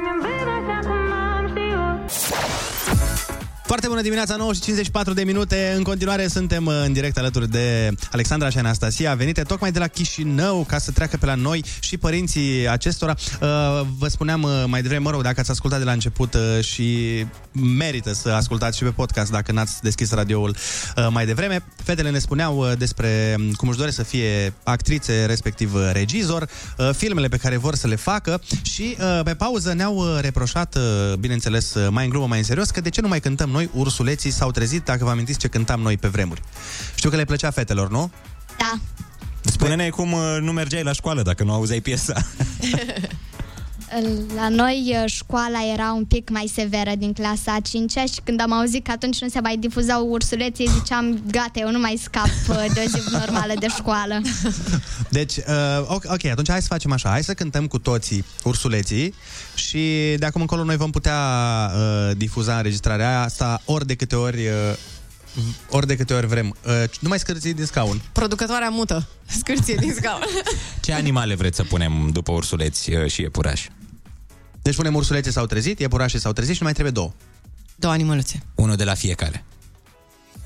Foarte 3.70 3.88
bună 3.88 4.00
dimineața, 4.00 4.36
9 4.36 4.52
și 4.52 4.60
54 4.60 5.12
de 5.12 5.22
minute. 5.24 5.72
În 5.76 5.82
continuare 5.82 6.26
suntem 6.26 6.66
uh, 6.66 6.82
în 6.84 6.92
direct 6.92 7.18
alături 7.18 7.50
de 7.50 7.90
Alexandra 8.12 8.48
și 8.48 8.58
Anastasia, 8.58 9.14
venite 9.14 9.42
tocmai 9.42 9.72
de 9.72 9.78
la 9.78 9.86
Chișinău 9.86 10.64
ca 10.68 10.78
să 10.78 10.90
treacă 10.90 11.16
pe 11.16 11.26
la 11.26 11.34
noi 11.34 11.64
și 11.80 11.96
părinții 11.96 12.68
acestora. 12.68 13.14
Uh, 13.18 13.48
Vă 13.98 14.08
spuneam 14.08 14.42
uh, 14.42 14.50
mai 14.66 14.82
devreme, 14.82 15.04
mă 15.04 15.10
rog, 15.10 15.22
dacă 15.22 15.40
ați 15.40 15.50
ascultat 15.50 15.78
de 15.78 15.84
la 15.84 15.92
început 15.92 16.34
uh, 16.34 16.64
și 16.64 17.26
merită 17.52 18.12
să 18.12 18.28
ascultați 18.28 18.76
și 18.76 18.84
pe 18.84 18.90
podcast 18.90 19.30
dacă 19.30 19.52
n-ați 19.52 19.82
deschis 19.82 20.12
radioul 20.12 20.56
uh, 20.96 21.06
mai 21.10 21.26
devreme. 21.26 21.64
Fetele 21.84 22.10
ne 22.10 22.18
spuneau 22.18 22.58
uh, 22.58 22.72
despre 22.78 23.34
um, 23.38 23.52
cum 23.52 23.68
își 23.68 23.78
doresc 23.78 23.96
să 23.96 24.02
fie 24.02 24.52
actrițe, 24.62 25.24
respectiv 25.24 25.74
uh, 25.74 25.90
regizor, 25.92 26.48
uh, 26.78 26.90
filmele 26.92 27.28
pe 27.28 27.36
care 27.36 27.56
vor 27.56 27.74
să 27.74 27.86
le 27.86 27.96
facă 27.96 28.40
și 28.62 28.96
uh, 29.00 29.20
pe 29.24 29.34
pauză 29.34 29.72
ne-au 29.72 29.96
uh, 29.96 30.18
reproșat, 30.20 30.76
uh, 30.76 31.14
bineînțeles, 31.14 31.74
uh, 31.74 31.88
mai 31.90 32.04
în 32.04 32.10
glumă, 32.10 32.26
mai 32.26 32.38
în 32.38 32.44
serios, 32.44 32.70
că 32.70 32.80
de 32.80 32.88
ce 32.88 33.00
nu 33.00 33.08
mai 33.08 33.20
cântăm 33.20 33.48
noi 33.50 33.59
Ursuleții 33.72 34.30
s-au 34.30 34.50
trezit, 34.50 34.84
dacă 34.84 35.04
vă 35.04 35.10
amintiți 35.10 35.38
ce 35.38 35.48
cântam 35.48 35.80
noi 35.80 35.96
pe 35.96 36.08
vremuri. 36.08 36.42
Știu 36.94 37.10
că 37.10 37.16
le 37.16 37.24
plăcea 37.24 37.50
fetelor, 37.50 37.90
nu? 37.90 38.10
Da. 38.58 38.78
Spune-ne 39.40 39.88
cum 39.88 40.12
uh, 40.12 40.36
nu 40.40 40.52
mergeai 40.52 40.82
la 40.82 40.92
școală 40.92 41.22
dacă 41.22 41.44
nu 41.44 41.52
auzeai 41.52 41.80
piesa. 41.80 42.14
La 44.34 44.48
noi 44.48 44.96
uh, 45.02 45.10
școala 45.10 45.58
era 45.72 45.92
un 45.92 46.04
pic 46.04 46.30
mai 46.30 46.50
severă 46.54 46.90
din 46.98 47.12
clasa 47.12 47.54
a 47.54 47.60
5 47.60 47.90
și 47.90 48.20
când 48.24 48.40
am 48.40 48.52
auzit 48.52 48.84
că 48.84 48.90
atunci 48.90 49.20
nu 49.20 49.28
se 49.28 49.40
mai 49.40 49.56
difuzau 49.56 50.06
ursuleții, 50.06 50.68
ziceam, 50.78 51.22
gata, 51.30 51.60
eu 51.60 51.70
nu 51.70 51.78
mai 51.78 52.00
scap 52.02 52.30
uh, 52.48 52.64
de 52.74 52.82
o 52.86 52.88
zi 52.88 53.10
normală 53.12 53.52
de 53.58 53.66
școală. 53.68 54.20
Deci, 55.08 55.36
uh, 55.36 55.44
ok, 55.86 56.04
ok, 56.04 56.24
atunci 56.24 56.48
hai 56.50 56.60
să 56.60 56.66
facem 56.66 56.92
așa. 56.92 57.08
Hai 57.08 57.24
să 57.24 57.34
cântăm 57.34 57.66
cu 57.66 57.78
toții 57.78 58.24
ursuleții 58.44 59.14
și 59.54 60.14
de 60.18 60.26
acum 60.26 60.40
încolo 60.40 60.64
noi 60.64 60.76
vom 60.76 60.90
putea 60.90 61.20
uh, 61.74 62.16
difuza 62.16 62.56
înregistrarea 62.56 63.22
asta 63.22 63.62
ori 63.64 63.86
de 63.86 63.94
câte 63.94 64.16
ori... 64.16 64.46
Uh, 64.46 64.76
ori 65.70 65.86
de 65.86 65.96
câte 65.96 66.14
ori 66.14 66.26
vrem. 66.26 66.56
Uh, 66.66 66.84
nu 67.00 67.08
mai 67.08 67.18
scârții 67.18 67.54
din 67.54 67.64
scaun. 67.64 68.00
Producătoarea 68.12 68.68
mută. 68.68 69.06
Scârție 69.26 69.74
din 69.74 69.92
scaun. 69.94 70.22
Ce 70.80 70.92
animale 70.92 71.34
vreți 71.34 71.56
să 71.56 71.62
punem 71.62 72.10
după 72.12 72.32
ursuleți 72.32 72.92
uh, 72.92 73.10
și 73.10 73.20
iepurași? 73.20 73.70
Deci 74.62 74.74
punem 74.76 74.94
ursulețe 74.94 75.30
s-au 75.30 75.46
trezit, 75.46 75.78
iepurașe 75.78 76.18
s-au 76.18 76.32
trezit 76.32 76.52
și 76.52 76.58
nu 76.60 76.64
mai 76.64 76.72
trebuie 76.72 76.92
două. 76.94 77.12
Două 77.76 77.92
animăluțe. 77.92 78.42
Unul 78.54 78.76
de 78.76 78.84
la 78.84 78.94
fiecare. 78.94 79.44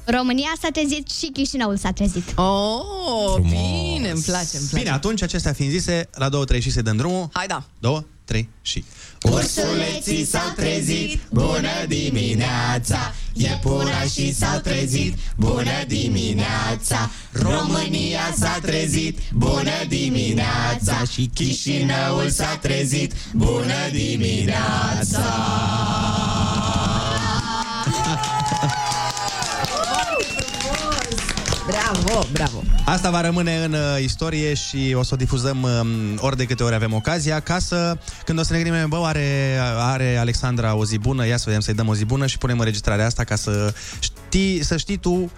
România 0.05 0.53
s-a 0.63 0.69
trezit 0.73 1.11
și 1.11 1.31
Chișinăul 1.33 1.77
s-a 1.77 1.93
trezit. 1.93 2.33
Oh, 2.37 3.33
Frumos. 3.33 3.51
bine, 3.51 4.11
îmi 4.11 4.23
place, 4.23 4.57
îmi 4.57 4.67
place. 4.69 4.83
Bine, 4.83 4.91
atunci 4.91 5.23
acestea 5.23 5.53
fiind 5.53 5.73
zise, 5.73 6.09
la 6.13 6.29
două, 6.29 6.45
trei 6.45 6.61
și 6.61 6.71
se 6.71 6.83
dăm 6.83 6.97
drumul. 6.97 7.29
Hai 7.33 7.47
da. 7.47 7.65
Două, 7.79 8.05
trei 8.25 8.49
și... 8.63 8.85
Ursuleții 9.23 10.25
s-au 10.25 10.53
trezit, 10.57 11.21
bună 11.31 11.85
dimineața 11.89 13.15
Iepurașii 13.37 14.33
s-au 14.33 14.59
trezit, 14.59 15.19
bună 15.37 15.85
dimineața! 15.87 17.11
România 17.33 18.35
s-a 18.39 18.59
trezit, 18.63 19.19
bună 19.33 19.85
dimineața! 19.89 21.03
Și 21.13 21.31
Chișinăul 21.35 22.29
s-a 22.29 22.59
trezit, 22.63 23.13
bună 23.33 23.89
dimineața! 23.93 25.25
Bravo, 31.67 32.27
bravo. 32.33 32.74
Asta 32.87 33.11
va 33.11 33.21
rămâne 33.21 33.65
în 33.65 33.73
uh, 33.73 34.03
istorie 34.03 34.55
și 34.55 34.95
o 34.97 35.03
să 35.03 35.11
o 35.15 35.17
difuzăm 35.17 35.63
um, 35.63 35.89
ori 36.19 36.37
de 36.37 36.45
câte 36.45 36.63
ori 36.63 36.75
avem 36.75 36.93
ocazia, 36.93 37.41
ca 37.41 37.59
să, 37.59 37.97
când 38.25 38.39
o 38.39 38.43
să 38.43 38.53
ne 38.53 38.63
gândim, 38.63 38.89
bă, 38.89 38.97
are, 38.97 39.59
are 39.79 40.17
Alexandra 40.17 40.75
o 40.75 40.85
zi 40.85 40.99
bună, 40.99 41.27
ia 41.27 41.37
să 41.37 41.45
vedem 41.47 41.61
să-i 41.61 41.75
dăm 41.75 41.89
o 41.89 41.95
zi 41.95 42.05
bună 42.05 42.27
și 42.27 42.39
punem 42.39 42.59
înregistrarea 42.59 43.07
asta 43.07 43.25
ca 43.25 43.37
să 43.37 43.75
știi, 43.99 44.65
să 44.65 44.77
știi 44.77 44.97
tu 44.97 45.13
uh, 45.13 45.31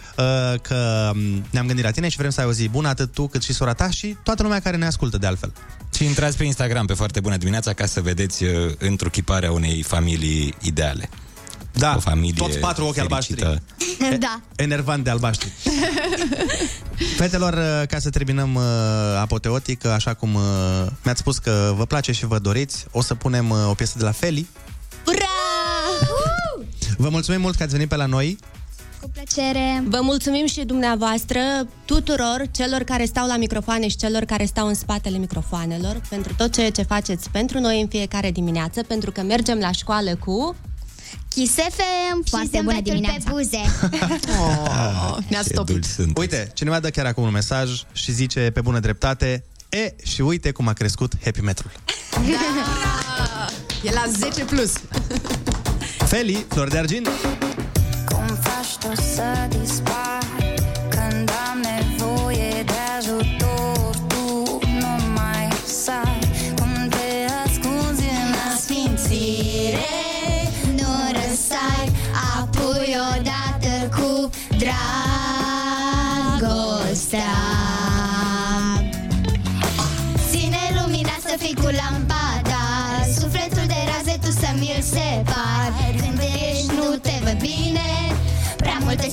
că 0.60 1.10
um, 1.14 1.44
ne-am 1.51 1.66
gândit 1.66 1.85
la 1.85 1.90
tine 1.90 2.09
și 2.09 2.16
vrem 2.16 2.31
să 2.31 2.40
ai 2.40 2.47
o 2.47 2.52
zi 2.52 2.68
bună, 2.68 2.89
atât 2.89 3.12
tu 3.12 3.27
cât 3.27 3.43
și 3.43 3.52
sora 3.52 3.73
ta 3.73 3.90
și 3.90 4.16
toată 4.23 4.43
lumea 4.43 4.60
care 4.60 4.77
ne 4.77 4.86
ascultă 4.86 5.18
de 5.18 5.27
altfel. 5.27 5.52
Și 5.94 6.05
intrați 6.05 6.36
pe 6.36 6.44
Instagram 6.44 6.86
pe 6.86 6.94
foarte 6.94 7.20
bună 7.20 7.36
dimineața 7.36 7.73
ca 7.73 7.86
să 7.86 8.01
vedeți 8.01 8.44
uh, 8.44 8.51
întruchiparea 8.78 9.52
unei 9.52 9.82
familii 9.82 10.55
ideale. 10.60 11.09
Da, 11.78 11.94
o 11.97 12.01
familie 12.01 12.35
toți 12.36 12.59
patru 12.59 12.85
ochi 12.85 12.94
fericită. 12.94 13.47
albaștri. 13.47 14.19
da. 14.27 14.40
Enervant 14.57 15.05
de 15.05 15.11
albaștri. 15.11 15.53
Fetelor, 17.16 17.53
uh, 17.53 17.89
ca 17.89 17.98
să 17.98 18.11
terminăm 18.11 18.55
uh, 18.55 18.62
apoteotic, 19.20 19.85
așa 19.85 20.15
cum 20.15 20.35
uh, 20.35 20.43
mi-ați 21.05 21.20
spus 21.20 21.39
că 21.39 21.73
vă 21.77 21.86
place 21.86 22.12
și 22.12 22.27
vă 22.27 22.39
doriți, 22.39 22.86
o 22.90 23.03
să 23.03 23.15
punem 23.15 23.51
uh, 23.51 23.57
o 23.69 23.74
piesă 23.74 23.98
de 23.98 24.05
la 24.05 24.11
Feli. 24.11 24.47
Ura! 25.07 25.24
Vă 26.98 27.09
mulțumim 27.09 27.40
mult 27.40 27.57
că 27.57 27.62
ați 27.62 27.73
venit 27.73 27.89
pe 27.89 27.97
la 27.97 28.07
noi. 28.07 28.39
Cu 29.01 29.11
plăcere. 29.12 29.85
Vă 29.89 29.98
mulțumim 30.03 30.47
și 30.47 30.65
dumneavoastră, 30.65 31.40
tuturor 31.85 32.43
celor 32.51 32.82
care 32.82 33.05
stau 33.05 33.27
la 33.27 33.36
microfoane 33.36 33.89
și 33.89 33.97
celor 33.97 34.24
care 34.24 34.44
stau 34.44 34.66
în 34.66 34.74
spatele 34.74 35.19
microfoanelor, 35.19 36.01
pentru 36.09 36.35
tot 36.36 36.53
ceea 36.53 36.70
ce 36.70 36.82
faceți 36.82 37.31
pentru 37.31 37.61
noi 37.61 37.81
în 37.81 37.89
fiecare 37.89 38.31
dimineață, 38.31 38.82
pentru 38.82 39.11
că 39.11 39.23
mergem 39.23 39.59
la 39.59 39.73
școală 39.73 40.16
cu... 40.16 40.57
Kiss 41.37 41.55
FM, 41.55 42.29
foarte 42.31 42.61
bună 42.65 42.81
dimineața. 42.81 43.17
pe 43.25 43.31
buze. 43.31 43.59
Oh, 44.39 45.17
ne-a 45.29 45.43
stopit. 45.43 45.87
Uite, 46.15 46.51
cineva 46.55 46.81
dă 46.81 46.91
chiar 46.91 47.07
acum 47.07 47.23
un 47.23 47.31
mesaj 47.31 47.71
și 47.93 48.13
zice 48.13 48.51
pe 48.51 48.61
bună 48.61 48.79
dreptate, 48.79 49.45
e, 49.69 49.95
și 50.03 50.21
uite 50.21 50.51
cum 50.51 50.69
a 50.69 50.73
crescut 50.73 51.13
Happy 51.25 51.41
Metrul. 51.41 51.71
Da! 52.13 53.47
E 53.83 53.93
la 53.93 54.05
10 54.19 54.45
plus. 54.45 54.73
Feli, 55.99 56.47
flori 56.49 56.71
de 56.71 56.79
argint. 56.79 57.09
Cum 58.07 58.27
faci 58.27 58.77
tu 58.81 59.03
să 59.15 59.49
dispari 59.61 60.26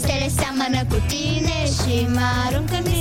stele 0.04 0.30
seamănă 0.40 0.82
cu 0.90 0.98
tine 1.08 1.58
și 1.78 2.08
mă 2.16 2.28
arunc 2.46 2.70
în 2.80 2.93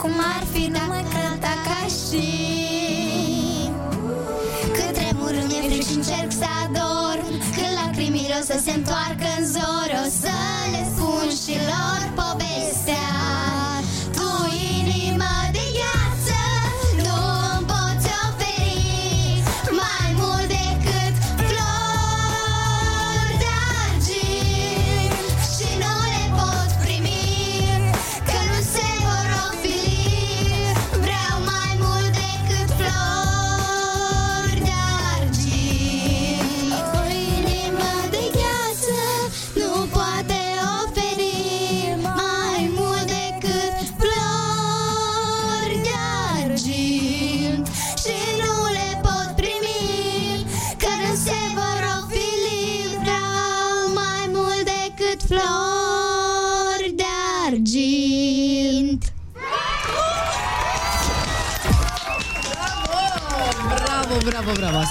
cum 0.00 0.12
ar 0.36 0.44
fi 0.52 0.70
dacă 0.70 1.00
cânta 1.12 1.54
ca 1.66 1.80
și 2.02 2.28
Cât 4.72 4.92
tremur 4.98 5.34
îmi 5.42 5.56
e 5.58 5.68
fric 5.68 5.86
și 5.88 5.94
încerc 5.94 6.32
să 6.32 6.48
adorm 6.64 7.26
Când 7.54 7.72
lacrimile 7.84 8.34
o 8.40 8.42
să 8.44 8.56
se 8.64 8.70
întoarcă 8.70 9.26
în 9.38 9.44
zori 9.46 9.94
O 10.04 10.08
să 10.22 10.36
le 10.72 10.82
spun 10.92 11.28
și 11.42 11.54
lor 11.70 12.02
povestea 12.20 13.08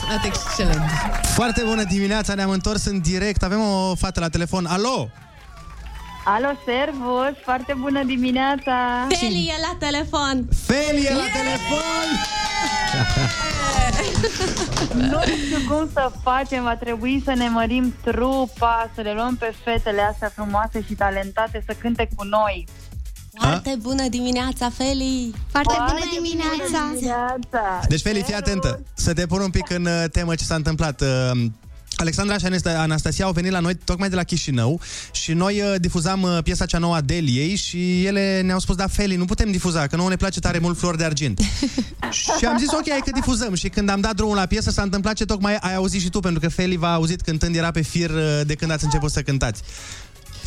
sunat 0.09 0.25
excelent. 0.25 0.89
Foarte 1.33 1.63
bună 1.65 1.83
dimineața, 1.83 2.33
ne-am 2.33 2.49
întors 2.49 2.85
în 2.85 3.01
direct. 3.01 3.43
Avem 3.43 3.59
o 3.61 3.95
fată 3.95 4.19
la 4.19 4.29
telefon. 4.29 4.65
Alo! 4.65 5.09
Alo, 6.25 6.47
servus, 6.65 7.43
foarte 7.43 7.73
bună 7.77 8.03
dimineața! 8.03 9.07
Feli 9.09 9.51
e 9.55 9.59
la 9.61 9.87
telefon! 9.87 10.47
Feli 10.65 11.05
e 11.05 11.13
la 11.13 11.27
telefon! 11.33 12.07
Nu 14.93 15.21
știu 15.21 15.75
cum 15.75 15.89
să 15.93 16.11
facem, 16.23 16.63
va 16.63 16.75
trebui 16.75 17.21
să 17.25 17.33
ne 17.33 17.47
mărim 17.49 17.95
trupa, 18.03 18.91
să 18.95 19.01
le 19.01 19.13
luăm 19.13 19.35
pe 19.35 19.53
fetele 19.63 20.01
astea 20.01 20.31
frumoase 20.35 20.83
și 20.87 20.93
talentate 20.93 21.63
să 21.67 21.75
cânte 21.81 22.09
cu 22.15 22.23
noi. 22.23 22.67
Foarte 23.33 23.75
bună 23.81 24.07
dimineața, 24.07 24.69
Feli! 24.69 25.33
Foarte 25.51 25.73
bună 25.77 26.05
dimineața! 26.13 26.91
dimineața. 26.93 27.79
Deci, 27.87 28.01
Feli, 28.01 28.21
fii 28.25 28.33
atentă. 28.33 28.83
Să 28.93 29.13
te 29.13 29.25
pun 29.25 29.41
un 29.41 29.49
pic 29.49 29.69
în 29.69 29.85
uh, 29.85 30.03
temă 30.11 30.35
ce 30.35 30.43
s-a 30.43 30.55
întâmplat. 30.55 31.01
Uh, 31.01 31.45
Alexandra 31.95 32.37
și 32.37 32.45
Anast- 32.45 32.77
Anastasia 32.77 33.25
au 33.25 33.31
venit 33.31 33.51
la 33.51 33.59
noi 33.59 33.75
tocmai 33.75 34.09
de 34.09 34.15
la 34.15 34.23
Chișinău 34.23 34.79
și 35.11 35.33
noi 35.33 35.61
uh, 35.61 35.75
difuzam 35.79 36.21
uh, 36.21 36.37
piesa 36.43 36.65
cea 36.65 36.77
nouă 36.77 36.95
a 36.95 37.01
Deliei 37.01 37.55
și 37.55 38.05
ele 38.05 38.41
ne-au 38.41 38.59
spus, 38.59 38.75
da, 38.75 38.87
Feli, 38.87 39.15
nu 39.15 39.25
putem 39.25 39.51
difuza, 39.51 39.87
că 39.87 39.95
nouă 39.95 40.09
ne 40.09 40.15
place 40.15 40.39
tare 40.39 40.59
mult 40.59 40.77
Flori 40.77 40.97
de 40.97 41.03
Argint. 41.03 41.39
și 42.39 42.45
am 42.45 42.57
zis, 42.57 42.71
ok, 42.71 42.89
hai 42.89 43.01
că 43.05 43.11
difuzăm. 43.11 43.53
Și 43.53 43.69
când 43.69 43.89
am 43.89 44.01
dat 44.01 44.15
drumul 44.15 44.35
la 44.35 44.45
piesă, 44.45 44.71
s-a 44.71 44.81
întâmplat 44.81 45.13
ce 45.13 45.25
tocmai 45.25 45.55
ai 45.55 45.75
auzit 45.75 46.01
și 46.01 46.09
tu, 46.09 46.19
pentru 46.19 46.39
că 46.39 46.47
Feli 46.47 46.75
v-a 46.77 46.93
auzit 46.93 47.21
cântând, 47.21 47.55
era 47.55 47.71
pe 47.71 47.81
fir 47.81 48.09
uh, 48.09 48.41
de 48.45 48.55
când 48.55 48.71
ați 48.71 48.83
început 48.83 49.11
să 49.11 49.21
cântați. 49.21 49.61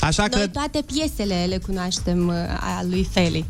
Așa 0.02 0.28
că... 0.28 0.36
Noi 0.36 0.48
toate 0.48 0.82
piesele 0.82 1.44
le 1.48 1.58
cunoaștem 1.58 2.28
uh, 2.28 2.34
a 2.60 2.82
lui 2.90 3.08
Feli. 3.12 3.44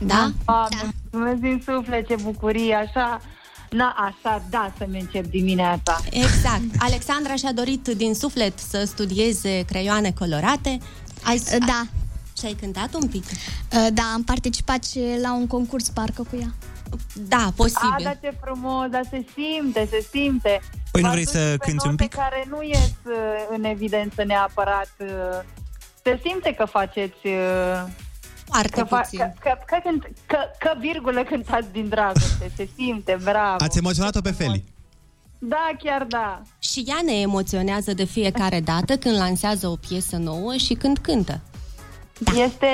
Da? 0.00 0.32
da. 0.44 0.68
Mulțumesc 1.10 1.40
din 1.40 1.62
suflet, 1.66 2.06
ce 2.06 2.16
bucurie, 2.22 2.74
așa... 2.74 3.20
Na, 3.70 3.94
așa, 3.98 4.42
da, 4.50 4.72
să-mi 4.78 5.00
încep 5.00 5.24
dimineața. 5.26 6.00
Exact. 6.10 6.62
Alexandra 6.78 7.34
și-a 7.34 7.52
dorit 7.52 7.88
din 7.88 8.14
suflet 8.14 8.58
să 8.58 8.84
studieze 8.86 9.64
creioane 9.66 10.10
colorate. 10.10 10.78
Ai... 11.22 11.42
Da. 11.66 11.82
Și 12.38 12.44
ai 12.46 12.56
cântat 12.60 12.94
un 12.94 13.08
pic? 13.08 13.24
Uh, 13.24 13.86
Da, 13.92 14.02
am 14.14 14.22
participat 14.24 14.84
și 14.84 15.00
la 15.22 15.34
un 15.34 15.46
concurs 15.46 15.88
parcă 15.88 16.22
cu 16.22 16.36
ea. 16.40 16.54
Da, 17.12 17.52
A, 17.72 17.96
dar 18.02 18.18
ce 18.22 18.36
frumos, 18.44 18.88
dar 18.90 19.02
se 19.10 19.24
simte, 19.34 19.88
se 19.90 20.06
simte. 20.10 20.60
Păi 20.90 21.02
nu 21.02 21.08
V-ați 21.08 21.20
vrei 21.20 21.24
dus 21.24 21.32
să 21.32 21.56
pe 21.58 21.66
cânti 21.66 21.86
un 21.86 21.90
note 21.90 22.04
pic? 22.04 22.14
care 22.14 22.46
nu 22.50 22.62
ies 22.62 22.94
uh, 23.04 23.12
în 23.56 23.64
evidență 23.64 24.24
neapărat. 24.24 24.90
Uh, 26.04 26.12
Se 26.12 26.20
simte 26.28 26.54
că 26.54 26.64
faceți... 26.64 27.26
uh, 27.26 27.82
Foarte 28.46 28.68
că, 28.70 28.84
puțin. 28.84 29.18
că, 29.18 29.32
că, 29.40 29.58
că, 29.66 29.78
cânt, 29.82 30.02
că, 30.26 30.36
că 30.58 30.74
virgulă 30.78 31.22
cântați 31.24 31.72
din 31.72 31.88
dragoste, 31.88 32.50
se 32.56 32.68
simte, 32.76 33.18
bravo. 33.22 33.64
Ați 33.64 33.78
emoționat-o 33.78 34.20
pe 34.20 34.30
Feli. 34.30 34.64
Da, 35.38 35.70
chiar 35.78 36.04
da. 36.04 36.42
Și 36.58 36.84
ea 36.86 36.98
ne 37.04 37.20
emoționează 37.20 37.92
de 37.94 38.04
fiecare 38.04 38.60
dată 38.60 38.96
când 38.96 39.16
lansează 39.16 39.66
o 39.68 39.76
piesă 39.88 40.16
nouă 40.16 40.56
și 40.56 40.74
când 40.74 40.98
cântă. 40.98 41.40
Da. 42.18 42.32
Este, 42.42 42.68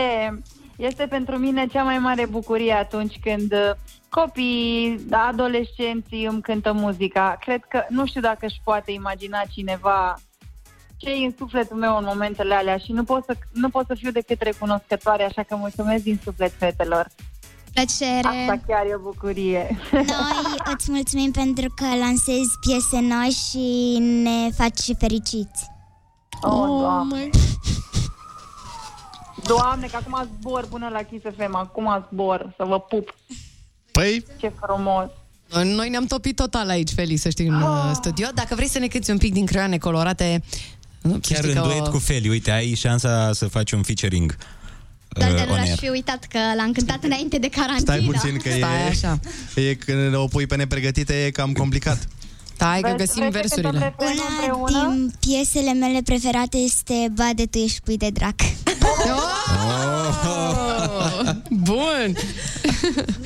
este 0.77 1.07
pentru 1.07 1.37
mine 1.37 1.67
cea 1.67 1.83
mai 1.83 1.99
mare 1.99 2.27
bucurie 2.27 2.73
atunci 2.73 3.19
când 3.23 3.53
uh, 3.53 3.71
copiii, 4.09 5.07
adolescenții 5.11 6.25
îmi 6.25 6.43
cântă 6.43 6.73
muzica. 6.73 7.37
Cred 7.41 7.61
că, 7.69 7.85
nu 7.89 8.07
știu 8.07 8.21
dacă 8.21 8.47
își 8.47 8.61
poate 8.65 8.93
imagina 8.93 9.43
cineva 9.53 10.17
ce 11.01 11.11
e 11.11 11.25
în 11.25 11.35
sufletul 11.39 11.77
meu 11.77 11.97
în 11.97 12.05
momentele 12.05 12.55
alea 12.55 12.77
și 12.77 12.93
nu 12.93 13.05
pot 13.05 13.25
să, 13.25 13.37
nu 13.53 13.69
pot 13.69 13.87
să 13.87 13.95
fiu 13.95 14.11
decât 14.11 14.41
recunoscătoare, 14.41 15.25
așa 15.25 15.43
că 15.43 15.57
mulțumesc 15.57 16.03
din 16.03 16.21
suflet 16.25 16.53
fetelor. 16.59 17.07
Plăcere! 17.73 18.27
Asta 18.27 18.61
chiar 18.67 18.87
e 18.87 18.95
o 18.95 18.99
bucurie. 18.99 19.79
Noi 19.93 20.75
îți 20.75 20.91
mulțumim 20.91 21.31
pentru 21.31 21.73
că 21.77 21.85
lansezi 21.85 22.59
piese 22.61 23.01
noi 23.01 23.29
și 23.49 23.99
ne 23.99 24.51
faci 24.51 24.97
fericiți. 24.99 25.69
Oh, 26.41 26.81
Doamne. 26.81 27.31
Doamne, 29.45 29.87
că 29.87 29.97
acum 29.97 30.29
zbor 30.39 30.67
până 30.67 30.89
la 30.89 31.03
Kiss 31.03 31.25
FM, 31.37 31.55
acum 31.55 32.07
zbor, 32.13 32.55
să 32.57 32.65
vă 32.65 32.81
pup. 32.81 33.15
Păi... 33.91 34.25
Ce 34.37 34.53
frumos. 34.61 35.09
Noi 35.65 35.89
ne-am 35.89 36.05
topit 36.05 36.37
total 36.37 36.69
aici, 36.69 36.91
Feli, 36.91 37.17
să 37.17 37.29
știi, 37.29 37.47
în 37.47 37.63
oh. 37.63 37.91
studio. 37.93 38.27
Dacă 38.35 38.55
vrei 38.55 38.69
să 38.69 38.79
ne 38.79 38.87
cânti 38.87 39.11
un 39.11 39.19
pic 39.19 39.33
din 39.33 39.47
creioane 39.47 39.79
colorate... 39.79 40.43
nu, 41.03 41.13
să 41.13 41.19
Chiar 41.21 41.39
știi 41.45 41.49
în 41.55 41.61
că 41.63 41.67
duet 41.69 41.87
o- 41.87 41.91
cu 41.91 41.99
Feli, 41.99 42.29
uite, 42.29 42.51
ai 42.51 42.75
șansa 42.75 43.33
să 43.33 43.47
faci 43.49 43.73
un 43.73 43.83
featuring. 43.83 44.37
Doar 45.09 45.33
de 45.33 45.41
uh, 45.41 45.47
nu 45.47 45.53
on 45.53 45.59
l-aș 45.59 45.69
air. 45.69 45.79
fi 45.79 45.89
uitat 45.89 46.25
că 46.25 46.39
l-am 46.57 46.73
cântat 46.73 47.05
înainte 47.05 47.39
de 47.39 47.49
carantină. 47.49 47.81
Stai 47.81 47.99
puțin 48.01 48.37
că 48.39 48.49
Stai 48.51 48.81
e, 48.85 48.89
așa. 48.89 49.19
e 49.55 49.75
când 49.75 50.15
o 50.15 50.27
pui 50.27 50.47
pe 50.47 50.57
nepregătite 50.57 51.25
e 51.25 51.31
cam 51.31 51.53
complicat. 51.53 52.09
Stai 52.55 52.81
că 52.81 52.89
Vreți- 52.95 52.97
găsim 53.15 53.31
vreți 53.31 53.55
să 53.55 53.61
cântăm 53.61 53.81
versurile. 53.81 53.95
refrenul 53.99 54.57
Una 54.61 54.63
împreună? 54.63 54.95
din 54.95 55.13
piesele 55.21 55.73
mele 55.73 56.01
preferate 56.05 56.57
este 56.57 56.95
Bade, 57.15 57.47
tu 57.47 57.59
ești 57.59 57.81
pui 57.81 57.97
de 57.97 58.11
drac. 58.11 58.35
Oh! 60.01 61.31
Bun! 61.51 62.15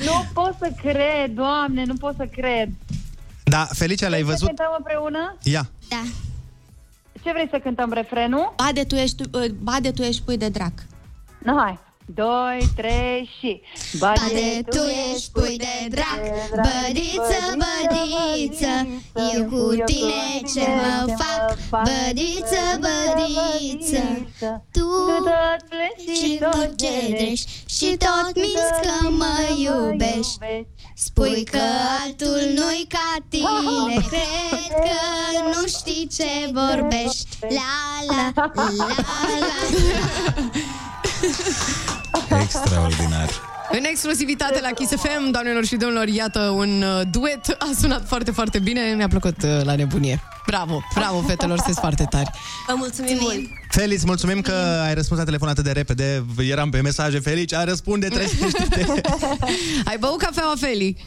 Nu 0.05 0.25
pot 0.33 0.55
să 0.59 0.71
cred, 0.81 1.31
doamne, 1.35 1.83
nu 1.85 1.93
pot 1.93 2.13
să 2.17 2.25
cred. 2.31 2.69
Da, 3.43 3.67
Felicia, 3.73 4.07
l-ai 4.07 4.23
Vrei 4.23 4.37
să 4.37 4.45
văzut? 4.45 4.47
cântăm 4.47 4.75
împreună? 4.77 5.37
Ia. 5.43 5.69
Da. 5.87 6.01
Ce 7.23 7.31
vrei 7.31 7.47
să 7.51 7.59
cântăm 7.59 7.91
refrenul? 7.91 8.53
Bade, 8.55 8.83
tu 8.83 8.95
ești, 8.95 9.23
uh, 9.33 9.49
bade, 9.63 9.91
tu 9.91 10.01
ești 10.01 10.23
pui 10.23 10.37
de 10.37 10.49
drac. 10.49 10.71
Nu, 11.39 11.57
hai. 11.57 11.79
Doi, 12.07 12.67
trei 12.75 13.29
și... 13.39 13.61
Bade, 13.97 14.61
tu 14.69 14.81
ești 15.13 15.31
pui 15.31 15.57
de 15.57 15.87
drac 15.89 16.19
Bădiță, 16.49 17.55
bădiță 17.57 18.87
Eu 19.35 19.45
cu 19.45 19.83
tine 19.85 20.41
ce 20.53 20.67
mă 20.67 21.15
fac 21.17 21.57
Bădiță, 21.69 22.79
bădiță. 22.79 24.03
Tu 24.71 24.87
și 26.15 26.37
tot 26.37 26.75
cedrești 26.77 27.63
Și 27.65 27.97
tot 27.97 28.35
minți 28.35 28.81
că 28.81 29.09
mă 29.09 29.37
iubești. 29.57 30.39
Spui 30.95 31.43
că 31.43 31.59
altul 32.03 32.41
nu-i 32.55 32.87
ca 32.89 33.15
tine 33.29 34.05
Cred 34.07 34.71
că 34.83 34.99
nu 35.53 35.67
știi 35.67 36.07
ce 36.15 36.51
vorbești. 36.53 37.37
La 37.39 38.15
la 38.15 38.51
la 38.53 38.69
la 38.77 38.95
Extraordinar. 42.41 43.29
În 43.71 43.83
exclusivitate 43.83 44.59
la 44.61 44.69
Kiss 44.69 44.91
FM, 44.95 45.31
doamnelor 45.31 45.65
și 45.65 45.75
domnilor, 45.75 46.07
iată 46.07 46.39
un 46.39 46.81
uh, 46.81 47.01
duet. 47.11 47.55
A 47.59 47.69
sunat 47.79 48.07
foarte, 48.07 48.31
foarte 48.31 48.59
bine. 48.59 48.93
Mi-a 48.95 49.07
plăcut 49.07 49.43
uh, 49.43 49.63
la 49.63 49.75
nebunie. 49.75 50.21
Bravo, 50.45 50.81
bravo, 50.93 51.21
fetelor, 51.21 51.57
sunteți 51.57 51.79
foarte 51.79 52.05
tari. 52.09 52.29
Vă 52.67 52.73
mulțumim 52.77 53.17
mult! 53.19 53.39
Felici, 53.69 54.03
mulțumim 54.03 54.41
că 54.41 54.53
ai 54.85 54.93
răspuns 54.93 55.19
la 55.19 55.25
telefon 55.25 55.47
atât 55.47 55.63
de 55.63 55.71
repede. 55.71 56.25
Eram 56.37 56.69
pe 56.69 56.81
mesaje, 56.81 57.19
Felici, 57.19 57.53
a 57.53 57.63
răspunde, 57.63 58.07
trezește-te. 58.07 58.85
Ai 59.89 59.97
băut 59.99 60.17
cafeaua, 60.17 60.53
Feli? 60.59 61.05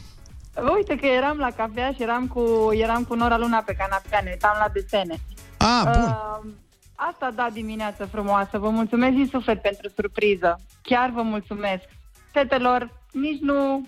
Uite 0.76 0.96
că 0.96 1.06
eram 1.06 1.36
la 1.36 1.50
cafea 1.56 1.92
și 1.92 2.02
eram 2.02 2.26
cu, 2.26 2.70
eram 2.72 3.04
cu 3.04 3.14
Nora 3.14 3.38
Luna 3.38 3.62
pe 3.66 3.76
canapea, 3.78 4.20
ne 4.24 4.30
uitam 4.30 4.56
la 4.58 4.68
desene. 4.72 5.20
Ah, 5.56 5.82
bun. 5.84 6.02
Uh, 6.02 6.52
asta 7.00 7.30
da 7.30 7.50
dimineață 7.52 8.04
frumoasă. 8.04 8.58
Vă 8.58 8.68
mulțumesc 8.68 9.14
din 9.14 9.26
suflet 9.26 9.62
pentru 9.62 9.88
surpriză. 9.88 10.60
Chiar 10.82 11.10
vă 11.10 11.22
mulțumesc. 11.22 11.84
Fetelor, 12.32 12.90
nici 13.12 13.40
nu, 13.40 13.86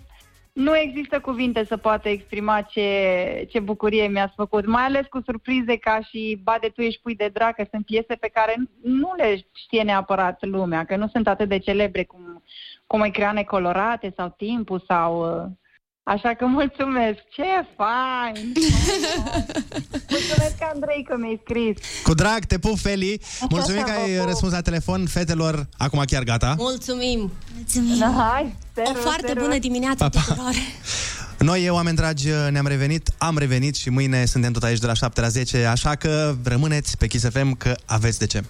nu 0.53 0.77
există 0.77 1.20
cuvinte 1.20 1.65
să 1.65 1.77
poată 1.77 2.09
exprima 2.09 2.61
ce, 2.61 3.47
ce 3.51 3.61
bucurie 3.61 4.07
mi-ați 4.07 4.35
făcut. 4.37 4.66
Mai 4.66 4.82
ales 4.82 5.07
cu 5.07 5.20
surprize 5.24 5.77
ca 5.77 6.01
și 6.01 6.41
Bade, 6.43 6.69
tu 6.69 6.81
ești 6.81 7.01
pui 7.01 7.15
de 7.15 7.31
dracă. 7.32 7.66
Sunt 7.70 7.85
piese 7.85 8.15
pe 8.15 8.31
care 8.32 8.55
nu 8.82 9.15
le 9.16 9.47
știe 9.55 9.82
neapărat 9.82 10.45
lumea, 10.45 10.85
că 10.85 10.97
nu 10.97 11.09
sunt 11.09 11.28
atât 11.28 11.49
de 11.49 11.59
celebre 11.59 12.05
cum, 12.05 12.43
cum 12.87 13.03
e 13.03 13.11
creane 13.11 13.43
colorate 13.43 14.12
sau 14.16 14.35
timpul 14.37 14.85
sau... 14.87 15.24
uh, 16.05 16.13
Așa 16.15 16.35
că 16.35 16.47
mulțumesc. 16.47 17.19
Ce 17.31 17.43
fain! 17.77 18.53
mulțumesc, 20.15 20.57
Andrei, 20.75 21.05
că 21.09 21.17
mi-ai 21.19 21.41
scris. 21.45 21.77
Cu 22.03 22.15
drag, 22.15 22.45
te 22.45 22.59
pup, 22.59 22.79
Feli. 22.79 23.21
Mulțumim 23.49 23.83
că 23.83 23.91
ai 23.91 24.25
răspuns 24.25 24.53
la 24.53 24.61
telefon. 24.61 25.07
Fetelor, 25.07 25.69
acum 25.79 26.03
chiar 26.07 26.23
gata. 26.23 26.55
Mulțumim! 26.59 27.33
Mulțumim! 27.55 28.13
Hai, 28.17 28.55
O 28.77 28.95
foarte 28.95 29.33
bună 29.39 29.59
dimineață 29.59 29.97
Pa, 29.97 30.09
pa. 30.09 30.21
tuturor! 30.21 30.55
Noi, 31.39 31.65
eu, 31.65 31.75
oameni 31.75 31.97
dragi, 31.97 32.29
ne-am 32.51 32.67
revenit, 32.67 33.11
am 33.19 33.39
revenit 33.39 33.75
și 33.77 33.91
mâine 33.91 34.25
suntem 34.25 34.53
tot 34.53 34.63
aici 34.63 34.79
de 34.79 34.87
la 34.87 34.95
7 34.95 35.21
la 35.21 35.29
10, 35.29 35.65
așa 35.65 35.95
că 35.95 36.37
rămâneți 36.45 36.97
pe 36.97 37.07
Kiss 37.07 37.29
FM 37.29 37.57
că 37.57 37.75
aveți 37.85 38.19
de 38.19 38.27
ce. 38.27 38.43